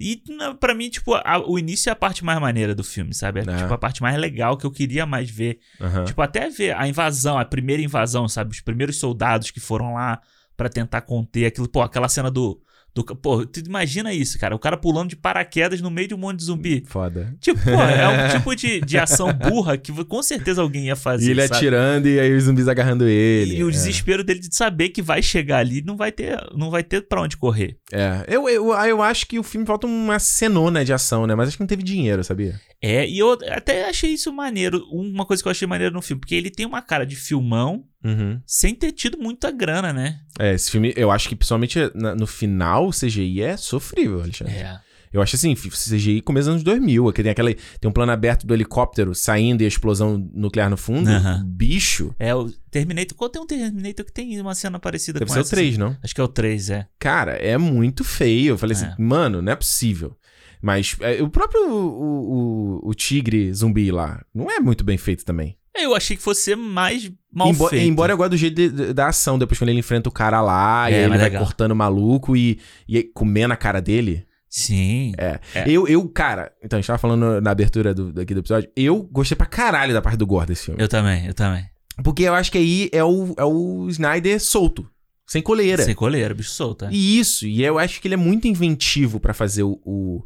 E 0.00 0.22
pra 0.60 0.74
mim, 0.74 0.88
tipo, 0.88 1.14
a- 1.14 1.42
o 1.44 1.58
início 1.58 1.90
é 1.90 1.92
a 1.92 1.96
parte 1.96 2.24
mais 2.24 2.40
maneira 2.40 2.74
do 2.74 2.84
filme, 2.84 3.12
sabe? 3.14 3.40
É, 3.40 3.42
É. 3.42 3.56
tipo 3.56 3.74
a 3.74 3.78
parte 3.78 4.00
mais 4.00 4.16
legal 4.18 4.56
que 4.56 4.64
eu 4.64 4.70
queria 4.70 5.04
mais 5.04 5.28
ver. 5.28 5.58
aham. 5.80 6.04
Tipo, 6.04 6.22
até 6.22 6.48
ver 6.50 6.76
a 6.76 6.86
invasão, 6.86 7.36
a 7.38 7.44
primeira 7.44 7.82
invasão, 7.82 8.28
sabe? 8.28 8.52
Os 8.52 8.60
primeiros 8.60 8.98
soldados 9.00 9.50
que 9.50 9.58
foram 9.60 9.94
lá 9.94 10.20
pra 10.56 10.68
tentar 10.68 11.00
conter 11.02 11.46
aquilo. 11.46 11.68
Pô, 11.68 11.82
aquela 11.82 12.08
cena 12.08 12.30
do. 12.30 12.60
Do 13.02 13.16
pô, 13.16 13.46
tu 13.46 13.60
imagina 13.60 14.12
isso, 14.12 14.38
cara. 14.38 14.54
O 14.54 14.58
cara 14.58 14.76
pulando 14.76 15.10
de 15.10 15.16
paraquedas 15.16 15.80
no 15.80 15.90
meio 15.90 16.08
de 16.08 16.14
um 16.14 16.18
monte 16.18 16.38
de 16.38 16.44
zumbi. 16.44 16.84
Foda. 16.86 17.34
Tipo, 17.40 17.60
pô, 17.62 17.70
é 17.70 18.08
um 18.08 18.28
tipo 18.36 18.54
de, 18.54 18.80
de 18.80 18.98
ação 18.98 19.32
burra 19.32 19.76
que 19.76 19.92
com 20.04 20.22
certeza 20.22 20.60
alguém 20.60 20.86
ia 20.86 20.96
fazer. 20.96 21.28
E 21.28 21.30
ele 21.30 21.42
sabe? 21.42 21.56
atirando 21.56 22.08
e 22.08 22.18
aí 22.18 22.34
os 22.34 22.44
zumbis 22.44 22.68
agarrando 22.68 23.06
ele. 23.06 23.56
E 23.56 23.64
o 23.64 23.68
é. 23.68 23.72
desespero 23.72 24.24
dele 24.24 24.40
de 24.40 24.54
saber 24.54 24.88
que 24.90 25.02
vai 25.02 25.22
chegar 25.22 25.58
ali 25.58 25.82
não 25.82 25.96
vai 25.96 26.10
ter, 26.10 26.36
não 26.54 26.70
vai 26.70 26.82
ter 26.82 27.02
pra 27.02 27.22
onde 27.22 27.36
correr. 27.36 27.76
É, 27.92 28.24
eu, 28.28 28.48
eu, 28.48 28.72
eu 28.72 29.02
acho 29.02 29.26
que 29.26 29.38
o 29.38 29.42
filme 29.42 29.66
falta 29.66 29.86
uma 29.86 30.18
cenona 30.18 30.84
de 30.84 30.92
ação, 30.92 31.26
né? 31.26 31.34
Mas 31.34 31.48
acho 31.48 31.56
que 31.56 31.62
não 31.62 31.68
teve 31.68 31.82
dinheiro, 31.82 32.22
sabia? 32.24 32.60
É, 32.80 33.08
e 33.08 33.18
eu 33.18 33.32
até 33.50 33.88
achei 33.88 34.10
isso 34.12 34.32
maneiro. 34.32 34.84
Uma 34.92 35.26
coisa 35.26 35.42
que 35.42 35.48
eu 35.48 35.50
achei 35.52 35.66
maneiro 35.66 35.92
no 35.94 36.00
filme, 36.02 36.20
porque 36.20 36.34
ele 36.34 36.50
tem 36.50 36.64
uma 36.66 36.80
cara 36.82 37.04
de 37.04 37.16
filmão 37.16 37.84
Uhum. 38.04 38.40
sem 38.46 38.74
ter 38.74 38.92
tido 38.92 39.18
muita 39.18 39.50
grana, 39.50 39.92
né? 39.92 40.20
É, 40.38 40.54
esse 40.54 40.70
filme, 40.70 40.92
eu 40.96 41.10
acho 41.10 41.28
que 41.28 41.34
principalmente 41.34 41.78
no 42.16 42.26
final 42.26 42.86
o 42.86 42.90
CGI 42.92 43.42
é 43.42 43.56
sofrível, 43.56 44.20
Alexandre. 44.22 44.54
É. 44.54 44.78
Eu 45.10 45.22
acho 45.22 45.36
assim, 45.36 45.54
CGI 45.54 46.20
começo 46.20 46.44
dos 46.44 46.52
anos 46.52 46.62
2000, 46.62 47.10
que 47.14 47.22
tem 47.22 47.32
aquela 47.32 47.52
tem 47.80 47.88
um 47.88 47.92
plano 47.92 48.12
aberto 48.12 48.46
do 48.46 48.52
helicóptero 48.52 49.14
saindo 49.14 49.62
e 49.62 49.64
a 49.64 49.68
explosão 49.68 50.18
nuclear 50.34 50.68
no 50.68 50.76
fundo. 50.76 51.08
Bicho. 51.46 52.14
É, 52.18 52.34
o 52.34 52.50
Terminator. 52.70 53.16
Qual 53.16 53.30
tem 53.30 53.40
um 53.40 53.46
Terminator 53.46 54.04
que 54.04 54.12
tem 54.12 54.38
uma 54.38 54.54
cena 54.54 54.78
parecida 54.78 55.18
Deve 55.18 55.28
com 55.28 55.32
ser 55.32 55.40
o 55.40 55.42
essa? 55.42 55.56
3, 55.56 55.78
não? 55.78 55.96
Acho 56.02 56.14
que 56.14 56.20
é 56.20 56.24
o 56.24 56.28
3, 56.28 56.68
é. 56.70 56.86
Cara, 56.98 57.32
é 57.32 57.56
muito 57.56 58.04
feio. 58.04 58.50
Eu 58.50 58.58
falei 58.58 58.76
É. 58.76 58.80
assim, 58.80 59.02
mano, 59.02 59.40
não 59.40 59.50
é 59.50 59.56
possível. 59.56 60.14
Mas 60.62 60.96
é, 61.00 61.22
o 61.22 61.28
próprio 61.28 61.68
o, 61.70 62.80
o, 62.84 62.90
o 62.90 62.94
tigre 62.94 63.52
zumbi 63.52 63.90
lá 63.90 64.20
não 64.34 64.50
é 64.50 64.58
muito 64.60 64.82
bem 64.84 64.96
feito 64.98 65.24
também. 65.24 65.56
Eu 65.76 65.94
achei 65.94 66.16
que 66.16 66.22
fosse 66.22 66.56
mais 66.56 67.08
mal 67.32 67.50
Embo- 67.50 67.68
feito. 67.68 67.84
Embora 67.86 68.12
eu 68.12 68.16
goste 68.16 68.30
do 68.30 68.36
jeito 68.36 68.54
de- 68.56 68.68
de- 68.68 68.92
da 68.92 69.08
ação, 69.08 69.38
depois 69.38 69.58
quando 69.58 69.68
ele 69.68 69.78
enfrenta 69.78 70.08
o 70.08 70.12
cara 70.12 70.40
lá, 70.40 70.90
É, 70.90 70.92
e 70.92 70.96
ele 71.02 71.08
vai 71.10 71.18
legal. 71.18 71.44
cortando 71.44 71.70
o 71.70 71.76
maluco 71.76 72.36
e, 72.36 72.58
e 72.88 73.04
comendo 73.04 73.54
a 73.54 73.56
cara 73.56 73.80
dele. 73.80 74.26
Sim. 74.50 75.12
É. 75.16 75.38
É. 75.54 75.70
Eu, 75.70 75.86
eu, 75.86 76.08
cara, 76.08 76.50
então 76.64 76.76
a 76.76 76.80
gente 76.80 76.86
tava 76.88 76.98
falando 76.98 77.40
na 77.40 77.50
abertura 77.50 77.94
do, 77.94 78.12
daqui 78.12 78.34
do 78.34 78.40
episódio, 78.40 78.68
eu 78.74 79.02
gostei 79.04 79.36
pra 79.36 79.46
caralho 79.46 79.92
da 79.92 80.02
parte 80.02 80.16
do 80.16 80.26
gore 80.26 80.46
desse 80.48 80.64
filme. 80.64 80.82
Eu 80.82 80.88
também, 80.88 81.26
eu 81.26 81.34
também. 81.34 81.64
Porque 82.02 82.22
eu 82.24 82.34
acho 82.34 82.50
que 82.50 82.58
aí 82.58 82.88
é 82.92 83.04
o, 83.04 83.34
é 83.36 83.44
o 83.44 83.86
Snyder 83.88 84.40
solto, 84.42 84.88
sem 85.26 85.42
coleira. 85.42 85.82
Sem 85.84 85.94
coleira, 85.94 86.34
bicho 86.34 86.50
solto. 86.50 86.86
é. 86.86 86.88
E 86.90 87.18
isso, 87.20 87.46
e 87.46 87.62
eu 87.62 87.78
acho 87.78 88.00
que 88.00 88.08
ele 88.08 88.14
é 88.14 88.16
muito 88.18 88.48
inventivo 88.48 89.20
pra 89.20 89.34
fazer 89.34 89.62
o, 89.64 89.78
o, 89.84 90.24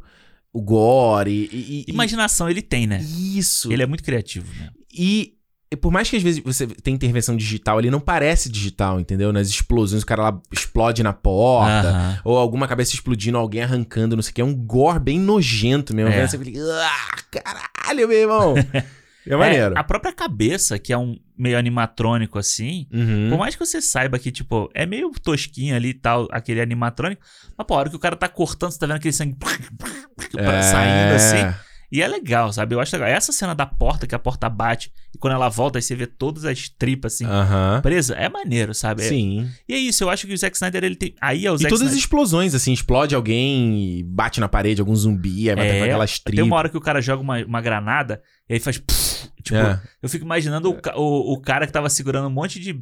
o 0.53 0.61
gore 0.61 1.49
e, 1.51 1.83
e- 1.87 1.91
Imaginação 1.91 2.47
ele 2.49 2.61
tem, 2.61 2.85
né? 2.87 3.01
Isso. 3.01 3.73
Ele 3.73 3.81
é 3.83 3.85
muito 3.87 4.03
criativo, 4.03 4.47
né? 4.59 4.69
E 4.93 5.33
e 5.71 5.75
por 5.75 5.91
mais 5.91 6.07
que 6.07 6.15
às 6.15 6.21
vezes 6.21 6.39
você 6.45 6.67
tenha 6.67 6.93
intervenção 6.93 7.35
digital, 7.35 7.79
ele 7.79 7.89
não 7.89 7.99
parece 7.99 8.47
digital, 8.47 8.99
entendeu? 8.99 9.33
Nas 9.33 9.47
explosões, 9.49 10.03
o 10.03 10.05
cara 10.05 10.21
lá 10.21 10.41
explode 10.51 11.01
na 11.01 11.11
porta. 11.13 11.89
Aham. 11.89 12.19
Ou 12.23 12.37
alguma 12.37 12.67
cabeça 12.67 12.93
explodindo, 12.93 13.39
alguém 13.39 13.63
arrancando, 13.63 14.15
não 14.15 14.21
sei 14.21 14.29
o 14.29 14.33
que. 14.35 14.41
É 14.41 14.45
um 14.45 14.53
gore 14.53 14.99
bem 14.99 15.17
nojento 15.19 15.95
mesmo. 15.95 16.13
É. 16.13 16.27
Você 16.27 16.37
fica, 16.37 16.59
ah, 16.61 17.17
caralho, 17.31 18.07
meu 18.07 18.11
irmão. 18.19 18.53
É 19.27 19.35
maneiro. 19.35 19.75
É, 19.75 19.79
a 19.79 19.83
própria 19.83 20.11
cabeça, 20.13 20.77
que 20.77 20.91
é 20.93 20.97
um 20.97 21.17
meio 21.37 21.57
animatrônico 21.57 22.37
assim. 22.37 22.87
Uhum. 22.93 23.29
Por 23.29 23.37
mais 23.39 23.55
que 23.55 23.65
você 23.65 23.81
saiba 23.81 24.19
que, 24.19 24.31
tipo, 24.31 24.69
é 24.73 24.85
meio 24.85 25.11
tosquinho 25.21 25.75
ali 25.75 25.89
e 25.89 25.93
tal, 25.93 26.27
aquele 26.31 26.61
animatrônico. 26.61 27.21
Mas, 27.57 27.67
pô, 27.67 27.73
a 27.73 27.77
hora 27.77 27.89
que 27.89 27.95
o 27.95 27.99
cara 27.99 28.15
tá 28.15 28.27
cortando, 28.27 28.71
você 28.71 28.79
tá 28.79 28.85
vendo 28.85 28.97
aquele 28.97 29.13
sangue 29.13 29.35
É. 30.37 30.61
saindo 30.61 31.15
assim. 31.15 31.57
E 31.91 32.01
é 32.01 32.07
legal, 32.07 32.51
sabe? 32.51 32.73
Eu 32.73 32.79
acho 32.79 32.95
legal. 32.95 33.07
Essa 33.07 33.31
cena 33.31 33.53
da 33.53 33.67
porta, 33.67 34.07
que 34.07 34.15
a 34.15 34.19
porta 34.19 34.49
bate, 34.49 34.91
e 35.13 35.17
quando 35.19 35.33
ela 35.33 35.47
volta, 35.47 35.77
aí 35.77 35.81
você 35.83 35.95
vê 35.95 36.07
todas 36.07 36.43
as 36.43 36.67
tripas, 36.67 37.13
assim, 37.13 37.25
presa. 37.83 38.15
É 38.15 38.27
maneiro, 38.27 38.73
sabe? 38.73 39.03
É- 39.03 39.09
Sim. 39.09 39.47
E 39.69 39.75
é 39.75 39.77
isso, 39.77 40.03
eu 40.03 40.09
acho 40.09 40.25
que 40.25 40.33
o 40.33 40.37
Zack 40.37 40.55
Snyder, 40.55 40.83
ele 40.83 40.95
tem... 40.95 41.13
Aí 41.21 41.45
é 41.45 41.51
o 41.51 41.53
E 41.53 41.57
Zack 41.59 41.69
todas 41.69 41.81
as 41.81 41.89
Snyder... 41.89 41.99
explosões, 41.99 42.55
assim, 42.55 42.73
explode 42.73 43.13
alguém 43.13 43.99
e 43.99 44.03
bate 44.03 44.39
na 44.39 44.49
parede, 44.49 44.81
algum 44.81 44.95
zumbi, 44.95 45.51
aí 45.51 45.55
vai 45.55 45.67
É, 45.69 45.83
aquelas 45.83 46.17
Tem 46.17 46.23
tripas. 46.31 46.45
uma 46.47 46.55
hora 46.55 46.67
que 46.69 46.77
o 46.77 46.81
cara 46.81 46.99
joga 46.99 47.21
uma, 47.21 47.45
uma 47.45 47.61
granada, 47.61 48.19
e 48.49 48.55
aí 48.55 48.59
faz... 48.59 48.81
tipo, 49.43 49.57
É. 49.57 49.79
eu 50.01 50.09
fico 50.09 50.25
imaginando 50.25 50.71
o, 50.71 50.79
o, 50.99 51.33
o 51.33 51.41
cara 51.41 51.67
que 51.67 51.73
tava 51.73 51.89
segurando 51.89 52.27
um 52.27 52.31
monte 52.31 52.59
de, 52.59 52.81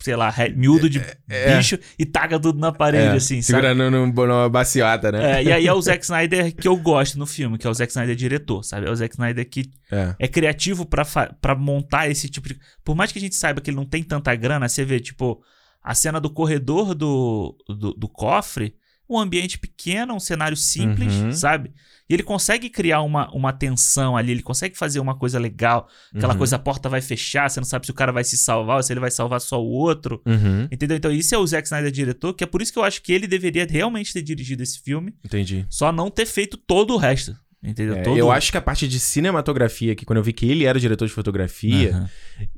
sei 0.00 0.16
lá, 0.16 0.34
miúdo 0.56 0.88
de 0.88 1.00
É. 1.28 1.56
bicho 1.56 1.78
e 1.98 2.04
taca 2.06 2.38
tudo 2.40 2.58
na 2.58 2.72
parede, 2.72 3.14
É, 3.14 3.16
assim, 3.16 3.40
sabe? 3.42 3.62
segurando 3.62 3.90
num- 3.90 4.06
numa 4.12 4.48
baciota, 4.48 5.12
né? 5.12 5.40
É, 5.40 5.44
e 5.44 5.52
aí 5.52 5.66
é 5.66 5.72
o 5.72 5.80
Zack 5.82 6.02
Snyder 6.04 6.54
que 6.54 6.66
eu 6.66 6.76
gosto 6.76 7.18
no 7.18 7.26
filme, 7.26 7.56
que 7.58 7.66
é 7.66 7.70
o 7.70 7.74
Zack 7.74 7.90
Snyder 7.92 8.16
diretor, 8.16 8.62
sabe? 8.62 8.86
É 8.86 8.90
o 8.90 8.96
Zack 8.96 9.14
Snyder 9.14 9.48
que 9.48 9.70
É. 9.92 10.14
é 10.18 10.28
criativo 10.28 10.84
pra 10.86 11.54
montar 11.54 12.08
esse 12.10 12.28
tipo 12.28 12.48
de. 12.48 12.58
Por 12.84 12.94
mais 12.96 13.12
que 13.12 13.18
a 13.18 13.22
gente 13.22 13.34
saiba 13.36 13.60
que 13.60 13.70
ele 13.70 13.76
não 13.76 13.86
tem 13.86 14.02
tanta 14.02 14.34
grana, 14.34 14.68
você 14.68 14.84
vê, 14.84 14.98
tipo, 15.00 15.40
a 15.82 15.94
cena 15.94 16.20
do 16.20 16.30
corredor 16.30 16.94
do, 16.94 17.56
do, 17.68 17.92
do 17.94 18.08
cofre, 18.08 18.74
um 19.10 19.18
ambiente 19.18 19.58
pequeno, 19.58 20.14
um 20.14 20.20
cenário 20.20 20.56
simples, 20.56 21.12
Uhum. 21.14 21.32
sabe? 21.32 21.72
E 22.08 22.14
ele 22.14 22.22
consegue 22.24 22.68
criar 22.68 23.02
uma, 23.02 23.30
uma 23.32 23.52
tensão 23.52 24.16
ali, 24.16 24.32
ele 24.32 24.42
consegue 24.42 24.76
fazer 24.76 24.98
uma 24.98 25.14
coisa 25.14 25.38
legal, 25.38 25.88
aquela 26.14 26.32
Uhum. 26.32 26.38
coisa, 26.38 26.56
a 26.56 26.58
porta 26.58 26.88
vai 26.88 27.00
fechar, 27.00 27.48
você 27.48 27.60
não 27.60 27.64
sabe 27.66 27.86
se 27.86 27.92
o 27.92 27.94
cara 27.94 28.10
vai 28.12 28.24
se 28.24 28.36
salvar 28.36 28.76
ou 28.78 28.82
se 28.82 28.92
ele 28.92 28.98
vai 29.00 29.10
salvar 29.12 29.40
só 29.40 29.62
o 29.62 29.68
outro. 29.68 30.20
Uhum. 30.26 30.64
Entendeu? 30.72 30.96
Então, 30.96 31.12
isso 31.12 31.34
é 31.34 31.38
o 31.38 31.46
Zack 31.46 31.66
Snyder 31.68 31.90
diretor, 31.92 32.34
que 32.34 32.42
é 32.42 32.46
por 32.46 32.60
isso 32.62 32.72
que 32.72 32.78
eu 32.78 32.84
acho 32.84 33.00
que 33.02 33.12
ele 33.12 33.26
deveria 33.28 33.64
realmente 33.68 34.12
ter 34.12 34.22
dirigido 34.22 34.62
esse 34.62 34.80
filme, 34.80 35.14
Entendi. 35.24 35.64
só 35.70 35.92
não 35.92 36.10
ter 36.10 36.26
feito 36.26 36.56
todo 36.56 36.94
o 36.94 36.96
resto. 36.96 37.36
Entendeu? 37.62 37.94
É, 37.94 38.00
Todo- 38.02 38.16
Eu 38.16 38.32
acho 38.32 38.50
que 38.50 38.56
a 38.56 38.60
parte 38.62 38.88
de 38.88 38.98
cinematografia, 38.98 39.94
que 39.94 40.06
quando 40.06 40.16
eu 40.16 40.22
vi 40.24 40.32
que 40.32 40.46
ele 40.50 40.64
era 40.64 40.78
o 40.78 40.80
diretor 40.80 41.06
de 41.06 41.12
fotografia, 41.12 42.08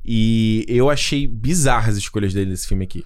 e 0.03 0.65
eu 0.67 0.89
achei 0.89 1.27
bizarras 1.27 1.95
as 1.95 1.97
escolhas 1.97 2.33
dele 2.33 2.51
nesse 2.51 2.67
filme 2.67 2.85
aqui. 2.85 3.05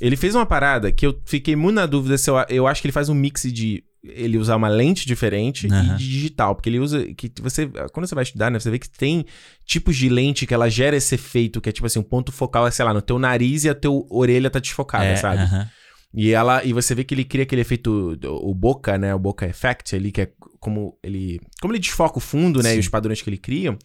Ele 0.00 0.16
fez 0.16 0.34
uma 0.34 0.46
parada 0.46 0.90
que 0.92 1.06
eu 1.06 1.20
fiquei 1.24 1.56
muito 1.56 1.76
na 1.76 1.86
dúvida 1.86 2.16
se 2.18 2.30
eu, 2.30 2.36
eu 2.48 2.66
acho 2.66 2.80
que 2.80 2.86
ele 2.86 2.92
faz 2.92 3.08
um 3.08 3.14
mix 3.14 3.42
de 3.52 3.82
ele 4.04 4.38
usar 4.38 4.54
uma 4.56 4.68
lente 4.68 5.06
diferente 5.06 5.66
Aham. 5.66 5.94
e 5.94 5.96
de 5.96 6.08
digital, 6.08 6.54
porque 6.54 6.68
ele 6.70 6.78
usa 6.78 7.04
que 7.14 7.30
você 7.40 7.66
quando 7.92 8.06
você 8.06 8.14
vai 8.14 8.22
estudar, 8.22 8.50
né, 8.50 8.58
você 8.60 8.70
vê 8.70 8.78
que 8.78 8.88
tem 8.88 9.24
tipos 9.66 9.96
de 9.96 10.08
lente 10.08 10.46
que 10.46 10.54
ela 10.54 10.68
gera 10.70 10.96
esse 10.96 11.14
efeito 11.16 11.60
que 11.60 11.68
é 11.68 11.72
tipo 11.72 11.86
assim, 11.86 11.98
um 11.98 12.02
ponto 12.04 12.30
focal 12.30 12.66
é, 12.66 12.70
sei 12.70 12.84
lá, 12.84 12.94
no 12.94 13.02
teu 13.02 13.18
nariz 13.18 13.64
e 13.64 13.68
a 13.68 13.74
teu 13.74 14.06
orelha 14.08 14.48
tá 14.50 14.60
desfocada, 14.60 15.04
É, 15.04 15.16
sabe? 15.16 15.42
aham. 15.42 15.68
E 16.14 16.30
ela 16.30 16.64
e 16.64 16.72
você 16.72 16.94
vê 16.94 17.04
que 17.04 17.14
ele 17.14 17.24
cria 17.24 17.42
aquele 17.42 17.60
efeito 17.60 18.18
o 18.24 18.54
boca, 18.54 18.96
né, 18.96 19.14
o 19.14 19.18
boca 19.18 19.46
effect 19.46 19.94
ali 19.94 20.10
que 20.10 20.22
é 20.22 20.30
como 20.58 20.96
ele 21.02 21.38
como 21.60 21.72
ele 21.74 21.80
desfoca 21.80 22.16
o 22.18 22.20
fundo, 22.20 22.62
né, 22.62 22.70
Sim. 22.70 22.76
e 22.76 22.80
os 22.80 22.88
padrões 22.88 23.20
que 23.20 23.28
ele 23.28 23.36
cria. 23.36 23.76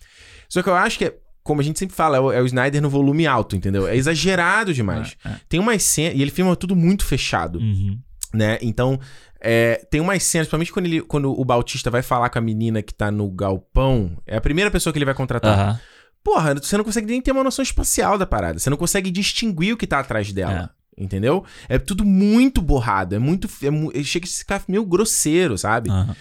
Só 0.48 0.62
que 0.64 0.70
eu 0.70 0.76
acho 0.76 0.98
que 1.00 1.06
é 1.06 1.18
como 1.44 1.62
a 1.62 1.64
gente 1.64 1.78
sempre 1.80 1.96
fala, 1.96 2.18
é 2.18 2.20
o, 2.20 2.32
é 2.32 2.42
o 2.42 2.46
Snyder 2.46 2.82
no 2.82 2.90
volume 2.90 3.28
alto, 3.28 3.56
entendeu? 3.56 3.88
É 3.88 3.96
exagerado 3.96 4.74
demais. 4.76 5.16
É, 5.26 5.30
é. 5.30 5.36
Tem 5.50 5.60
umas 5.60 5.84
cenas. 5.84 6.18
E 6.18 6.22
ele 6.22 6.32
filma 6.32 6.56
tudo 6.56 6.76
muito 6.76 7.06
fechado, 7.06 7.60
Uhum. 7.60 8.00
né? 8.34 8.58
Então, 8.62 9.00
é, 9.42 9.86
tem 9.92 10.00
umas 10.00 10.24
cenas, 10.24 10.48
principalmente 10.48 10.72
quando, 10.72 10.86
ele, 10.86 11.02
quando 11.02 11.38
o 11.38 11.44
Bautista 11.46 11.92
vai 11.92 12.02
falar 12.02 12.30
com 12.30 12.40
a 12.40 12.42
menina 12.42 12.82
que 12.82 12.94
tá 12.94 13.12
no 13.12 13.30
galpão. 13.30 14.18
É 14.26 14.38
a 14.38 14.42
primeira 14.42 14.72
pessoa 14.72 14.92
que 14.94 14.98
ele 14.98 15.06
vai 15.06 15.14
contratar. 15.14 15.60
Aham. 15.60 15.80
Porra, 16.24 16.56
você 16.56 16.78
não 16.78 16.86
consegue 16.86 17.08
nem 17.08 17.22
ter 17.22 17.34
uma 17.34 17.44
noção 17.44 17.62
espacial 17.62 18.18
da 18.18 18.26
parada. 18.26 18.58
Você 18.58 18.70
não 18.70 18.78
consegue 18.78 19.12
distinguir 19.12 19.74
o 19.74 19.78
que 19.78 19.86
tá 19.86 20.00
atrás 20.00 20.32
dela. 20.32 20.70
Entendeu? 20.98 21.44
É 21.68 21.78
tudo 21.78 22.06
muito 22.06 22.62
borrado. 22.62 23.14
É 23.16 23.20
muito. 23.20 23.50
É, 23.94 24.04
chega 24.04 24.26
a 24.26 24.30
ficar 24.30 24.64
meio 24.68 24.86
grosseiro, 24.86 25.58
sabe? 25.58 25.90
Aham. 25.90 26.16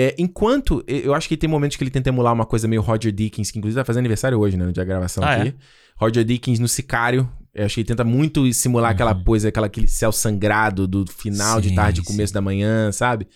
É, 0.00 0.14
enquanto. 0.16 0.84
Eu 0.86 1.12
acho 1.14 1.28
que 1.28 1.36
tem 1.36 1.50
momentos 1.50 1.76
que 1.76 1.82
ele 1.82 1.90
tenta 1.90 2.08
emular 2.08 2.32
uma 2.32 2.46
coisa 2.46 2.68
meio 2.68 2.80
Roger 2.82 3.10
Dickens, 3.10 3.50
que 3.50 3.58
inclusive 3.58 3.74
vai 3.76 3.84
fazer 3.84 3.98
aniversário 3.98 4.38
hoje, 4.38 4.56
né? 4.56 4.64
No 4.64 4.72
dia 4.72 4.84
da 4.84 4.88
gravação 4.88 5.24
Ah, 5.24 5.34
aqui. 5.34 5.54
Roger 5.96 6.24
Dickens 6.24 6.60
no 6.60 6.68
Sicário. 6.68 7.28
Eu 7.52 7.64
acho 7.64 7.74
que 7.74 7.80
ele 7.80 7.88
tenta 7.88 8.04
muito 8.04 8.52
simular 8.52 8.92
aquela 8.92 9.12
Uhum. 9.14 9.24
coisa, 9.24 9.48
aquela, 9.48 9.66
aquele 9.66 9.88
céu 9.88 10.12
sangrado 10.12 10.86
do 10.86 11.04
final 11.10 11.60
de 11.60 11.70
Sim, 11.70 11.74
tarde, 11.74 12.00
sim. 12.00 12.06
começo 12.06 12.32
da 12.32 12.40
manhã, 12.40 12.92
sabe? 12.92 13.26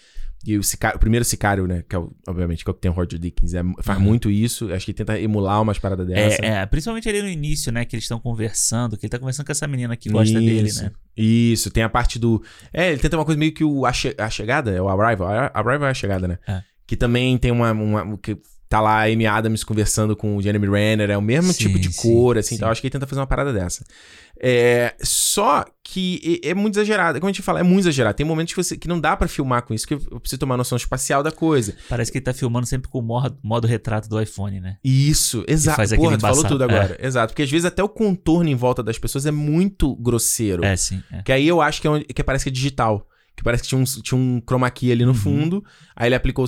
E 0.45 0.59
o, 0.59 0.63
sicário, 0.63 0.97
o 0.97 1.01
primeiro 1.01 1.25
Sicário, 1.25 1.67
né? 1.67 1.85
Que 1.89 1.95
é 1.95 1.99
o, 1.99 2.13
obviamente 2.27 2.65
que 2.65 2.71
é 2.71 2.73
o 2.73 2.75
que 2.75 2.81
tem 2.81 2.91
o 2.91 2.95
Roger 2.95 3.19
Dickens, 3.19 3.55
é, 3.55 3.63
faz 3.81 3.99
Uhum. 3.99 4.05
muito 4.05 4.31
isso. 4.31 4.73
Acho 4.73 4.85
que 4.85 4.91
ele 4.91 4.97
tenta 4.99 5.19
emular 5.21 5.63
umas 5.63 5.79
paradas 5.79 6.07
dessa. 6.07 6.45
É, 6.45 6.49
é, 6.63 6.67
principalmente 6.67 7.09
ali 7.09 7.23
no 7.23 7.29
início, 7.29 7.71
né? 7.71 7.85
Que 7.85 7.95
eles 7.95 8.05
estão 8.05 8.19
conversando, 8.19 8.97
que 8.97 9.07
ele 9.07 9.11
tá 9.11 9.19
conversando 9.19 9.47
com 9.47 9.53
essa 9.53 9.67
menina 9.69 9.97
que 9.97 10.09
gosta 10.11 10.39
dele, 10.41 10.69
Isso, 10.69 10.83
né? 10.85 10.91
Isso, 11.17 11.71
tem 11.71 11.83
a 11.85 11.89
parte 11.89 12.19
do. 12.19 12.43
É, 12.73 12.91
ele 12.91 12.99
tenta 13.01 13.17
uma 13.17 13.25
coisa 13.25 13.39
meio 13.39 13.53
que 13.55 13.63
o 13.65 13.87
a, 13.87 13.93
che- 13.93 14.17
a 14.19 14.29
chegada, 14.29 14.71
é 14.71 14.81
o 14.83 14.89
Arrival. 14.89 15.29
A 15.29 15.51
Arrival 15.55 15.87
é 15.89 15.91
a 15.91 15.95
chegada, 15.95 16.27
né? 16.27 16.39
É. 16.49 16.63
Que 16.87 16.97
também 16.97 17.39
tem 17.39 17.51
uma. 17.53 17.71
uma 17.73 18.19
que 18.19 18.37
tá 18.73 18.81
lá 18.81 19.01
a 19.01 19.05
Amy 19.05 19.27
Adams 19.27 19.63
conversando 19.63 20.17
com 20.17 20.37
o 20.37 20.43
Jeremy 20.43 20.67
Renner, 20.69 21.11
é 21.11 21.17
o 21.19 21.23
mesmo 21.23 21.53
Sim, 21.53 21.59
tipo 21.59 21.79
de 21.79 21.93
sim, 21.93 22.01
cor, 22.03 22.39
assim, 22.39 22.51
sim. 22.51 22.55
então 22.57 22.69
eu 22.69 22.73
acho 22.73 22.81
que 22.81 22.87
ele 22.87 22.93
tenta 22.93 23.07
fazer 23.07 23.21
uma 23.21 23.27
parada 23.27 23.53
dessa. 23.53 23.85
É, 24.45 24.95
só 25.03 25.65
que 25.85 26.41
é, 26.43 26.49
é 26.51 26.55
muito 26.55 26.75
exagerado. 26.77 27.21
Como 27.21 27.29
a 27.29 27.33
gente 27.33 27.43
fala, 27.43 27.61
é 27.61 27.63
muito 27.63 27.81
exagerado. 27.81 28.17
Tem 28.17 28.27
momentos 28.27 28.55
que, 28.55 28.63
você, 28.63 28.77
que 28.77 28.89
não 28.89 28.99
dá 28.99 29.17
pra 29.17 29.29
filmar 29.29 29.63
com 29.63 29.73
isso, 29.75 29.87
que 29.87 29.95
eu 29.95 30.19
preciso 30.19 30.41
tomar 30.41 30.57
noção 30.57 30.75
espacial 30.77 31.23
da 31.23 31.31
coisa. 31.31 31.77
Parece 31.89 32.11
que 32.11 32.19
ele 32.19 32.25
tá 32.25 32.33
filmando 32.35 32.67
sempre 32.67 32.89
com 32.89 32.99
o 32.99 33.03
modo, 33.03 33.39
modo 33.43 33.67
retrato 33.69 34.09
do 34.09 34.21
iPhone, 34.21 34.59
né? 34.59 34.79
Isso, 34.83 35.45
exato. 35.47 35.77
faz 35.77 35.93
Porra, 35.95 36.17
tu 36.17 36.23
falou 36.23 36.45
tudo 36.45 36.65
agora. 36.65 36.97
Exato. 37.01 37.33
Porque 37.33 37.43
às 37.43 37.51
vezes 37.51 37.67
até 37.67 37.85
o 37.85 37.89
contorno 37.89 38.49
em 38.49 38.55
volta 38.57 38.83
das 38.83 38.99
pessoas 38.99 39.27
é 39.27 39.31
muito 39.31 39.95
grosseiro. 39.97 40.65
É, 40.65 40.75
sim. 40.77 41.01
É. 41.13 41.23
Que 41.23 41.31
aí 41.31 41.47
eu 41.47 41.61
acho 41.61 41.81
que, 41.81 41.87
é 41.87 41.91
onde- 41.91 42.05
que 42.07 42.25
parece 42.25 42.45
que 42.45 42.49
é 42.49 42.53
digital. 42.53 43.07
Que 43.37 43.43
parece 43.45 43.63
que 43.63 43.69
tinha 43.69 43.79
um, 43.81 43.85
tinha 43.85 44.19
um 44.19 44.43
chroma 44.47 44.69
key 44.71 44.91
ali 44.91 45.05
no 45.05 45.13
Uhum. 45.13 45.17
fundo. 45.17 45.65
Aí 45.95 46.09
ele 46.09 46.15
aplicou. 46.17 46.47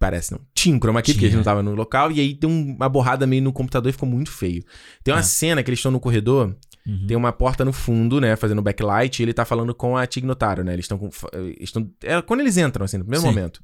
Parece, 0.00 0.32
não. 0.32 0.40
Tinha 0.54 0.74
um 0.74 0.78
chroma 0.80 1.00
key, 1.02 1.12
porque 1.12 1.26
Tinha. 1.26 1.28
ele 1.28 1.36
não 1.36 1.44
tava 1.44 1.62
no 1.62 1.74
local. 1.74 2.10
E 2.10 2.18
aí 2.18 2.34
deu 2.34 2.48
um- 2.50 2.74
uma 2.74 2.88
borrada 2.88 3.26
meio 3.26 3.42
no 3.42 3.52
computador 3.52 3.90
e 3.90 3.92
ficou 3.92 4.08
muito 4.08 4.32
feio. 4.32 4.64
Tem 5.04 5.12
uma 5.14 5.20
É. 5.20 5.22
cena 5.22 5.62
que 5.62 5.68
eles 5.70 5.78
estão 5.78 5.92
no 5.92 6.00
corredor. 6.00 6.56
Uhum. 6.86 7.06
Tem 7.06 7.16
uma 7.16 7.32
porta 7.32 7.64
no 7.66 7.72
fundo, 7.72 8.18
né? 8.18 8.34
Fazendo 8.34 8.62
backlight. 8.62 9.20
E 9.20 9.22
ele 9.22 9.34
tá 9.34 9.44
falando 9.44 9.74
com 9.74 9.96
a 9.98 10.06
Tig 10.06 10.26
Notaro, 10.26 10.64
né? 10.64 10.72
Eles 10.72 10.84
estão 10.86 10.96
com. 10.98 11.10
eles 11.34 11.70
tão- 11.70 11.88
é 12.02 12.20
quando 12.22 12.40
eles 12.40 12.56
entram, 12.56 12.84
assim, 12.84 12.96
no 12.96 13.04
primeiro 13.04 13.20
Sim. 13.22 13.28
momento. 13.28 13.62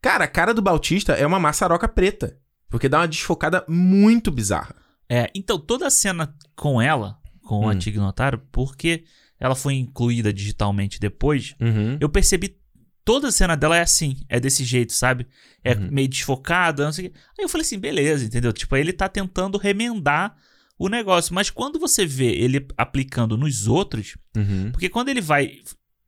Cara, 0.00 0.24
a 0.24 0.28
cara 0.28 0.54
do 0.54 0.62
Bautista 0.62 1.12
é 1.12 1.26
uma 1.26 1.38
maçaroca 1.38 1.86
preta. 1.86 2.36
Porque 2.68 2.88
dá 2.88 2.98
uma 3.00 3.06
desfocada 3.08 3.64
muito 3.68 4.30
bizarra. 4.30 4.74
É, 5.08 5.30
então 5.34 5.56
toda 5.58 5.86
a 5.86 5.90
cena 5.90 6.34
com 6.56 6.82
ela, 6.82 7.16
com 7.44 7.68
a 7.68 7.72
Hum. 7.72 7.78
Tig 7.78 7.96
Notaro, 7.98 8.40
porque 8.50 9.04
ela 9.38 9.54
foi 9.54 9.74
incluída 9.74 10.32
digitalmente 10.32 10.98
depois, 10.98 11.54
Uhum. 11.60 11.96
eu 12.00 12.08
percebi 12.08 12.56
toda 13.06 13.28
a 13.28 13.32
cena 13.32 13.56
dela 13.56 13.76
é 13.76 13.80
assim, 13.80 14.16
é 14.28 14.38
desse 14.40 14.64
jeito, 14.64 14.92
sabe? 14.92 15.26
É 15.64 15.72
Uhum. 15.74 15.88
meio 15.90 16.08
desfocada, 16.08 16.84
não 16.84 16.92
sei 16.92 17.06
o 17.06 17.10
quê. 17.10 17.16
Aí 17.38 17.44
eu 17.44 17.48
falei 17.48 17.62
assim, 17.64 17.78
beleza, 17.78 18.24
entendeu? 18.24 18.52
Tipo, 18.52 18.74
aí 18.74 18.80
ele 18.82 18.92
tá 18.92 19.08
tentando 19.08 19.56
remendar 19.56 20.36
o 20.78 20.88
negócio, 20.88 21.32
mas 21.34 21.48
quando 21.48 21.78
você 21.78 22.04
vê 22.04 22.26
ele 22.34 22.66
aplicando 22.76 23.36
nos 23.36 23.66
outros, 23.68 24.16
Uhum. 24.36 24.70
porque 24.72 24.88
quando 24.90 25.08
ele 25.08 25.20
vai 25.22 25.52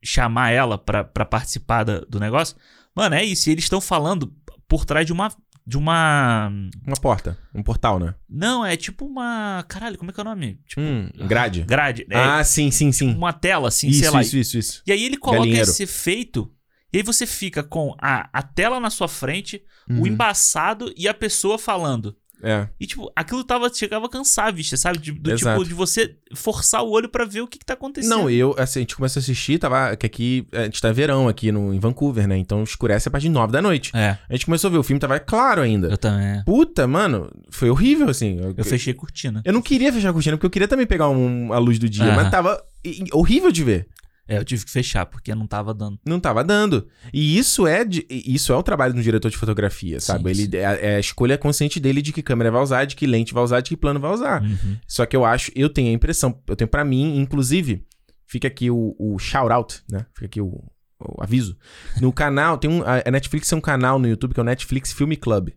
chamar 0.03 0.51
ela 0.51 0.77
pra, 0.77 1.03
pra 1.03 1.25
participar 1.25 1.83
da- 1.83 2.01
do 2.01 2.19
negócio, 2.19 2.55
mano, 2.95 3.15
é 3.15 3.23
isso, 3.23 3.49
e 3.49 3.53
eles 3.53 3.63
estão 3.63 3.81
falando 3.81 4.31
por 4.67 4.85
trás 4.85 5.05
de 5.05 5.13
uma 5.13 5.31
de 5.65 5.77
uma 5.77 6.51
Uma 6.85 6.95
porta. 6.99 7.37
Um 7.53 7.61
portal, 7.61 7.99
né? 7.99 8.15
não, 8.27 8.65
é 8.65 8.75
tipo 8.75 9.05
uma, 9.05 9.63
caralho, 9.67 9.99
como 9.99 10.09
é 10.09 10.13
que 10.13 10.19
é 10.19 10.23
o 10.23 10.25
nome? 10.25 10.59
Tipo, 10.67 10.81
Hum, 10.81 11.09
grade. 11.27 11.61
grade, 11.63 12.07
é 12.09 12.17
Ah, 12.17 12.43
sim, 12.43 12.71
sim, 12.71 12.91
sim. 12.91 13.13
uma 13.13 13.31
tela 13.33 13.67
assim, 13.67 13.87
isso, 13.87 13.99
sei 13.99 14.09
lá. 14.09 14.21
isso, 14.21 14.35
isso, 14.37 14.57
isso. 14.57 14.81
E 14.87 14.91
aí 14.91 15.03
ele 15.05 15.15
coloca 15.17 15.41
Galinheiro. 15.41 15.69
esse 15.69 15.83
efeito, 15.83 16.51
e 16.93 16.97
aí 16.97 17.03
você 17.03 17.25
fica 17.25 17.61
com 17.63 17.95
a, 18.01 18.29
a 18.33 18.41
tela 18.41 18.79
na 18.79 18.89
sua 18.89 19.07
frente, 19.07 19.61
o 19.89 19.93
Uhum. 19.93 20.07
embaçado 20.07 20.93
e 20.97 21.07
a 21.07 21.13
pessoa 21.13 21.57
falando. 21.57 22.15
É. 22.41 22.69
E, 22.79 22.87
tipo, 22.87 23.11
aquilo 23.13 23.43
tava, 23.43 23.69
chegava 23.73 24.05
a 24.05 24.09
cansar 24.09 24.47
a 24.47 24.51
vista, 24.51 24.77
sabe? 24.77 24.97
De- 24.97 25.11
do 25.11 25.29
Exato. 25.29 25.57
tipo, 25.59 25.67
de 25.67 25.73
você 25.75 26.15
forçar 26.33 26.81
o 26.83 26.89
olho 26.89 27.09
pra 27.09 27.25
ver 27.25 27.41
o 27.41 27.47
que, 27.47 27.59
que 27.59 27.65
tá 27.65 27.73
acontecendo. 27.73 28.11
Não, 28.11 28.29
eu, 28.29 28.55
assim, 28.57 28.79
a 28.79 28.81
gente 28.83 28.95
começou 28.95 29.19
a 29.19 29.21
assistir, 29.21 29.59
tava. 29.59 29.93
Que 29.97 30.05
aqui. 30.05 30.47
A 30.53 30.63
gente 30.63 30.79
tá 30.81 30.89
em 30.89 30.93
verão 30.93 31.27
aqui 31.27 31.51
no, 31.51 31.73
em 31.73 31.79
Vancouver, 31.79 32.25
né? 32.29 32.37
Então 32.37 32.63
escurece 32.63 33.09
a 33.09 33.11
partir 33.11 33.27
de 33.27 33.33
nove 33.33 33.51
da 33.51 33.61
noite. 33.61 33.91
É, 33.93 34.17
A 34.29 34.33
gente 34.33 34.45
começou 34.45 34.69
a 34.69 34.71
ver 34.71 34.77
o 34.77 34.83
filme, 34.83 35.01
tava 35.01 35.19
claro 35.19 35.61
ainda. 35.61 35.89
eu 35.89 35.97
também. 35.97 36.41
Puta, 36.45 36.87
mano, 36.87 37.29
foi 37.51 37.69
horrível, 37.69 38.07
assim. 38.07 38.39
Eu, 38.39 38.53
Eu 38.55 38.63
fechei 38.63 38.93
cortina. 38.93 39.41
eu 39.43 39.51
não 39.51 39.61
queria 39.61 39.91
fechar 39.91 40.11
a 40.11 40.13
cortina, 40.13 40.37
porque 40.37 40.45
eu 40.45 40.49
queria 40.51 40.67
também 40.67 40.87
pegar 40.87 41.09
um- 41.09 41.51
a 41.51 41.57
luz 41.59 41.77
do 41.77 41.89
dia, 41.89 42.05
Aham. 42.05 42.15
mas 42.15 42.31
tava 42.31 42.63
horrível 43.11 43.51
de 43.51 43.65
ver. 43.65 43.87
É, 44.29 44.37
eu 44.37 44.45
tive 44.45 44.63
que 44.63 44.71
fechar, 44.71 45.05
porque 45.07 45.33
não 45.33 45.47
tava 45.47 45.73
dando. 45.73 45.99
Não 46.05 46.19
tava 46.19 46.43
dando. 46.43 46.87
E 47.11 47.37
isso 47.37 47.65
é 47.67 47.83
de- 47.83 48.05
isso 48.09 48.53
é 48.53 48.55
o 48.55 48.61
trabalho 48.63 48.93
do 48.93 49.01
diretor 49.01 49.29
de 49.29 49.37
fotografia, 49.37 49.99
sabe? 49.99 50.33
Sim, 50.35 50.43
Ele 50.43 50.57
é, 50.57 50.61
é 50.93 50.95
a 50.97 50.99
escolha 50.99 51.37
consciente 51.37 51.79
dele 51.79 52.01
de 52.01 52.13
que 52.13 52.21
câmera 52.21 52.51
vai 52.51 52.61
usar, 52.61 52.85
de 52.85 52.95
que 52.95 53.07
lente 53.07 53.33
vai 53.33 53.43
usar, 53.43 53.61
de 53.61 53.69
que 53.69 53.75
plano 53.77 53.99
vai 53.99 54.11
usar. 54.11 54.41
Uhum. 54.43 54.77
Só 54.87 55.05
que 55.05 55.15
eu 55.15 55.25
acho, 55.25 55.51
eu 55.55 55.67
tenho 55.69 55.89
a 55.89 55.93
impressão, 55.93 56.39
eu 56.47 56.55
tenho 56.55 56.67
pra 56.67 56.85
mim, 56.85 57.17
inclusive, 57.17 57.83
fica 58.27 58.47
aqui 58.47 58.69
o, 58.69 58.95
o 58.99 59.17
shout 59.17 59.51
out, 59.51 59.81
né? 59.91 60.05
Fica 60.13 60.27
aqui 60.27 60.39
o, 60.41 60.63
o 60.99 61.23
aviso. 61.23 61.57
No 61.99 62.13
canal, 62.13 62.57
tem 62.57 62.69
um. 62.69 62.83
A 62.83 63.01
a 63.05 63.11
Netflix 63.11 63.49
tem 63.49 63.57
um 63.57 63.61
canal 63.61 63.97
no 63.97 64.07
YouTube 64.07 64.33
que 64.33 64.39
é 64.39 64.43
o 64.43 64.45
Netflix 64.45 64.93
Film 64.93 65.13
Club. 65.13 65.49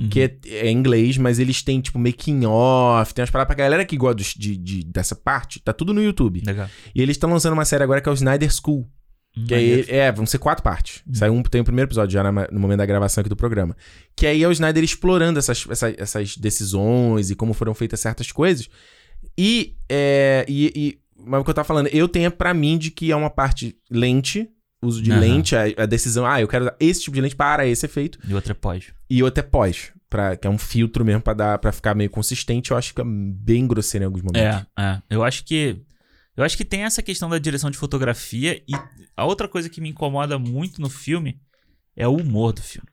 Uhum. 0.00 0.08
Que 0.08 0.20
é, 0.22 0.38
é 0.46 0.70
inglês, 0.70 1.18
mas 1.18 1.38
eles 1.38 1.62
têm, 1.62 1.80
tipo, 1.80 1.98
making 1.98 2.46
off, 2.46 3.12
tem 3.12 3.22
umas 3.22 3.30
paradas 3.30 3.54
pra 3.54 3.64
galera 3.64 3.84
que 3.84 3.96
gosta 3.96 4.22
de, 4.38 4.56
de- 4.56 4.84
dessa 4.84 5.14
parte, 5.14 5.60
tá 5.60 5.72
tudo 5.74 5.92
no 5.92 6.02
YouTube. 6.02 6.42
Legal. 6.46 6.68
E 6.94 7.02
eles 7.02 7.16
estão 7.16 7.30
lançando 7.30 7.52
uma 7.52 7.64
série 7.66 7.84
agora 7.84 8.00
que 8.00 8.08
é 8.08 8.12
o 8.12 8.14
Snyder 8.14 8.50
School. 8.50 8.88
Que 9.46 9.54
aí, 9.54 9.84
é, 9.88 10.10
vão 10.10 10.26
ser 10.26 10.38
quatro 10.38 10.64
partes. 10.64 11.02
Hum. 11.06 11.14
Saiu 11.14 11.32
um, 11.34 11.42
tem 11.42 11.60
o 11.60 11.64
primeiro 11.64 11.86
episódio 11.88 12.12
já 12.14 12.22
na- 12.32 12.48
no 12.50 12.58
momento 12.58 12.78
da 12.78 12.86
gravação 12.86 13.20
aqui 13.20 13.28
do 13.28 13.36
programa. 13.36 13.76
Que 14.16 14.26
aí 14.26 14.42
é 14.42 14.48
o 14.48 14.50
Snyder 14.52 14.82
explorando 14.82 15.38
essas, 15.38 15.64
essa- 15.70 15.94
essas 15.98 16.36
decisões 16.36 17.30
e 17.30 17.36
como 17.36 17.52
foram 17.54 17.72
feitas 17.74 18.00
certas 18.00 18.32
coisas. 18.32 18.68
E, 19.38 19.76
é, 19.88 20.44
e, 20.48 20.72
e- 20.74 20.98
mas 21.24 21.40
o 21.40 21.44
que 21.44 21.50
eu 21.50 21.54
tava 21.54 21.68
falando, 21.68 21.88
eu 21.88 22.08
tenho 22.08 22.30
pra 22.30 22.52
mim 22.54 22.76
de 22.78 22.90
que 22.90 23.12
é 23.12 23.16
uma 23.16 23.30
parte 23.30 23.76
lente, 23.90 24.48
uso 24.82 25.02
de 25.02 25.10
Aham. 25.12 25.20
lente, 25.20 25.54
a, 25.56 25.62
a 25.78 25.86
decisão, 25.86 26.24
ah, 26.26 26.40
eu 26.40 26.48
quero 26.48 26.64
usar 26.64 26.76
esse 26.80 27.02
tipo 27.02 27.14
de 27.14 27.20
lente 27.20 27.36
para 27.36 27.66
esse 27.66 27.84
efeito, 27.86 28.18
E 28.26 28.34
outra 28.34 28.52
é 28.52 28.54
pós. 28.54 28.86
e 29.08 29.22
outra 29.22 29.44
é 29.44 29.46
pós, 29.46 29.92
pra, 30.08 30.36
que 30.36 30.46
é 30.46 30.50
um 30.50 30.58
filtro 30.58 31.04
mesmo 31.04 31.20
pra, 31.22 31.34
dar, 31.34 31.58
pra 31.58 31.70
ficar 31.72 31.94
meio 31.94 32.10
consistente. 32.10 32.70
Eu 32.70 32.76
acho 32.76 32.88
que 32.88 33.00
fica 33.00 33.04
bem 33.06 33.66
grosseiro 33.66 34.04
em 34.04 34.06
alguns 34.06 34.22
momentos. 34.22 34.66
É, 34.78 34.82
é. 34.82 35.02
Eu 35.10 35.22
acho 35.22 35.44
que. 35.44 35.80
Eu 36.36 36.44
acho 36.44 36.56
que 36.56 36.64
tem 36.64 36.82
essa 36.84 37.02
questão 37.02 37.28
da 37.28 37.38
direção 37.38 37.70
de 37.70 37.76
fotografia 37.76 38.62
e 38.66 38.72
a 39.16 39.26
outra 39.26 39.46
coisa 39.46 39.68
que 39.68 39.80
me 39.80 39.90
incomoda 39.90 40.38
muito 40.38 40.80
no 40.80 40.88
filme 40.88 41.38
é 41.94 42.08
o 42.08 42.16
humor 42.16 42.52
do 42.54 42.62
filme. 42.62 42.88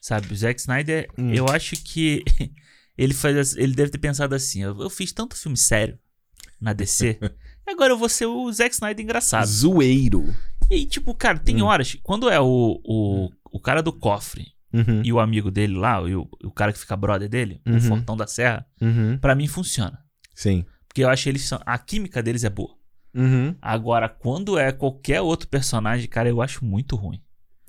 Sabe, 0.00 0.32
o 0.32 0.36
Zack 0.36 0.58
Snyder, 0.60 1.08
Hum. 1.18 1.32
eu 1.34 1.46
acho 1.48 1.76
que 1.76 2.24
ele 2.96 3.12
faz, 3.14 3.54
ele 3.56 3.74
deve 3.74 3.90
ter 3.90 3.98
pensado 3.98 4.34
assim, 4.34 4.62
eu, 4.62 4.80
eu 4.80 4.88
fiz 4.90 5.12
tanto 5.12 5.36
filme 5.36 5.56
sério 5.56 5.98
na 6.60 6.72
DC, 6.72 7.18
e 7.66 7.70
agora 7.70 7.92
eu 7.92 7.98
vou 7.98 8.08
ser 8.08 8.26
o 8.26 8.50
Zack 8.52 8.74
Snyder 8.74 9.04
engraçado. 9.04 9.46
Zoeiro. 9.46 10.34
E 10.72 10.76
aí, 10.76 10.86
tipo, 10.86 11.14
cara, 11.14 11.38
tem 11.38 11.62
Hum. 11.62 11.66
horas, 11.66 11.96
quando 12.02 12.30
é 12.30 12.40
o, 12.40 12.80
o, 12.82 13.30
o 13.50 13.60
cara 13.60 13.82
do 13.82 13.92
cofre 13.92 14.46
Uhum, 14.72 15.02
e 15.04 15.12
o 15.12 15.20
amigo 15.20 15.50
dele 15.50 15.74
lá, 15.76 16.00
e 16.08 16.14
o, 16.16 16.26
o 16.42 16.50
cara 16.50 16.72
que 16.72 16.78
fica 16.78 16.96
brother 16.96 17.28
dele, 17.28 17.60
Uhum. 17.66 17.76
o 17.76 17.80
Fortão 17.82 18.16
da 18.16 18.26
Serra, 18.26 18.64
uhum, 18.80 19.18
pra 19.18 19.34
mim 19.34 19.46
funciona. 19.46 19.98
sim. 20.34 20.64
Porque 20.88 21.02
eu 21.04 21.08
acho 21.08 21.22
que 21.24 21.28
eles 21.30 21.42
são. 21.48 21.58
A 21.64 21.78
química 21.78 22.22
deles 22.22 22.44
é 22.44 22.50
boa. 22.50 22.74
Uhum. 23.14 23.54
Agora, 23.62 24.08
quando 24.10 24.58
é 24.58 24.72
qualquer 24.72 25.20
outro 25.22 25.48
personagem, 25.48 26.06
cara, 26.08 26.28
eu 26.28 26.40
acho 26.42 26.62
muito 26.64 26.96
ruim. 26.96 27.22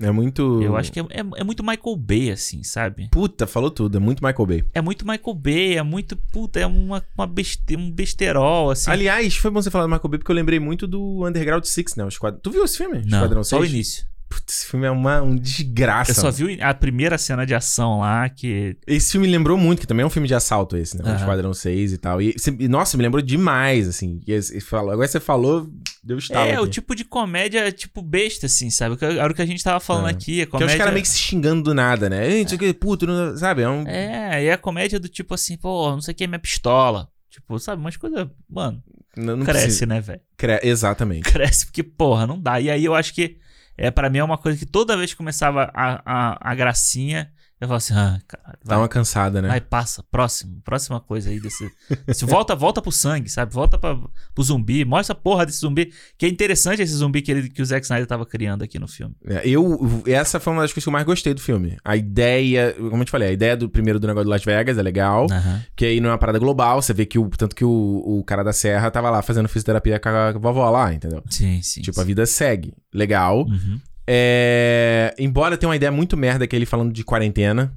É 0.03 0.11
muito. 0.11 0.61
Eu 0.61 0.75
acho 0.75 0.91
que 0.91 0.99
é, 0.99 1.03
é, 1.03 1.23
é 1.37 1.43
muito 1.43 1.63
Michael 1.63 1.95
Bay, 1.95 2.31
assim, 2.31 2.63
sabe? 2.63 3.07
Puta, 3.09 3.47
falou 3.47 3.71
tudo. 3.71 3.97
É 3.97 3.99
muito 3.99 4.23
Michael 4.23 4.45
Bay. 4.45 4.63
É 4.73 4.81
muito 4.81 5.07
Michael 5.07 5.35
Bay, 5.35 5.77
é 5.77 5.83
muito. 5.83 6.15
Puta, 6.15 6.59
é 6.59 6.65
uma, 6.65 7.03
uma 7.17 7.27
beste, 7.27 7.75
um 7.75 7.89
besterol, 7.89 8.71
assim. 8.71 8.91
Aliás, 8.91 9.35
foi 9.35 9.49
bom 9.49 9.61
você 9.61 9.71
falar 9.71 9.85
do 9.85 9.89
Michael 9.89 10.09
Bay 10.09 10.19
porque 10.19 10.31
eu 10.31 10.35
lembrei 10.35 10.59
muito 10.59 10.85
do 10.85 11.25
Underground 11.25 11.63
Six, 11.63 11.95
né? 11.95 12.03
O 12.03 12.07
Esquadrão... 12.07 12.39
Tu 12.41 12.51
viu 12.51 12.63
esse 12.63 12.77
filme? 12.77 12.97
Não, 13.05 13.19
Esquadrão 13.19 13.43
só 13.43 13.57
o 13.57 13.61
6? 13.61 13.73
início. 13.73 14.12
Putz, 14.33 14.53
esse 14.59 14.65
filme 14.67 14.85
é 14.85 14.91
uma 14.91 15.21
um 15.21 15.35
desgraça. 15.35 16.11
Eu 16.11 16.15
só 16.15 16.23
mano. 16.23 16.33
vi 16.33 16.61
a 16.61 16.73
primeira 16.73 17.17
cena 17.17 17.45
de 17.45 17.53
ação 17.53 17.99
lá, 17.99 18.27
que. 18.29 18.75
Esse 18.87 19.11
filme 19.13 19.27
lembrou 19.27 19.57
muito, 19.57 19.79
que 19.81 19.87
também 19.87 20.03
é 20.03 20.05
um 20.05 20.09
filme 20.09 20.27
de 20.27 20.33
assalto 20.35 20.75
esse, 20.75 20.97
né? 20.97 21.03
O 21.03 21.07
Aham. 21.07 21.17
Esquadrão 21.17 21.53
6 21.53 21.93
e 21.93 21.97
tal. 21.97 22.21
E, 22.21 22.35
e, 22.59 22.67
nossa, 22.67 22.97
me 22.97 23.03
lembrou 23.03 23.21
demais, 23.21 23.87
assim. 23.87 24.19
E, 24.27 24.33
e 24.33 24.59
falou- 24.61 24.91
agora 24.91 25.07
você 25.07 25.19
falou, 25.19 25.69
deu 26.03 26.17
estalo 26.17 26.49
é, 26.49 26.59
o 26.59 26.63
aqui. 26.63 26.71
tipo 26.73 26.95
de 26.95 27.05
comédia, 27.05 27.71
tipo, 27.71 28.01
besta, 28.01 28.45
assim, 28.47 28.69
sabe? 28.69 28.97
Que 28.97 29.05
Era 29.05 29.31
o 29.31 29.35
que 29.35 29.41
a 29.41 29.45
gente 29.45 29.63
tava 29.63 29.79
falando 29.79 30.07
É. 30.07 30.11
aqui. 30.11 30.41
A 30.41 30.45
Que 30.45 30.49
é 30.49 30.51
comédia... 30.51 30.73
os 30.73 30.77
caras 30.77 30.93
meio 30.93 31.03
que 31.03 31.09
se 31.09 31.19
xingando 31.19 31.61
do 31.63 31.73
nada, 31.73 32.09
né? 32.09 32.27
Ei, 32.29 32.41
não 32.41 32.47
sei 32.49 32.55
o 32.55 32.59
que, 32.59 32.73
puto, 32.73 33.05
não- 33.05 33.37
sabe? 33.37 33.61
É 33.61 33.69
um... 33.69 33.87
É, 33.87 34.43
e 34.45 34.51
a 34.51 34.57
comédia 34.57 34.99
do 34.99 35.07
tipo 35.07 35.33
assim, 35.33 35.57
pô, 35.57 35.91
não 35.91 36.01
sei 36.01 36.13
o 36.13 36.15
que 36.15 36.23
é 36.23 36.27
minha 36.27 36.39
pistola. 36.39 37.07
Tipo, 37.29 37.57
sabe, 37.59 37.81
umas 37.81 37.97
coisas. 37.97 38.27
Mano, 38.49 38.83
não, 39.17 39.37
não 39.37 39.45
cresce, 39.45 39.63
precisa- 39.65 39.85
né, 39.87 39.99
velho? 40.01 40.21
Cre- 40.37 40.59
Exatamente. 40.63 41.23
Cresce 41.31 41.65
porque, 41.65 41.81
porra, 41.81 42.27
não 42.27 42.39
dá. 42.39 42.59
E 42.61 42.69
aí 42.69 42.85
eu 42.85 42.93
acho 42.93 43.11
que, 43.13 43.37
é 43.77 43.89
para 43.89 44.09
mim, 44.09 44.19
é 44.19 44.23
uma 44.23 44.37
coisa 44.37 44.57
que 44.57 44.65
toda 44.65 44.95
vez 44.95 45.11
que 45.11 45.17
começava 45.17 45.71
a, 45.73 46.01
a, 46.05 46.51
a 46.51 46.55
gracinha, 46.55 47.32
eu 47.63 47.67
falo 47.67 47.77
assim, 47.77 47.93
ah, 47.93 48.19
caralho, 48.27 48.57
Dá 48.63 48.75
vai, 48.75 48.77
uma 48.79 48.87
cansada, 48.87 49.41
né? 49.41 49.47
vai, 49.47 49.61
passa, 49.61 50.03
próximo, 50.11 50.61
próxima 50.63 50.99
coisa 50.99 51.29
aí 51.29 51.39
desse. 51.39 51.69
desse- 52.05 52.25
volta, 52.25 52.55
volta 52.55 52.81
pro 52.81 52.91
sangue, 52.91 53.29
sabe? 53.29 53.53
Volta 53.53 53.77
pra, 53.77 53.95
pro 54.33 54.43
zumbi, 54.43 54.83
mostra 54.85 55.13
a 55.13 55.19
porra 55.19 55.45
desse 55.45 55.59
zumbi. 55.59 55.91
Que 56.17 56.25
é 56.25 56.29
interessante 56.29 56.81
esse 56.81 56.93
zumbi 56.93 57.21
que, 57.21 57.31
ele, 57.31 57.49
que 57.49 57.61
o 57.61 57.65
Zack 57.65 57.85
Snyder 57.85 58.05
tava 58.07 58.25
criando 58.25 58.63
aqui 58.63 58.77
no 58.77 58.87
filme. 58.87 59.15
É, 59.25 59.47
Eu, 59.47 60.03
essa 60.05 60.39
foi 60.39 60.53
uma 60.53 60.61
das 60.61 60.71
coisas 60.71 60.83
que 60.83 60.89
eu 60.89 60.93
mais 60.93 61.05
gostei 61.05 61.33
do 61.33 61.41
filme. 61.41 61.77
A 61.83 61.95
ideia, 61.95 62.73
como 62.77 63.01
eu 63.01 63.05
te 63.05 63.11
falei, 63.11 63.29
a 63.29 63.31
ideia 63.31 63.55
do 63.57 63.69
primeiro 63.69 63.99
do 63.99 64.07
negócio 64.07 64.25
de 64.25 64.29
Las 64.31 64.43
Vegas 64.43 64.77
é 64.77 64.81
legal. 64.81 65.27
Aham. 65.31 65.63
Que 65.75 65.85
aí 65.85 65.99
não 66.01 66.09
é 66.09 66.11
uma 66.13 66.17
parada 66.17 66.39
global, 66.39 66.81
você 66.81 66.93
vê 66.93 67.05
que 67.05 67.17
o. 67.17 67.29
Tanto 67.29 67.55
que 67.55 67.65
o, 67.65 68.03
o 68.05 68.23
cara 68.23 68.43
da 68.43 68.53
Serra 68.53 68.91
tava 68.91 69.09
lá 69.09 69.21
fazendo 69.21 69.47
fisioterapia 69.47 69.99
com 69.99 70.09
a 70.09 70.31
vovó 70.33 70.69
lá, 70.69 70.93
entendeu? 70.93 71.23
Sim, 71.29 71.61
sim. 71.61 71.81
Tipo, 71.81 71.95
sim. 71.95 72.01
a 72.01 72.03
vida 72.03 72.25
segue. 72.25 72.73
Legal. 72.93 73.45
Uhum. 73.47 73.79
É, 74.07 75.13
embora 75.17 75.57
tenha 75.57 75.69
uma 75.69 75.75
ideia 75.75 75.91
muito 75.91 76.15
merda 76.17 76.45
que 76.47 76.55
ele 76.55 76.65
falando 76.65 76.91
de 76.93 77.03
quarentena, 77.03 77.75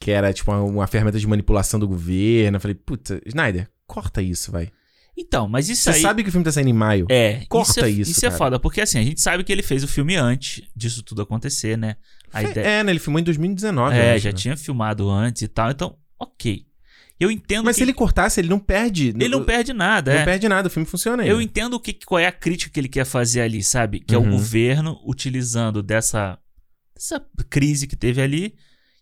que 0.00 0.10
era 0.10 0.32
tipo 0.32 0.50
uma, 0.50 0.62
uma 0.62 0.86
ferramenta 0.86 1.18
de 1.18 1.26
manipulação 1.26 1.78
do 1.80 1.88
governo. 1.88 2.56
Eu 2.56 2.60
falei, 2.60 2.74
puta, 2.74 3.20
Snyder, 3.26 3.68
corta 3.86 4.20
isso, 4.22 4.50
vai. 4.52 4.70
Então, 5.16 5.48
mas 5.48 5.68
isso 5.68 5.82
Você 5.82 5.90
aí. 5.90 6.02
sabe 6.02 6.22
que 6.22 6.28
o 6.28 6.32
filme 6.32 6.44
tá 6.44 6.52
saindo 6.52 6.70
em 6.70 6.72
maio. 6.72 7.06
É, 7.10 7.44
Corta 7.48 7.70
isso, 7.72 7.84
é, 7.84 7.90
isso, 7.90 8.10
isso 8.12 8.26
é 8.26 8.30
foda, 8.30 8.58
porque 8.58 8.80
assim, 8.80 8.98
a 8.98 9.02
gente 9.02 9.20
sabe 9.20 9.44
que 9.44 9.52
ele 9.52 9.62
fez 9.62 9.82
o 9.84 9.88
filme 9.88 10.16
antes 10.16 10.62
disso 10.74 11.02
tudo 11.02 11.20
acontecer, 11.20 11.76
né? 11.76 11.96
A 12.32 12.40
Fe- 12.40 12.50
ideia... 12.52 12.64
É, 12.66 12.84
né? 12.84 12.92
Ele 12.92 12.98
filmou 13.00 13.20
em 13.20 13.24
2019. 13.24 13.94
eu 13.96 14.00
É, 14.02 14.14
acho, 14.14 14.24
já 14.24 14.30
né? 14.30 14.36
tinha 14.36 14.56
filmado 14.56 15.10
antes 15.10 15.42
e 15.42 15.48
tal, 15.48 15.70
então, 15.70 15.96
ok. 16.18 16.64
Eu 17.20 17.30
entendo 17.30 17.64
Mas 17.66 17.76
que 17.76 17.80
se 17.80 17.84
ele 17.84 17.92
cortasse, 17.92 18.40
ele 18.40 18.48
não 18.48 18.58
perde. 18.58 19.08
ele 19.10 19.28
não 19.28 19.44
perde 19.44 19.74
nada, 19.74 20.14
Não 20.14 20.20
é. 20.20 20.24
perde 20.24 20.48
nada, 20.48 20.68
o 20.68 20.70
filme 20.70 20.86
funciona 20.86 21.22
ainda. 21.22 21.32
Eu 21.34 21.40
entendo 21.40 21.74
o 21.74 21.80
que, 21.80 21.92
qual 21.92 22.18
é 22.18 22.26
a 22.26 22.32
crítica 22.32 22.72
que 22.72 22.80
ele 22.80 22.88
quer 22.88 23.04
fazer 23.04 23.42
ali, 23.42 23.62
sabe? 23.62 24.00
Que 24.00 24.14
é 24.14 24.18
o 24.18 24.22
Uhum. 24.22 24.30
governo 24.30 24.98
utilizando 25.06 25.82
dessa, 25.82 26.38
dessa 26.94 27.22
crise 27.50 27.86
que 27.86 27.94
teve 27.94 28.22
ali. 28.22 28.54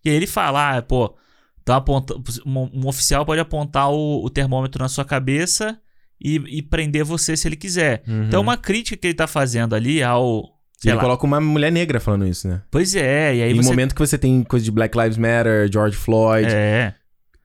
E 0.04 0.10
aí 0.10 0.16
ele 0.16 0.26
fala, 0.26 0.76
ah, 0.78 0.82
pô, 0.82 1.16
tá 1.64 1.76
aponta, 1.76 2.14
um, 2.44 2.70
um 2.82 2.86
oficial 2.88 3.24
pode 3.24 3.40
apontar 3.40 3.88
o, 3.90 4.24
o 4.24 4.28
termômetro 4.30 4.82
na 4.82 4.88
sua 4.88 5.04
cabeça 5.04 5.78
e, 6.20 6.36
e 6.58 6.60
prender 6.62 7.04
você 7.04 7.36
se 7.36 7.46
ele 7.46 7.56
quiser. 7.56 8.02
Uhum. 8.08 8.24
Então, 8.24 8.40
uma 8.40 8.56
crítica 8.56 8.96
que 8.96 9.06
ele 9.06 9.14
tá 9.14 9.28
fazendo 9.28 9.74
ali 9.76 10.02
ao. 10.02 10.42
Sei 10.80 10.90
ele 10.90 10.96
lá. 10.96 11.02
coloca 11.02 11.24
uma 11.26 11.40
mulher 11.40 11.70
negra 11.70 12.00
falando 12.00 12.26
isso, 12.26 12.48
né? 12.48 12.62
Pois 12.70 12.94
é, 12.96 13.36
e 13.36 13.42
aí 13.42 13.52
um 13.54 13.62
você. 13.62 13.68
momento 13.68 13.94
que 13.94 14.00
você 14.00 14.16
tem 14.18 14.42
coisa 14.42 14.64
de 14.64 14.70
Black 14.72 14.96
Lives 14.98 15.18
Matter, 15.18 15.70
George 15.72 15.96
Floyd. 15.96 16.48
É. 16.52 16.94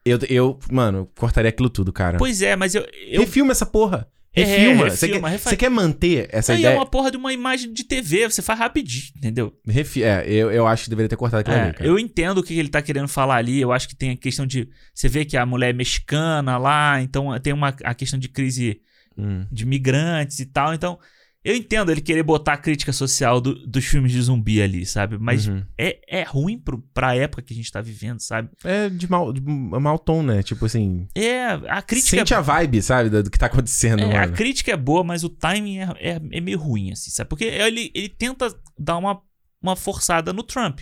Eu, 0.05 0.19
eu, 0.29 0.59
mano, 0.71 1.09
cortaria 1.17 1.49
aquilo 1.49 1.69
tudo, 1.69 1.93
cara. 1.93 2.17
Pois 2.17 2.41
é, 2.41 2.55
mas 2.55 2.75
eu. 2.75 2.85
eu 3.07 3.21
Refilma 3.21 3.51
essa 3.51 3.65
porra. 3.65 4.07
É, 4.35 4.43
Refilma. 4.43 4.89
você, 4.89 5.05
refilma, 5.05 5.29
quer, 5.29 5.37
você 5.37 5.55
quer 5.55 5.69
manter 5.69 6.27
essa 6.31 6.53
Aí 6.53 6.57
é 6.57 6.61
ideia? 6.61 6.75
uma 6.79 6.87
porra 6.87 7.11
de 7.11 7.17
uma 7.17 7.31
imagem 7.31 7.71
de 7.71 7.83
TV, 7.83 8.27
você 8.27 8.41
faz 8.41 8.57
rapidinho, 8.57 9.03
entendeu? 9.15 9.53
Refi- 9.67 10.01
É, 10.03 10.25
eu, 10.27 10.49
eu 10.51 10.65
acho 10.65 10.85
que 10.85 10.89
deveria 10.89 11.07
ter 11.07 11.15
cortado 11.15 11.41
aquilo 11.41 11.55
É, 11.55 11.61
ali, 11.65 11.73
cara. 11.73 11.85
eu 11.87 11.99
entendo 11.99 12.39
o 12.39 12.43
que 12.43 12.57
ele 12.57 12.67
tá 12.67 12.81
querendo 12.81 13.07
falar 13.07 13.35
ali. 13.35 13.61
Eu 13.61 13.71
acho 13.71 13.87
que 13.87 13.95
tem 13.95 14.09
a 14.09 14.17
questão 14.17 14.47
de. 14.47 14.67
Você 14.93 15.07
vê 15.07 15.23
que 15.23 15.37
a 15.37 15.45
mulher 15.45 15.69
é 15.69 15.73
mexicana 15.73 16.57
lá, 16.57 16.99
então 16.99 17.27
tem 17.39 17.53
uma, 17.53 17.75
a 17.83 17.93
questão 17.93 18.19
de 18.19 18.27
crise 18.27 18.81
Hum. 19.15 19.45
de 19.51 19.63
migrantes 19.67 20.39
e 20.39 20.47
tal. 20.47 20.73
Então, 20.73 20.97
eu 21.43 21.55
entendo 21.55 21.91
ele 21.91 21.99
querer 22.01 22.23
botar 22.23 22.53
a 22.53 22.57
crítica 22.57 22.93
social 22.93 23.41
do- 23.41 23.65
dos 23.67 23.83
filmes 23.85 24.11
de 24.11 24.21
zumbi 24.21 24.61
ali, 24.61 24.85
sabe? 24.85 25.17
Mas 25.19 25.47
Uhum. 25.47 25.63
é, 25.77 25.99
é 26.07 26.23
ruim 26.23 26.57
pro, 26.57 26.79
pra 26.93 27.15
época 27.15 27.41
que 27.41 27.53
a 27.53 27.55
gente 27.55 27.71
tá 27.71 27.81
vivendo, 27.81 28.19
sabe? 28.19 28.49
É 28.63 28.89
de 28.89 29.09
mau, 29.09 29.33
de 29.33 29.41
mau 29.41 29.99
tom, 29.99 30.23
né? 30.23 30.41
Tipo 30.43 30.65
assim. 30.65 31.07
É, 31.15 31.45
a 31.67 31.81
crítica. 31.81 32.17
Sente 32.17 32.33
a 32.33 32.41
vibe, 32.41 32.81
sabe? 32.81 33.09
Do 33.09 33.29
que 33.29 33.37
tá 33.37 33.47
acontecendo, 33.47 34.01
É, 34.03 34.15
a 34.17 34.21
mano. 34.21 34.33
crítica 34.33 34.71
é 34.71 34.77
boa, 34.77 35.03
mas 35.03 35.23
o 35.23 35.29
timing 35.29 35.79
é, 35.79 35.89
é, 35.99 36.21
é 36.31 36.39
meio 36.41 36.57
ruim, 36.59 36.91
assim, 36.91 37.11
sabe? 37.11 37.29
Porque 37.29 37.43
ele, 37.45 37.91
ele 37.93 38.09
tenta 38.09 38.47
dar 38.79 38.97
uma, 38.97 39.19
uma 39.61 39.75
forçada 39.75 40.31
no 40.31 40.43
Trump, 40.43 40.79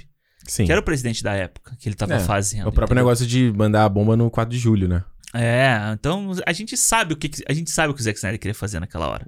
Sim. 0.47 0.65
que 0.65 0.71
era 0.71 0.79
o 0.81 0.83
presidente 0.83 1.23
da 1.23 1.33
época 1.33 1.75
que 1.79 1.87
ele 1.89 1.95
tava 1.95 2.13
É, 2.15 2.19
fazendo. 2.19 2.61
O 2.67 2.71
próprio 2.71 2.85
entendeu? 2.93 3.03
negócio 3.05 3.25
de 3.25 3.51
mandar 3.51 3.85
a 3.85 3.89
bomba 3.89 4.15
no 4.15 4.29
4 4.29 4.51
de 4.55 4.59
julho, 4.59 4.87
né? 4.87 5.03
É, 5.33 5.75
então 5.93 6.33
a 6.45 6.51
gente 6.53 6.75
sabe 6.75 7.13
o 7.13 7.17
que 7.17 7.29
que- 7.29 7.43
a 7.47 7.53
gente 7.53 7.71
sabe 7.71 7.91
o 7.91 7.93
que 7.95 8.01
o 8.01 8.03
Zack 8.03 8.17
Snyder 8.17 8.37
queria 8.39 8.53
fazer 8.53 8.79
naquela 8.81 9.07
hora. 9.07 9.25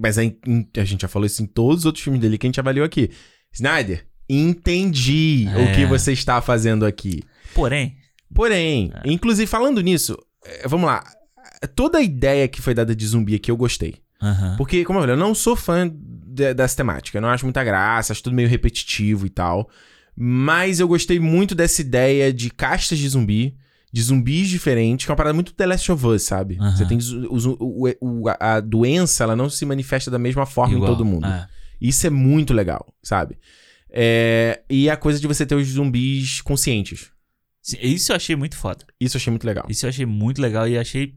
Mas 0.00 0.18
aí, 0.18 0.36
em- 0.46 0.68
a 0.76 0.84
gente 0.84 1.02
já 1.02 1.08
falou 1.08 1.26
isso 1.26 1.42
em 1.42 1.46
todos 1.46 1.80
os 1.80 1.86
outros 1.86 2.02
filmes 2.04 2.20
dele 2.20 2.38
que 2.38 2.46
a 2.46 2.48
gente 2.48 2.60
avaliou 2.60 2.84
aqui. 2.86 3.10
Snyder, 3.52 4.06
entendi 4.28 5.46
É. 5.48 5.58
o 5.64 5.74
que 5.74 5.86
você 5.86 6.12
está 6.12 6.40
fazendo 6.40 6.84
aqui. 6.86 7.22
Porém, 7.54 7.96
Porém, 8.34 8.90
É. 8.92 9.10
inclusive 9.12 9.46
falando 9.46 9.80
nisso, 9.80 10.18
eh, 10.44 10.66
vamos 10.66 10.86
lá. 10.86 11.02
Toda 11.76 11.98
a 11.98 12.02
ideia 12.02 12.48
que 12.48 12.60
foi 12.60 12.74
dada 12.74 12.94
de 12.94 13.06
zumbi 13.06 13.36
aqui 13.36 13.50
eu 13.50 13.56
gostei. 13.56 13.94
Porque, 14.56 14.84
como 14.84 14.98
eu 14.98 15.02
falei, 15.04 15.14
eu 15.14 15.18
não 15.18 15.32
sou 15.34 15.54
fã 15.54 15.88
de- 15.88 16.52
dessa 16.52 16.76
temática. 16.76 17.16
Eu 17.16 17.22
não 17.22 17.28
acho 17.28 17.46
muita 17.46 17.62
graça, 17.62 18.12
acho 18.12 18.22
tudo 18.24 18.34
meio 18.34 18.48
repetitivo 18.48 19.26
e 19.26 19.30
tal. 19.30 19.70
Mas 20.16 20.80
eu 20.80 20.88
gostei 20.88 21.20
muito 21.20 21.54
dessa 21.54 21.80
ideia 21.80 22.32
de 22.32 22.50
castas 22.50 22.98
de 22.98 23.08
zumbi, 23.08 23.56
de 23.96 24.02
zumbis 24.02 24.46
diferentes, 24.50 25.06
que 25.06 25.10
é 25.10 25.12
uma 25.12 25.16
parada 25.16 25.32
muito 25.32 25.54
The 25.54 25.64
Last 25.64 25.90
of 25.90 26.06
Us, 26.06 26.22
sabe? 26.24 26.58
Aham. 26.60 26.76
Você 26.76 26.84
tem 26.84 26.98
o, 26.98 27.36
o- 27.58 27.94
o- 28.00 28.24
a 28.38 28.60
doença, 28.60 29.24
ela 29.24 29.34
não 29.34 29.48
se 29.48 29.64
manifesta 29.64 30.10
da 30.10 30.18
mesma 30.18 30.44
forma 30.44 30.74
igual, 30.74 30.90
em 30.92 30.94
todo 30.94 31.02
mundo. 31.04 31.26
é. 31.26 31.48
Isso 31.80 32.06
é 32.06 32.10
muito 32.10 32.52
legal, 32.52 32.86
sabe? 33.02 33.38
É, 33.90 34.60
e 34.68 34.90
a 34.90 34.98
coisa 34.98 35.18
de 35.18 35.26
você 35.26 35.46
ter 35.46 35.54
os 35.54 35.66
zumbis 35.68 36.42
conscientes. 36.42 37.10
Isso 37.80 38.12
eu 38.12 38.16
achei 38.16 38.36
muito 38.36 38.54
foda. 38.56 38.84
Isso 39.00 39.16
eu 39.16 39.18
achei 39.18 39.30
muito 39.30 39.46
legal. 39.46 39.64
Isso 39.66 39.86
eu 39.86 39.88
achei 39.90 40.04
muito 40.04 40.42
legal 40.42 40.68
e 40.68 40.76
achei 40.76 41.14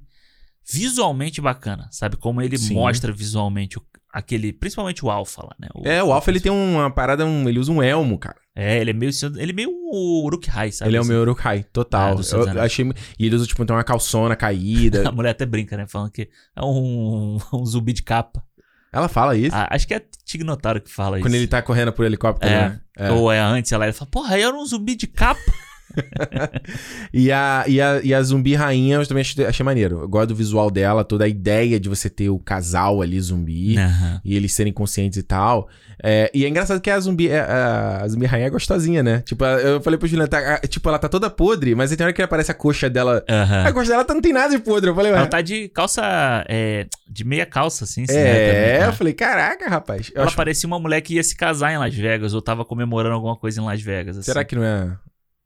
visualmente 0.72 1.42
bacana, 1.42 1.88
sabe? 1.92 2.16
Como 2.18 2.42
ele 2.42 2.58
Sim. 2.58 2.76
mostra 2.76 3.12
visualmente 3.12 3.78
o- 3.78 3.84
aquele, 4.14 4.54
principalmente 4.54 5.04
o 5.04 5.10
Alpha 5.10 5.44
lá, 5.44 5.56
né? 5.60 5.68
É, 5.84 6.04
o 6.04 6.12
Alpha 6.14 6.32
ele 6.32 6.40
tem 6.40 6.52
uma 6.52 6.90
parada, 6.90 7.26
um- 7.26 7.48
ele 7.50 7.60
usa 7.60 7.72
um 7.72 7.82
elmo, 7.84 8.18
cara. 8.18 8.38
É, 8.62 8.80
ele 8.82 8.90
é 8.92 8.94
meio, 8.94 9.12
ele 9.38 9.52
é 9.52 9.56
meio 9.56 9.70
o 9.72 10.26
Uruk 10.26 10.50
Hai, 10.54 10.70
sabe? 10.72 10.90
ele 10.90 10.98
é 10.98 11.00
o 11.00 11.04
assim? 11.04 11.12
meu 11.12 11.22
Urukai, 11.22 11.64
total. 11.72 12.18
Ah, 12.18 12.22
eu, 12.36 12.48
eu 12.56 12.62
achei. 12.62 12.86
E 13.18 13.26
ele 13.26 13.36
usa, 13.36 13.46
tipo, 13.48 13.66
tem 13.66 13.74
uma 13.76 13.84
calçona 13.86 14.36
caída. 14.36 15.08
A 15.08 15.12
mulher 15.14 15.30
até 15.30 15.46
brinca, 15.46 15.78
né? 15.78 15.88
Falando 15.88 16.12
que 16.12 16.30
é 16.56 16.62
um, 16.62 17.38
um 17.54 17.66
zumbi 17.66 17.94
de 17.94 18.04
capa. 18.04 18.44
Ela 18.92 19.08
fala 19.08 19.38
isso. 19.38 19.56
Ah, 19.56 19.68
acho 19.72 19.88
que 19.88 19.94
é 19.94 19.98
a 19.98 20.02
Tig 20.26 20.44
Notaro 20.44 20.82
que 20.82 20.92
fala 20.92 21.20
quando 21.20 21.28
isso. 21.34 21.38
ele 21.44 21.48
tá 21.48 21.62
correndo 21.62 21.94
por 21.94 22.04
helicóptero, 22.06 22.52
É. 22.52 22.70
né? 22.70 22.82
É. 22.98 23.12
Ou 23.12 23.32
é 23.32 23.40
antes, 23.40 23.72
ela, 23.72 23.86
ela 23.86 23.94
fala, 23.94 24.10
porra, 24.12 24.38
eu 24.38 24.48
era 24.50 24.58
um 24.58 24.66
zumbi 24.66 24.96
de 24.96 25.08
capa. 25.08 25.40
E, 27.14 27.32
a, 27.32 27.64
e, 27.68 27.82
a, 27.82 28.02
e 28.04 28.14
a 28.14 28.22
zumbi 28.22 28.54
rainha 28.56 28.98
eu 28.98 29.06
também 29.08 29.22
achei, 29.22 29.46
achei 29.46 29.64
maneiro. 29.64 30.02
Eu 30.02 30.08
gosto 30.08 30.30
do 30.30 30.36
visual 30.36 30.70
dela, 30.70 31.04
toda 31.04 31.26
a 31.26 31.28
ideia 31.28 31.80
de 31.80 31.90
você 31.90 32.10
ter 32.10 32.30
o 32.30 32.38
casal 32.40 33.02
ali 33.02 33.20
zumbi. 33.20 33.78
Aham. 33.78 34.22
E 34.24 34.36
eles 34.36 34.54
serem 34.54 34.72
conscientes 34.72 35.18
e 35.18 35.24
tal. 35.24 35.68
É, 36.02 36.30
e 36.34 36.46
é 36.46 36.48
engraçado 36.50 36.80
que 36.80 36.90
a 36.90 37.00
zumbi, 37.00 37.30
é- 37.30 37.40
a, 37.42 38.02
a 38.04 38.08
zumbi 38.08 38.26
rainha 38.26 38.48
é 38.48 38.50
gostosinha, 38.50 39.02
né? 39.04 39.22
Tipo, 39.26 39.44
eu 39.46 39.82
falei 39.82 39.98
pro 39.98 40.08
Juliano, 40.08 40.30
tá, 40.30 40.60
tipo, 40.60 40.88
ela 40.88 40.98
tá 41.00 41.10
toda 41.10 41.30
podre, 41.30 41.76
mas 41.76 41.94
tem 41.96 42.04
hora 42.06 42.14
que 42.14 42.22
aparece 42.22 42.52
a 42.52 42.54
coxa 42.54 42.90
dela. 42.90 43.24
Aham. 43.30 43.66
A 43.66 43.74
coxa 43.74 43.90
dela 43.92 44.06
tá- 44.06 44.14
não 44.14 44.22
tem 44.22 44.32
nada 44.34 44.50
de 44.56 44.60
podre. 44.64 44.90
Eu 44.90 44.96
falei, 44.96 45.12
ué. 45.12 45.18
Ela 45.18 45.28
tá 45.28 45.42
de 45.42 45.68
calça. 45.70 46.02
é, 46.48 46.86
de 47.10 47.24
meia 47.26 47.46
calça, 47.46 47.84
assim. 47.84 48.04
assim, 48.04 48.16
é, 48.16 48.24
né, 48.24 48.32
também, 48.54 48.76
eu 48.82 48.88
né? 48.88 48.92
falei, 48.94 49.14
caraca, 49.14 49.68
rapaz. 49.70 50.10
Eu 50.14 50.18
Ela 50.20 50.28
acho- 50.28 50.36
parecia 50.36 50.68
uma 50.68 50.80
mulher 50.80 51.02
que 51.02 51.16
ia 51.16 51.24
se 51.24 51.36
casar 51.36 51.74
em 51.74 51.78
Las 51.78 51.94
Vegas 51.96 52.34
ou 52.34 52.42
tava 52.42 52.64
comemorando 52.64 53.16
alguma 53.16 53.36
coisa 53.36 53.60
em 53.60 53.66
Las 53.66 53.82
Vegas. 53.82 54.18
Assim. 54.18 54.26
Será 54.26 54.44
que 54.44 54.56
não 54.56 54.64
é 54.64 54.96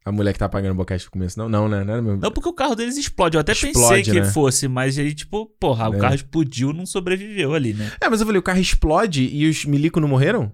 a 0.06 0.12
mulher 0.12 0.34
que 0.34 0.40
tá 0.40 0.46
apagando 0.46 0.72
o 0.74 0.76
boquete 0.76 1.06
no 1.06 1.12
começo? 1.12 1.38
Não, 1.40 1.48
não, 1.48 1.68
né? 1.70 1.84
Não 1.84 1.94
era 1.94 2.02
mesmo. 2.02 2.20
Não, 2.20 2.32
porque 2.32 2.50
o 2.50 2.54
carro 2.54 2.76
deles 2.76 2.98
explode. 2.98 3.36
Eu 3.38 3.42
até 3.42 3.54
pensei 3.54 3.70
Explode, 3.72 4.12
que 4.12 4.20
né? 4.22 4.26
fosse, 4.32 4.68
mas 4.68 4.98
aí, 5.00 5.14
tipo, 5.14 5.46
porra, 5.60 5.90
o 5.90 5.96
É. 5.96 5.98
carro 6.00 6.16
explodiu 6.16 6.74
não 6.74 6.86
sobreviveu 6.86 7.54
ali, 7.54 7.74
né? 7.74 7.92
É, 8.02 8.10
mas 8.10 8.20
eu 8.20 8.26
falei, 8.26 8.40
o 8.40 8.44
carro 8.44 8.60
explode 8.60 9.24
e 9.26 9.48
os 9.48 9.64
milico 9.66 10.00
não 10.00 10.08
morreram? 10.08 10.52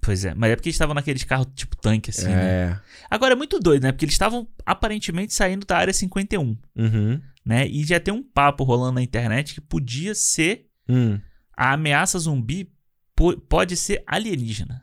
Pois 0.00 0.24
é, 0.24 0.34
mas 0.34 0.50
é 0.50 0.56
porque 0.56 0.68
eles 0.70 0.74
estavam 0.74 0.94
naqueles 0.94 1.22
carros 1.22 1.46
tipo 1.54 1.76
tanque, 1.76 2.10
assim, 2.10 2.26
né? 2.26 2.42
é. 2.44 2.80
Agora 3.10 3.34
é 3.34 3.36
muito 3.36 3.60
doido, 3.60 3.84
né? 3.84 3.92
Porque 3.92 4.04
eles 4.04 4.14
estavam 4.14 4.48
aparentemente 4.66 5.32
saindo 5.34 5.64
da 5.66 5.76
área 5.76 5.92
51, 5.92 6.56
Uhum. 6.76 7.20
né? 7.44 7.68
E 7.68 7.84
já 7.84 8.00
tem 8.00 8.12
um 8.12 8.22
papo 8.22 8.64
rolando 8.64 8.94
na 8.94 9.02
internet 9.02 9.54
que 9.54 9.60
podia 9.60 10.14
ser 10.14 10.66
Hum. 10.88 11.20
a 11.56 11.74
ameaça 11.74 12.18
zumbi 12.18 12.72
po- 13.14 13.38
pode 13.42 13.76
ser 13.76 14.02
alienígena. 14.06 14.82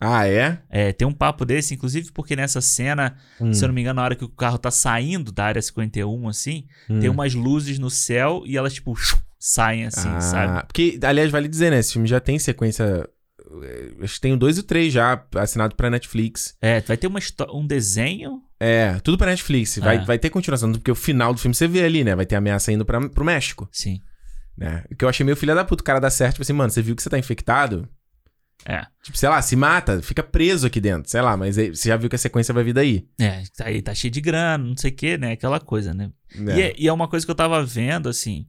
Ah, 0.00 0.26
é? 0.26 0.58
É, 0.70 0.92
tem 0.94 1.06
um 1.06 1.12
papo 1.12 1.44
desse, 1.44 1.74
inclusive 1.74 2.10
porque 2.12 2.34
nessa 2.34 2.60
cena, 2.62 3.16
Hum, 3.40 3.52
se 3.52 3.62
eu 3.62 3.68
não 3.68 3.74
me 3.74 3.82
engano, 3.82 3.96
na 3.98 4.04
hora 4.04 4.16
que 4.16 4.24
o 4.24 4.28
carro 4.28 4.56
tá 4.56 4.70
saindo 4.70 5.30
da 5.30 5.44
área 5.44 5.60
51, 5.60 6.26
assim, 6.28 6.66
hum. 6.88 6.98
tem 7.00 7.10
umas 7.10 7.34
luzes 7.34 7.78
no 7.78 7.90
céu 7.90 8.42
e 8.46 8.56
elas, 8.56 8.72
tipo, 8.74 8.94
saem 9.38 9.84
assim, 9.86 10.08
ah, 10.08 10.20
sabe? 10.20 10.66
Porque, 10.66 10.98
aliás, 11.02 11.30
vale 11.30 11.48
dizer, 11.48 11.70
né? 11.70 11.78
Esse 11.80 11.92
filme 11.92 12.08
já 12.08 12.18
tem 12.18 12.38
sequência. 12.38 13.08
eh, 13.62 13.90
Acho 14.02 14.14
que 14.14 14.20
tem 14.20 14.32
o 14.32 14.36
2 14.36 14.56
e 14.56 14.60
o 14.60 14.62
3 14.62 14.92
já, 14.92 15.22
assinado 15.36 15.74
pra 15.76 15.90
Netflix. 15.90 16.54
É, 16.62 16.80
vai 16.80 16.96
ter 16.96 17.06
uma 17.06 17.20
um 17.52 17.66
desenho. 17.66 18.40
É, 18.58 18.98
tudo 19.00 19.18
pra 19.18 19.26
Netflix. 19.28 19.78
Vai, 19.78 19.96
É. 19.96 20.04
vai 20.04 20.18
ter 20.18 20.30
continuação, 20.30 20.70
porque 20.72 20.90
o 20.90 20.94
final 20.94 21.32
do 21.34 21.40
filme 21.40 21.54
você 21.54 21.66
vê 21.68 21.82
ali, 21.84 22.04
né? 22.04 22.14
Vai 22.16 22.26
ter 22.26 22.36
ameaça 22.36 22.70
indo 22.72 22.84
pra, 22.84 23.06
pro 23.08 23.24
México, 23.24 23.68
Sim. 23.72 24.00
né? 24.56 24.84
O 24.90 24.96
que 24.96 25.04
eu 25.04 25.08
achei 25.08 25.24
meio 25.24 25.36
filha 25.36 25.54
da 25.54 25.64
puta, 25.64 25.82
o 25.82 25.84
cara 25.84 25.98
dá 26.00 26.10
certo, 26.10 26.34
tipo 26.34 26.42
assim, 26.42 26.52
mano, 26.52 26.70
você 26.70 26.80
viu 26.82 26.94
que 26.96 27.02
você 27.02 27.08
tá 27.10 27.18
infectado? 27.18 27.88
É. 28.66 28.84
Tipo, 29.02 29.16
sei 29.16 29.28
lá, 29.28 29.40
se 29.40 29.56
mata, 29.56 30.02
fica 30.02 30.22
preso 30.22 30.66
aqui 30.66 30.80
dentro, 30.80 31.10
sei 31.10 31.20
lá, 31.22 31.36
mas 31.36 31.56
aí 31.56 31.70
você 31.74 31.88
já 31.88 31.96
viu 31.96 32.08
que 32.10 32.16
a 32.16 32.18
sequência 32.18 32.52
vai 32.52 32.62
vir 32.62 32.74
daí. 32.74 33.06
É, 33.18 33.42
tá 33.56 33.66
aí, 33.66 33.80
tá 33.80 33.94
cheio 33.94 34.10
de 34.10 34.20
grana, 34.20 34.62
não 34.62 34.76
sei 34.76 34.90
o 34.90 34.94
que, 34.94 35.16
né? 35.16 35.32
Aquela 35.32 35.58
coisa, 35.58 35.94
né? 35.94 36.10
né? 36.34 36.58
E, 36.58 36.62
é, 36.62 36.74
e 36.78 36.86
é 36.88 36.92
uma 36.92 37.08
coisa 37.08 37.24
que 37.24 37.30
eu 37.30 37.34
tava 37.34 37.64
vendo, 37.64 38.08
assim. 38.08 38.46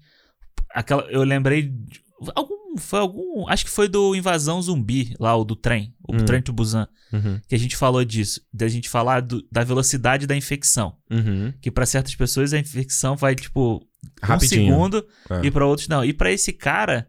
Aquela, 0.74 1.04
eu 1.04 1.24
lembrei. 1.24 1.64
de- 1.64 2.02
algum, 2.36 2.78
foi 2.78 3.00
algum. 3.00 3.48
Acho 3.48 3.66
que 3.66 3.72
foi 3.72 3.88
do 3.88 4.16
Invasão 4.16 4.62
Zumbi, 4.62 5.14
lá, 5.20 5.36
o 5.36 5.44
do 5.44 5.56
trem. 5.56 5.94
O 6.08 6.16
Hum. 6.16 6.26
trem 6.26 6.42
to 6.42 6.54
Busan. 6.54 6.88
Uhum, 7.12 7.40
Que 7.48 7.56
a 7.56 7.60
gente 7.60 7.76
falou 7.76 8.04
disso. 8.06 8.42
Da 8.54 8.68
gente 8.70 8.88
falar 8.90 9.22
do- 9.22 9.46
da 9.52 9.64
velocidade 9.64 10.26
da 10.28 10.36
infecção. 10.36 10.96
uhum. 11.10 11.54
Que 11.62 11.70
pra 11.72 11.86
certas 11.86 12.16
pessoas 12.16 12.54
a 12.54 12.60
infecção 12.60 13.16
vai, 13.18 13.36
tipo, 13.36 13.86
Rapidinho. 14.22 14.64
um 14.64 14.66
segundo. 14.68 15.06
É. 15.30 15.46
E 15.46 15.52
pra 15.52 15.66
outros 15.66 15.88
não. 15.88 16.04
E 16.06 16.14
pra 16.14 16.32
esse 16.32 16.54
cara. 16.54 17.08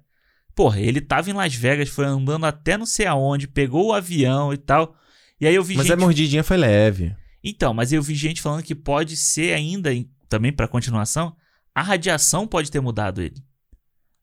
Porra, 0.55 0.81
ele 0.81 1.01
tava 1.01 1.31
em 1.31 1.33
Las 1.33 1.55
Vegas, 1.55 1.89
foi 1.89 2.05
andando 2.05 2.45
até 2.45 2.77
não 2.77 2.87
sei 2.87 3.07
aonde, 3.07 3.49
pegou 3.49 3.87
o 3.89 3.93
avião 3.93 4.53
e 4.53 4.57
tal. 4.57 4.95
E 5.41 5.47
aí 5.47 5.55
eu 5.55 5.65
vi 5.65 5.77
Mas 5.77 5.87
gente 5.87 5.95
a 5.95 5.97
mordidinha 5.97 6.45
foi 6.45 6.57
leve. 6.57 7.15
então, 7.43 7.73
mas 7.75 7.93
eu 7.93 8.03
vi 8.03 8.15
gente 8.15 8.41
falando 8.43 8.63
que 8.63 8.75
pode 8.75 9.17
ser 9.17 9.55
ainda, 9.55 9.91
também 10.29 10.53
pra 10.53 10.69
continuação, 10.69 11.35
a 11.75 11.83
radiação 11.83 12.47
pode 12.47 12.71
ter 12.71 12.81
mudado 12.81 13.23
ele. 13.23 13.37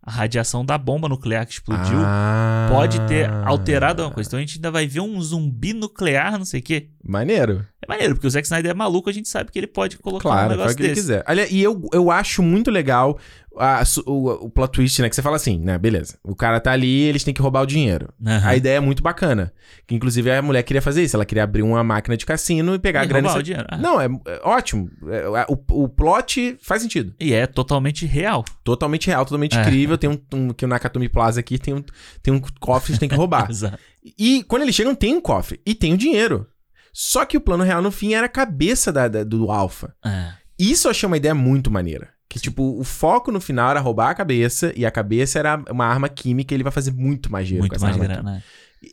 A 0.01 0.11
radiação 0.11 0.63
da 0.65 0.77
bomba 0.77 1.09
nuclear 1.09 1.45
que 1.45 1.51
explodiu 1.53 1.99
Ah. 2.01 2.67
pode 2.71 2.99
ter 3.05 3.30
alterado 3.45 4.01
alguma 4.01 4.15
coisa. 4.15 4.30
Então 4.30 4.38
a 4.38 4.41
gente 4.41 4.55
ainda 4.55 4.71
vai 4.71 4.88
ver 4.88 5.01
um 5.01 5.21
zumbi 5.21 5.73
nuclear, 5.73 6.38
não 6.38 6.45
sei 6.45 6.61
o 6.61 6.63
quê. 6.63 6.89
Maneiro. 7.03 7.65
É 7.82 7.86
maneiro, 7.88 8.15
porque 8.15 8.25
o 8.25 8.30
Zack 8.30 8.45
Snyder 8.47 8.71
é 8.71 8.73
maluco, 8.73 9.09
a 9.09 9.13
gente 9.13 9.27
sabe 9.27 9.51
que 9.51 9.59
ele 9.59 9.67
pode 9.67 9.97
colocar 9.97 10.30
um 10.30 10.32
Claro, 10.32 10.47
faz 10.47 10.57
negócio 10.57 10.73
o 10.73 10.77
que 10.77 10.84
ele 10.84 10.93
quiser. 10.93 11.23
Aliás, 11.27 11.51
e 11.51 11.59
eu, 11.61 11.82
eu 11.91 12.09
acho 12.09 12.41
muito 12.41 12.71
legal 12.71 13.19
a 13.60 13.84
o, 14.05 14.45
o 14.45 14.49
plot 14.49 14.72
twist, 14.72 15.01
né? 15.01 15.10
Que 15.10 15.16
você 15.16 15.22
fala 15.22 15.36
assim, 15.36 15.60
né? 15.60 15.78
Beleza. 15.78 16.18
O 16.24 16.34
cara 16.36 16.60
tá 16.60 16.72
ali, 16.72 17.01
eles 17.03 17.24
têm 17.24 17.34
que 17.34 17.41
roubar 17.41 17.62
o 17.62 17.66
dinheiro. 17.66 18.07
Aham. 18.26 18.47
A 18.47 18.55
ideia 18.55 18.78
é 18.78 18.80
muito 18.80 19.03
bacana. 19.03 19.51
Que 19.86 19.93
inclusive 19.93 20.32
a 20.32 20.41
mulher 20.41 20.64
queria 20.64 20.82
fazer 20.82 21.03
isso. 21.03 21.16
Ela 21.16 21.26
queria 21.26 21.43
abrir 21.43 21.62
uma 21.62 21.84
máquina 21.84 22.16
de 22.16 22.26
cassino 22.26 22.74
e 22.74 22.80
pegar 22.80 23.01
E 23.01 23.03
a 23.03 23.05
grana. 23.05 23.28
e 23.28 23.30
roubar 23.30 23.34
sa- 23.34 23.39
o 23.39 23.43
dinheiro. 23.43 23.68
Ah. 23.70 23.78
Não, 23.78 23.99
é, 24.01 24.05
é 24.28 24.41
ótimo. 24.43 24.89
É, 25.10 25.45
o, 25.49 25.84
o 25.84 25.89
plot 25.89 26.57
faz 26.62 26.82
sentido. 26.82 27.14
E 27.20 27.34
é 27.34 27.45
totalmente 27.45 28.05
real. 28.05 28.45
Totalmente 28.64 29.07
real, 29.07 29.26
totalmente 29.26 29.57
É. 29.57 29.62
incrível. 29.62 29.97
Tem 29.97 30.10
um, 30.10 30.20
um. 30.34 30.49
Que 30.53 30.66
o 30.66 30.68
Nakatomi 30.68 31.10
Plaza 31.10 31.39
aqui 31.39 31.57
tem 31.60 31.74
um, 31.74 31.84
tem 32.24 32.34
um 32.34 32.39
cofre 32.60 32.86
que 32.88 32.91
eles 32.91 32.99
têm 32.99 33.10
que 33.10 33.16
roubar. 33.16 33.47
Exato. 33.51 33.78
E 34.18 34.43
quando 34.43 34.62
eles 34.64 34.74
chegam, 34.76 34.95
tem 34.95 35.14
um 35.14 35.22
cofre 35.22 35.60
e 35.66 35.76
tem 35.76 35.93
o 35.93 35.97
dinheiro. 35.97 36.47
Só 36.93 37.24
que 37.26 37.38
o 37.38 37.41
plano 37.41 37.64
real 37.64 37.82
no 37.82 37.91
fim 37.91 38.14
era 38.14 38.26
a 38.26 38.30
cabeça 38.30 38.91
da, 38.91 39.07
da- 39.07 39.24
do 39.24 39.51
Alpha. 39.51 39.93
É. 40.03 40.32
Isso 40.57 40.88
eu 40.88 40.91
achei 40.91 41.05
uma 41.07 41.18
ideia 41.18 41.36
muito 41.36 41.70
maneira. 41.72 42.10
Que, 42.30 42.39
tipo, 42.39 42.80
o 42.80 42.84
foco 42.84 43.32
no 43.32 43.41
final 43.41 43.71
era 43.71 43.80
roubar 43.80 44.11
a 44.11 44.13
cabeça 44.13 44.71
e 44.75 44.86
a 44.86 44.91
cabeça 44.91 45.39
era 45.39 45.63
uma 45.69 45.86
arma 45.88 46.07
química 46.07 46.53
e 46.53 46.55
ele 46.55 46.63
vai 46.63 46.71
fazer 46.71 46.91
muito 46.91 47.32
mais 47.32 47.47
dinheiro 47.47 47.67
com 47.67 47.73
Muito 47.73 47.84
essa 47.84 47.97
mais 47.97 48.17
arma 48.17 48.32
né? 48.32 48.43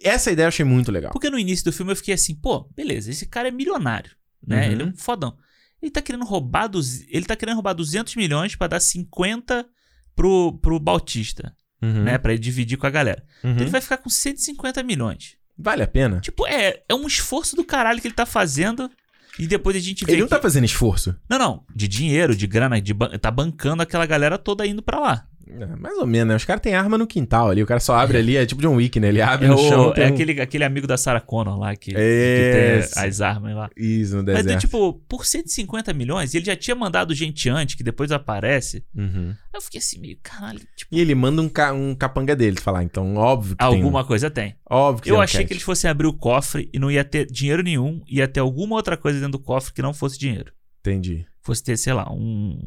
Essa 0.02 0.32
ideia 0.32 0.46
eu 0.46 0.48
achei 0.48 0.64
muito 0.64 0.90
legal. 0.90 1.12
Porque 1.12 1.28
no 1.28 1.38
início 1.38 1.64
do 1.66 1.72
filme 1.72 1.92
eu 1.92 1.96
fiquei 1.96 2.14
assim, 2.14 2.34
pô, 2.34 2.68
beleza, 2.74 3.10
esse 3.10 3.26
cara 3.26 3.48
é 3.48 3.50
milionário, 3.50 4.10
né? 4.44 4.66
Uhum. 4.66 4.72
Ele 4.72 4.82
é 4.82 4.86
um 4.86 4.96
fodão. 4.96 5.36
Ele 5.80 5.90
tá 5.90 6.00
querendo 6.00 6.24
roubar 6.24 6.66
dos, 6.66 7.02
ele 7.08 7.26
tá 7.26 7.36
querendo 7.36 7.54
roubar 7.56 7.74
200 7.74 8.16
milhões 8.16 8.56
pra 8.56 8.66
dar 8.66 8.80
50 8.80 9.66
pro, 10.14 10.58
pro 10.58 10.80
Bautista, 10.80 11.54
Uhum, 11.82 12.04
né? 12.04 12.16
Pra 12.16 12.32
ele 12.32 12.40
dividir 12.40 12.78
com 12.78 12.86
a 12.86 12.90
galera. 12.90 13.22
uhum. 13.44 13.50
Então 13.50 13.62
ele 13.64 13.70
vai 13.70 13.82
ficar 13.82 13.98
com 13.98 14.08
150 14.08 14.82
milhões. 14.82 15.36
Vale 15.58 15.82
a 15.82 15.86
pena? 15.86 16.20
Tipo, 16.20 16.46
é, 16.46 16.82
é 16.88 16.94
um 16.94 17.06
esforço 17.06 17.54
do 17.54 17.62
caralho 17.64 18.00
que 18.00 18.08
ele 18.08 18.14
tá 18.14 18.24
fazendo 18.24 18.90
e 19.38 19.46
depois 19.46 19.76
a 19.76 19.80
gente 19.80 20.04
vê 20.04 20.12
Ele 20.12 20.20
não 20.22 20.28
que... 20.28 20.34
tá 20.34 20.40
fazendo 20.40 20.64
esforço. 20.64 21.14
Não, 21.28 21.38
não, 21.38 21.64
de 21.74 21.86
dinheiro, 21.88 22.34
de 22.34 22.46
grana, 22.46 22.80
de 22.80 22.94
ban... 22.94 23.10
tá 23.18 23.30
bancando 23.30 23.82
aquela 23.82 24.06
galera 24.06 24.38
toda 24.38 24.66
indo 24.66 24.82
pra 24.82 24.98
lá. 25.00 25.26
É, 25.48 25.66
mais 25.76 25.96
ou 25.98 26.06
menos, 26.06 26.28
né? 26.28 26.36
Os 26.36 26.44
caras 26.44 26.60
têm 26.60 26.74
arma 26.74 26.98
no 26.98 27.06
quintal 27.06 27.50
ali. 27.50 27.62
O 27.62 27.66
cara 27.66 27.78
só 27.80 27.94
abre 27.96 28.18
ali, 28.18 28.36
é 28.36 28.44
tipo 28.44 28.60
John 28.60 28.74
Wick, 28.76 28.98
né? 28.98 29.08
Ele 29.08 29.22
abre 29.22 29.46
É, 29.46 29.48
no 29.48 29.54
o- 29.54 29.68
chão. 29.68 29.90
é 29.90 29.94
tem 29.94 30.04
um- 30.04 30.08
aquele, 30.14 30.40
aquele 30.40 30.64
amigo 30.64 30.86
da 30.86 30.96
Sarah 30.96 31.20
Connor 31.20 31.58
lá 31.58 31.76
que, 31.76 31.92
que 31.92 31.96
tem 31.96 33.04
as 33.04 33.20
armas 33.20 33.54
lá. 33.54 33.70
Isso, 33.76 34.16
no 34.16 34.24
Mas, 34.24 34.44
deserto. 34.44 34.60
tipo, 34.60 34.94
por 35.08 35.24
150 35.24 35.92
milhões, 35.92 36.34
ele 36.34 36.44
já 36.44 36.56
tinha 36.56 36.74
mandado 36.74 37.14
gente 37.14 37.48
antes, 37.48 37.74
que 37.74 37.82
depois 37.84 38.10
aparece. 38.12 38.84
Uhum. 38.94 39.34
Eu 39.54 39.60
fiquei 39.60 39.78
assim, 39.78 39.98
meio, 40.00 40.18
caralho, 40.22 40.60
tipo, 40.76 40.94
E 40.94 41.00
ele 41.00 41.14
manda 41.14 41.40
um, 41.40 41.48
ca- 41.48 41.72
um 41.72 41.94
capanga 41.94 42.34
dele, 42.36 42.60
falar. 42.60 42.82
Então, 42.82 43.14
óbvio 43.16 43.56
que 43.56 43.64
tem. 43.64 43.66
alguma 43.76 44.04
coisa 44.04 44.28
tem. 44.30 44.50
um- 44.70 44.74
Óbvio 44.76 45.02
que 45.04 45.08
Eu 45.10 45.14
tem 45.14 45.18
um 45.20 45.22
achei 45.22 45.40
catch. 45.40 45.48
que 45.48 45.52
eles 45.54 45.62
fossem 45.62 45.88
abrir 45.90 46.06
o 46.06 46.12
cofre 46.12 46.68
e 46.74 46.78
não 46.78 46.90
ia 46.90 47.04
ter 47.04 47.24
dinheiro 47.26 47.62
nenhum, 47.62 48.02
ia 48.08 48.26
ter 48.28 48.40
alguma 48.40 48.74
outra 48.76 48.96
coisa 48.96 49.18
dentro 49.18 49.32
do 49.32 49.38
cofre 49.38 49.72
que 49.72 49.80
não 49.80 49.94
fosse 49.94 50.18
dinheiro. 50.18 50.52
Entendi. 50.80 51.24
Fosse 51.42 51.62
ter, 51.62 51.76
sei 51.76 51.92
lá, 51.92 52.12
um. 52.12 52.58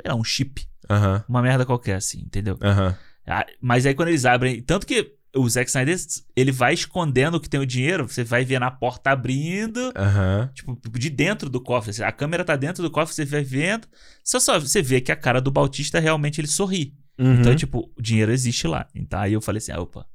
Sei 0.00 0.10
lá, 0.12 0.14
um 0.14 0.22
chip. 0.24 0.66
Aham, 0.88 1.24
Uma 1.28 1.42
merda 1.42 1.64
qualquer, 1.66 1.96
assim, 1.96 2.20
entendeu? 2.20 2.56
aham. 2.62 2.96
Ah, 3.26 3.44
Mas 3.60 3.84
aí 3.86 3.94
quando 3.94 4.08
eles 4.08 4.24
abrem. 4.24 4.62
Tanto 4.62 4.86
que 4.86 5.12
o 5.34 5.48
Zack 5.48 5.68
Snyder, 5.68 5.96
ele 6.36 6.52
vai 6.52 6.72
escondendo 6.72 7.40
que 7.40 7.48
tem 7.48 7.58
o 7.60 7.66
dinheiro, 7.66 8.08
você 8.08 8.22
vai 8.24 8.44
ver 8.44 8.58
na 8.60 8.70
porta 8.70 9.10
abrindo. 9.10 9.92
Aham. 9.96 10.48
Tipo, 10.54 10.78
de 10.98 11.10
dentro 11.10 11.50
do 11.50 11.60
cofre. 11.60 11.90
assim, 11.90 12.02
A 12.04 12.12
câmera 12.12 12.44
tá 12.44 12.54
dentro 12.56 12.82
do 12.82 12.90
cofre, 12.90 13.14
você 13.14 13.24
vai 13.24 13.42
vendo. 13.42 13.86
Só 14.24 14.38
só 14.40 14.58
você 14.60 14.80
vê 14.80 15.00
que 15.00 15.10
a 15.12 15.16
cara 15.16 15.40
do 15.40 15.50
Bautista 15.50 15.98
realmente 16.00 16.40
ele 16.40 16.46
sorri. 16.48 16.94
Uhum. 17.18 17.34
Então, 17.40 17.54
tipo, 17.56 17.90
o 17.96 18.00
dinheiro 18.00 18.30
existe 18.32 18.66
lá. 18.68 18.86
Então 18.94 19.18
aí 19.18 19.32
eu 19.32 19.40
falei 19.40 19.58
assim, 19.58 19.72
ah, 19.72 19.80
opa, 19.80 20.06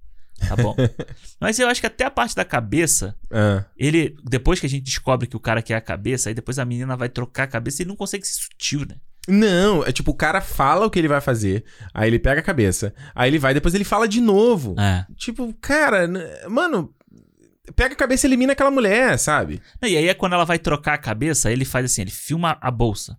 tá 0.48 0.56
bom. 0.56 0.76
Mas 1.40 1.60
eu 1.60 1.68
acho 1.68 1.82
que 1.82 1.88
até 1.88 2.06
a 2.06 2.12
parte 2.12 2.34
da 2.36 2.46
cabeça, 2.46 3.16
Ah, 3.30 3.66
ele. 3.78 4.16
Depois 4.24 4.60
que 4.60 4.66
a 4.66 4.70
gente 4.70 4.84
descobre 4.86 5.28
que 5.28 5.36
o 5.36 5.40
cara 5.40 5.62
quer 5.62 5.76
a 5.76 5.82
cabeça, 5.82 6.30
aí 6.30 6.34
depois 6.34 6.58
a 6.58 6.66
menina 6.66 6.96
vai 6.96 7.10
trocar 7.10 7.44
a 7.44 7.48
cabeça 7.48 7.82
e 7.82 7.84
ele 7.84 7.90
não 7.90 7.96
consegue 7.98 8.26
ser 8.26 8.42
sutil, 8.42 8.86
né? 8.88 8.96
Não, 9.28 9.84
é 9.86 9.92
tipo, 9.92 10.12
o 10.12 10.16
cara 10.16 10.42
fala 10.42 10.86
o 10.86 10.90
que 10.90 10.98
ele 10.98 11.08
vai 11.08 11.22
fazer, 11.22 11.64
aí 11.94 12.10
ele 12.10 12.18
pega 12.20 12.40
a 12.42 12.44
cabeça, 12.44 12.94
aí 13.14 13.30
ele 13.30 13.38
vai, 13.38 13.54
depois 13.54 13.74
ele 13.76 13.84
fala 13.84 14.08
de 14.08 14.20
novo. 14.20 14.76
É. 14.80 15.06
Tipo, 15.16 15.54
cara, 15.62 16.10
mano, 16.50 16.94
pega 17.76 17.94
a 17.94 17.98
cabeça 17.98 18.26
e 18.26 18.30
elimina 18.30 18.54
aquela 18.54 18.72
mulher, 18.72 19.18
sabe? 19.20 19.62
E 19.84 19.96
aí 19.96 20.08
é 20.08 20.14
quando 20.14 20.34
ela 20.34 20.44
vai 20.46 20.58
trocar 20.58 20.94
a 20.96 20.98
cabeça, 20.98 21.52
ele 21.52 21.66
faz 21.66 21.86
assim, 21.86 22.02
ele 22.02 22.12
filma 22.12 22.58
a 22.60 22.72
bolsa, 22.72 23.16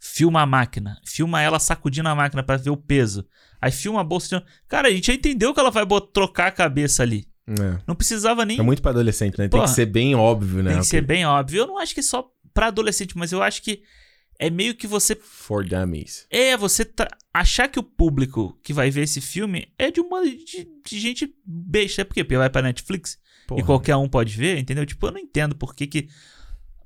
filma 0.00 0.40
a 0.40 0.46
máquina, 0.46 0.96
filma 1.04 1.42
ela 1.42 1.58
sacudindo 1.58 2.08
a 2.08 2.14
máquina 2.14 2.42
pra 2.42 2.56
ver 2.56 2.70
o 2.70 2.76
peso. 2.76 3.26
Aí 3.60 3.70
filma 3.70 4.00
a 4.00 4.04
bolsa. 4.04 4.40
de- 4.40 4.46
Cara, 4.66 4.88
a 4.88 4.90
gente 4.90 5.06
já 5.06 5.12
entendeu 5.14 5.52
que 5.54 5.60
ela 5.60 5.70
vai 5.70 5.84
trocar 6.12 6.48
a 6.48 6.50
cabeça 6.50 7.02
ali. 7.02 7.28
É. 7.46 7.78
Não 7.86 7.94
precisava 7.94 8.44
nem. 8.44 8.58
É 8.58 8.62
muito 8.62 8.80
pra 8.82 8.90
adolescente, 8.90 9.32
né? 9.38 9.44
Tem 9.48 9.50
Porra. 9.50 9.64
que 9.64 9.70
ser 9.70 9.86
bem 9.86 10.14
óbvio, 10.14 10.62
né? 10.62 10.72
Tem 10.72 10.80
que 10.80 10.86
ser 10.86 11.02
bem 11.02 11.24
óbvio. 11.26 11.60
Eu 11.60 11.66
não 11.66 11.78
acho 11.78 11.92
que 11.94 12.00
é 12.00 12.02
só 12.02 12.24
pra 12.54 12.66
adolescente, 12.68 13.16
mas 13.16 13.30
eu 13.32 13.42
acho 13.42 13.62
que 13.62 13.82
é 14.42 14.50
meio 14.50 14.74
que 14.74 14.86
você. 14.88 15.14
For 15.14 15.64
dummies. 15.64 16.26
É, 16.28 16.56
você 16.56 16.84
achar 17.32 17.68
que 17.68 17.78
o 17.78 17.82
público 17.82 18.58
que 18.62 18.72
vai 18.72 18.90
ver 18.90 19.02
esse 19.02 19.20
filme 19.20 19.68
é 19.78 19.90
de 19.90 20.00
uma. 20.00 20.24
de, 20.24 20.68
de 20.84 21.00
gente 21.00 21.32
besta. 21.44 22.04
Quê? 22.04 22.24
Porque 22.24 22.36
vai 22.36 22.50
pra 22.50 22.60
Netflix 22.62 23.18
e 23.44 23.46
Porra. 23.46 23.62
qualquer 23.64 23.96
um 23.96 24.08
pode 24.08 24.36
ver, 24.36 24.58
entendeu? 24.58 24.84
Tipo, 24.84 25.06
eu 25.06 25.12
não 25.12 25.20
entendo 25.20 25.54
por 25.54 25.74
que 25.74 25.86
que. 25.86 26.08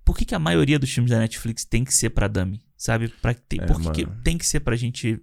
Por 0.05 0.17
que, 0.17 0.25
que 0.25 0.35
a 0.35 0.39
maioria 0.39 0.79
dos 0.79 0.93
filmes 0.93 1.11
da 1.11 1.19
Netflix 1.19 1.65
tem 1.65 1.83
que 1.83 1.93
ser 1.93 2.11
pra 2.11 2.29
dummy? 2.29 2.63
Sabe? 2.77 3.09
Pra, 3.09 3.35
ter, 3.35 3.61
É, 3.63 3.67
por 3.67 3.81
que, 3.81 4.05
que 4.05 4.11
tem 4.23 4.39
que 4.39 4.47
ser 4.47 4.61
pra 4.61 4.77
gente 4.77 5.21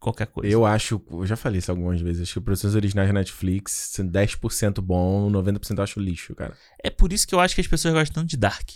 qualquer 0.00 0.26
coisa? 0.26 0.52
Eu 0.52 0.64
acho, 0.66 1.00
eu 1.10 1.26
já 1.26 1.36
falei 1.36 1.58
isso 1.58 1.70
algumas 1.70 2.00
vezes, 2.00 2.22
acho 2.22 2.34
que 2.34 2.40
produções 2.40 2.74
originais 2.74 3.08
da 3.08 3.12
Netflix 3.12 3.72
são 3.92 4.06
10% 4.08 4.80
bom, 4.80 5.30
90% 5.30 5.78
eu 5.78 5.84
acho 5.84 6.00
lixo, 6.00 6.34
cara. 6.34 6.56
É 6.82 6.90
por 6.90 7.12
isso 7.12 7.28
que 7.28 7.34
eu 7.34 7.40
acho 7.40 7.54
que 7.54 7.60
as 7.60 7.66
pessoas 7.66 7.94
gostam 7.94 8.22
tanto 8.22 8.30
de 8.30 8.36
Dark. 8.36 8.70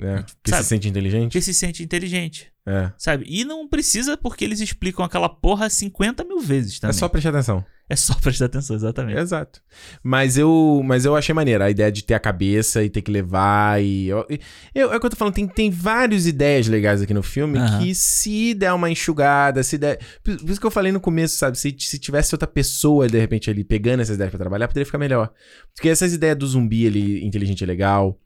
É. 0.00 0.24
Que 0.42 0.50
Sabe? 0.50 0.62
se 0.64 0.68
sente 0.70 0.88
inteligente? 0.88 1.22
Porque 1.30 1.40
se 1.40 1.54
sente 1.54 1.82
inteligente. 1.82 2.52
É. 2.66 2.90
Sabe? 2.98 3.24
E 3.28 3.44
não 3.44 3.68
precisa 3.68 4.16
porque 4.16 4.44
eles 4.44 4.58
explicam 4.60 5.04
aquela 5.04 5.28
porra 5.28 5.68
50 5.70 6.24
mil 6.24 6.40
vezes 6.40 6.78
É 6.78 6.80
também. 6.80 6.96
só 6.96 7.08
prestar 7.08 7.28
atenção. 7.30 7.64
É 7.88 7.94
só 7.94 8.14
prestar 8.18 8.46
atenção, 8.46 8.74
exatamente. 8.74 9.18
Exato. 9.20 9.60
Mas 10.02 10.36
eu, 10.38 10.80
mas 10.84 11.04
eu 11.04 11.14
achei 11.14 11.34
maneira 11.34 11.66
a 11.66 11.70
ideia 11.70 11.92
de 11.92 12.02
ter 12.02 12.14
a 12.14 12.18
cabeça 12.18 12.82
e 12.82 12.88
ter 12.90 13.02
que 13.02 13.10
levar 13.10 13.80
e... 13.82 14.08
Eu, 14.08 14.26
eu- 14.74 14.90
é 14.92 14.96
o 14.96 14.98
que 15.00 15.06
eu 15.06 15.10
tô 15.10 15.16
falando, 15.16 15.34
tem, 15.34 15.46
tem 15.46 15.70
várias 15.70 16.26
ideias 16.26 16.66
legais 16.66 17.02
aqui 17.02 17.12
no 17.14 17.22
filme 17.22 17.58
Aham. 17.58 17.78
que 17.80 17.94
se 17.94 18.54
der 18.54 18.72
uma 18.72 18.90
enxugada, 18.90 19.62
se 19.62 19.76
der... 19.78 19.98
Por 20.24 20.36
por 20.38 20.50
isso 20.50 20.58
que 20.60 20.66
eu 20.66 20.70
falei 20.72 20.90
no 20.90 21.00
começo, 21.00 21.36
sabe? 21.36 21.56
Se, 21.58 21.72
se 21.78 21.98
tivesse 21.98 22.34
outra 22.34 22.48
pessoa, 22.48 23.06
de 23.06 23.18
repente, 23.20 23.48
ali 23.50 23.62
pegando 23.62 24.00
essas 24.00 24.16
ideias 24.16 24.30
pra 24.30 24.38
trabalhar, 24.40 24.66
poderia 24.66 24.86
ficar 24.86 24.98
melhor. 24.98 25.30
Porque 25.74 25.88
essas 25.90 26.12
ideias 26.14 26.36
do 26.38 26.46
zumbi 26.48 26.86
ali, 26.86 27.22
inteligente 27.24 27.62
é 27.62 27.66
legal. 27.66 28.18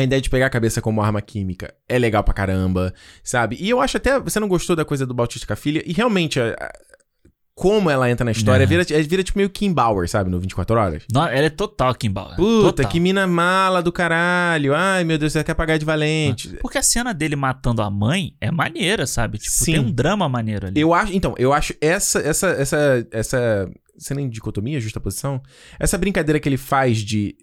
A 0.00 0.04
ideia 0.04 0.20
de 0.20 0.30
pegar 0.30 0.46
a 0.46 0.50
cabeça 0.50 0.82
como 0.82 1.00
arma 1.00 1.22
química 1.22 1.74
é 1.88 1.98
legal 1.98 2.22
pra 2.22 2.34
caramba, 2.34 2.92
sabe? 3.22 3.56
E 3.60 3.68
eu 3.70 3.80
acho 3.80 3.96
até... 3.96 4.18
Você 4.20 4.38
não 4.38 4.48
gostou 4.48 4.76
da 4.76 4.84
coisa 4.84 5.06
do 5.06 5.14
Bautista 5.14 5.46
filha? 5.56 5.82
E 5.86 5.92
realmente... 5.92 6.38
como 7.58 7.88
ela 7.90 8.10
entra 8.10 8.22
na 8.22 8.32
história, 8.32 8.64
É. 8.64 8.66
vira, 8.66 8.82
é, 8.82 9.02
vira 9.02 9.22
tipo 9.24 9.38
meio 9.38 9.48
Kim 9.48 9.72
Bauer, 9.72 10.06
sabe? 10.10 10.28
No 10.30 10.38
24 10.38 10.76
Horas. 10.78 11.02
No- 11.10 11.22
ela 11.26 11.46
é 11.46 11.48
total 11.48 11.94
Kim 11.94 12.10
Bauer. 12.10 12.36
Puta, 12.36 12.62
total. 12.66 12.90
que 12.90 13.00
mina 13.00 13.26
mala 13.26 13.82
do 13.82 13.90
caralho. 13.90 14.74
Ai, 14.74 15.04
meu 15.04 15.16
Deus, 15.16 15.32
você 15.32 15.42
quer 15.42 15.54
pagar 15.54 15.78
de 15.78 15.84
valente. 15.86 16.50
Porque 16.60 16.76
a 16.76 16.82
cena 16.82 17.14
dele 17.14 17.34
matando 17.34 17.80
a 17.80 17.88
mãe 17.90 18.34
é 18.42 18.50
maneira, 18.50 19.06
sabe? 19.06 19.38
Tipo, 19.38 19.50
Sim. 19.56 19.72
tem 19.72 19.80
um 19.80 19.90
drama 19.90 20.28
maneiro 20.28 20.66
ali. 20.66 20.78
Eu 20.78 20.92
acho, 20.92 21.14
então, 21.14 21.34
eu 21.38 21.50
acho 21.54 21.72
essa, 21.80 22.18
essa, 22.18 22.48
essa, 22.48 23.06
essa 23.10 23.70
cena 23.98 24.20
em 24.20 24.28
dicotomia, 24.28 24.78
justaposição, 24.78 25.40
essa 25.80 25.96
brincadeira 25.96 26.38
que 26.38 26.46
ele 26.46 26.58
faz 26.58 26.98
de, 26.98 27.34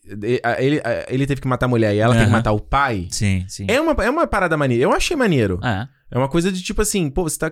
ele, 0.60 0.80
ele 1.10 1.26
teve 1.26 1.41
que 1.41 1.48
matar 1.48 1.65
a 1.65 1.69
mulher 1.69 1.95
e 1.95 1.98
ela 1.98 2.14
tem 2.15 2.26
que 2.26 2.31
matar 2.31 2.52
o 2.52 2.60
pai, 2.60 3.07
Sim, 3.10 3.44
sim. 3.48 3.65
é 3.68 3.81
uma, 3.81 3.94
é 4.03 4.10
uma 4.11 4.27
parada 4.27 4.56
maneira. 4.56 4.84
Eu 4.84 4.91
achei 4.94 5.18
maneiro. 5.18 5.60
É. 5.64 5.88
É 6.11 6.18
uma 6.19 6.30
coisa 6.30 6.52
de 6.52 6.61
tipo 6.61 6.80
assim, 6.80 7.10
pô, 7.10 7.23
você 7.23 7.40
tá 7.40 7.52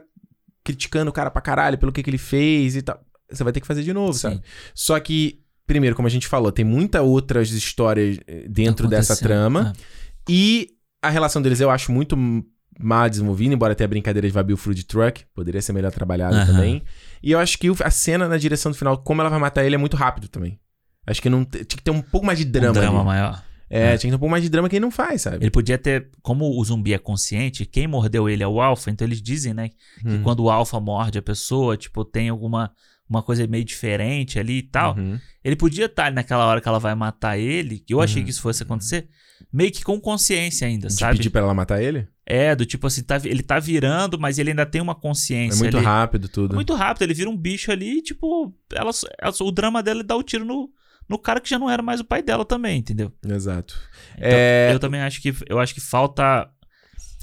criticando 0.63 1.09
o 1.09 1.13
cara 1.13 1.29
pra 1.31 1.41
caralho 1.41 1.77
pelo 1.77 1.91
que, 1.91 2.01
que 2.03 2.09
ele 2.09 2.17
fez 2.17 2.75
e 2.75 2.81
tal. 2.81 2.99
Você 3.31 3.43
vai 3.43 3.53
ter 3.53 3.61
que 3.61 3.67
fazer 3.67 3.83
de 3.83 3.93
novo, 3.93 4.13
Sim. 4.13 4.19
sabe? 4.19 4.41
Só 4.75 4.99
que, 4.99 5.41
primeiro, 5.65 5.95
como 5.95 6.07
a 6.07 6.11
gente 6.11 6.27
falou, 6.27 6.51
tem 6.51 6.65
muitas 6.65 7.01
outras 7.01 7.49
histórias 7.51 8.17
eh, 8.27 8.45
dentro 8.49 8.87
dessa 8.87 9.15
trama. 9.15 9.73
É. 9.77 9.81
E 10.29 10.69
a 11.01 11.09
relação 11.09 11.41
deles 11.41 11.59
eu 11.61 11.69
acho 11.69 11.91
muito 11.91 12.15
m- 12.15 12.43
mal 12.79 13.09
desenvolvida, 13.09 13.53
embora 13.53 13.73
tenha 13.75 13.85
a 13.85 13.89
brincadeira 13.89 14.27
de 14.27 14.33
Vabil 14.33 14.57
Fruit 14.57 14.83
Truck, 14.85 15.23
poderia 15.33 15.61
ser 15.61 15.73
melhor 15.73 15.91
trabalhada 15.91 16.35
Aham. 16.37 16.45
também. 16.53 16.83
E 17.23 17.31
eu 17.31 17.39
acho 17.39 17.57
que 17.57 17.67
a 17.83 17.89
cena 17.91 18.27
na 18.27 18.37
direção 18.37 18.71
do 18.71 18.77
final, 18.77 18.97
como 18.97 19.21
ela 19.21 19.29
vai 19.29 19.39
matar 19.39 19.63
ele, 19.65 19.75
é 19.75 19.77
muito 19.77 19.95
rápido 19.97 20.27
também. 20.27 20.59
Acho 21.07 21.21
que 21.21 21.29
não 21.29 21.43
tinha 21.45 21.63
que 21.65 21.81
ter 21.81 21.91
um 21.91 22.01
pouco 22.01 22.25
mais 22.25 22.37
de 22.37 22.45
drama. 22.45 22.69
um 22.69 22.73
drama 22.73 22.97
ali. 22.99 23.05
maior. 23.07 23.43
É, 23.73 23.93
É. 23.93 23.97
tinha 23.97 23.99
que 23.99 24.09
ter 24.09 24.15
um 24.15 24.19
pouco 24.19 24.31
mais 24.31 24.43
de 24.43 24.49
drama 24.49 24.67
que 24.67 24.75
ele 24.75 24.81
não 24.83 24.91
faz, 24.91 25.21
sabe? 25.21 25.37
Ele 25.37 25.49
podia 25.49 25.77
ter, 25.77 26.09
como 26.21 26.59
o 26.59 26.63
zumbi 26.65 26.93
é 26.93 26.97
consciente, 26.97 27.65
quem 27.65 27.87
mordeu 27.87 28.27
ele 28.29 28.43
é 28.43 28.47
o 28.47 28.59
alfa, 28.59 28.91
então 28.91 29.07
eles 29.07 29.21
dizem, 29.21 29.53
né, 29.53 29.69
que 29.69 30.07
Hum. 30.07 30.21
quando 30.23 30.41
o 30.43 30.49
alfa 30.49 30.79
morde 30.79 31.17
a 31.17 31.21
pessoa, 31.21 31.77
tipo, 31.77 32.03
tem 32.03 32.29
alguma 32.29 32.71
uma 33.09 33.21
coisa 33.21 33.45
meio 33.45 33.65
diferente 33.65 34.39
ali 34.39 34.59
e 34.59 34.63
tal. 34.63 34.95
Uhum. 34.97 35.19
Ele 35.43 35.57
podia 35.57 35.87
estar 35.87 36.09
naquela 36.13 36.45
hora 36.45 36.61
que 36.61 36.67
ela 36.69 36.79
vai 36.79 36.95
matar 36.95 37.37
ele, 37.37 37.79
que 37.79 37.93
eu 37.93 37.99
achei 37.99 38.19
Uhum. 38.21 38.23
que 38.25 38.31
isso 38.31 38.41
fosse 38.41 38.63
acontecer, 38.63 39.09
meio 39.51 39.69
que 39.69 39.83
com 39.83 39.99
consciência 39.99 40.65
ainda, 40.65 40.87
De 40.87 40.93
sabe? 40.93 41.17
pedir 41.17 41.29
pra 41.29 41.41
ela 41.41 41.53
matar 41.53 41.83
ele? 41.83 42.07
É, 42.25 42.55
do 42.55 42.65
tipo 42.65 42.87
assim, 42.87 43.03
tá, 43.03 43.19
ele 43.25 43.43
tá 43.43 43.59
virando, 43.59 44.17
mas 44.17 44.39
ele 44.39 44.51
ainda 44.51 44.65
tem 44.65 44.79
uma 44.81 44.93
É 44.93 44.95
consciência 44.95 45.59
muito 45.59 45.75
ali. 45.75 45.85
rápido 45.85 46.29
tudo. 46.29 46.53
É 46.53 46.55
muito 46.55 46.73
rápido, 46.73 47.01
ele 47.03 47.13
vira 47.13 47.29
um 47.29 47.35
bicho 47.35 47.69
ali 47.69 47.97
e, 47.97 48.01
tipo, 48.01 48.53
ela, 48.73 48.91
ela- 49.21 49.33
o 49.41 49.51
drama 49.51 49.83
dela 49.83 49.99
é 49.99 50.03
dar 50.03 50.15
o 50.15 50.23
tiro 50.23 50.45
no, 50.45 50.69
no 51.11 51.19
cara 51.19 51.39
que 51.39 51.49
já 51.49 51.59
não 51.59 51.69
era 51.69 51.83
mais 51.83 51.99
o 51.99 52.05
pai 52.05 52.21
dela 52.23 52.43
também, 52.45 52.79
entendeu? 52.79 53.11
Exato. 53.25 53.77
Então, 54.17 54.29
É- 54.29 54.71
Eu 54.73 54.79
também 54.79 55.01
acho 55.01 55.21
que 55.21 55.33
eu 55.47 55.59
acho 55.59 55.73
que 55.73 55.81
falta 55.81 56.49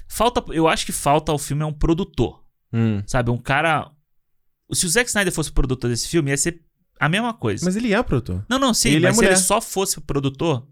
falta 0.09 0.43
eu 0.53 0.67
acho 0.69 0.87
que 0.87 0.93
falta 0.93 1.33
ao 1.33 1.39
filme 1.39 1.63
é 1.63 1.67
um 1.67 1.73
produtor, 1.73 2.43
Hum. 2.73 3.03
sabe? 3.07 3.31
Um 3.31 3.39
cara 3.39 3.91
se 4.73 4.87
o 4.87 4.89
Zack 4.89 5.09
Snyder 5.09 5.33
fosse 5.33 5.51
o 5.51 5.55
produtor 5.55 5.91
desse 5.91 6.09
filme 6.09 6.31
ia 6.31 6.37
ser 6.37 6.61
a 7.01 7.09
mesma 7.09 7.33
coisa. 7.33 7.65
Mas 7.65 7.77
ele 7.77 7.93
é 7.93 8.03
produtor. 8.03 8.45
não, 8.49 8.59
não, 8.59 8.75
sim, 8.75 8.91
ele 8.91 9.07
é 9.07 9.09
mas 9.09 9.17
se 9.17 9.23
mulher. 9.23 9.33
ele 9.33 9.41
só 9.41 9.61
fosse 9.61 9.99
o 9.99 10.01
produtor 10.03 10.67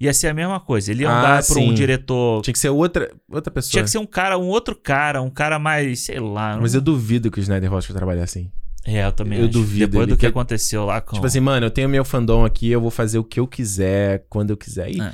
ia 0.00 0.12
ser 0.12 0.28
a 0.28 0.34
mesma 0.34 0.58
coisa. 0.60 0.90
Ele 0.90 1.02
ia 1.02 1.10
Ah, 1.10 1.18
andar 1.18 1.46
por 1.46 1.58
um 1.58 1.72
diretor 1.74 2.42
Tinha 2.42 2.52
que 2.52 2.58
ser 2.58 2.68
outra, 2.68 3.10
outra 3.28 3.52
pessoa. 3.52 3.70
tinha 3.70 3.82
que 3.84 3.90
ser 3.90 3.98
um 3.98 4.06
cara, 4.06 4.36
um 4.38 4.46
outro 4.48 4.74
cara, 4.74 5.22
um 5.22 5.30
cara 5.30 5.58
mais, 5.58 6.00
sei 6.00 6.18
lá. 6.20 6.58
Mas 6.60 6.74
um- 6.74 6.78
eu 6.78 6.80
duvido 6.82 7.30
que 7.30 7.38
o 7.38 7.42
Snyder 7.42 7.70
vai 7.70 7.80
trabalhar 7.82 8.24
assim. 8.24 8.50
É, 8.86 9.04
eu 9.06 9.12
também 9.12 9.38
eu 9.38 9.44
acho. 9.44 9.52
duvido 9.52 9.86
Depois 9.92 10.08
do 10.08 10.16
que 10.16 10.26
aconteceu 10.26 10.84
lá 10.84 11.00
com 11.00 11.14
Tipo 11.14 11.26
assim, 11.26 11.40
mano, 11.40 11.66
eu 11.66 11.70
tenho 11.70 11.88
meu 11.88 12.04
fandom 12.04 12.44
aqui, 12.44 12.70
eu 12.70 12.80
vou 12.80 12.90
fazer 12.90 13.18
o 13.18 13.24
que 13.24 13.40
eu 13.40 13.46
quiser, 13.46 14.26
quando 14.28 14.50
eu 14.50 14.56
quiser. 14.56 14.90
E 14.90 15.00
É. 15.00 15.12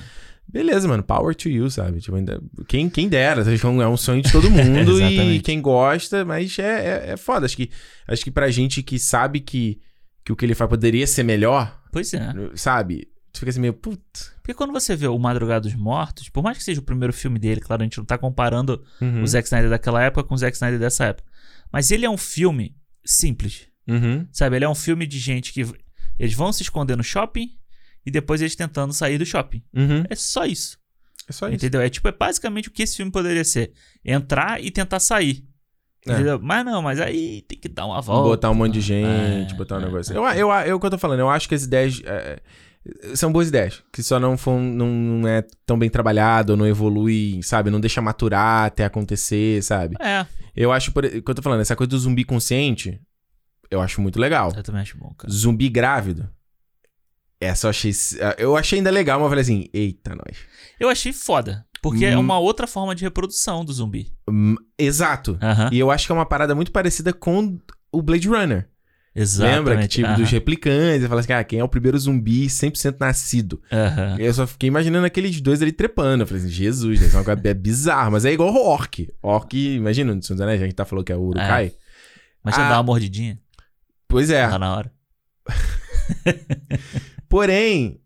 beleza, 0.49 0.89
mano, 0.89 1.03
power 1.05 1.35
to 1.35 1.49
you, 1.49 1.71
sabe? 1.71 2.01
Tipo, 2.01 2.17
ainda, 2.17 2.43
quem, 2.67 2.91
quem 2.91 3.09
dera, 3.09 3.43
é 3.43 3.87
um- 3.87 3.97
sonho 3.97 4.23
de 4.23 4.33
todo 4.33 4.51
mundo 4.51 5.01
e 5.01 5.41
quem 5.41 5.61
gosta, 5.63 6.25
mas 6.25 6.59
é, 6.59 6.63
é, 7.09 7.13
é 7.13 7.17
foda. 7.17 7.47
Acho 7.47 7.57
que, 7.57 7.71
acho 8.09 8.25
que 8.25 8.31
pra 8.31 8.51
gente 8.51 8.83
que 8.83 8.99
sabe 8.99 9.39
que, 9.41 9.79
que 10.25 10.33
o 10.33 10.37
que 10.37 10.45
ele 10.45 10.55
faz 10.55 10.69
poderia 10.69 11.07
ser 11.07 11.23
melhor, 11.23 11.81
Pois 11.93 12.13
é. 12.13 12.33
sabe? 12.57 13.09
Tu 13.33 13.39
fica 13.39 13.51
assim 13.51 13.61
meio, 13.61 13.73
putz. 13.73 14.33
Porque 14.43 14.53
quando 14.55 14.73
você 14.73 14.97
vê 14.97 15.07
o 15.07 15.17
Madrugada 15.17 15.61
dos 15.61 15.75
Mortos, 15.77 16.29
por 16.29 16.43
mais 16.43 16.59
que 16.59 16.65
seja 16.65 16.81
o 16.81 16.85
primeiro 16.85 17.13
filme 17.13 17.39
dele, 17.39 17.61
claro, 17.61 17.83
a 17.83 17.85
gente 17.85 17.99
não 17.99 18.05
tá 18.05 18.19
comparando 18.19 18.83
Uhum. 19.01 19.23
o 19.23 19.27
Zack 19.29 19.47
Snyder 19.47 19.71
daquela 19.71 20.03
época 20.03 20.25
com 20.25 20.35
o 20.35 20.39
Zack 20.39 20.57
Snyder 20.57 20.81
dessa 20.81 21.05
época. 21.05 21.31
Mas 21.73 21.93
ele 21.93 22.05
é 22.05 22.11
um 22.11 22.17
filme 22.17 22.75
simples, 23.05 23.67
Uhum. 23.89 24.27
sabe? 24.33 24.57
Ele 24.57 24.65
é 24.65 24.69
um 24.69 24.75
filme 24.75 25.07
de 25.07 25.19
gente 25.19 25.53
que 25.53 25.65
eles 26.19 26.35
vão 26.35 26.53
se 26.53 26.63
esconder 26.63 26.97
no 26.97 27.03
shopping 27.03 27.51
e 28.05 28.11
depois 28.11 28.41
eles 28.41 28.55
tentando 28.55 28.93
sair 28.93 29.19
do 29.19 29.27
shopping. 29.27 29.63
Uhum. 29.75 30.05
É 30.09 30.15
só 30.15 30.45
isso. 30.45 30.79
É 31.29 31.33
só 31.33 31.47
isso. 31.49 31.57
Entendeu? 31.57 31.81
É 31.81 31.89
tipo, 31.89 32.07
é 32.09 32.13
basicamente 32.13 32.69
o 32.69 32.71
que 32.71 32.83
esse 32.83 32.97
filme 32.97 33.11
poderia 33.13 33.45
ser. 33.45 33.73
Entrar 34.05 34.63
e 34.63 34.71
tentar 34.71 35.01
sair. 35.01 35.45
É. 36.07 36.39
Mas 36.39 36.65
não, 36.65 36.81
mas 36.81 36.99
aí 37.01 37.43
tem 37.43 37.59
que 37.59 37.69
dar 37.69 37.85
uma 37.87 38.01
volta. 38.01 38.29
botar 38.31 38.51
um 38.51 38.55
monte 38.55 38.73
de 38.75 38.81
gente, 38.81 39.53
É, 39.53 39.57
botar 39.57 39.77
um 39.77 39.83
é, 39.83 39.85
negócio. 39.85 40.13
é. 40.15 40.17
Eu, 40.17 40.49
eu, 40.49 40.51
eu, 40.67 40.77
o 40.77 40.81
que 40.81 40.87
eu 40.87 40.91
tô 40.91 40.99
falando, 40.99 41.21
eu 41.21 41.29
acho 41.29 41.49
que 41.49 41.55
as 41.55 41.63
ideias. 41.65 42.01
é, 42.05 42.09
é, 42.11 42.41
são 43.15 43.31
boas 43.33 43.49
ideias. 43.49 43.83
Que 43.93 44.03
só 44.03 44.19
não, 44.19 44.37
foram, 44.37 44.61
não, 44.63 44.87
não 44.89 45.29
é 45.29 45.45
tão 45.67 45.79
bem 45.79 45.91
trabalhado, 45.91 46.57
não 46.57 46.67
evolui, 46.67 47.41
sabe? 47.43 47.71
Não 47.71 47.81
deixa 47.81 48.01
maturar 48.01 48.67
até 48.67 48.85
acontecer, 48.85 49.63
sabe? 49.63 49.97
É, 50.01 50.27
Eu 50.57 50.73
acho, 50.73 50.93
por, 50.93 51.05
o 51.05 51.23
que 51.23 51.31
eu 51.31 51.35
tô 51.35 51.43
falando, 51.43 51.61
essa 51.61 51.77
coisa 51.77 51.91
do 51.91 51.99
zumbi 51.99 52.25
consciente, 52.25 53.01
eu 53.71 53.81
acho 53.81 54.01
muito 54.01 54.19
legal. 54.19 54.53
eu 54.57 54.63
também 54.63 54.81
acho 54.83 54.97
bom, 54.99 55.13
cara. 55.17 55.33
Zumbi 55.33 55.69
grávido. 55.69 56.29
Essa 57.41 57.67
eu 57.67 57.71
achei. 57.71 57.93
Eu 58.37 58.57
achei 58.57 58.79
ainda 58.79 58.91
legal, 58.91 59.19
mas 59.19 59.25
eu 59.25 59.31
falei 59.31 59.43
assim, 59.43 59.69
eita, 59.73 60.15
nós. 60.15 60.37
Eu 60.79 60.89
achei 60.91 61.13
foda. 61.13 61.65
Porque 61.83 62.05
é 62.05 62.15
Hum. 62.17 62.21
uma 62.21 62.39
outra 62.39 62.67
forma 62.67 62.95
de 62.95 63.03
reprodução 63.05 63.65
do 63.65 63.73
zumbi. 63.73 64.13
Hum, 64.29 64.55
exato. 64.79 65.39
Aham. 65.41 65.71
E 65.73 65.79
eu 65.79 65.91
acho 65.91 66.05
que 66.07 66.13
é 66.13 66.15
uma 66.15 66.27
parada 66.27 66.55
muito 66.55 66.71
parecida 66.71 67.11
com 67.15 67.59
o 67.91 68.03
Blade 68.03 68.29
Runner. 68.29 68.69
Exatamente. 69.15 69.57
Lembra 69.59 69.79
que, 69.83 69.89
tipo, 69.89 70.07
aham. 70.07 70.17
dos 70.21 70.31
replicantes, 70.31 71.07
fala 71.09 71.21
assim, 71.21 71.33
ah, 71.33 71.43
quem 71.43 71.59
é 71.59 71.65
o 71.65 71.69
primeiro 71.69 71.99
zumbi 71.99 72.47
100% 72.47 72.97
nascido? 73.01 73.61
Aham. 73.73 74.17
Eu 74.19 74.33
só 74.33 74.47
fiquei 74.47 74.69
imaginando 74.69 75.05
aqueles 75.07 75.41
dois 75.41 75.61
ali 75.61 75.73
trepando. 75.73 76.23
Eu 76.23 76.27
falei 76.29 76.43
assim, 76.43 76.53
Jesus, 76.53 77.01
coisa 77.13 77.41
é 77.45 77.55
bizarro, 77.55 78.13
mas 78.13 78.25
é 78.25 78.33
igual 78.33 78.53
o 78.55 78.67
orc. 78.69 79.09
Orc, 79.23 79.53
imagina, 79.57 80.15
no 80.15 80.23
Senhor 80.23 80.37
dos 80.37 80.43
Anéis, 80.43 80.61
a 80.61 80.65
gente 80.65 80.75
tá 80.75 80.85
falando 80.85 81.05
que 81.05 81.13
é 81.13 81.17
o 81.17 81.23
Urukai. 81.23 81.73
Mas 82.45 82.55
já 82.55 82.67
Ah. 82.67 82.69
dá 82.71 82.77
uma 82.77 82.85
mordidinha 82.85 83.39
Pois 84.09 84.31
é. 84.31 84.47
lá 84.47 84.59
na 84.59 84.77
hora. 84.77 84.93
Porém, 87.29 88.01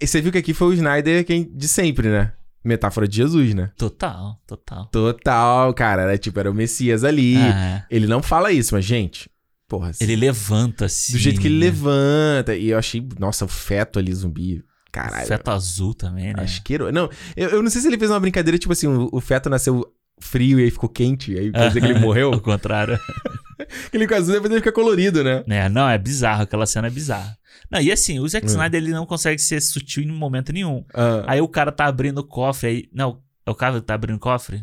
você 0.00 0.20
viu 0.20 0.32
que 0.32 0.38
aqui 0.38 0.52
foi 0.54 0.68
o 0.68 0.72
Snyder 0.74 1.24
quem, 1.24 1.50
de 1.54 1.68
sempre, 1.68 2.08
né? 2.08 2.32
Metáfora 2.62 3.08
de 3.08 3.16
Jesus, 3.16 3.54
né? 3.54 3.70
Total, 3.76 4.38
total. 4.46 4.86
Total, 4.86 5.72
cara. 5.72 6.02
Era 6.02 6.18
tipo, 6.18 6.38
era 6.38 6.50
o 6.50 6.54
Messias 6.54 7.04
ali. 7.04 7.36
Ah, 7.38 7.84
Ele 7.90 8.06
não 8.06 8.22
fala 8.22 8.52
isso, 8.52 8.74
mas, 8.74 8.84
gente, 8.84 9.30
porra. 9.70 9.92
ele 10.00 10.16
levanta 10.16 10.84
assim. 10.86 11.12
do 11.12 11.18
jeito 11.18 11.40
que 11.40 11.46
ele 11.46 11.58
né? 11.58 11.64
levanta. 11.66 12.54
E 12.56 12.68
eu 12.70 12.78
achei, 12.78 13.02
nossa, 13.18 13.44
o 13.44 13.48
feto 13.48 13.98
ali, 13.98 14.12
zumbi. 14.12 14.62
Caralho. 14.92 15.26
Feto 15.26 15.50
azul 15.50 15.94
também, 15.94 16.34
né? 16.34 16.42
Asqueiro. 16.42 16.90
Não, 16.92 17.08
eu, 17.36 17.48
eu 17.50 17.62
não 17.62 17.70
sei 17.70 17.80
se 17.80 17.86
ele 17.86 17.96
fez 17.98 18.10
uma 18.10 18.18
brincadeira, 18.20 18.58
tipo 18.58 18.72
assim, 18.72 18.88
o, 18.88 19.08
o 19.12 19.20
feto 19.20 19.48
nasceu 19.48 19.86
frio 20.20 20.58
e 20.60 20.64
aí 20.64 20.70
ficou 20.70 20.88
quente, 20.88 21.34
aí 21.38 21.50
quer 21.52 21.68
dizer 21.68 21.80
que 21.80 21.86
ele 21.86 21.98
morreu. 22.04 22.32
Ao 22.34 22.40
contrário. 22.40 22.98
ele 23.92 24.04
ficou 24.04 24.16
azul, 24.18 24.34
depois 24.34 24.50
ele 24.50 24.60
fica 24.60 24.72
colorido, 24.72 25.22
né? 25.24 25.44
É, 25.48 25.68
não, 25.68 25.88
é 25.88 25.96
bizarro. 25.96 26.42
Aquela 26.42 26.66
cena 26.66 26.88
é 26.88 26.90
bizarra. 26.90 27.38
Não, 27.70 27.80
e 27.80 27.92
assim, 27.92 28.18
o 28.18 28.28
Zack 28.28 28.46
Hum. 28.46 28.50
Snyder 28.50 28.82
ele 28.82 28.90
não 28.92 29.06
consegue 29.06 29.40
ser 29.40 29.60
sutil 29.62 30.02
em 30.02 30.08
momento 30.10 30.52
nenhum. 30.52 30.84
Ah, 30.92 31.24
Aí 31.28 31.40
o 31.40 31.46
cara 31.48 31.70
tá 31.70 31.86
abrindo 31.86 32.18
o 32.18 32.24
cofre, 32.24 32.68
aí. 32.68 32.88
Não, 32.92 33.20
é 33.46 33.50
o 33.50 33.54
cara 33.54 33.76
que 33.80 33.86
tá 33.86 33.94
abrindo 33.94 34.16
o 34.16 34.20
cofre? 34.20 34.60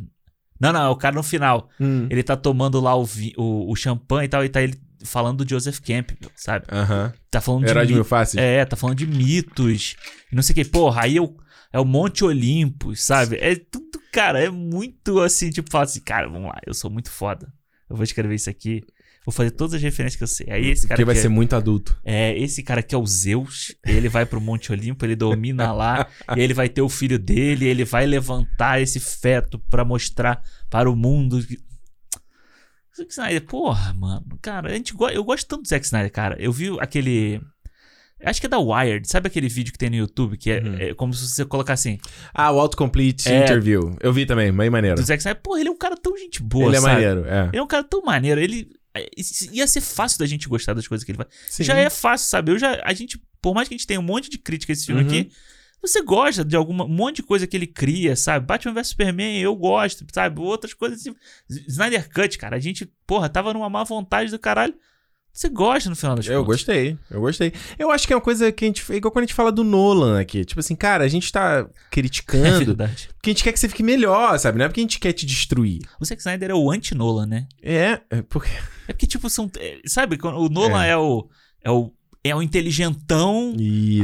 Não, 0.59 0.73
não, 0.73 0.81
é 0.81 0.89
o 0.89 0.95
cara 0.95 1.15
no 1.15 1.23
final. 1.23 1.69
hum, 1.79 2.07
Ele 2.09 2.21
tá 2.23 2.35
tomando 2.35 2.79
lá 2.81 2.95
o, 2.95 3.05
vi- 3.05 3.33
o, 3.37 3.71
o 3.71 3.75
champanhe 3.75 4.25
e 4.25 4.29
tal, 4.29 4.43
e 4.43 4.49
tá 4.49 4.61
ele 4.61 4.75
falando 5.07 5.43
do 5.43 5.49
Joseph 5.49 5.79
Campbell, 5.79 6.29
sabe? 6.35 6.65
Aham. 6.71 7.11
Tá 7.31 7.41
falando 7.41 7.63
de. 7.65 7.69
Herói 7.71 7.85
de 7.85 7.93
mi- 7.93 7.97
mil 7.99 8.05
faces. 8.05 8.35
É, 8.37 8.63
tá 8.65 8.75
falando 8.75 8.97
de 8.97 9.07
mitos. 9.07 9.95
Não 10.31 10.43
sei 10.43 10.53
o 10.53 10.55
que. 10.55 10.65
Porra, 10.65 11.03
aí 11.03 11.17
é 11.17 11.21
o, 11.21 11.35
é 11.73 11.79
o 11.79 11.85
Monte 11.85 12.23
Olympus, 12.23 13.01
sabe? 13.03 13.37
É 13.41 13.55
tudo, 13.55 13.99
cara, 14.11 14.39
é 14.43 14.49
muito 14.49 15.19
assim, 15.21 15.49
tipo, 15.49 15.69
fala 15.71 15.85
assim, 15.85 16.01
cara, 16.01 16.27
vamos 16.27 16.47
lá, 16.49 16.59
eu 16.65 16.73
sou 16.73 16.89
muito 16.91 17.09
foda. 17.09 17.51
Eu 17.89 17.95
vou 17.95 18.03
escrever 18.03 18.35
isso 18.35 18.49
aqui. 18.49 18.81
Vou 19.25 19.33
fazer 19.33 19.51
todas 19.51 19.73
as 19.73 19.81
referências 19.81 20.15
que 20.17 20.23
eu 20.23 20.27
sei. 20.27 20.47
Aí 20.49 20.69
esse 20.69 20.83
cara. 20.87 20.95
Porque 20.95 21.03
vai 21.03 21.13
que 21.13 21.19
é- 21.19 21.21
ser 21.23 21.27
muito 21.27 21.53
adulto. 21.53 21.99
é, 22.05 22.37
esse 22.39 22.63
cara 22.63 22.81
que 22.81 22.95
é 22.95 22.97
o 22.97 23.05
Zeus, 23.05 23.75
ele 23.85 24.07
vai 24.07 24.25
pro 24.25 24.39
Monte 24.39 24.71
Olimpo, 24.71 25.05
ele 25.05 25.17
domina 25.17 25.73
lá, 25.73 26.07
e 26.37 26.39
ele 26.39 26.53
vai 26.53 26.69
ter 26.69 26.81
o 26.81 26.87
filho 26.87 27.19
dele, 27.19 27.65
ele 27.65 27.83
vai 27.83 28.05
levantar 28.05 28.81
esse 28.81 29.01
feto 29.01 29.59
pra 29.69 29.83
mostrar 29.83 30.41
para 30.69 30.89
o 30.89 30.95
mundo. 30.95 31.39
Zack 32.97 33.11
Snyder, 33.11 33.45
porra, 33.45 33.93
mano, 33.93 34.25
cara, 34.41 34.69
a 34.69 34.73
gente 34.73 34.93
go- 34.93 35.09
eu 35.09 35.23
gosto 35.23 35.47
tanto 35.47 35.61
do 35.63 35.67
Zack 35.67 35.85
Snyder, 35.85 36.11
cara. 36.11 36.35
Eu 36.39 36.51
vi 36.51 36.75
aquele. 36.79 37.39
Acho 38.23 38.39
que 38.41 38.47
é 38.47 38.49
da 38.49 38.57
Wired, 38.57 39.07
sabe 39.07 39.27
aquele 39.27 39.47
vídeo 39.47 39.71
que 39.71 39.77
tem 39.77 39.91
no 39.91 39.95
YouTube 39.95 40.37
que 40.37 40.49
é, 40.49 40.59
Uhum. 40.59 40.75
é 40.79 40.93
como 40.95 41.13
se 41.13 41.27
você 41.27 41.45
colocar 41.45 41.73
assim: 41.73 41.99
Ah, 42.33 42.51
o 42.51 42.59
Autocomplete 42.59 43.29
É. 43.29 43.43
Interview. 43.43 43.95
Eu 44.01 44.11
vi 44.11 44.25
também, 44.25 44.51
bem 44.51 44.69
maneiro. 44.71 44.95
do 44.95 45.03
Zack 45.05 45.19
Snyder, 45.21 45.41
porra, 45.41 45.59
ele 45.59 45.69
é 45.69 45.71
um 45.71 45.77
cara 45.77 45.95
tão 45.95 46.17
gente 46.17 46.41
boa, 46.41 46.67
ele 46.69 46.77
é 46.77 46.81
sabe? 46.81 46.93
maneiro, 46.93 47.25
é. 47.27 47.47
Ele 47.49 47.57
é 47.57 47.61
um 47.61 47.67
cara 47.67 47.83
tão 47.83 48.01
maneiro, 48.01 48.41
ele. 48.41 48.69
é, 48.95 49.07
Ia 49.51 49.67
ser 49.67 49.81
fácil 49.81 50.17
da 50.17 50.25
gente 50.25 50.49
gostar 50.49 50.73
das 50.73 50.87
coisas 50.87 51.05
que 51.05 51.11
ele 51.11 51.17
faz. 51.17 51.29
Sim. 51.47 51.63
Já 51.63 51.77
é 51.77 51.89
fácil, 51.91 52.27
sabe? 52.27 52.51
Eu 52.51 52.57
já, 52.57 52.81
a 52.83 52.91
gente, 52.93 53.21
por 53.39 53.53
mais 53.53 53.67
que 53.67 53.75
a 53.75 53.77
gente 53.77 53.85
tenha 53.85 53.99
um 53.99 54.03
monte 54.03 54.29
de 54.31 54.39
crítica 54.39 54.71
a 54.71 54.73
esse 54.73 54.87
filme 54.87 55.01
Uhum. 55.03 55.07
aqui, 55.07 55.31
você 55.81 56.01
gosta 56.01 56.43
de 56.43 56.55
alguma 56.55 56.85
um 56.85 56.89
monte 56.89 57.17
de 57.17 57.23
coisa 57.23 57.45
que 57.47 57.55
ele 57.55 57.67
cria, 57.67 58.15
sabe? 58.15 58.45
Batman 58.45 58.73
vs 58.73 58.87
Superman, 58.89 59.39
eu 59.39 59.55
gosto, 59.55 60.05
sabe? 60.13 60.39
Outras 60.41 60.73
coisas 60.73 60.99
assim. 60.99 61.15
Snyder 61.67 62.09
Cut, 62.11 62.37
cara, 62.37 62.55
a 62.55 62.59
gente, 62.59 62.91
porra, 63.05 63.29
tava 63.29 63.53
numa 63.53 63.69
má 63.69 63.83
vontade 63.83 64.31
do 64.31 64.39
caralho. 64.39 64.73
Você 65.31 65.49
gosta 65.49 65.87
no 65.87 65.95
final 65.95 66.15
das 66.15 66.25
Eu 66.25 66.43
contas. 66.43 66.61
gostei, 66.61 66.97
eu 67.11 67.21
gostei. 67.21 67.53
Eu 67.77 67.91
acho 67.91 68.07
que 68.07 68.11
é 68.13 68.15
uma 68.15 68.21
coisa 68.23 68.51
que 68.51 68.65
a 68.65 68.67
gente. 68.67 68.83
É 68.91 68.95
igual 68.95 69.11
quando 69.11 69.21
a 69.23 69.27
gente 69.27 69.35
fala 69.35 69.51
do 69.51 69.63
Nolan 69.63 70.19
aqui. 70.19 70.43
Tipo 70.43 70.59
assim, 70.61 70.75
cara, 70.75 71.03
a 71.03 71.07
gente 71.07 71.31
tá 71.31 71.59
É 71.69 71.89
criticando 71.91 72.65
verdade. 72.65 73.09
porque 73.13 73.29
a 73.29 73.33
gente 73.33 73.43
quer 73.43 73.51
que 73.51 73.59
você 73.59 73.69
fique 73.69 73.83
melhor, 73.83 74.39
sabe? 74.39 74.57
Não 74.57 74.65
é 74.65 74.67
porque 74.67 74.79
a 74.79 74.83
gente 74.83 74.99
quer 74.99 75.13
te 75.13 75.27
destruir. 75.27 75.81
O 76.01 76.05
Zack 76.05 76.19
Snyder 76.21 76.49
é 76.49 76.55
o 76.55 76.71
anti-Nolan, 76.71 77.27
né? 77.27 77.47
É, 77.61 78.01
é 78.09 78.21
porque. 78.23 78.49
É 78.87 78.93
porque, 78.93 79.05
tipo, 79.05 79.29
são. 79.29 79.47
é, 79.59 79.79
Sabe, 79.85 80.17
o 80.23 80.49
Nolan 80.49 80.83
é, 80.83 80.97
o. 80.97 81.29
É 81.63 81.69
o. 81.69 81.93
É 82.23 82.35
o 82.35 82.41
inteligentão 82.41 83.53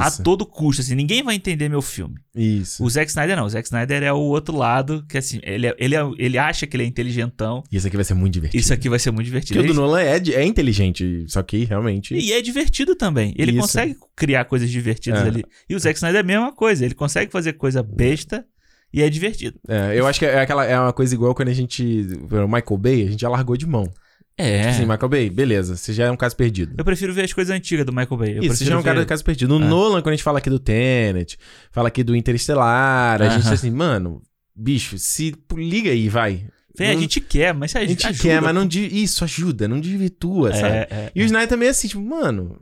a 0.01 0.07
Isso. 0.07 0.23
todo 0.23 0.45
custo, 0.45 0.81
assim, 0.81 0.95
ninguém 0.95 1.21
vai 1.23 1.35
entender 1.35 1.67
meu 1.67 1.81
filme. 1.81 2.15
Isso. 2.35 2.83
O 2.83 2.89
Zack 2.89 3.09
Snyder 3.09 3.35
não, 3.35 3.45
o 3.45 3.49
Zack 3.49 3.65
Snyder 3.67 4.01
é 4.03 4.13
o 4.13 4.17
outro 4.17 4.55
lado, 4.55 5.05
que 5.09 5.17
assim, 5.17 5.39
ele, 5.43 5.67
é- 5.67 5.75
ele, 5.77 5.95
é- 5.95 6.11
ele 6.17 6.37
acha 6.37 6.65
que 6.65 6.75
ele 6.77 6.83
é 6.83 6.87
inteligentão. 6.87 7.63
Isso 7.71 7.85
aqui 7.87 7.95
vai 7.97 8.05
ser 8.05 8.13
muito 8.13 8.33
divertido. 8.33 8.61
Isso 8.61 8.73
aqui 8.73 8.87
vai 8.89 8.99
ser 8.99 9.11
muito 9.11 9.25
divertido. 9.25 9.59
Porque 9.59 9.71
o 9.71 9.73
do 9.73 9.81
Nolan 9.81 10.01
é, 10.01 10.17
é 10.35 10.45
inteligente, 10.45 11.25
só 11.27 11.43
que 11.43 11.65
realmente. 11.65 12.13
E 12.15 12.31
é 12.31 12.41
divertido 12.41 12.95
também. 12.95 13.33
Ele 13.37 13.51
Isso. 13.51 13.61
consegue 13.61 13.95
criar 14.15 14.45
coisas 14.45 14.69
divertidas 14.69 15.21
É. 15.21 15.27
ali. 15.27 15.43
E 15.69 15.75
o 15.75 15.79
Zack 15.79 15.97
Snyder 15.97 16.17
é 16.19 16.23
a 16.23 16.23
mesma 16.23 16.53
coisa. 16.53 16.85
Ele 16.85 16.95
consegue 16.95 17.31
fazer 17.31 17.53
coisa 17.53 17.83
besta 17.83 18.45
e 18.93 19.01
é 19.01 19.09
divertido. 19.09 19.59
É, 19.67 19.99
eu 19.99 20.07
acho 20.07 20.19
que 20.19 20.25
é, 20.25 20.39
aquela, 20.39 20.63
é 20.65 20.79
uma 20.79 20.93
coisa 20.93 21.13
igual 21.13 21.35
quando 21.35 21.49
a 21.49 21.53
gente. 21.53 21.83
O 22.31 22.47
Michael 22.47 22.77
Bay, 22.77 23.03
a 23.07 23.11
gente 23.11 23.21
já 23.21 23.29
largou 23.29 23.57
de 23.57 23.65
mão. 23.67 23.91
É. 24.37 24.69
Assim, 24.69 24.81
Michael 24.81 25.09
Bay, 25.09 25.29
beleza, 25.29 25.75
você 25.77 25.93
já 25.93 26.05
é 26.05 26.11
um 26.11 26.17
caso 26.17 26.35
perdido. 26.35 26.73
Eu 26.77 26.83
prefiro 26.83 27.13
ver 27.13 27.23
as 27.23 27.33
coisas 27.33 27.55
antigas 27.55 27.85
do 27.85 27.91
Michael 27.93 28.17
Bay. 28.17 28.37
Eu 28.37 28.43
Isso, 28.43 28.57
você 28.57 28.65
já 28.65 28.73
é 28.73 28.77
um 28.77 28.81
cara 28.83 28.99
ver- 28.99 29.05
do 29.05 29.07
caso 29.09 29.23
perdido. 29.23 29.57
No 29.59 29.63
É. 29.63 29.67
Nolan, 29.69 30.01
quando 30.01 30.13
a 30.13 30.15
gente 30.15 30.23
fala 30.23 30.39
aqui 30.39 30.49
do 30.49 30.57
Tenet, 30.59 31.37
fala 31.71 31.87
aqui 31.89 32.03
do 32.03 32.15
Interestelar, 32.15 33.21
a 33.21 33.29
gente 33.29 33.45
Aham. 33.45 33.53
assim, 33.53 33.69
mano, 33.71 34.21
bicho, 34.55 34.97
se 34.97 35.35
liga 35.55 35.91
aí, 35.91 36.09
vai. 36.09 36.47
Vem, 36.75 36.89
a 36.89 36.93
Não- 36.93 37.01
gente 37.01 37.21
quer, 37.21 37.53
mas 37.53 37.75
a 37.75 37.79
a 37.81 37.85
gente 37.85 38.11
quer, 38.15 38.41
mas 38.41 38.55
não. 38.55 38.67
Isso, 38.67 39.23
ajuda, 39.23 39.67
não 39.67 39.79
desvirtua, 39.79 40.51
sabe? 40.53 40.75
É, 40.75 40.87
é, 40.89 41.11
E 41.13 41.21
o 41.21 41.25
Snyder 41.25 41.47
também 41.47 41.67
é 41.67 41.71
assim, 41.71 41.87
tipo, 41.87 42.01
mano. 42.01 42.59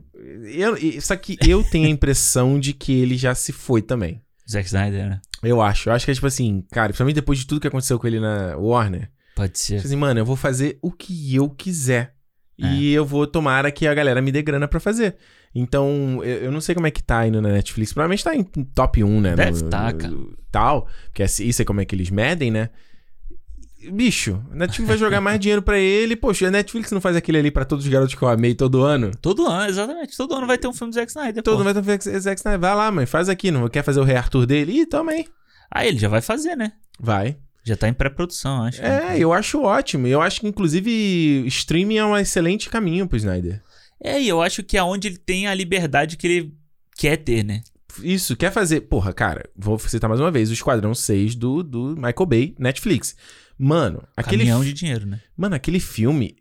Eu, 0.54 0.76
só 1.00 1.16
que 1.16 1.38
eu 1.46 1.64
tenho 1.64 1.86
a 1.86 1.90
impressão 1.90 2.60
de 2.60 2.74
que 2.74 2.92
ele 2.92 3.16
já 3.16 3.34
se 3.34 3.50
foi 3.52 3.80
também. 3.80 4.20
Zack 4.48 4.66
Snyder, 4.66 5.08
né? 5.08 5.20
Eu 5.42 5.62
acho. 5.62 5.88
Eu 5.88 5.94
acho 5.94 6.04
que 6.04 6.10
é 6.10 6.14
tipo 6.14 6.26
assim, 6.26 6.62
cara, 6.70 6.88
principalmente 6.88 7.14
depois 7.14 7.38
de 7.38 7.46
tudo 7.46 7.60
que 7.60 7.66
aconteceu 7.66 7.98
com 7.98 8.06
ele 8.06 8.20
na 8.20 8.54
Warner. 8.58 9.08
Pode 9.34 9.58
ser. 9.58 9.76
Tipo 9.76 9.86
assim, 9.88 9.96
mano, 9.96 10.20
eu 10.20 10.24
vou 10.24 10.36
fazer 10.36 10.78
o 10.82 10.90
que 10.92 11.34
eu 11.34 11.48
quiser. 11.50 12.14
É. 12.60 12.66
E 12.74 12.92
eu 12.92 13.04
vou 13.04 13.26
tomara 13.26 13.70
que 13.72 13.86
a 13.86 13.94
galera 13.94 14.20
me 14.22 14.30
dê 14.30 14.42
grana 14.42 14.68
pra 14.68 14.78
fazer. 14.78 15.16
Então, 15.54 16.20
eu, 16.22 16.44
eu 16.44 16.52
não 16.52 16.60
sei 16.60 16.74
como 16.74 16.86
é 16.86 16.90
que 16.90 17.02
tá 17.02 17.26
indo 17.26 17.40
na 17.42 17.48
Netflix. 17.50 17.92
Provavelmente 17.92 18.22
tá 18.24 18.34
em 18.34 18.42
top 18.44 19.02
1, 19.02 19.20
né? 19.20 19.34
Deve 19.34 19.62
no- 19.62 19.70
tá, 19.70 19.92
cara. 19.92 20.14
Tal. 20.50 20.86
Porque 21.06 21.22
isso 21.24 21.60
é 21.62 21.64
como 21.64 21.80
é 21.80 21.84
que 21.84 21.94
eles 21.94 22.10
medem, 22.10 22.50
né? 22.50 22.70
Bicho, 23.90 24.40
a 24.52 24.54
Netflix 24.54 24.86
vai 24.88 24.96
jogar 24.96 25.20
mais 25.20 25.40
dinheiro 25.40 25.60
pra 25.60 25.76
ele. 25.76 26.14
Poxa, 26.14 26.46
a 26.46 26.50
Netflix 26.52 26.92
não 26.92 27.00
faz 27.00 27.16
aquele 27.16 27.38
ali 27.38 27.50
pra 27.50 27.64
todos 27.64 27.84
os 27.84 27.90
garotos 27.90 28.14
que 28.14 28.22
eu 28.22 28.28
amei 28.28 28.54
todo 28.54 28.80
ano? 28.82 29.10
Todo 29.20 29.44
ano, 29.46 29.68
exatamente. 29.68 30.16
Todo 30.16 30.34
ano 30.36 30.46
vai 30.46 30.56
ter 30.56 30.68
um 30.68 30.72
filme 30.72 30.92
do 30.92 30.94
Zack 30.94 31.10
Snyder. 31.10 31.42
Todo 31.42 31.64
mundo 31.64 31.82
vai 31.82 31.98
ter 31.98 32.20
Zack 32.20 32.38
Snyder. 32.38 32.60
Vai 32.60 32.74
lá, 32.76 32.92
mãe, 32.92 33.06
faz 33.06 33.28
aqui. 33.28 33.50
Não 33.50 33.68
quer 33.68 33.82
fazer 33.82 33.98
o 33.98 34.04
Rei 34.04 34.14
Arthur 34.14 34.46
dele? 34.46 34.82
Ih, 34.82 34.86
toma 34.86 35.10
aí. 35.10 35.24
Ah, 35.68 35.84
ele 35.84 35.98
já 35.98 36.08
vai 36.08 36.20
fazer, 36.20 36.54
né? 36.54 36.72
Vai. 37.00 37.36
Já 37.64 37.76
tá 37.76 37.88
em 37.88 37.92
pré-produção, 37.92 38.64
acho. 38.64 38.82
É, 38.82 39.18
eu 39.18 39.32
acho 39.32 39.62
ótimo. 39.62 40.06
Eu 40.06 40.20
acho 40.20 40.40
que, 40.40 40.48
inclusive, 40.48 41.46
streaming 41.46 41.96
é 41.96 42.04
um 42.04 42.16
excelente 42.16 42.68
caminho 42.68 43.06
pro 43.06 43.16
Snyder. 43.16 43.62
É, 44.02 44.20
e 44.20 44.28
eu 44.28 44.42
acho 44.42 44.62
que 44.62 44.76
é 44.76 44.82
onde 44.82 45.08
ele 45.08 45.18
tem 45.18 45.46
a 45.46 45.54
liberdade 45.54 46.16
que 46.16 46.26
ele 46.26 46.54
quer 46.96 47.16
ter, 47.18 47.44
né? 47.44 47.62
Isso, 48.02 48.36
quer 48.36 48.50
fazer. 48.52 48.82
Porra, 48.82 49.12
cara, 49.12 49.48
vou 49.54 49.78
citar 49.78 50.08
mais 50.08 50.20
uma 50.20 50.30
vez: 50.30 50.50
o 50.50 50.54
Esquadrão 50.54 50.94
6 50.94 51.34
do, 51.34 51.62
do 51.62 51.94
Michael 51.96 52.26
Bay, 52.26 52.54
Netflix. 52.58 53.14
Mano, 53.58 54.02
aquele. 54.16 54.38
Caminhão 54.44 54.64
de 54.64 54.72
dinheiro, 54.72 55.06
né? 55.06 55.20
Mano, 55.36 55.54
aquele 55.54 55.78
filme. 55.80 56.36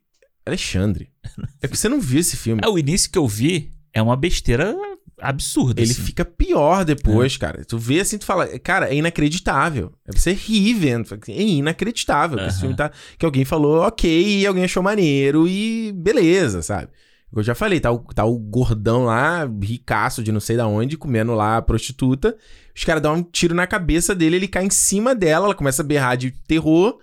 Alexandre. 0.45 1.11
É 1.61 1.67
que 1.67 1.77
você 1.77 1.87
não 1.87 2.01
viu 2.01 2.19
esse 2.19 2.35
filme. 2.35 2.61
É, 2.65 2.67
o 2.67 2.79
início 2.79 3.11
que 3.11 3.17
eu 3.17 3.27
vi 3.27 3.71
é 3.93 4.01
uma 4.01 4.17
besteira 4.17 4.75
absurda. 5.21 5.81
Ele 5.81 5.91
assim. 5.91 6.01
fica 6.01 6.25
pior 6.25 6.83
depois, 6.83 7.37
cara. 7.37 7.63
Tu 7.63 7.77
vê 7.77 7.99
assim, 7.99 8.17
tu 8.17 8.25
fala, 8.25 8.47
cara, 8.59 8.89
é 8.89 8.95
inacreditável. 8.95 9.93
É 10.07 10.11
pra 10.11 10.19
você 10.19 10.33
rir 10.33 10.73
vendo. 10.73 11.01
Assim, 11.01 11.33
É 11.33 11.41
inacreditável. 11.41 12.37
que 12.37 12.45
Esse 12.45 12.59
filme 12.59 12.75
tá. 12.75 12.91
Que 13.17 13.25
alguém 13.25 13.45
falou, 13.45 13.81
ok, 13.81 14.39
e 14.39 14.45
alguém 14.45 14.63
achou 14.63 14.81
maneiro 14.83 15.47
e 15.47 15.91
beleza, 15.93 16.61
sabe? 16.61 16.89
Eu 17.33 17.41
já 17.41 17.55
falei, 17.55 17.79
tá 17.79 17.91
o, 17.91 17.99
tá 17.99 18.25
o 18.25 18.37
gordão 18.37 19.05
lá, 19.05 19.49
ricaço 19.61 20.21
de 20.21 20.33
não 20.33 20.41
sei 20.41 20.57
da 20.57 20.67
onde, 20.67 20.97
comendo 20.97 21.33
lá 21.33 21.57
a 21.57 21.61
prostituta. 21.61 22.35
Os 22.75 22.83
caras 22.83 23.01
dão 23.01 23.15
um 23.15 23.23
tiro 23.23 23.55
na 23.55 23.65
cabeça 23.65 24.13
dele, 24.13 24.35
ele 24.35 24.47
cai 24.49 24.65
em 24.65 24.69
cima 24.69 25.15
dela, 25.15 25.45
ela 25.45 25.55
começa 25.55 25.81
a 25.81 25.85
berrar 25.85 26.17
de 26.17 26.31
terror. 26.31 26.99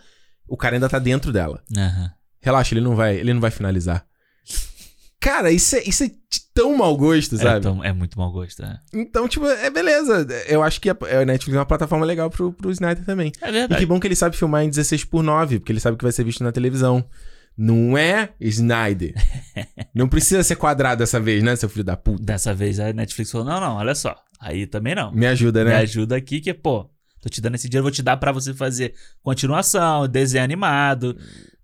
O 0.46 0.56
cara 0.56 0.76
ainda 0.76 0.88
tá 0.88 0.98
dentro 0.98 1.32
dela. 1.32 1.62
Aham. 1.76 2.10
Relaxa, 2.40 2.74
ele 2.74 2.82
não 2.82 2.94
vai, 2.94 3.16
ele 3.16 3.32
não 3.32 3.40
vai 3.40 3.50
finalizar. 3.50 4.06
Cara, 5.20 5.50
isso 5.50 5.74
é, 5.74 5.82
isso 5.82 6.04
é 6.04 6.08
de 6.08 6.40
tão 6.54 6.76
mau 6.76 6.96
gosto, 6.96 7.34
É, 7.34 7.38
sabe? 7.38 7.58
então, 7.58 7.82
é 7.82 7.92
muito 7.92 8.16
mau 8.18 8.30
gosto, 8.30 8.62
é. 8.62 8.78
Então, 8.94 9.26
tipo, 9.26 9.46
é 9.46 9.68
beleza. 9.68 10.26
Eu 10.46 10.62
acho 10.62 10.80
que 10.80 10.88
a 10.88 10.96
Netflix 11.26 11.56
é 11.56 11.58
uma 11.58 11.66
plataforma 11.66 12.06
legal 12.06 12.30
pro, 12.30 12.52
pro 12.52 12.70
Snyder 12.70 13.04
também. 13.04 13.32
É 13.42 13.48
E 13.48 13.52
verdade. 13.52 13.80
que 13.80 13.86
bom 13.86 13.98
que 13.98 14.06
ele 14.06 14.14
sabe 14.14 14.36
filmar 14.36 14.62
em 14.62 14.68
16 14.70 15.04
por 15.04 15.22
9 15.24 15.58
porque 15.58 15.72
ele 15.72 15.80
sabe 15.80 15.96
que 15.96 16.04
vai 16.04 16.12
ser 16.12 16.22
visto 16.24 16.44
na 16.44 16.52
televisão. 16.52 17.04
Não 17.56 17.98
é 17.98 18.30
Snyder. 18.40 19.12
não 19.92 20.08
precisa 20.08 20.44
ser 20.44 20.54
quadrado 20.54 21.00
dessa 21.00 21.18
vez, 21.18 21.42
né, 21.42 21.56
seu 21.56 21.68
filho 21.68 21.82
da 21.84 21.96
puta? 21.96 22.22
Dessa 22.22 22.54
vez 22.54 22.78
a 22.78 22.92
Netflix 22.92 23.32
falou: 23.32 23.46
não, 23.48 23.60
não, 23.60 23.74
olha 23.76 23.96
só. 23.96 24.14
Aí 24.38 24.64
também 24.68 24.94
não. 24.94 25.10
Me 25.12 25.26
ajuda, 25.26 25.64
Me 25.64 25.70
né? 25.70 25.76
ajuda 25.78 26.14
aqui 26.16 26.40
que, 26.40 26.54
pô, 26.54 26.88
tô 27.20 27.28
te 27.28 27.40
dando 27.40 27.56
esse 27.56 27.68
dinheiro, 27.68 27.82
vou 27.82 27.90
te 27.90 28.04
dar 28.04 28.16
pra 28.16 28.30
você 28.30 28.54
fazer 28.54 28.94
continuação, 29.20 30.06
desenho 30.06 30.44
animado. 30.44 31.16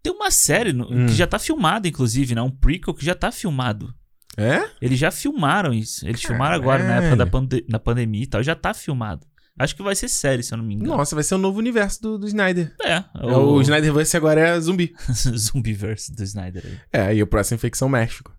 Tem 0.05 0.13
uma 0.13 0.31
série 0.31 0.73
no- 0.73 0.85
Hum. 0.85 1.07
que 1.07 1.15
já 1.15 1.27
tá 1.27 1.39
filmada, 1.39 1.89
inclusive, 1.89 2.35
né? 2.35 2.43
Um 2.43 2.51
prequel 2.51 2.93
que 2.95 3.05
já 3.05 3.15
tá 3.15 3.33
filmado. 3.33 3.93
É? 4.37 4.63
Eles 4.83 4.99
já 4.99 5.11
filmaram 5.11 5.73
isso. 5.73 6.07
Eles 6.07 6.23
filmaram 6.23 6.55
agora, 6.55 6.85
na 6.85 6.97
época 6.97 7.17
da 7.17 7.25
Caralho. 7.25 7.31
pande 7.31 7.65
na 7.69 7.79
pandemia 7.79 8.23
e 8.23 8.27
tal. 8.27 8.43
Já 8.43 8.55
tá 8.55 8.75
filmado. 8.75 9.27
Acho 9.59 9.75
que 9.77 9.83
vai 9.83 9.95
ser 9.95 10.09
série, 10.09 10.43
se 10.43 10.53
eu 10.53 10.59
não 10.59 10.65
me 10.65 10.75
engano. 10.75 10.97
Nossa, 10.97 11.15
vai 11.15 11.23
ser 11.25 11.37
o 11.37 11.39
novo 11.39 11.59
universo 11.59 12.03
do, 12.03 12.19
do 12.19 12.27
Snyder. 12.27 12.75
É, 12.83 12.97
É, 13.17 13.37
O 13.37 13.61
Snyderverse 13.63 14.17
agora 14.17 14.41
é 14.41 14.61
zumbi. 14.61 14.93
Zumbiverse 15.39 16.13
do 16.15 16.23
Snyder 16.25 16.63
aí. 16.67 16.79
É, 16.93 17.15
e 17.15 17.23
o 17.23 17.27
próximo 17.27 17.55
Infecção 17.55 17.89
México. 17.89 18.31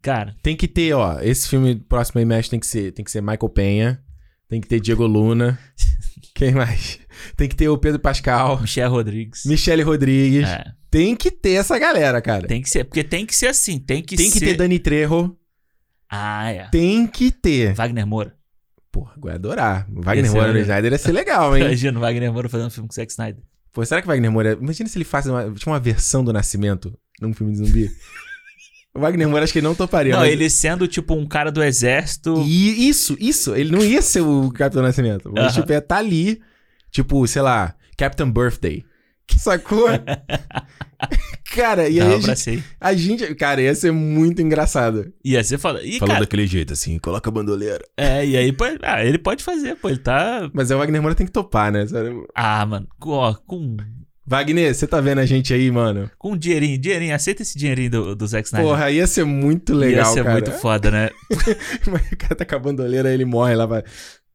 Cara, 0.00 0.34
Tem 0.42 0.56
que 0.56 0.66
ter, 0.66 0.92
ó, 0.94 1.20
esse 1.20 1.48
filme 1.48 1.76
próximo 1.76 2.18
aí 2.20 2.24
México 2.24 2.50
tem 2.52 2.60
que 2.60 2.66
ser, 2.66 2.92
tem 2.92 3.04
que 3.04 3.10
ser 3.10 3.20
Michael 3.20 3.48
Penha, 3.50 4.02
tem 4.48 4.60
que 4.60 4.66
ter 4.68 4.80
Diego 4.80 5.06
Luna. 5.06 5.58
Quem 6.34 6.52
mais? 6.52 6.98
Tem 7.36 7.48
que 7.48 7.56
ter 7.56 7.68
o 7.68 7.78
Pedro 7.78 7.98
Pascal, 8.00 8.60
Michelle 8.60 8.90
Rodrigues. 8.90 9.44
Michele 9.44 9.82
Rodrigues. 9.82 10.48
É, 10.48 10.64
Tem 10.90 11.14
que 11.16 11.30
ter 11.30 11.52
essa 11.54 11.78
galera, 11.78 12.20
cara. 12.20 12.40
Tem, 12.40 12.48
tem 12.56 12.62
que 12.62 12.70
ser, 12.70 12.84
porque 12.84 13.02
tem 13.04 13.24
que 13.26 13.34
ser 13.34 13.46
assim, 13.48 13.78
tem 13.78 14.02
que 14.02 14.16
que 14.16 14.30
ser... 14.30 14.40
ter 14.40 14.54
Dani 14.54 14.78
Trejo. 14.78 15.36
Ah, 16.10 16.50
é. 16.50 16.68
Tem 16.70 17.06
que 17.06 17.30
ter. 17.30 17.72
Wagner 17.74 18.06
Moura. 18.06 18.34
Porra, 18.90 19.14
eu 19.22 19.28
ia 19.30 19.34
adorar. 19.36 19.86
Wagner 19.90 20.26
Esse 20.26 20.34
Moura 20.34 20.58
é- 20.58 20.60
Snyder 20.62 20.92
ia 20.92 20.98
ser 20.98 21.12
legal, 21.12 21.56
hein? 21.56 21.64
Imagina 21.64 21.98
o 21.98 22.00
Wagner 22.02 22.30
Moura 22.32 22.48
fazendo 22.48 22.66
um 22.66 22.70
filme 22.70 22.88
com 22.88 22.92
o 22.92 22.94
Zack 22.94 23.10
Snyder. 23.10 23.42
Pô, 23.72 23.82
será 23.86 24.02
que 24.02 24.06
Wagner 24.06 24.30
Moura. 24.30 24.58
Imagina 24.60 24.86
se 24.88 24.98
ele 24.98 25.04
faz 25.04 25.24
uma, 25.26 25.50
tinha 25.54 25.72
uma 25.72 25.80
versão 25.80 26.22
do 26.22 26.30
Nascimento 26.32 26.92
num 27.20 27.32
filme 27.32 27.52
de 27.54 27.58
zumbi. 27.60 27.90
o 28.94 29.00
Wagner 29.00 29.26
Moura 29.26 29.44
acho 29.44 29.52
que 29.54 29.60
ele 29.60 29.66
não 29.66 29.74
toparia. 29.74 30.12
Não, 30.12 30.20
mas- 30.20 30.30
ele 30.30 30.50
sendo 30.50 30.86
tipo 30.86 31.14
um 31.14 31.26
cara 31.26 31.50
do 31.50 31.62
exército. 31.62 32.42
E 32.46 32.86
isso, 32.90 33.16
isso. 33.18 33.56
Ele 33.56 33.72
não 33.72 33.82
ia 33.82 34.02
ser 34.02 34.20
o 34.20 34.50
Capitão 34.52 34.82
Nascimento. 34.82 35.32
Mas, 35.34 35.44
Aham. 35.44 35.60
tipo, 35.62 35.72
ia 35.72 35.78
estar 35.78 35.96
ali. 35.96 36.38
Tipo, 36.92 37.26
sei 37.26 37.42
lá, 37.42 37.74
Captain 37.96 38.30
Birthday. 38.30 38.84
Sacou? 39.36 39.88
cara, 41.54 41.88
e 41.88 41.98
aí 41.98 42.14
a 42.14 42.18
gente, 42.20 42.64
a 42.78 42.94
gente. 42.94 43.34
Cara, 43.34 43.62
ia 43.62 43.74
ser 43.74 43.90
muito 43.92 44.42
engraçado. 44.42 45.10
E 45.24 45.36
aí 45.36 45.42
você 45.42 45.56
fala. 45.56 45.82
E, 45.82 45.98
Falando 45.98 46.08
cara, 46.08 46.20
daquele 46.20 46.46
jeito, 46.46 46.74
assim, 46.74 46.98
coloca 46.98 47.30
a 47.30 47.32
bandoleira. 47.32 47.82
é, 47.96 48.26
e 48.26 48.36
aí 48.36 48.52
pode, 48.52 48.78
ah, 48.82 49.02
ele 49.02 49.18
pode 49.18 49.42
fazer, 49.42 49.76
pô. 49.76 49.88
Ele 49.88 49.98
tá. 49.98 50.50
Mas 50.52 50.70
é 50.70 50.76
o 50.76 50.78
Wagner 50.78 51.00
Moura 51.00 51.14
tem 51.14 51.26
que 51.26 51.32
topar, 51.32 51.72
né? 51.72 51.86
Sério. 51.86 52.28
Ah, 52.34 52.64
mano, 52.66 52.86
com, 53.00 53.10
ó, 53.10 53.34
com, 53.34 53.76
Wagner, 54.26 54.74
você 54.74 54.86
tá 54.86 55.00
vendo 55.00 55.18
a 55.18 55.26
gente 55.26 55.52
aí, 55.52 55.70
mano? 55.70 56.10
com 56.18 56.32
um 56.32 56.36
dinheirinho, 56.36 56.78
dinheirinho, 56.78 57.14
aceita 57.14 57.42
esse 57.42 57.58
dinheirinho 57.58 57.90
do, 57.90 58.16
do 58.16 58.26
Zack 58.26 58.46
Snyder. 58.46 58.68
Porra, 58.68 58.90
ia 58.90 59.06
ser 59.06 59.24
muito 59.24 59.74
legal, 59.74 60.06
Ia 60.06 60.12
ser 60.12 60.22
cara. 60.22 60.32
muito 60.32 60.52
foda, 60.52 60.90
né? 60.90 61.10
Mas 61.90 62.12
o 62.12 62.16
cara 62.16 62.34
tá 62.36 62.44
com 62.44 62.54
a 62.54 62.58
bandoleira, 62.58 63.12
ele 63.12 63.24
morre 63.24 63.54
lá, 63.54 63.66
vai. 63.66 63.82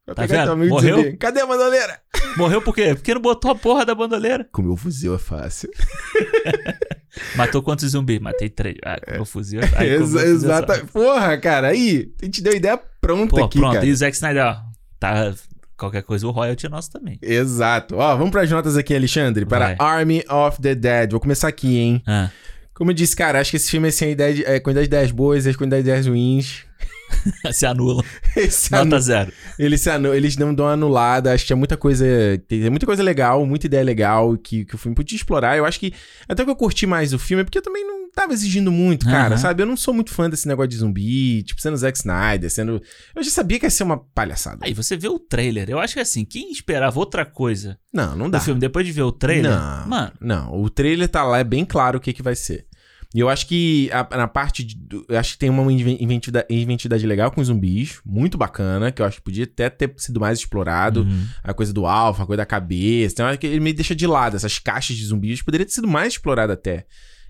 Vai 0.07 0.15
Tá 0.15 0.21
pegar 0.23 0.35
vendo? 0.38 0.43
teu 0.45 0.53
amigo 0.53 0.65
e 0.67 0.69
Morreu? 0.69 0.97
dizer, 0.97 1.17
Cadê 1.17 1.41
a 1.41 1.45
bandoleira? 1.45 1.99
Morreu 2.38 2.61
por 2.61 2.73
quê? 2.73 2.95
Porque 2.95 3.13
não 3.13 3.21
botou 3.21 3.51
a 3.51 3.55
porra 3.55 3.85
da 3.85 3.93
bandoleira. 3.93 4.47
Com 4.51 4.61
o 4.61 4.65
meu 4.65 4.77
fuzil 4.77 5.13
é 5.15 5.17
fácil. 5.19 5.69
Matou 7.35 7.61
quantos 7.63 7.89
zumbis? 7.91 8.19
Matei 8.19 8.49
três. 8.49 8.75
Ah, 8.85 8.97
com 9.03 9.11
meu 9.11 9.25
fuzil. 9.25 9.59
Aí, 9.75 9.97
com 9.97 10.03
o 10.03 10.07
meu 10.07 10.19
Exa 10.19 10.19
fuzil 10.19 10.35
exata. 10.35 10.75
só. 10.79 10.85
Porra, 10.85 11.38
cara, 11.38 11.67
aí, 11.69 12.11
a 12.21 12.25
gente 12.25 12.41
deu 12.41 12.53
ideia 12.53 12.79
pronta 13.01 13.35
Pô, 13.35 13.43
aqui, 13.45 13.59
pronto. 13.59 13.73
cara. 13.73 13.85
E 13.85 13.91
o 13.91 13.95
Zack 13.95 14.15
Snyder, 14.15 14.45
ó. 14.45 14.55
Tá. 14.99 15.34
Qualquer 15.77 16.01
coisa, 16.03 16.25
o 16.25 16.31
royalty 16.31 16.65
é 16.65 16.69
nosso 16.69 16.89
também. 16.91 17.19
Exato. 17.21 17.95
Ó, 17.97 18.15
vamos 18.15 18.31
pras 18.31 18.49
notas 18.49 18.75
aqui, 18.77 18.95
Alexandre, 18.95 19.45
para 19.45 19.65
Vai. 19.67 19.75
Army 19.79 20.23
of 20.29 20.59
the 20.61 20.73
Dead. 20.73 21.11
Vou 21.11 21.19
começar 21.19 21.47
aqui, 21.47 21.77
hein? 21.77 22.01
Ah. 22.07 22.29
Como 22.73 22.89
eu 22.91 22.95
disse, 22.95 23.15
cara, 23.15 23.39
acho 23.39 23.51
que 23.51 23.57
esse 23.57 23.69
filme, 23.69 23.88
assim, 23.88 24.05
a 24.05 24.09
ideia 24.09 24.34
de, 24.34 24.45
é, 24.45 24.59
quantidade 24.59 24.88
de 24.88 24.95
ideias 24.95 25.11
boas 25.11 25.45
e 25.45 25.49
a 25.49 25.53
quantidade 25.53 25.84
de 25.84 25.89
ideias 25.89 26.07
ruins. 26.07 26.65
Se 27.51 27.65
anulam. 27.65 28.03
Esse 28.35 28.71
Nota 28.71 28.99
zero. 28.99 29.31
eles, 29.57 29.81
se 29.81 29.89
eles 29.89 30.38
não 30.38 30.53
dão 30.53 30.65
uma 30.65 30.73
anulada. 30.73 31.34
Acho 31.34 31.45
que 31.45 31.53
é 31.53 31.55
muita 31.55 31.75
coisa. 31.77 32.05
Tem 32.47 32.69
muita 32.69 32.85
coisa 32.85 33.01
legal, 33.03 33.45
muita 33.45 33.65
ideia 33.65 33.84
legal 33.84 34.38
que, 34.38 34.65
que 34.65 34.75
o 34.75 34.77
filme 34.77 34.95
podia 34.95 35.15
explorar. 35.15 35.57
Eu 35.57 35.65
acho 35.65 35.79
que. 35.79 35.93
Até 36.27 36.43
que 36.43 36.49
eu 36.49 36.55
curti 36.55 36.85
mais 36.85 37.13
o 37.13 37.19
filme, 37.19 37.43
porque 37.43 37.57
eu 37.57 37.61
também 37.61 37.85
não. 37.85 38.09
tava 38.11 38.34
exigindo 38.34 38.71
muito, 38.71 39.05
cara, 39.05 39.35
Aham. 39.35 39.38
sabe? 39.38 39.61
Eu 39.63 39.67
não 39.67 39.77
sou 39.77 39.93
muito 39.93 40.11
fã 40.11 40.29
desse 40.29 40.47
negócio 40.47 40.69
de 40.69 40.77
zumbi, 40.77 41.43
tipo, 41.43 41.61
sendo 41.61 41.77
Zack 41.77 41.97
Snyder, 41.97 42.49
sendo. 42.51 42.81
Eu 43.15 43.23
já 43.23 43.29
sabia 43.31 43.59
que 43.59 43.65
ia 43.65 43.69
ser 43.69 43.84
uma 43.84 43.97
palhaçada. 43.97 44.65
Aí 44.65 44.73
você 44.73 44.95
vê 44.95 45.07
o 45.07 45.19
trailer. 45.19 45.69
Eu 45.69 45.79
acho 45.79 45.93
que 45.95 45.99
assim, 45.99 46.23
quem 46.25 46.51
esperava 46.51 46.99
outra 46.99 47.25
coisa 47.25 47.77
Não, 47.93 48.15
não 48.15 48.29
dá. 48.29 48.38
do 48.38 48.43
filme 48.43 48.59
depois 48.59 48.85
de 48.85 48.91
ver 48.91 49.03
o 49.03 49.11
trailer. 49.11 49.51
Não. 49.51 49.88
Mano, 49.88 50.11
Não, 50.19 50.61
o 50.61 50.69
trailer 50.69 51.07
tá 51.07 51.23
lá, 51.23 51.39
é 51.39 51.43
bem 51.43 51.65
claro 51.65 51.97
o 51.97 52.01
que, 52.01 52.13
que 52.13 52.21
vai 52.21 52.35
ser. 52.35 52.66
E 53.15 53.19
eu 53.19 53.29
acho 53.29 53.47
que 53.47 53.89
a- 53.91 54.17
na 54.17 54.27
parte. 54.27 54.63
De, 54.63 54.77
eu 55.07 55.17
acho 55.17 55.34
que 55.34 55.38
tem 55.39 55.49
uma 55.49 55.71
inven- 55.71 55.97
inventividade, 55.99 56.45
inventividade 56.49 57.05
legal 57.07 57.31
com 57.31 57.39
os 57.41 57.47
zumbis, 57.47 57.99
muito 58.05 58.38
bacana, 58.38 58.91
que 58.91 59.01
eu 59.01 59.05
acho 59.05 59.17
que 59.17 59.23
podia 59.23 59.45
até 59.45 59.69
ter 59.69 59.93
sido 59.97 60.19
mais 60.19 60.39
explorado. 60.39 61.01
uhum. 61.03 61.27
A 61.43 61.53
coisa 61.53 61.71
do 61.73 61.85
alfa, 61.85 62.23
a 62.23 62.25
coisa 62.25 62.38
da 62.38 62.45
cabeça. 62.45 63.15
Tem 63.15 63.25
hora 63.25 63.38
que 63.38 63.47
ele 63.47 63.59
me 63.61 63.71
deixa 63.73 63.95
de 63.95 64.05
lado. 64.05 64.35
Essas 64.35 64.59
caixas 64.59 64.95
de 64.97 65.05
zumbis 65.05 65.41
poderia 65.41 65.65
ter 65.65 65.71
sido 65.71 65.88
mais 65.88 66.13
explorado 66.13 66.51
até. 66.51 66.85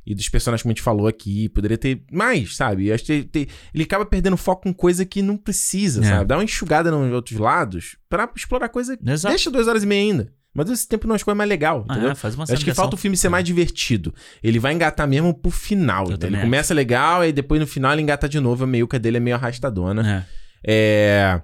E 0.06 0.16
dos 0.16 0.30
personagens 0.30 0.62
que 0.64 0.68
a 0.70 0.72
gente 0.72 0.82
falou 0.82 1.06
aqui, 1.06 1.50
poderia 1.50 1.78
ter 1.78 2.02
mais, 2.12 2.56
sabe? 2.56 2.88
Eu 2.88 2.96
acho 2.96 3.04
que 3.04 3.24
ter- 3.24 3.48
ele 3.74 3.84
acaba 3.84 4.06
perdendo 4.06 4.38
foco 4.38 4.64
com 4.64 4.74
coisa 4.74 5.06
que 5.06 5.22
não 5.22 5.36
precisa, 5.38 6.02
É. 6.02 6.08
sabe? 6.08 6.26
Dá 6.26 6.38
uma 6.38 6.44
enxugada 6.46 6.90
nos 6.90 7.12
outros 7.14 7.38
lados 7.38 7.98
pra 8.10 8.30
explorar 8.36 8.70
coisa. 8.70 8.98
Exato. 9.06 9.34
Deixa 9.34 9.52
duas 9.52 9.68
horas 9.68 9.84
e 9.84 9.86
meia 9.86 10.02
ainda. 10.14 10.34
Mas 10.58 10.72
esse 10.72 10.88
tempo 10.88 11.08
não 11.08 11.14
acho 11.14 11.24
que 11.24 11.30
é 11.30 11.34
mais 11.36 11.48
legal, 11.48 11.86
entendeu? 11.88 12.10
Ah, 12.10 12.16
faz 12.16 12.34
uma 12.34 12.44
acho 12.44 12.66
que 12.66 12.74
falta 12.74 12.96
o 12.96 12.98
filme 12.98 13.16
ser 13.16 13.30
mais 13.30 13.46
divertido. 13.46 14.12
Ele 14.42 14.58
vai 14.58 14.74
engatar 14.74 15.08
mesmo 15.08 15.32
pro 15.32 15.52
final. 15.52 16.06
Também 16.18 16.40
Ele 16.40 16.42
começa 16.42 16.74
legal, 16.74 17.24
e 17.24 17.32
depois 17.32 17.62
no 17.62 17.68
final 17.68 17.94
ele 17.94 18.02
engata 18.02 18.28
de 18.28 18.40
novo. 18.40 18.64
A 18.64 18.68
meiuca 18.68 18.98
dele 18.98 19.18
é 19.18 19.20
meio 19.20 19.36
arrastadona. 19.36 20.26
É. 20.66 20.72
É. 20.74 21.42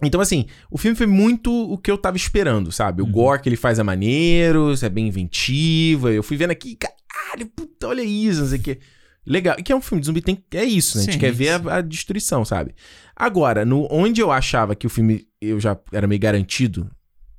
Então, 0.00 0.20
assim, 0.20 0.46
o 0.70 0.78
filme 0.78 0.96
foi 0.96 1.06
muito 1.08 1.50
o 1.52 1.76
que 1.76 1.90
eu 1.90 1.98
tava 1.98 2.16
esperando, 2.16 2.70
sabe? 2.70 3.02
O 3.02 3.06
Uhum. 3.06 3.10
gore 3.10 3.42
que 3.42 3.48
ele 3.48 3.56
faz 3.56 3.80
é 3.80 3.82
maneiro, 3.82 4.72
é 4.80 4.88
bem 4.88 5.08
inventivo. 5.08 6.08
Eu 6.08 6.22
fui 6.22 6.36
vendo 6.36 6.52
aqui, 6.52 6.76
caralho, 7.08 7.46
puta, 7.46 7.88
olha 7.88 8.02
isso, 8.02 8.42
não 8.42 8.48
sei 8.48 8.58
o 8.58 8.62
quê. 8.62 8.78
Legal. 9.26 9.56
E 9.58 9.62
que 9.64 9.72
é 9.72 9.76
um 9.76 9.80
filme 9.80 10.00
de 10.00 10.06
zumbi, 10.06 10.20
tem, 10.20 10.38
é 10.54 10.64
isso, 10.64 10.98
né? 10.98 11.02
a 11.02 11.04
gente 11.06 11.14
Sim, 11.14 11.18
quer 11.18 11.32
ver 11.32 11.60
sim. 11.60 11.68
a, 11.68 11.76
a 11.76 11.80
destruição, 11.80 12.44
sabe? 12.44 12.74
Agora, 13.16 13.64
no, 13.64 13.88
onde 13.90 14.20
eu 14.20 14.30
achava 14.30 14.76
que 14.76 14.86
o 14.86 14.90
filme 14.90 15.26
eu 15.40 15.58
já 15.58 15.76
era 15.92 16.06
meio 16.06 16.20
garantido, 16.20 16.88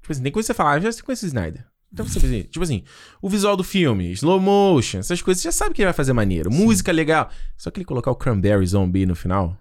tipo 0.08 0.14
assim, 0.14 0.24
tem 0.24 0.32
coisa 0.32 0.46
que 0.46 0.54
você 0.54 0.58
falar, 0.58 0.74
ah, 0.74 0.78
eu 0.78 0.92
já 0.92 1.04
conheço 1.04 1.26
o 1.26 1.28
Snyder. 1.28 1.66
Então 1.92 2.06
você 2.06 2.18
assim, 2.20 2.44
tipo 2.44 2.64
assim, 2.64 2.84
o 3.22 3.30
visual 3.30 3.56
do 3.56 3.64
filme, 3.64 4.12
slow 4.14 4.40
motion, 4.40 5.00
essas 5.00 5.22
coisas, 5.22 5.42
você 5.42 5.48
já 5.48 5.52
sabe 5.52 5.74
que 5.74 5.82
ele 5.82 5.88
vai 5.88 5.94
fazer 5.94 6.14
maneiro. 6.14 6.52
Música 6.52 6.92
legal. 6.92 7.30
Só 7.58 7.70
que 7.70 7.80
ele 7.80 7.86
colocar 7.86 8.12
o 8.12 8.16
Cranberry 8.16 8.66
Zombie 8.66 9.06
no 9.06 9.16
final. 9.16 9.58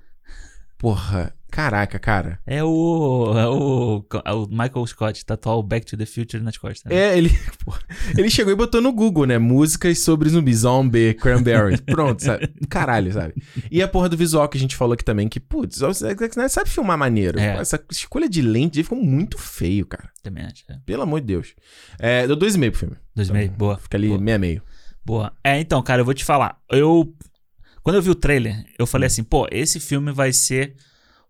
Porra, 0.78 1.34
caraca, 1.50 1.98
cara. 1.98 2.38
É 2.46 2.62
o, 2.62 3.32
é 3.34 3.46
o. 3.48 4.04
é 4.24 4.32
o 4.32 4.46
Michael 4.46 4.86
Scott, 4.86 5.24
tatuar 5.24 5.56
o 5.56 5.62
Back 5.62 5.86
to 5.86 5.96
the 5.96 6.04
Future 6.04 6.42
nas 6.42 6.56
costas. 6.58 6.92
né? 6.92 6.96
É, 6.98 7.16
ele, 7.16 7.30
porra, 7.64 7.80
ele 8.16 8.28
chegou 8.28 8.52
e 8.52 8.56
botou 8.56 8.82
no 8.82 8.92
Google, 8.92 9.24
né? 9.26 9.38
Músicas 9.38 9.98
sobre 10.00 10.28
zumbi, 10.28 10.54
zombie, 10.54 11.14
cranberry. 11.14 11.78
Pronto, 11.80 12.22
sabe? 12.22 12.48
Caralho, 12.68 13.10
sabe? 13.12 13.34
E 13.70 13.82
a 13.82 13.88
porra 13.88 14.08
do 14.08 14.16
visual 14.16 14.48
que 14.48 14.58
a 14.58 14.60
gente 14.60 14.76
falou 14.76 14.92
aqui 14.92 15.04
também, 15.04 15.28
que, 15.28 15.40
putz, 15.40 15.80
o 15.80 15.92
Zack 15.92 16.22
Snyder 16.24 16.50
sabe 16.50 16.68
filmar 16.68 16.98
maneiro. 16.98 17.38
É. 17.40 17.56
Essa 17.56 17.82
escolha 17.90 18.28
de 18.28 18.42
lente 18.42 18.82
ficou 18.82 18.98
muito 18.98 19.38
feio, 19.38 19.86
cara. 19.86 20.10
Também 20.22 20.44
acho. 20.44 20.62
É. 20.68 20.76
Pelo 20.84 21.02
amor 21.04 21.20
de 21.20 21.26
Deus. 21.28 21.54
É, 21.98 22.26
deu 22.26 22.36
dois 22.36 22.54
e 22.54 22.58
meio 22.58 22.72
pro 22.72 22.80
filme. 22.80 22.96
Dois 23.14 23.28
e 23.30 23.32
meio, 23.32 23.50
boa. 23.52 23.78
Fica 23.78 23.96
ali 23.96 24.08
Boa. 24.08 24.20
meia 24.20 24.38
meio. 24.38 24.62
Boa. 25.04 25.32
É, 25.42 25.58
então, 25.58 25.80
cara, 25.82 26.02
eu 26.02 26.04
vou 26.04 26.12
te 26.12 26.24
falar. 26.24 26.58
Eu. 26.70 27.14
Quando 27.86 27.94
eu 27.94 28.02
vi 28.02 28.10
o 28.10 28.16
trailer, 28.16 28.64
eu 28.76 28.84
falei 28.84 29.06
assim, 29.06 29.22
pô, 29.22 29.46
esse 29.48 29.78
filme 29.78 30.10
vai 30.10 30.32
ser 30.32 30.74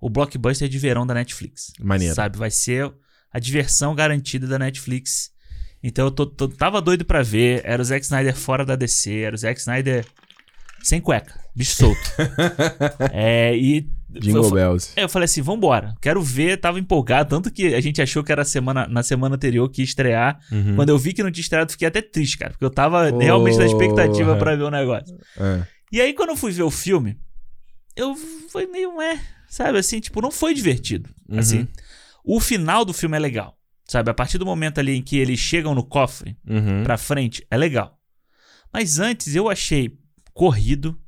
o 0.01 0.09
blockbuster 0.09 0.67
de 0.71 0.79
verão 0.79 1.07
da 1.07 1.13
Netflix. 1.13 1.71
Maneiro. 1.79 2.15
Sabe? 2.15 2.39
Vai 2.39 2.51
ser 2.51 2.91
a 3.31 3.39
diversão 3.39 3.95
garantida 3.95 4.47
da 4.47 4.59
Netflix. 4.59 5.31
Então 5.83 6.07
eu 6.07 6.11
tô, 6.11 6.25
tô- 6.25 6.49
tava 6.49 6.81
doido 6.81 7.05
pra 7.05 7.23
ver. 7.23 7.61
Era 7.63 7.83
o 7.83 7.85
Zack 7.85 8.07
Snyder 8.07 8.35
fora 8.35 8.65
da 8.65 8.75
DC. 8.75 9.19
Era 9.19 9.35
o 9.35 9.39
Zack 9.39 9.61
Snyder 9.61 10.07
sem 10.83 10.99
cueca. 10.99 11.39
Bicho 11.55 11.77
solto. 11.77 12.01
é, 13.13 13.55
e. 13.55 13.87
Jingle 14.19 14.45
eu, 14.45 14.51
Bells. 14.51 14.93
é, 14.97 15.05
eu 15.05 15.11
falei 15.11 15.27
assim, 15.27 15.43
vambora. 15.43 15.95
Quero 16.01 16.23
ver, 16.23 16.57
tava 16.57 16.79
empolgado. 16.79 17.29
Tanto 17.29 17.53
que 17.53 17.75
a 17.75 17.81
gente 17.83 18.01
achou 18.01 18.25
que 18.25 18.33
era 18.33 18.47
semana, 18.47 18.89
na 18.89 19.03
semana 19.03 19.35
anterior 19.35 19.69
que 19.69 19.83
ia 19.83 19.85
estrear. 19.85 20.41
Uhum. 20.51 20.75
Quando 20.75 20.89
eu 20.89 20.97
vi 20.97 21.13
que 21.13 21.23
não 21.23 21.31
tinha 21.31 21.43
estreado, 21.43 21.71
fiquei 21.73 21.87
até 21.87 22.01
triste, 22.01 22.39
cara. 22.39 22.53
Porque 22.53 22.65
eu 22.65 22.71
tava 22.71 23.11
realmente 23.11 23.59
na 23.59 23.67
expectativa 23.67 24.31
Porra. 24.31 24.39
pra 24.39 24.57
ver 24.57 24.63
o 24.63 24.71
negócio. 24.71 25.15
É. 25.39 25.76
E 25.93 26.01
aí, 26.01 26.13
quando 26.15 26.31
eu 26.31 26.37
fui 26.37 26.53
ver 26.53 26.63
o 26.63 26.71
filme, 26.71 27.19
eu 27.95 28.15
foi 28.51 28.67
meio, 28.67 29.01
é, 29.01 29.21
sabe, 29.49 29.79
assim, 29.79 30.01
tipo, 30.01 30.21
não 30.21 30.31
foi 30.31 30.53
divertido. 30.55 31.09
Uhum. 31.29 31.39
Assim, 31.39 31.69
o 32.25 32.41
final 32.41 32.85
do 32.85 32.93
filme 32.93 33.17
é 33.17 33.21
legal. 33.21 33.57
Sabe, 33.89 34.11
a 34.11 34.15
partir 34.15 34.37
do 34.39 34.45
momento 34.45 34.79
ali 34.81 34.97
em 34.97 35.03
que 35.03 35.17
eles 35.17 35.39
chegam 35.39 35.73
no 35.75 35.85
cofre 35.85 36.37
Uhum. 36.45 36.83
pra 36.83 36.99
frente, 36.99 37.47
é 37.49 37.57
legal. 37.57 37.97
Mas 38.73 38.99
antes 38.99 39.35
eu 39.37 39.49
achei 39.49 39.97
corrido, 40.35 40.99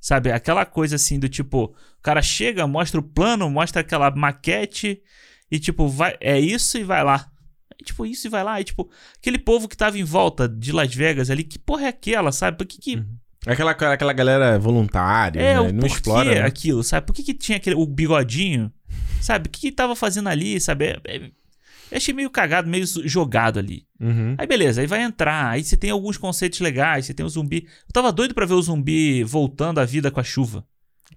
sabe, 0.00 0.32
aquela 0.32 0.64
coisa 0.64 0.96
assim 0.96 1.18
do 1.18 1.28
tipo, 1.28 1.64
o 1.64 2.02
cara 2.02 2.22
chega, 2.22 2.66
mostra 2.66 2.98
o 2.98 3.02
plano, 3.02 3.50
mostra 3.50 3.82
aquela 3.82 4.10
maquete 4.10 5.02
e 5.50 5.58
tipo, 5.60 5.86
vai, 5.88 6.16
é 6.20 6.40
isso 6.40 6.78
e 6.78 6.82
vai 6.82 7.04
lá. 7.04 7.30
É, 7.78 7.84
tipo, 7.84 8.06
isso 8.06 8.26
e 8.26 8.30
vai 8.30 8.42
lá. 8.42 8.58
E 8.58 8.64
tipo, 8.64 8.90
aquele 9.18 9.38
povo 9.38 9.68
que 9.68 9.76
tava 9.76 9.98
em 9.98 10.04
volta 10.04 10.48
de 10.48 10.72
Las 10.72 10.92
Vegas 10.94 11.28
ali, 11.28 11.44
que 11.44 11.58
porra 11.58 11.84
é 11.84 11.88
aquela, 11.88 12.32
sabe? 12.32 12.56
Por 12.56 12.66
que 12.66 12.78
que 12.80 12.96
Uhum. 12.96 13.16
Aquela, 13.46 13.72
aquela 13.72 14.12
galera 14.12 14.58
voluntária, 14.58 15.40
É, 15.40 15.54
né? 15.54 15.60
o 15.60 15.72
não 15.72 15.86
explora. 15.86 16.30
né? 16.34 16.42
aquilo, 16.42 16.82
sabe? 16.84 17.06
Por 17.06 17.12
que, 17.14 17.22
que 17.24 17.34
tinha 17.34 17.56
aquele, 17.56 17.74
o 17.76 17.84
bigodinho? 17.86 18.72
Sabe? 19.20 19.48
O 19.48 19.50
que, 19.50 19.60
que 19.62 19.72
tava 19.72 19.96
fazendo 19.96 20.28
ali, 20.28 20.60
sabe? 20.60 20.86
É- 20.86 21.00
é- 21.04 21.30
eu 21.90 21.96
achei 21.98 22.14
meio 22.14 22.30
cagado, 22.30 22.68
meio 22.70 22.86
jogado 23.04 23.58
ali. 23.58 23.84
Uhum. 24.00 24.34
Aí 24.38 24.46
beleza, 24.46 24.80
aí 24.80 24.86
vai 24.86 25.02
entrar. 25.02 25.50
Aí 25.50 25.62
você 25.62 25.76
tem 25.76 25.90
alguns 25.90 26.16
conceitos 26.16 26.58
legais, 26.60 27.04
você 27.04 27.12
tem 27.12 27.24
o 27.26 27.28
zumbi. 27.28 27.66
Eu 27.86 27.92
tava 27.92 28.10
doido 28.10 28.32
pra 28.34 28.46
ver 28.46 28.54
o 28.54 28.62
zumbi 28.62 29.22
voltando 29.24 29.78
à 29.78 29.84
vida 29.84 30.10
com 30.10 30.18
a 30.18 30.24
chuva. 30.24 30.64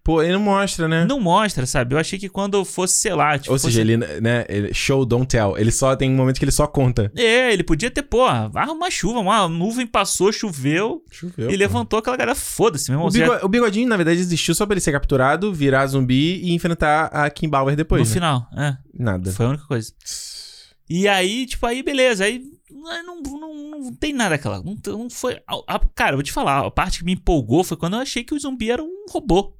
Pô, 0.05 0.21
ele 0.21 0.33
não 0.33 0.39
mostra, 0.39 0.87
né? 0.87 1.03
Não 1.03 1.19
mostra, 1.19 1.65
sabe? 1.65 1.95
Eu 1.95 1.99
achei 1.99 2.19
que 2.19 2.29
quando 2.29 2.63
fosse, 2.63 2.95
sei 2.99 3.15
lá, 3.15 3.39
tipo, 3.39 3.51
Ou 3.51 3.57
seja, 3.57 3.79
fosse- 3.81 3.81
ele, 3.81 3.97
né? 4.21 4.45
ele- 4.47 4.71
show, 4.71 5.03
don't 5.03 5.25
tell. 5.25 5.57
Ele 5.57 5.71
só 5.71 5.95
tem 5.95 6.11
um 6.11 6.15
momento 6.15 6.37
que 6.37 6.45
ele 6.45 6.51
só 6.51 6.67
conta. 6.67 7.11
É, 7.17 7.51
ele 7.51 7.63
podia 7.63 7.89
ter, 7.89 8.03
pô, 8.03 8.23
arruma 8.23 8.73
uma 8.73 8.91
chuva, 8.91 9.17
uma 9.19 9.49
nuvem 9.49 9.87
passou, 9.87 10.31
choveu 10.31 11.03
Choveu. 11.09 11.49
e 11.49 11.55
levantou 11.57 11.97
aquela 11.97 12.15
galera. 12.15 12.35
Foda-se, 12.35 12.91
meu 12.91 12.99
irmão. 12.99 13.07
O, 13.09 13.11
bigo- 13.11 13.45
o 13.45 13.49
bigodinho, 13.49 13.89
na 13.89 13.97
verdade, 13.97 14.19
existiu 14.19 14.53
só 14.53 14.63
pra 14.67 14.75
ele 14.75 14.81
ser 14.81 14.91
capturado, 14.91 15.51
virar 15.51 15.87
zumbi 15.87 16.39
e 16.43 16.53
enfrentar 16.53 17.05
a 17.07 17.27
Kim 17.31 17.49
Bauer 17.49 17.75
depois. 17.75 18.01
no 18.03 18.07
né? 18.07 18.13
final, 18.13 18.47
é. 18.55 18.77
Nada. 18.93 19.31
Foi 19.31 19.47
a 19.47 19.49
única 19.49 19.65
coisa. 19.65 19.91
E 20.87 21.07
aí, 21.07 21.47
tipo, 21.47 21.65
aí 21.65 21.81
beleza. 21.81 22.25
Aí 22.25 22.43
não, 22.69 23.21
não, 23.23 23.79
não 23.81 23.93
tem 23.95 24.13
nada 24.13 24.35
aquela. 24.35 24.61
Não, 24.61 24.77
não 24.85 25.09
foi. 25.09 25.39
a- 25.47 25.75
a- 25.75 25.81
cara, 25.95 26.15
vou 26.15 26.21
te 26.21 26.31
falar, 26.31 26.63
a 26.63 26.69
parte 26.69 26.99
que 26.99 27.05
me 27.05 27.13
empolgou 27.13 27.63
foi 27.63 27.75
quando 27.75 27.95
eu 27.95 28.01
achei 28.01 28.23
que 28.23 28.35
o 28.35 28.39
zumbi 28.39 28.69
era 28.69 28.83
um 28.83 29.05
robô. 29.09 29.55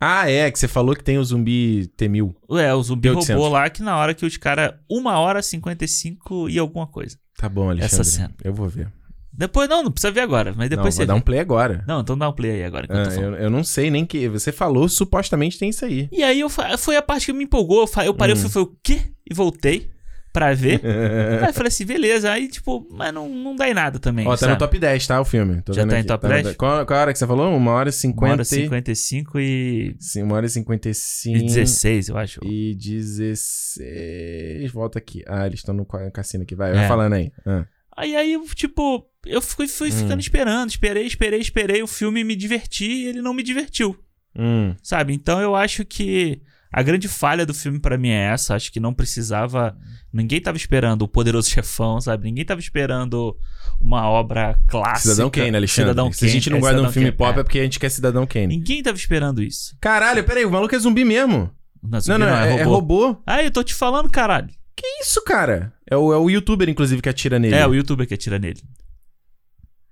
Ah, 0.00 0.30
é, 0.30 0.50
que 0.50 0.58
você 0.58 0.68
falou 0.68 0.94
que 0.94 1.02
tem 1.02 1.18
o 1.18 1.24
zumbi 1.24 1.88
T-1000. 1.96 2.34
É, 2.60 2.72
o 2.74 2.82
zumbi 2.82 3.08
T800. 3.08 3.34
robô 3.34 3.48
lá 3.48 3.68
que 3.68 3.82
na 3.82 3.96
hora 3.96 4.14
que 4.14 4.24
os 4.24 4.36
caras. 4.36 4.72
Uma 4.88 5.18
hora 5.18 5.42
55 5.42 6.48
e 6.48 6.58
alguma 6.58 6.86
coisa. 6.86 7.16
Tá 7.36 7.48
bom, 7.48 7.68
Alexandre. 7.70 7.86
Essa 8.00 8.04
cena. 8.04 8.34
Eu 8.42 8.52
vou 8.54 8.68
ver. 8.68 8.92
Depois, 9.32 9.68
não, 9.68 9.84
não 9.84 9.90
precisa 9.92 10.10
ver 10.10 10.20
agora, 10.20 10.50
mas 10.56 10.68
não, 10.68 10.76
depois 10.76 10.94
vou 10.96 11.02
você. 11.02 11.06
dar 11.06 11.14
vê. 11.14 11.18
um 11.18 11.22
play 11.22 11.38
agora. 11.38 11.84
Não, 11.86 12.00
então 12.00 12.18
dá 12.18 12.28
um 12.28 12.32
play 12.32 12.50
aí 12.52 12.64
agora. 12.64 12.86
eu 12.88 12.96
Ah, 13.00 13.04
falando. 13.04 13.22
eu, 13.36 13.42
eu 13.44 13.50
não 13.50 13.62
sei 13.62 13.88
nem 13.90 14.04
que. 14.04 14.28
Você 14.28 14.50
falou, 14.50 14.88
supostamente 14.88 15.58
tem 15.58 15.68
isso 15.70 15.84
aí. 15.84 16.08
E 16.10 16.22
aí 16.24 16.40
eu, 16.40 16.48
foi 16.50 16.96
a 16.96 17.02
parte 17.02 17.26
que 17.26 17.32
me 17.32 17.44
empolgou. 17.44 17.88
Eu, 17.96 18.02
eu 18.04 18.14
parei, 18.14 18.34
Hum. 18.34 18.38
eu 18.42 18.48
falei, 18.50 18.68
o 18.68 18.76
quê? 18.82 19.00
E 19.30 19.34
voltei 19.34 19.90
pra 20.38 20.54
ver. 20.54 20.80
aí 21.42 21.48
eu 21.48 21.52
falei 21.54 21.68
assim, 21.68 21.84
beleza. 21.84 22.30
Aí, 22.30 22.48
tipo, 22.48 22.86
mas 22.90 23.12
não, 23.12 23.28
não 23.28 23.56
dá 23.56 23.68
em 23.68 23.74
nada 23.74 23.98
também. 23.98 24.26
Ó, 24.26 24.30
tá 24.30 24.36
sabe? 24.38 24.52
no 24.52 24.58
top 24.58 24.78
10, 24.78 25.06
tá? 25.06 25.20
O 25.20 25.24
filme. 25.24 25.60
Tô 25.62 25.72
Já 25.72 25.86
tá 25.86 25.96
em 25.96 25.98
aqui. 26.00 26.08
top 26.08 26.26
no- 26.26 26.32
10? 26.42 26.56
Qual, 26.56 26.86
qual 26.86 26.98
a 26.98 27.02
hora 27.02 27.12
que 27.12 27.18
você 27.18 27.26
falou? 27.26 27.56
Uma 27.56 27.72
hora 27.72 27.88
e 27.88 27.90
Uma 27.90 27.92
cinquenta. 27.92 28.32
hora 28.32 28.42
e- 28.42 28.44
55 28.44 29.40
e. 29.40 29.96
Sim, 29.98 30.22
uma 30.22 30.36
hora 30.36 30.46
e 30.46 30.48
cinquenta 30.50 30.88
e 30.88 30.94
cinco. 30.94 31.38
E 31.38 31.42
16, 31.46 32.08
eu 32.08 32.16
acho. 32.16 32.40
E 32.44 32.74
16. 32.74 34.70
Volta 34.72 34.98
aqui. 34.98 35.22
Ah, 35.26 35.46
eles 35.46 35.60
estão 35.60 35.74
no 35.74 35.84
ca- 35.84 36.10
cassino 36.10 36.42
aqui. 36.44 36.54
Vai, 36.54 36.70
É. 36.70 36.74
vai 36.74 36.88
falando 36.88 37.12
aí. 37.14 37.30
Ah. 37.46 37.64
Aí, 37.96 38.14
aí, 38.14 38.40
tipo, 38.54 39.04
eu 39.26 39.42
fui, 39.42 39.66
fui 39.66 39.88
Hum. 39.88 39.92
ficando 39.92 40.20
esperando, 40.20 40.70
esperei, 40.70 41.04
esperei, 41.04 41.40
esperei. 41.40 41.82
O 41.82 41.86
filme 41.86 42.22
me 42.22 42.36
diverti 42.36 42.84
e 42.86 43.06
ele 43.08 43.20
não 43.20 43.34
me 43.34 43.42
divertiu, 43.42 43.96
Hum. 44.36 44.74
sabe? 44.82 45.12
Então 45.14 45.40
eu 45.40 45.56
acho 45.56 45.84
que 45.84 46.40
a 46.70 46.82
grande 46.82 47.08
falha 47.08 47.46
do 47.46 47.54
filme 47.54 47.78
pra 47.78 47.96
mim 47.96 48.10
é 48.10 48.32
essa. 48.32 48.54
Acho 48.54 48.70
que 48.70 48.78
não 48.78 48.92
precisava. 48.92 49.76
Ninguém 50.12 50.40
tava 50.40 50.56
esperando 50.56 51.02
o 51.02 51.08
Poderoso 51.08 51.48
Chefão, 51.48 52.00
sabe? 52.00 52.24
Ninguém 52.24 52.44
tava 52.44 52.60
esperando 52.60 53.36
uma 53.80 54.08
obra 54.08 54.60
clássica. 54.68 55.14
Cidadão 55.14 55.30
Kane, 55.30 55.56
Alexandre. 55.56 55.90
Cidadão 55.90 56.12
Se 56.12 56.26
a 56.26 56.28
gente 56.28 56.50
Kane, 56.50 56.60
não 56.60 56.68
é, 56.68 56.74
de 56.74 56.80
um 56.80 56.92
filme 56.92 57.08
Kane, 57.08 57.16
pop 57.16 57.36
é. 57.36 57.40
é. 57.40 57.42
porque 57.42 57.58
a 57.58 57.62
gente 57.62 57.80
quer 57.80 57.88
Cidadão 57.88 58.26
Kane. 58.26 58.48
Ninguém 58.48 58.82
tava 58.82 58.96
esperando 58.96 59.42
isso. 59.42 59.76
Caralho, 59.80 60.22
peraí, 60.24 60.44
o 60.44 60.50
maluco 60.50 60.74
é 60.74 60.78
zumbi 60.78 61.04
mesmo. 61.04 61.50
Não, 61.82 62.00
Não, 62.06 62.18
não, 62.18 62.36
é, 62.36 62.56
é 62.56 62.62
robô. 62.64 63.16
Ah, 63.26 63.42
eu 63.42 63.50
tô 63.50 63.62
te 63.62 63.74
falando, 63.74 64.10
caralho. 64.10 64.48
Que 64.76 64.86
isso, 65.00 65.22
cara? 65.24 65.72
É 65.90 65.96
o, 65.96 66.12
é 66.12 66.18
o 66.18 66.28
youtuber, 66.28 66.68
inclusive, 66.68 67.00
que 67.00 67.08
atira 67.08 67.38
nele. 67.38 67.54
É, 67.54 67.66
o 67.66 67.74
youtuber 67.74 68.06
que 68.06 68.14
atira 68.14 68.38
nele. 68.38 68.60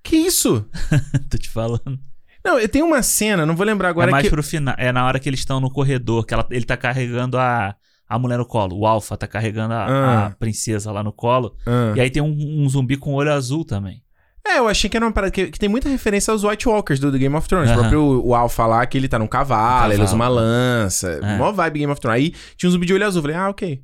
Que 0.03 0.17
isso? 0.17 0.69
tô 1.29 1.39
te 1.39 1.49
falando. 1.49 1.99
Não, 2.47 2.69
tem 2.69 2.83
uma 2.83 3.03
cena, 3.03 3.45
não 3.45 3.57
vou 3.57 3.67
lembrar 3.67 3.89
agora 3.89 4.11
é 4.11 4.13
mais 4.13 4.25
que... 4.25 4.31
pro 4.31 4.43
final. 4.43 4.75
É 4.79 4.93
na 4.93 5.05
hora 5.05 5.19
que 5.19 5.29
eles 5.29 5.41
estão 5.41 5.59
no 5.61 5.71
corredor, 5.71 6.25
que 6.25 6.33
ela- 6.33 6.47
ele 6.51 6.65
tá 6.65 6.77
carregando 6.77 7.37
a, 7.37 7.75
a 8.09 8.19
mulher 8.19 8.39
no 8.39 8.47
colo. 8.47 8.79
O 8.79 8.87
Alpha 8.87 9.17
tá 9.17 9.27
carregando 9.27 9.75
a, 9.75 9.85
Ah. 9.87 10.27
a 10.27 10.31
princesa 10.31 10.93
lá 10.93 11.03
no 11.03 11.13
colo. 11.13 11.55
Ah. 11.67 11.93
E 11.97 12.01
aí 12.01 12.09
tem 12.11 12.23
um, 12.23 12.35
um 12.65 12.69
zumbi 12.69 12.97
com 12.97 13.13
olho 13.15 13.33
azul 13.33 13.65
também. 13.65 14.01
É, 14.49 14.59
eu 14.59 14.69
achei 14.69 14.89
que 14.89 14.97
era 14.97 15.05
uma 15.05 15.11
parada 15.13 15.33
que, 15.33 15.49
que 15.49 15.59
tem 15.59 15.69
muita 15.69 15.89
referência 15.89 16.31
aos 16.31 16.45
White 16.45 16.69
Walkers 16.69 17.01
do, 17.01 17.11
do 17.11 17.19
Game 17.19 17.35
of 17.35 17.49
Thrones. 17.49 17.69
O 17.69 17.73
Aham. 17.73 17.81
próprio 17.81 18.25
o 18.25 18.33
Alpha 18.33 18.65
lá, 18.65 18.87
que 18.87 18.97
ele 18.97 19.09
tá 19.09 19.19
num 19.19 19.27
cavalo, 19.27 19.91
Um 19.91 19.95
ele 19.95 20.03
usa 20.05 20.15
uma 20.15 20.27
cavalo. 20.27 20.41
lança. 20.41 21.09
É. 21.21 21.37
Mó 21.37 21.51
vibe 21.51 21.81
Game 21.81 21.91
of 21.93 22.01
Thrones. 22.01 22.17
Aí 22.23 22.35
tinha 22.57 22.69
um 22.69 22.73
zumbi 22.73 22.87
de 22.87 22.95
olho 22.95 23.05
azul. 23.05 23.23
Falei, 23.23 23.37
ah, 23.37 23.49
ok. 23.49 23.83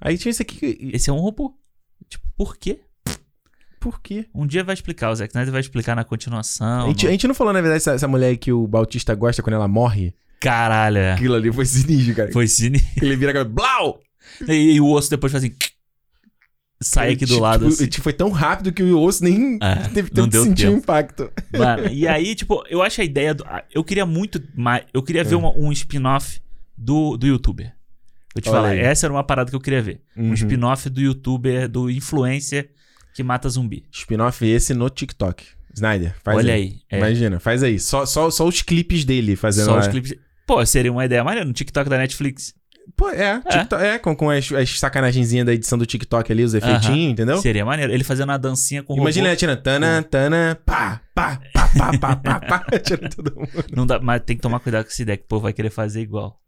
Aí 0.00 0.18
tinha 0.18 0.30
esse 0.30 0.42
aqui. 0.42 0.90
Esse 0.92 1.10
é 1.10 1.12
um 1.12 1.18
robô. 1.20 1.54
Tipo, 2.08 2.24
por 2.36 2.56
quê? 2.56 2.80
Por 3.80 4.00
quê? 4.02 4.26
Um 4.34 4.46
dia 4.46 4.64
vai 4.64 4.74
explicar, 4.74 5.10
o 5.10 5.14
Zack 5.14 5.30
Snyder 5.30 5.52
vai 5.52 5.60
explicar 5.60 5.94
na 5.94 6.04
continuação. 6.04 6.86
A 6.86 6.88
gente, 6.88 7.06
a 7.06 7.08
no- 7.08 7.12
gente 7.12 7.28
não 7.28 7.34
falou, 7.34 7.52
na 7.52 7.60
verdade, 7.60 7.78
essa, 7.82 7.92
essa 7.92 8.08
mulher 8.08 8.36
que 8.36 8.52
o 8.52 8.66
Bautista 8.66 9.14
gosta 9.14 9.42
quando 9.42 9.54
ela 9.54 9.68
morre. 9.68 10.14
Caralho, 10.40 10.98
é. 10.98 11.12
Aquilo 11.12 11.34
ali 11.34 11.52
foi 11.52 11.64
sinistro, 11.66 12.14
cara. 12.14 12.32
Foi 12.32 12.46
cine. 12.46 12.80
Ele 13.00 13.16
vira 13.16 13.30
aquela. 13.30 13.44
Blau! 13.44 14.00
E, 14.48 14.74
e 14.74 14.80
o 14.80 14.88
osso 14.90 15.10
depois 15.10 15.32
faz 15.32 15.42
assim. 15.44 15.54
Sai 16.80 17.08
aqui 17.12 17.24
do 17.24 17.30
Tipo, 17.32 17.40
lado. 17.40 17.66
Assim. 17.66 17.86
tipo, 17.88 18.04
Foi 18.04 18.12
tão 18.12 18.30
rápido 18.30 18.72
que 18.72 18.82
o 18.84 19.00
osso 19.00 19.24
nem 19.24 19.58
É, 19.60 19.74
teve 19.88 20.10
tempo 20.10 20.28
de 20.28 20.32
deu 20.32 20.44
sentir 20.44 20.68
o 20.68 20.74
impacto. 20.74 21.28
Mano, 21.56 21.88
e 21.88 22.06
aí, 22.06 22.36
tipo, 22.36 22.62
eu 22.70 22.82
acho 22.82 23.00
a 23.00 23.04
ideia 23.04 23.34
do. 23.34 23.44
ah, 23.46 23.64
Eu 23.74 23.82
queria 23.82 24.06
muito 24.06 24.40
mais. 24.54 24.84
Eu 24.94 25.02
queria 25.02 25.24
ver 25.24 25.34
É. 25.34 25.38
uma- 25.38 25.52
um 25.56 25.72
spin-off 25.72 26.40
do, 26.76 27.16
do 27.16 27.26
youtuber. 27.26 27.74
Vou 28.32 28.40
te 28.42 28.48
Olha 28.48 28.56
falar, 28.56 28.68
aí. 28.68 28.78
essa 28.78 29.06
era 29.06 29.12
uma 29.12 29.24
parada 29.24 29.50
que 29.50 29.56
eu 29.56 29.60
queria 29.60 29.82
ver. 29.82 30.00
Uhum. 30.16 30.30
Um 30.30 30.34
spin-off 30.34 30.88
do 30.88 31.00
youtuber, 31.00 31.68
do 31.68 31.90
influencer 31.90 32.70
que 33.18 33.22
mata 33.24 33.48
zumbi. 33.48 33.84
Spin-off 33.92 34.46
esse 34.46 34.72
no 34.72 34.88
TikTok. 34.88 35.44
Snyder, 35.74 36.14
faz 36.22 36.38
Olha 36.38 36.54
aí. 36.54 36.62
aí. 36.62 36.80
É, 36.88 36.98
Imagina, 36.98 37.40
faz 37.40 37.62
aí. 37.64 37.78
Só, 37.80 38.06
só, 38.06 38.30
só 38.30 38.46
os 38.46 38.62
clipes 38.62 39.04
dele 39.04 39.34
fazendo 39.34 39.64
só 39.66 39.74
lá. 39.74 39.80
os 39.80 39.88
clipes. 39.88 40.14
Pô, 40.46 40.64
seria 40.64 40.90
uma 40.92 41.04
ideia 41.04 41.22
maneira 41.24 41.44
no 41.44 41.52
TikTok 41.52 41.90
da 41.90 41.98
Netflix. 41.98 42.54
Pô, 42.96 43.10
é, 43.10 43.40
TikTok- 43.40 43.82
é. 43.84 43.98
com, 43.98 44.14
com 44.16 44.30
as, 44.30 44.50
as 44.52 44.78
sacanagenzinhas 44.78 45.44
da 45.44 45.52
edição 45.52 45.76
do 45.76 45.84
TikTok 45.84 46.30
ali, 46.32 46.42
os 46.44 46.54
efeitinhos, 46.54 47.12
entendeu? 47.12 47.38
Seria 47.42 47.64
maneiro. 47.64 47.92
Ele 47.92 48.02
fazendo 48.04 48.30
uma 48.30 48.38
dancinha 48.38 48.82
com 48.82 48.94
o 48.94 48.96
Imagina 48.98 49.26
ele 49.26 49.34
atirando, 49.34 49.60
tana, 49.62 50.02
tana, 50.02 50.58
pá, 50.64 51.00
pá, 51.14 51.40
pá, 51.52 51.68
pá, 51.76 51.98
pá, 51.98 52.16
pá, 52.16 52.40
pá, 52.40 52.66
atirando 52.72 53.10
todo 53.16 53.34
mundo. 53.36 53.50
Não 53.74 53.84
dá, 53.86 53.98
mas 54.00 54.22
tem 54.24 54.36
que 54.36 54.42
tomar 54.42 54.60
cuidado 54.60 54.84
com 54.84 54.90
essa 54.90 55.02
ideia, 55.02 55.18
que 55.18 55.24
o 55.24 55.28
povo 55.28 55.42
vai 55.42 55.52
querer 55.52 55.70
fazer 55.70 56.00
igual. 56.00 56.40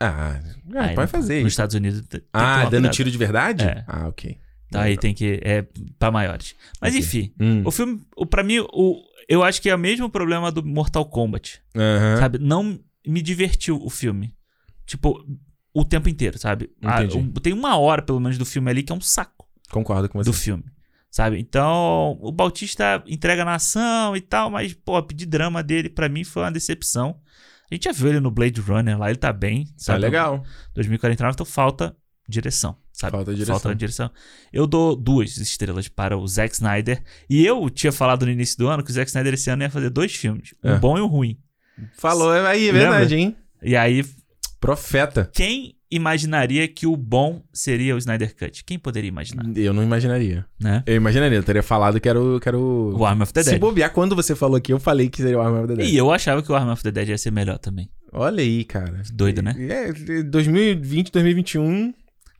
Ah, 0.00 0.40
é, 0.74 0.78
Aí 0.78 0.94
pode 0.94 1.10
fazer 1.10 1.42
Nos. 1.42 1.52
Estados 1.52 1.74
Unidos. 1.76 2.02
tem- 2.08 2.22
Ah, 2.32 2.62
dando 2.64 2.70
cuidado. 2.70 2.92
tiro 2.94 3.10
de 3.10 3.18
verdade? 3.18 3.64
É. 3.64 3.84
Ah, 3.86 4.08
ok. 4.08 4.36
Então 4.72 4.80
aí 4.80 4.96
tem 4.96 5.12
que. 5.14 5.38
É 5.42 5.66
pra 5.98 6.10
maiores. 6.10 6.54
Mas 6.80 6.94
Ok. 6.94 7.00
enfim. 7.04 7.34
Hum, 7.40 7.62
O 7.64 7.70
filme, 7.70 8.00
o, 8.16 8.24
pra 8.24 8.42
mim, 8.42 8.58
o, 8.60 9.02
eu 9.28 9.42
acho 9.42 9.60
que 9.60 9.68
é 9.68 9.74
o 9.74 9.78
mesmo 9.78 10.08
problema 10.08 10.50
do 10.50 10.64
Mortal 10.64 11.04
Kombat. 11.04 11.60
aham. 11.76 12.16
Sabe? 12.18 12.38
Não 12.38 12.78
me 13.06 13.20
divertiu 13.22 13.76
o 13.82 13.90
filme. 13.90 14.34
Tipo, 14.86 15.24
o 15.74 15.84
tempo 15.84 16.08
inteiro, 16.08 16.38
sabe? 16.38 16.70
Um- 17.14 17.32
tem 17.32 17.52
uma 17.52 17.76
hora, 17.76 18.02
pelo 18.02 18.20
menos, 18.20 18.38
do 18.38 18.44
filme 18.46 18.70
ali 18.70 18.82
que 18.82 18.92
é 18.92 18.94
um 18.96 19.00
saco 19.00 19.46
Concordo 19.70 20.08
com 20.08 20.18
você. 20.18 20.30
do 20.30 20.32
filme. 20.34 20.64
Sabe? 21.10 21.38
Então, 21.38 22.18
o 22.22 22.32
Bautista 22.32 23.02
entrega 23.06 23.44
na 23.44 23.54
ação 23.56 24.16
e 24.16 24.20
tal, 24.22 24.50
mas, 24.50 24.72
pô, 24.72 25.00
de 25.02 25.26
drama 25.26 25.62
dele, 25.62 25.90
pra 25.90 26.08
mim, 26.08 26.24
foi 26.24 26.42
uma 26.42 26.50
decepção. 26.52 27.20
A 27.70 27.74
gente 27.74 27.84
já 27.84 27.92
viu 27.92 28.08
ele 28.08 28.20
no 28.20 28.30
Blade 28.30 28.60
Runner 28.60 28.98
lá, 28.98 29.08
ele 29.10 29.18
tá 29.18 29.30
bem. 29.32 29.64
Tá 29.66 29.72
Sabe? 29.76 30.00
legal. 30.00 30.42
2049, 30.74 31.34
então 31.34 31.44
falta 31.46 31.94
direção, 32.28 32.76
sabe? 33.02 33.12
Falta 33.16 33.32
direção. 33.34 33.54
Falta 33.60 33.74
direção. 33.74 34.10
Eu 34.52 34.66
dou 34.66 34.96
duas 34.96 35.36
estrelas 35.36 35.88
para 35.88 36.16
o 36.16 36.26
Zack 36.26 36.54
Snyder. 36.54 37.02
E 37.28 37.44
eu 37.44 37.68
tinha 37.68 37.92
falado 37.92 38.24
no 38.24 38.32
início 38.32 38.56
do 38.58 38.68
ano 38.68 38.82
que 38.82 38.90
o 38.90 38.94
Zack 38.94 39.08
Snyder 39.10 39.34
esse 39.34 39.50
ano 39.50 39.62
ia 39.62 39.70
fazer 39.70 39.90
dois 39.90 40.14
filmes. 40.14 40.54
Um 40.64 40.70
É. 40.70 40.78
bom 40.78 40.96
e 40.96 41.00
um 41.00 41.06
ruim. 41.06 41.36
Falou 41.96 42.30
aí, 42.32 42.68
é 42.68 42.72
Lembra? 42.72 42.90
verdade, 42.90 43.14
hein? 43.16 43.36
E 43.62 43.76
aí, 43.76 44.04
Profeta. 44.60 45.30
quem 45.32 45.74
imaginaria 45.90 46.66
que 46.68 46.86
o 46.86 46.96
bom 46.96 47.42
seria 47.52 47.94
o 47.94 47.98
Snyder 47.98 48.34
Cut? 48.36 48.64
Quem 48.64 48.78
poderia 48.78 49.08
imaginar, 49.08 49.44
Eu 49.56 49.72
não 49.74 49.82
imaginaria. 49.82 50.44
né? 50.60 50.82
Eu 50.86 50.96
imaginaria, 50.96 51.36
eu 51.38 51.42
teria 51.42 51.62
falado 51.62 52.00
que 52.00 52.08
era 52.08 52.20
o. 52.20 52.38
Que 52.40 52.48
era 52.48 52.58
o... 52.58 52.96
O 52.96 53.04
Arm 53.04 53.20
of 53.22 53.32
the 53.32 53.42
Se 53.42 53.50
Dead. 53.50 53.60
bobear, 53.60 53.92
quando 53.92 54.14
você 54.16 54.34
falou 54.34 54.56
aqui, 54.56 54.72
eu 54.72 54.78
falei 54.80 55.08
que 55.08 55.20
seria 55.22 55.38
o 55.38 55.40
Arm 55.42 55.58
of 55.58 55.68
the 55.68 55.76
Dead. 55.76 55.88
E 55.90 55.96
eu 55.96 56.10
achava 56.12 56.42
que 56.42 56.50
o 56.50 56.54
Arm 56.54 56.70
of 56.70 56.82
the 56.82 56.90
Dead 56.90 57.08
ia 57.08 57.18
ser 57.18 57.30
melhor 57.30 57.58
também. 57.58 57.88
Olha 58.12 58.42
aí, 58.42 58.64
cara. 58.64 59.02
Doido, 59.12 59.42
né? 59.42 59.54
É, 59.58 60.22
2020, 60.22 61.10
2021. 61.10 61.94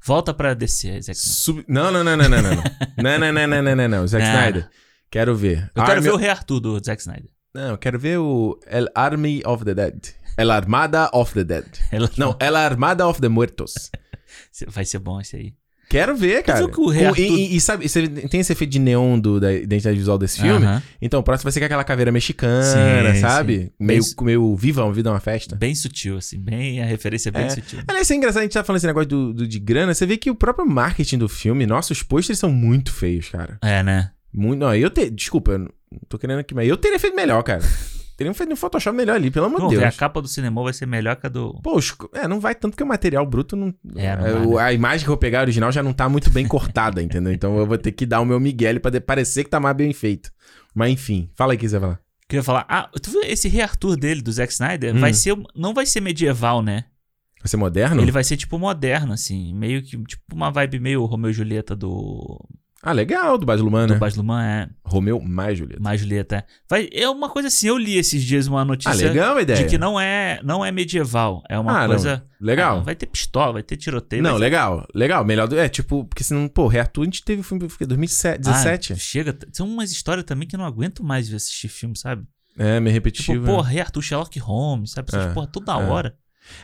Volta 0.05 0.35
pra 0.35 0.55
DC, 0.55 1.01
Zack 1.03 1.17
Snyder. 1.19 1.35
Sub... 1.37 1.65
Não, 1.69 1.91
não, 1.93 2.03
não, 2.03 2.17
não, 2.17 2.29
não, 2.29 2.43
não. 2.43 2.51
Não, 2.99 3.19
não, 3.19 3.33
não, 3.33 3.33
não, 3.33 3.47
não, 3.47 3.63
não, 3.63 3.77
não, 3.77 3.89
não. 3.89 4.07
Zack 4.07 4.25
Não. 4.25 4.33
Snyder. 4.35 4.69
Quero 5.11 5.37
ver. 5.37 5.71
Eu 5.75 5.83
quero 5.85 5.91
Army- 5.99 6.03
ver 6.09 6.13
o 6.13 6.17
Rei 6.17 6.29
Arthur 6.31 6.61
do 6.61 6.81
Zack 6.85 7.01
Snyder. 7.03 7.31
Não, 7.55 7.71
eu 7.71 7.79
quero 7.79 7.99
ver 7.99 8.19
o 8.19 8.59
El 8.67 8.87
Army 8.95 9.43
of 9.45 9.65
the 9.65 9.75
Dead. 9.75 9.99
El 10.39 10.51
Armada 10.51 11.11
of 11.13 11.35
the 11.35 11.45
Dead. 11.45 11.67
Ela- 11.93 12.11
Não, 12.17 12.37
El 12.41 12.57
Armada 12.57 13.07
of 13.07 13.21
the 13.21 13.29
Muertos. 13.29 13.91
Vai 14.69 14.85
ser 14.85 14.99
bom 14.99 15.21
esse 15.21 15.37
aí. 15.37 15.55
Quero 15.93 16.17
ver, 16.17 16.43
cara. 16.43 16.67
que 16.69 16.81
o 16.81 16.89
Rei 16.89 17.07
Arthur- 17.07 17.21
e, 17.23 17.53
e- 17.53 17.57
e 17.57 17.61
sabe, 17.61 17.89
você 17.89 18.09
tem 18.09 18.41
esse 18.41 18.53
efeito 18.53 18.71
de 18.71 18.79
neon 18.79 19.19
do, 19.19 19.39
da 19.39 19.53
identidade 19.53 19.97
visual 19.97 20.17
desse 20.19 20.41
filme? 20.41 20.65
Aham. 20.65 20.83
Então, 21.01 21.21
o 21.21 21.23
próximo 21.23 21.45
vai 21.45 21.53
ser 21.53 21.61
com 21.61 21.67
aquela 21.67 21.85
caveira 21.85 22.11
mexicana, 22.11 23.15
Sim, 23.15 23.21
sabe? 23.21 23.57
sim. 23.59 23.71
Meio, 23.79 24.03
Bem- 24.03 24.25
meio 24.27 24.57
viva, 24.57 24.83
uma 24.85 24.93
vida 24.93 25.09
é 25.11 25.13
uma 25.13 25.21
festa. 25.21 25.55
Bem 25.55 25.75
sutil, 25.75 26.17
assim. 26.17 26.39
Bem, 26.39 26.81
a 26.83 26.87
referência 26.87 27.29
é 27.29 27.33
bem 27.33 27.45
É. 27.45 27.51
sutil. 27.51 27.81
Aliás, 27.87 28.07
isso 28.07 28.13
é 28.13 28.17
engraçado, 28.17 28.41
a 28.41 28.43
gente 28.45 28.53
tá 28.55 28.65
falando 28.65 28.79
esse 28.79 28.87
negócio 28.87 29.09
do, 29.09 29.33
do- 29.35 29.47
de 29.47 29.59
grana, 29.59 29.93
você 29.95 30.07
vê 30.07 30.17
que 30.17 30.31
o 30.31 30.35
próprio 30.35 30.67
marketing 30.67 31.19
do 31.19 31.29
filme, 31.29 31.67
nossa, 31.67 31.93
os 31.93 32.03
posters 32.03 32.39
são 32.39 32.51
muito 32.51 32.93
feios, 32.93 33.29
cara. 33.29 33.59
É, 33.63 33.83
né? 33.83 34.11
Muito, 34.33 34.61
não, 34.61 34.75
eu 34.75 34.89
te, 34.89 35.11
desculpa, 35.11 35.53
eu 35.53 35.59
não 35.59 35.69
tô 36.09 36.19
querendo 36.19 36.39
aqui, 36.39 36.55
mas 36.55 36.67
eu 36.67 36.77
teria 36.79 36.99
feito 36.99 37.15
melhor, 37.15 37.43
cara. 37.43 37.61
Teria 38.17 38.33
feito 38.35 38.53
um 38.53 38.57
Photoshop 38.57 38.97
melhor 38.97 39.17
ali, 39.17 39.31
pelo 39.31 39.47
amor 39.47 39.69
de 39.69 39.77
ver, 39.77 39.83
a 39.85 39.89
Deus. 39.89 39.97
capa 39.97 40.21
do 40.21 40.29
cinema 40.29 40.63
vai 40.63 40.73
ser 40.73 40.87
melhor 40.87 41.17
que 41.17 41.27
a 41.27 41.29
do. 41.31 41.55
Pô, 41.63 41.77
os- 41.77 41.95
é, 42.15 42.29
não 42.29 42.39
vai 42.41 42.55
tanto 42.55 42.77
que 42.77 42.83
o 42.83 42.87
material 42.87 43.25
bruto 43.27 43.57
não. 43.57 43.75
É, 43.97 44.17
não 44.17 44.27
é, 44.27 44.33
vai, 44.33 44.47
o- 44.47 44.57
né? 44.57 44.63
A 44.63 44.73
imagem 44.73 45.01
que 45.01 45.09
eu 45.11 45.13
vou 45.15 45.17
pegar 45.19 45.41
original 45.41 45.73
já 45.73 45.83
não 45.83 45.93
tá 45.93 46.09
muito 46.09 46.31
bem 46.31 46.47
cortada, 46.47 47.01
entendeu? 47.03 47.33
Então 47.33 47.57
eu 47.59 47.67
vou 47.67 47.79
ter 47.79 47.93
que 47.93 48.05
dar 48.07 48.21
o 48.21 48.25
meu 48.27 48.39
Miguel 48.39 48.81
pra 48.81 49.01
parecer 49.01 49.45
que 49.45 49.51
tá 49.51 49.59
mais 49.59 49.77
bem 49.77 49.93
feito. 49.93 50.31
Mas 50.75 50.91
enfim, 50.93 51.31
fala 51.35 51.53
aí 51.53 51.57
o 51.57 51.61
que 51.61 51.69
você 51.69 51.79
vai 51.79 51.89
falar. 51.91 52.01
Queria 52.29 52.43
falar, 52.43 52.65
ah, 52.69 52.89
tu 53.03 53.11
viu 53.11 53.23
esse 53.25 53.47
Rei 53.49 53.61
Arthur 53.61 53.97
dele, 53.97 54.23
do 54.23 54.33
Zack 54.33 54.53
Snyder? 54.53 54.95
Hum. 54.95 55.01
Vai 55.01 55.13
ser, 55.13 55.37
não 55.55 55.75
vai 55.75 55.85
ser 55.85 56.01
medieval, 56.01 56.63
né? 56.63 56.85
Vai 57.41 57.49
ser 57.49 57.57
moderno? 57.57 58.01
Ele 58.01 58.13
vai 58.13 58.23
ser 58.25 58.37
tipo 58.37 58.59
moderno, 58.59 59.13
assim. 59.13 59.53
Meio 59.55 59.83
que, 59.83 60.03
tipo 60.05 60.23
uma 60.33 60.51
vibe 60.51 60.79
meio 60.79 61.05
Romeu 61.05 61.31
e 61.31 61.35
Julieta 61.35 61.75
do, 61.77 62.39
Ah, 62.85 62.91
legal, 62.91 63.39
do 63.39 63.47
Baz 63.47 63.61
Luhrmann, 63.61 63.87
do 63.87 63.93
né? 63.93 63.99
Baz 64.01 64.17
Luhrmann, 64.17 64.43
é. 64.45 64.69
Romeu 64.85 65.21
mais 65.21 65.57
Julieta. 65.57 65.81
Mais 65.81 66.01
Julieta, 66.01 66.37
é. 66.39 66.45
Vai, 66.69 66.89
é 66.93 67.09
uma 67.09 67.29
coisa 67.29 67.47
assim, 67.47 67.69
eu 67.69 67.79
li 67.79 67.97
esses 67.97 68.21
dias 68.25 68.49
uma 68.49 68.63
Ah, 68.63 68.65
notícia 68.65 68.93
legal 69.09 69.37
a 69.37 69.43
ideia. 69.43 69.57
de 69.63 69.67
que 69.71 69.79
não 69.79 70.01
é, 70.01 70.41
não 70.43 70.65
é 70.65 70.73
medieval. 70.73 71.45
É 71.49 71.57
uma 71.57 71.71
Ah, 71.79 71.81
não. 71.83 71.95
coisa... 71.95 72.27
Legal. 72.41 72.79
Ah, 72.79 72.81
vai 72.81 72.97
ter 72.97 73.07
pistola, 73.07 73.53
vai 73.53 73.63
ter 73.63 73.77
tiroteio. 73.77 74.21
Não, 74.21 74.33
ter... 74.35 74.39
legal, 74.41 74.85
legal. 74.93 75.25
Melhor 75.25 75.47
do. 75.47 75.57
É, 75.57 75.69
tipo, 75.69 76.05
porque 76.07 76.25
senão, 76.25 76.49
pô, 76.49 76.67
Reator 76.67 77.03
a 77.03 77.05
gente 77.05 77.25
teve 77.25 77.41
o 77.41 77.45
filme 77.45 77.65
em 77.65 77.87
2017. 77.87 78.93
Ah, 78.93 78.97
chega. 78.97 79.39
São 79.53 79.69
umas 79.69 79.93
histórias 79.93 80.25
também 80.27 80.49
que 80.49 80.57
eu 80.57 80.59
não 80.59 80.67
aguento 80.67 81.05
mais 81.05 81.29
ver 81.29 81.37
assistir 81.37 81.69
filme, 81.69 81.97
sabe? 81.97 82.27
é, 82.59 82.81
meio 82.81 82.93
Tipo, 82.95 83.07
repetitivo. 83.07 83.47
porra, 83.47 83.69
né? 83.69 83.75
Rei 83.75 83.81
Arthur, 83.81 84.03
Sherlock 84.03 84.39
Holmes, 84.41 84.91
sabe? 84.91 85.09
Essas 85.09 85.31
É, 85.31 85.33
porra 85.33 85.47
toda 85.47 85.73
é. 85.73 85.77
hora. 85.77 86.17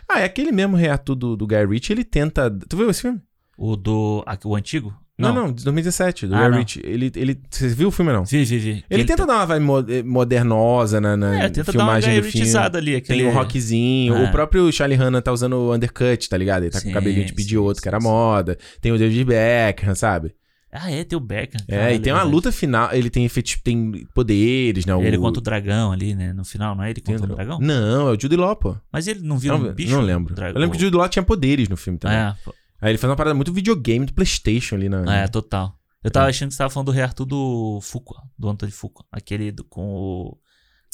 Ah, 0.09 0.19
é 0.21 0.25
aquele 0.25 0.51
mesmo 0.51 0.77
Reator 0.77 1.15
do, 1.15 1.37
do 1.37 1.47
Guy 1.47 1.65
Ritchie, 1.65 1.93
ele 1.93 2.05
tenta. 2.05 2.51
Tu 2.51 2.77
viu 2.77 2.91
esse 2.91 3.03
filme? 3.03 3.21
O 3.57 3.77
do... 3.77 4.25
O 4.45 4.57
antigo? 4.57 4.93
Não, 5.19 5.35
não, 5.35 5.53
de 5.53 5.65
2017, 5.65 6.29
do 6.29 6.35
Ah, 6.37 6.49
não. 6.49 6.65
Ele, 6.85 7.11
ele. 7.17 7.41
Você 7.51 7.67
viu 7.69 7.89
o 7.89 7.91
filme 7.91 8.13
não? 8.13 8.25
Vi, 8.25 8.45
vi, 8.45 8.59
vi. 8.59 8.85
Ele, 8.89 9.05
tenta 9.05 9.27
dar 9.27 9.35
uma 9.35 9.47
vibe 9.47 9.93
eh, 9.93 10.03
modernosa 10.05 11.01
na, 11.01 11.17
na 11.17 11.43
É, 11.43 11.49
tenta 11.49 11.73
dar 11.73 11.83
uma 11.83 12.01
filmagem 12.01 12.21
do 12.21 12.31
filme. 12.31 12.57
Ali. 12.57 12.97
Aquele... 12.97 13.23
Tem 13.25 13.29
um 13.29 13.35
rockzinho. 13.35 14.15
É. 14.15 14.29
O 14.29 14.31
próprio 14.31 14.71
Charlie 14.71 14.97
Hanna 14.97 15.21
tá 15.21 15.33
usando 15.33 15.55
o 15.55 15.75
undercut, 15.75 16.29
tá 16.29 16.37
ligado? 16.37 16.63
Ele 16.63 16.71
tá 16.71 16.79
com 16.79 16.85
Sim, 16.85 16.91
o 16.91 16.95
cabelinho 16.95 17.25
de 17.25 17.31
sim, 17.31 17.35
pedir 17.35 17.59
outro, 17.59 17.81
sim, 17.81 17.83
que 17.83 17.89
era 17.89 18.01
sim. 18.01 18.07
moda. 18.07 18.57
Tem 18.81 18.93
o 18.93 18.99
David 18.99 19.25
Beckham, 19.25 19.95
sabe? 19.97 20.35
Ah, 20.71 20.91
é, 20.91 21.03
tem 21.03 21.17
o 21.17 21.21
Beckham. 21.21 21.61
É, 21.67 21.95
e 21.95 21.99
tem 21.99 22.13
uma 22.13 22.19
verdade. 22.19 22.35
luta 22.35 22.53
final. 22.53 22.93
Ele 22.93 23.11
tem 23.11 23.25
efeitos, 23.25 23.57
tem 23.65 24.07
poderes, 24.15 24.85
né? 24.87 24.93
Ele 25.03 25.17
o... 25.17 25.21
contra 25.21 25.41
o 25.41 25.43
dragão 25.43 25.91
ali, 25.91 26.15
né? 26.15 26.33
No 26.33 26.45
final, 26.45 26.77
não 26.77 26.85
é 26.85 26.91
ele 26.91 27.01
contra 27.01 27.25
o 27.25 27.35
dragão? 27.35 27.59
Não, 27.61 28.09
é 28.09 28.13
o 28.13 28.21
Jude 28.21 28.37
Law, 28.37 28.55
pô. 28.55 28.77
Mas 28.93 29.09
ele 29.09 29.21
não 29.21 29.39
vira 29.39 29.59
Não, 29.59 29.67
um 29.67 29.73
bicho? 29.73 29.93
não 29.93 30.03
lembro. 30.03 30.35
Eu 30.39 30.61
lembro 30.61 30.71
que 30.73 30.77
o 30.77 30.81
Jude 30.81 30.97
Law 30.97 31.09
tinha 31.09 31.23
poderes 31.23 31.69
no 31.69 31.77
filme 31.77 31.99
também. 31.99 32.19
É, 32.19 32.35
pô. 32.45 32.55
Aí 32.81 32.91
ele 32.91 32.99
faz 32.99 33.11
uma 33.11 33.17
parada 33.17 33.35
muito 33.35 33.53
videogame 33.53 34.07
do 34.07 34.15
Playstation 34.15 34.77
ali 34.77 34.89
na... 34.89 35.23
é, 35.23 35.29
total. 35.29 35.77
Eu 36.03 36.11
tava 36.11 36.29
achando 36.29 36.49
que 36.49 36.55
você 36.55 36.59
tava 36.59 36.71
falando 36.71 36.87
do 36.87 36.93
Rei 36.93 37.03
Arthur 37.03 37.25
do 37.27 37.81
Fuqua, 37.83 38.23
do 38.39 38.49
Anthony 38.49 38.71
Fuqua. 38.71 39.05
Aquele 39.11 39.51
do- 39.51 39.65
com 39.65 39.83
o 39.95 40.39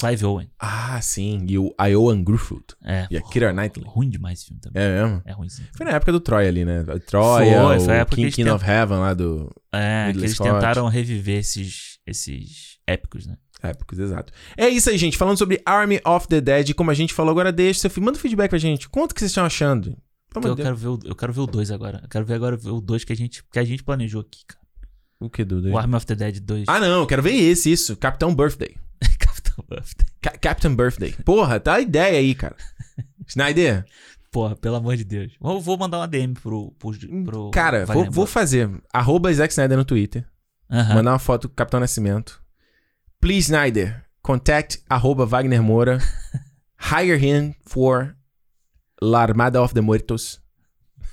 Clive 0.01 0.25
Owen. 0.25 0.51
Ah, 0.59 0.99
sim. 1.03 1.45
E 1.47 1.59
o 1.59 1.75
Iowan 1.81 2.25
Grufford. 2.25 2.65
É. 2.83 3.07
E 3.11 3.17
a 3.19 3.21
pô, 3.21 3.29
Keira 3.29 3.53
Knightley. 3.53 3.87
Ruim 3.87 4.09
demais 4.09 4.39
esse 4.39 4.47
filme 4.47 4.61
também. 4.63 4.83
É 4.83 5.03
mesmo? 5.03 5.23
É 5.27 5.33
ruimzinho. 5.33 5.69
Foi 5.77 5.85
na 5.87 5.93
época 5.93 6.11
do 6.11 6.21
Troy 6.21 6.49
ali, 6.49 6.65
né? 6.65 6.83
Troia, 7.07 7.63
Foi, 7.63 7.77
o 7.77 7.81
foi 7.81 7.95
a 7.95 7.97
época 7.99 8.17
que 8.17 8.31
King, 8.31 8.49
of 8.51 8.65
Heaven 8.65 8.99
lá 8.99 9.13
do... 9.15 9.55
É, 9.73 10.11
que 10.11 10.19
eles 10.19 10.33
Scott. 10.33 10.51
tentaram 10.51 10.89
reviver 10.89 11.39
esses, 11.39 11.99
esses 12.07 12.79
épicos, 12.87 13.27
né? 13.27 13.37
Épicos, 13.63 13.99
exato. 13.99 14.33
É 14.57 14.69
isso 14.69 14.91
aí, 14.91 14.99
gente. 14.99 15.17
Falando 15.17 15.39
sobre 15.39 15.61
Army 15.65 16.01
of 16.05 16.27
the 16.29 16.41
Dead, 16.41 16.75
como 16.75 16.91
a 16.91 16.95
gente 16.95 17.15
falou 17.15 17.31
agora, 17.31 17.53
deixa 17.53 17.81
seu 17.81 17.91
filme. 17.91 18.07
Manda 18.07 18.19
um 18.19 18.21
feedback 18.21 18.49
pra 18.51 18.59
gente. 18.59 18.89
Conta 18.89 19.13
o 19.13 19.15
que 19.15 19.21
vocês 19.21 19.31
estão 19.31 19.45
achando. 19.45 19.97
Eu, 20.43 20.57
quero 20.57 20.77
ver 20.77 20.89
o, 20.89 20.99
eu 21.05 21.15
quero 21.15 21.33
ver 21.33 21.41
o 21.41 21.47
2 21.47 21.71
agora. 21.71 22.01
Eu 22.03 22.09
quero 22.09 22.25
ver 22.25 22.35
agora 22.35 22.57
o 22.57 22.81
2 22.81 23.05
que 23.05 23.13
a 23.13 23.17
gente, 23.17 23.45
que 23.45 23.59
a 23.59 23.65
gente 23.65 23.83
planejou 23.83 24.21
aqui, 24.21 24.45
cara. 24.47 24.65
O 25.21 25.31
que, 25.31 25.45
Dudu? 25.45 25.71
O 25.71 25.79
Army 25.79 25.95
of 25.95 26.07
the 26.07 26.15
Dead 26.15 26.41
2. 26.41 26.65
Ah, 26.69 26.81
não. 26.81 27.01
Eu 27.01 27.07
quero 27.07 27.23
ver 27.23 27.33
esse, 27.33 27.71
isso. 27.71 27.97
Capitão 27.97 28.35
Birthday. 28.35 28.77
Capitão 29.19 29.65
Birthday. 29.69 30.07
Ca- 30.21 30.39
Captain 30.39 30.75
Birthday. 30.75 31.13
Porra, 31.25 31.61
tá 31.61 31.75
a 31.75 31.81
ideia 31.81 32.19
aí, 32.19 32.35
cara. 32.35 32.57
Snyder, 33.27 33.87
Porra, 34.35 34.57
pelo 34.57 34.75
amor 34.75 34.97
de 34.97 35.05
Deus. 35.05 35.33
Vou, 35.41 35.61
vou 35.61 35.79
mandar 35.79 35.99
uma 35.99 36.09
DM 36.09 36.35
pro. 36.35 36.73
pro, 36.73 36.91
pro 37.25 37.51
cara, 37.53 37.87
vou, 37.87 38.11
vou 38.11 38.27
fazer. 38.27 38.69
Arroba 38.93 39.33
Zack 39.33 39.53
Snyder 39.53 39.79
no 39.79 39.85
Twitter. 39.85 40.27
Aham. 40.69 40.95
Mandar 40.97 41.13
uma 41.13 41.19
foto 41.21 41.47
do 41.47 41.55
Capitão 41.55 41.79
Nascimento. 41.79 42.43
Please, 43.21 43.43
Snyder, 43.53 44.05
contact 44.21 44.83
arroba 44.91 45.25
Wagner 45.25 45.63
Moura. 45.63 45.99
Hire 46.77 47.17
him 47.17 47.55
for 47.65 48.17
La 49.03 49.21
Armada 49.23 49.63
of 49.63 49.75
the 49.75 49.81
Muertos. 49.81 50.41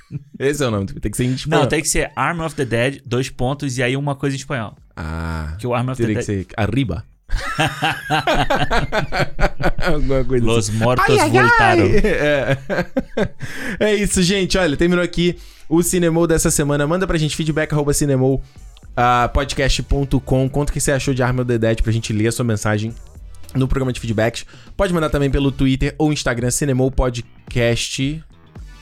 Esse 0.39 0.63
é 0.63 0.67
o 0.67 0.71
nome, 0.71 0.85
tem 0.87 1.11
que 1.11 1.17
ser 1.17 1.25
em 1.25 1.33
espanhol. 1.33 1.61
Não, 1.63 1.69
tem 1.69 1.81
que 1.81 1.87
ser 1.87 2.11
Arm 2.15 2.39
of 2.41 2.55
the 2.55 2.65
Dead, 2.65 3.01
dois 3.05 3.29
pontos, 3.29 3.77
e 3.77 3.83
aí 3.83 3.95
uma 3.95 4.15
coisa 4.15 4.35
em 4.35 4.39
espanhol. 4.39 4.75
Ah, 4.95 5.55
Que 5.59 5.65
o 5.67 5.73
Arm 5.73 5.89
of 5.89 5.97
the 5.97 6.03
teria 6.07 6.21
que 6.21 6.27
Dead. 6.27 6.45
ser 6.47 6.53
arriba. 6.57 7.05
Alguma 9.87 10.23
coisa 10.25 10.45
Los 10.45 10.69
assim. 10.69 10.77
mortos 10.77 11.05
Ai, 11.09 11.17
ai, 11.19 11.37
ai! 11.37 11.47
voltaram. 11.47 11.85
É. 11.85 12.57
é 13.91 13.95
isso, 13.95 14.21
gente. 14.21 14.57
Olha, 14.57 14.75
terminou 14.75 15.03
aqui 15.03 15.37
o 15.69 15.81
Cinemou 15.81 16.27
dessa 16.27 16.51
semana. 16.51 16.85
Manda 16.85 17.07
pra 17.07 17.17
gente 17.17 17.35
feedback 17.35 17.71
arroba 17.73 17.93
cinemou 17.93 18.41
ah, 18.95 19.29
podcast.com. 19.33 20.49
Conta 20.49 20.71
o 20.71 20.73
que 20.73 20.81
você 20.81 20.91
achou 20.91 21.13
de 21.13 21.23
Arm 21.23 21.39
of 21.39 21.47
the 21.47 21.57
Dead 21.57 21.81
pra 21.81 21.91
gente 21.91 22.11
ler 22.11 22.27
a 22.27 22.31
sua 22.31 22.43
mensagem 22.45 22.93
no 23.55 23.67
programa 23.67 23.91
de 23.93 23.99
feedbacks. 23.99 24.45
Pode 24.75 24.93
mandar 24.93 25.09
também 25.09 25.29
pelo 25.29 25.51
Twitter 25.51 25.95
ou 25.97 26.11
Instagram, 26.13 26.51
Cinemou 26.51 26.89
Podcast. 26.91 28.23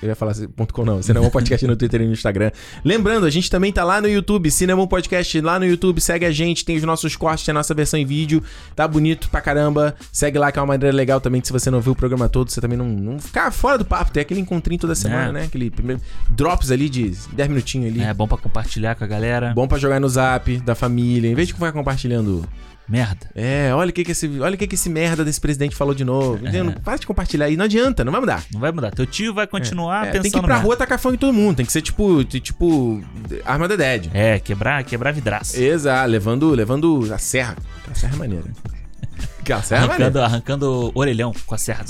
Eu 0.01 0.07
ia 0.07 0.15
falar 0.15 0.33
ponto 0.55 0.73
.com 0.73 0.85
não, 0.85 1.03
Cinemou 1.03 1.29
Podcast 1.29 1.67
no 1.67 1.75
Twitter 1.75 2.01
e 2.01 2.05
no 2.05 2.13
Instagram. 2.13 2.51
Lembrando, 2.85 3.25
a 3.25 3.29
gente 3.29 3.49
também 3.49 3.69
tá 3.69 3.83
lá 3.83 3.99
no 3.99 4.07
YouTube, 4.07 4.49
Cinemou 4.49 4.87
Podcast 4.87 5.41
lá 5.41 5.59
no 5.59 5.65
YouTube, 5.65 5.99
segue 5.99 6.25
a 6.25 6.31
gente, 6.31 6.63
tem 6.63 6.77
os 6.77 6.83
nossos 6.83 7.17
cortes, 7.17 7.43
tem 7.43 7.51
a 7.51 7.55
nossa 7.55 7.73
versão 7.73 7.99
em 7.99 8.05
vídeo, 8.05 8.41
tá 8.73 8.87
bonito 8.87 9.29
pra 9.29 9.41
caramba. 9.41 9.93
Segue 10.09 10.37
lá 10.39 10.53
que 10.53 10.57
é 10.57 10.61
uma 10.61 10.67
maneira 10.69 10.95
legal 10.95 11.19
também, 11.19 11.41
que 11.41 11.47
se 11.47 11.51
você 11.51 11.69
não 11.69 11.81
viu 11.81 11.91
o 11.91 11.95
programa 11.97 12.29
todo, 12.29 12.49
você 12.49 12.61
também 12.61 12.77
não, 12.77 12.85
não 12.87 13.19
ficar 13.19 13.51
fora 13.51 13.77
do 13.77 13.83
papo, 13.83 14.09
tem 14.11 14.21
aquele 14.21 14.39
encontrinho 14.39 14.79
toda 14.79 14.95
semana, 14.95 15.27
É. 15.27 15.31
né? 15.33 15.43
Aquele 15.43 15.69
primeiro 15.69 16.01
drops 16.29 16.71
ali 16.71 16.87
de 16.89 17.11
10 17.33 17.49
minutinhos 17.49 17.91
ali. 17.91 18.01
É 18.01 18.13
bom 18.13 18.25
pra 18.25 18.37
compartilhar 18.37 18.95
com 18.95 19.03
a 19.03 19.07
galera. 19.07 19.51
Bom 19.53 19.67
pra 19.67 19.77
jogar 19.77 19.99
no 19.99 20.07
zap 20.07 20.55
da 20.59 20.75
família, 20.75 21.29
em 21.29 21.35
vez 21.35 21.49
de 21.49 21.53
ficar 21.53 21.73
compartilhando 21.73 22.47
Merda. 22.89 23.29
é, 23.35 23.71
olha 23.73 23.89
o 23.91 23.93
que 23.93 24.03
que 24.03 24.11
esse, 24.11 24.27
olha 24.39 24.55
o 24.55 24.57
que 24.57 24.65
que 24.65 24.73
esse 24.75 24.89
merda 24.89 25.23
desse 25.23 25.39
presidente 25.39 25.75
falou 25.75 25.93
de 25.93 26.03
novo. 26.03 26.45
Entendeu? 26.47 26.73
Para 26.83 26.97
de 26.97 27.05
compartilhar 27.05 27.45
aí, 27.45 27.55
não 27.55 27.65
adianta, 27.65 28.03
não 28.03 28.11
vai 28.11 28.19
mudar. 28.19 28.43
Não 28.51 28.59
vai 28.59 28.71
mudar. 28.71 28.91
Teu 28.91 29.05
tio 29.05 29.33
vai 29.33 29.45
continuar 29.45 30.07
É, 30.07 30.11
pensando 30.11 30.23
tem 30.23 30.31
que 30.31 30.37
ir 30.37 30.41
pra 30.41 30.55
merda. 30.55 30.65
rua 30.65 30.75
tacar 30.75 30.97
fogo 30.99 31.15
em 31.15 31.17
todo 31.17 31.31
mundo, 31.33 31.57
tem 31.57 31.65
que 31.65 31.71
ser 31.71 31.81
tipo, 31.81 32.23
tipo 32.23 33.01
Arma 33.45 33.67
da 33.67 33.75
Dead. 33.75 34.09
É, 34.13 34.39
quebrar, 34.39 34.83
quebrar 34.83 35.11
vidraça. 35.13 35.61
Exato, 35.61 36.09
levando, 36.09 36.49
levando 36.49 37.07
a 37.13 37.17
serra. 37.19 37.55
Aquela 37.81 37.95
serra 37.95 38.15
é 38.15 38.17
maneira. 38.17 38.45
Aquela 39.39 39.61
serra 39.61 39.85
é 39.85 39.87
maneira. 39.87 40.03
Arrancando, 40.05 40.25
arrancando 40.25 40.91
orelhão 40.95 41.33
com 41.45 41.55
a 41.55 41.57
serra. 41.57 41.85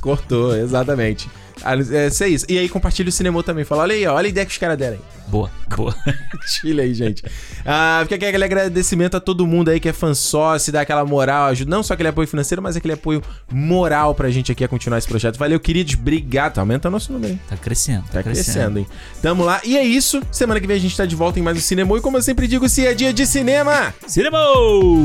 Cortou, 0.00 0.56
exatamente. 0.56 1.28
Ah, 1.64 1.74
É, 1.74 2.06
isso 2.08 2.24
é 2.24 2.28
isso. 2.28 2.46
E 2.48 2.58
aí 2.58 2.68
compartilha 2.68 3.08
o 3.08 3.12
cinema 3.12 3.42
também. 3.42 3.64
Fala, 3.64 3.82
olha 3.82 3.94
aí, 3.94 4.06
ó, 4.06 4.14
olha 4.14 4.26
a 4.26 4.28
ideia 4.28 4.44
que 4.46 4.52
os 4.52 4.58
caras 4.58 4.76
deram 4.78 4.94
aí. 4.94 5.00
Boa, 5.28 5.50
boa. 5.74 5.92
Compartilha 6.30 6.84
aí, 6.84 6.94
gente. 6.94 7.22
Ah, 7.64 8.00
fica 8.04 8.14
aqui 8.14 8.26
aquele 8.26 8.44
agradecimento 8.44 9.16
a 9.16 9.20
todo 9.20 9.44
mundo 9.46 9.70
aí 9.70 9.80
que 9.80 9.88
é 9.88 9.92
fã 9.92 10.14
sócio, 10.14 10.72
dá 10.72 10.82
aquela 10.82 11.04
moral, 11.04 11.46
ajuda, 11.46 11.68
não 11.68 11.82
só 11.82 11.94
aquele 11.94 12.10
apoio 12.10 12.28
financeiro, 12.28 12.62
mas 12.62 12.76
aquele 12.76 12.94
apoio 12.94 13.20
moral 13.50 14.14
pra 14.14 14.30
gente 14.30 14.52
aqui 14.52 14.62
a 14.62 14.68
continuar 14.68 14.98
esse 14.98 15.08
projeto. 15.08 15.36
Valeu, 15.36 15.58
queridos. 15.58 15.94
Obrigado. 15.94 16.54
Tá 16.54 16.60
aumentando 16.60 16.92
nosso 16.92 17.12
número, 17.12 17.32
hein? 17.32 17.40
Tá 17.48 17.56
crescendo, 17.56 18.04
tá, 18.04 18.14
Tá 18.14 18.22
crescendo, 18.22 18.78
hein? 18.78 18.86
Tamo 19.20 19.44
lá. 19.44 19.60
E 19.64 19.76
é 19.76 19.84
isso. 19.84 20.22
Semana 20.30 20.60
que 20.60 20.66
vem 20.66 20.76
a 20.76 20.80
gente 20.80 20.96
tá 20.96 21.04
de 21.04 21.16
volta 21.16 21.40
em 21.40 21.42
mais 21.42 21.56
um 21.56 21.60
Cinema. 21.60 21.96
E 21.98 22.00
como 22.00 22.16
eu 22.16 22.22
sempre 22.22 22.46
digo, 22.46 22.68
se 22.68 22.86
é 22.86 22.94
dia 22.94 23.12
de 23.12 23.26
cinema. 23.26 23.92
Cinema! 24.06 24.38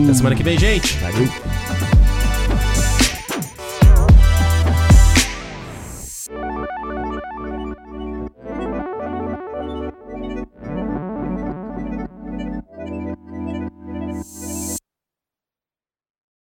Até 0.04 0.14
semana 0.14 0.36
que 0.36 0.44
vem, 0.44 0.58
gente. 0.60 0.98
Valeu. 0.98 2.11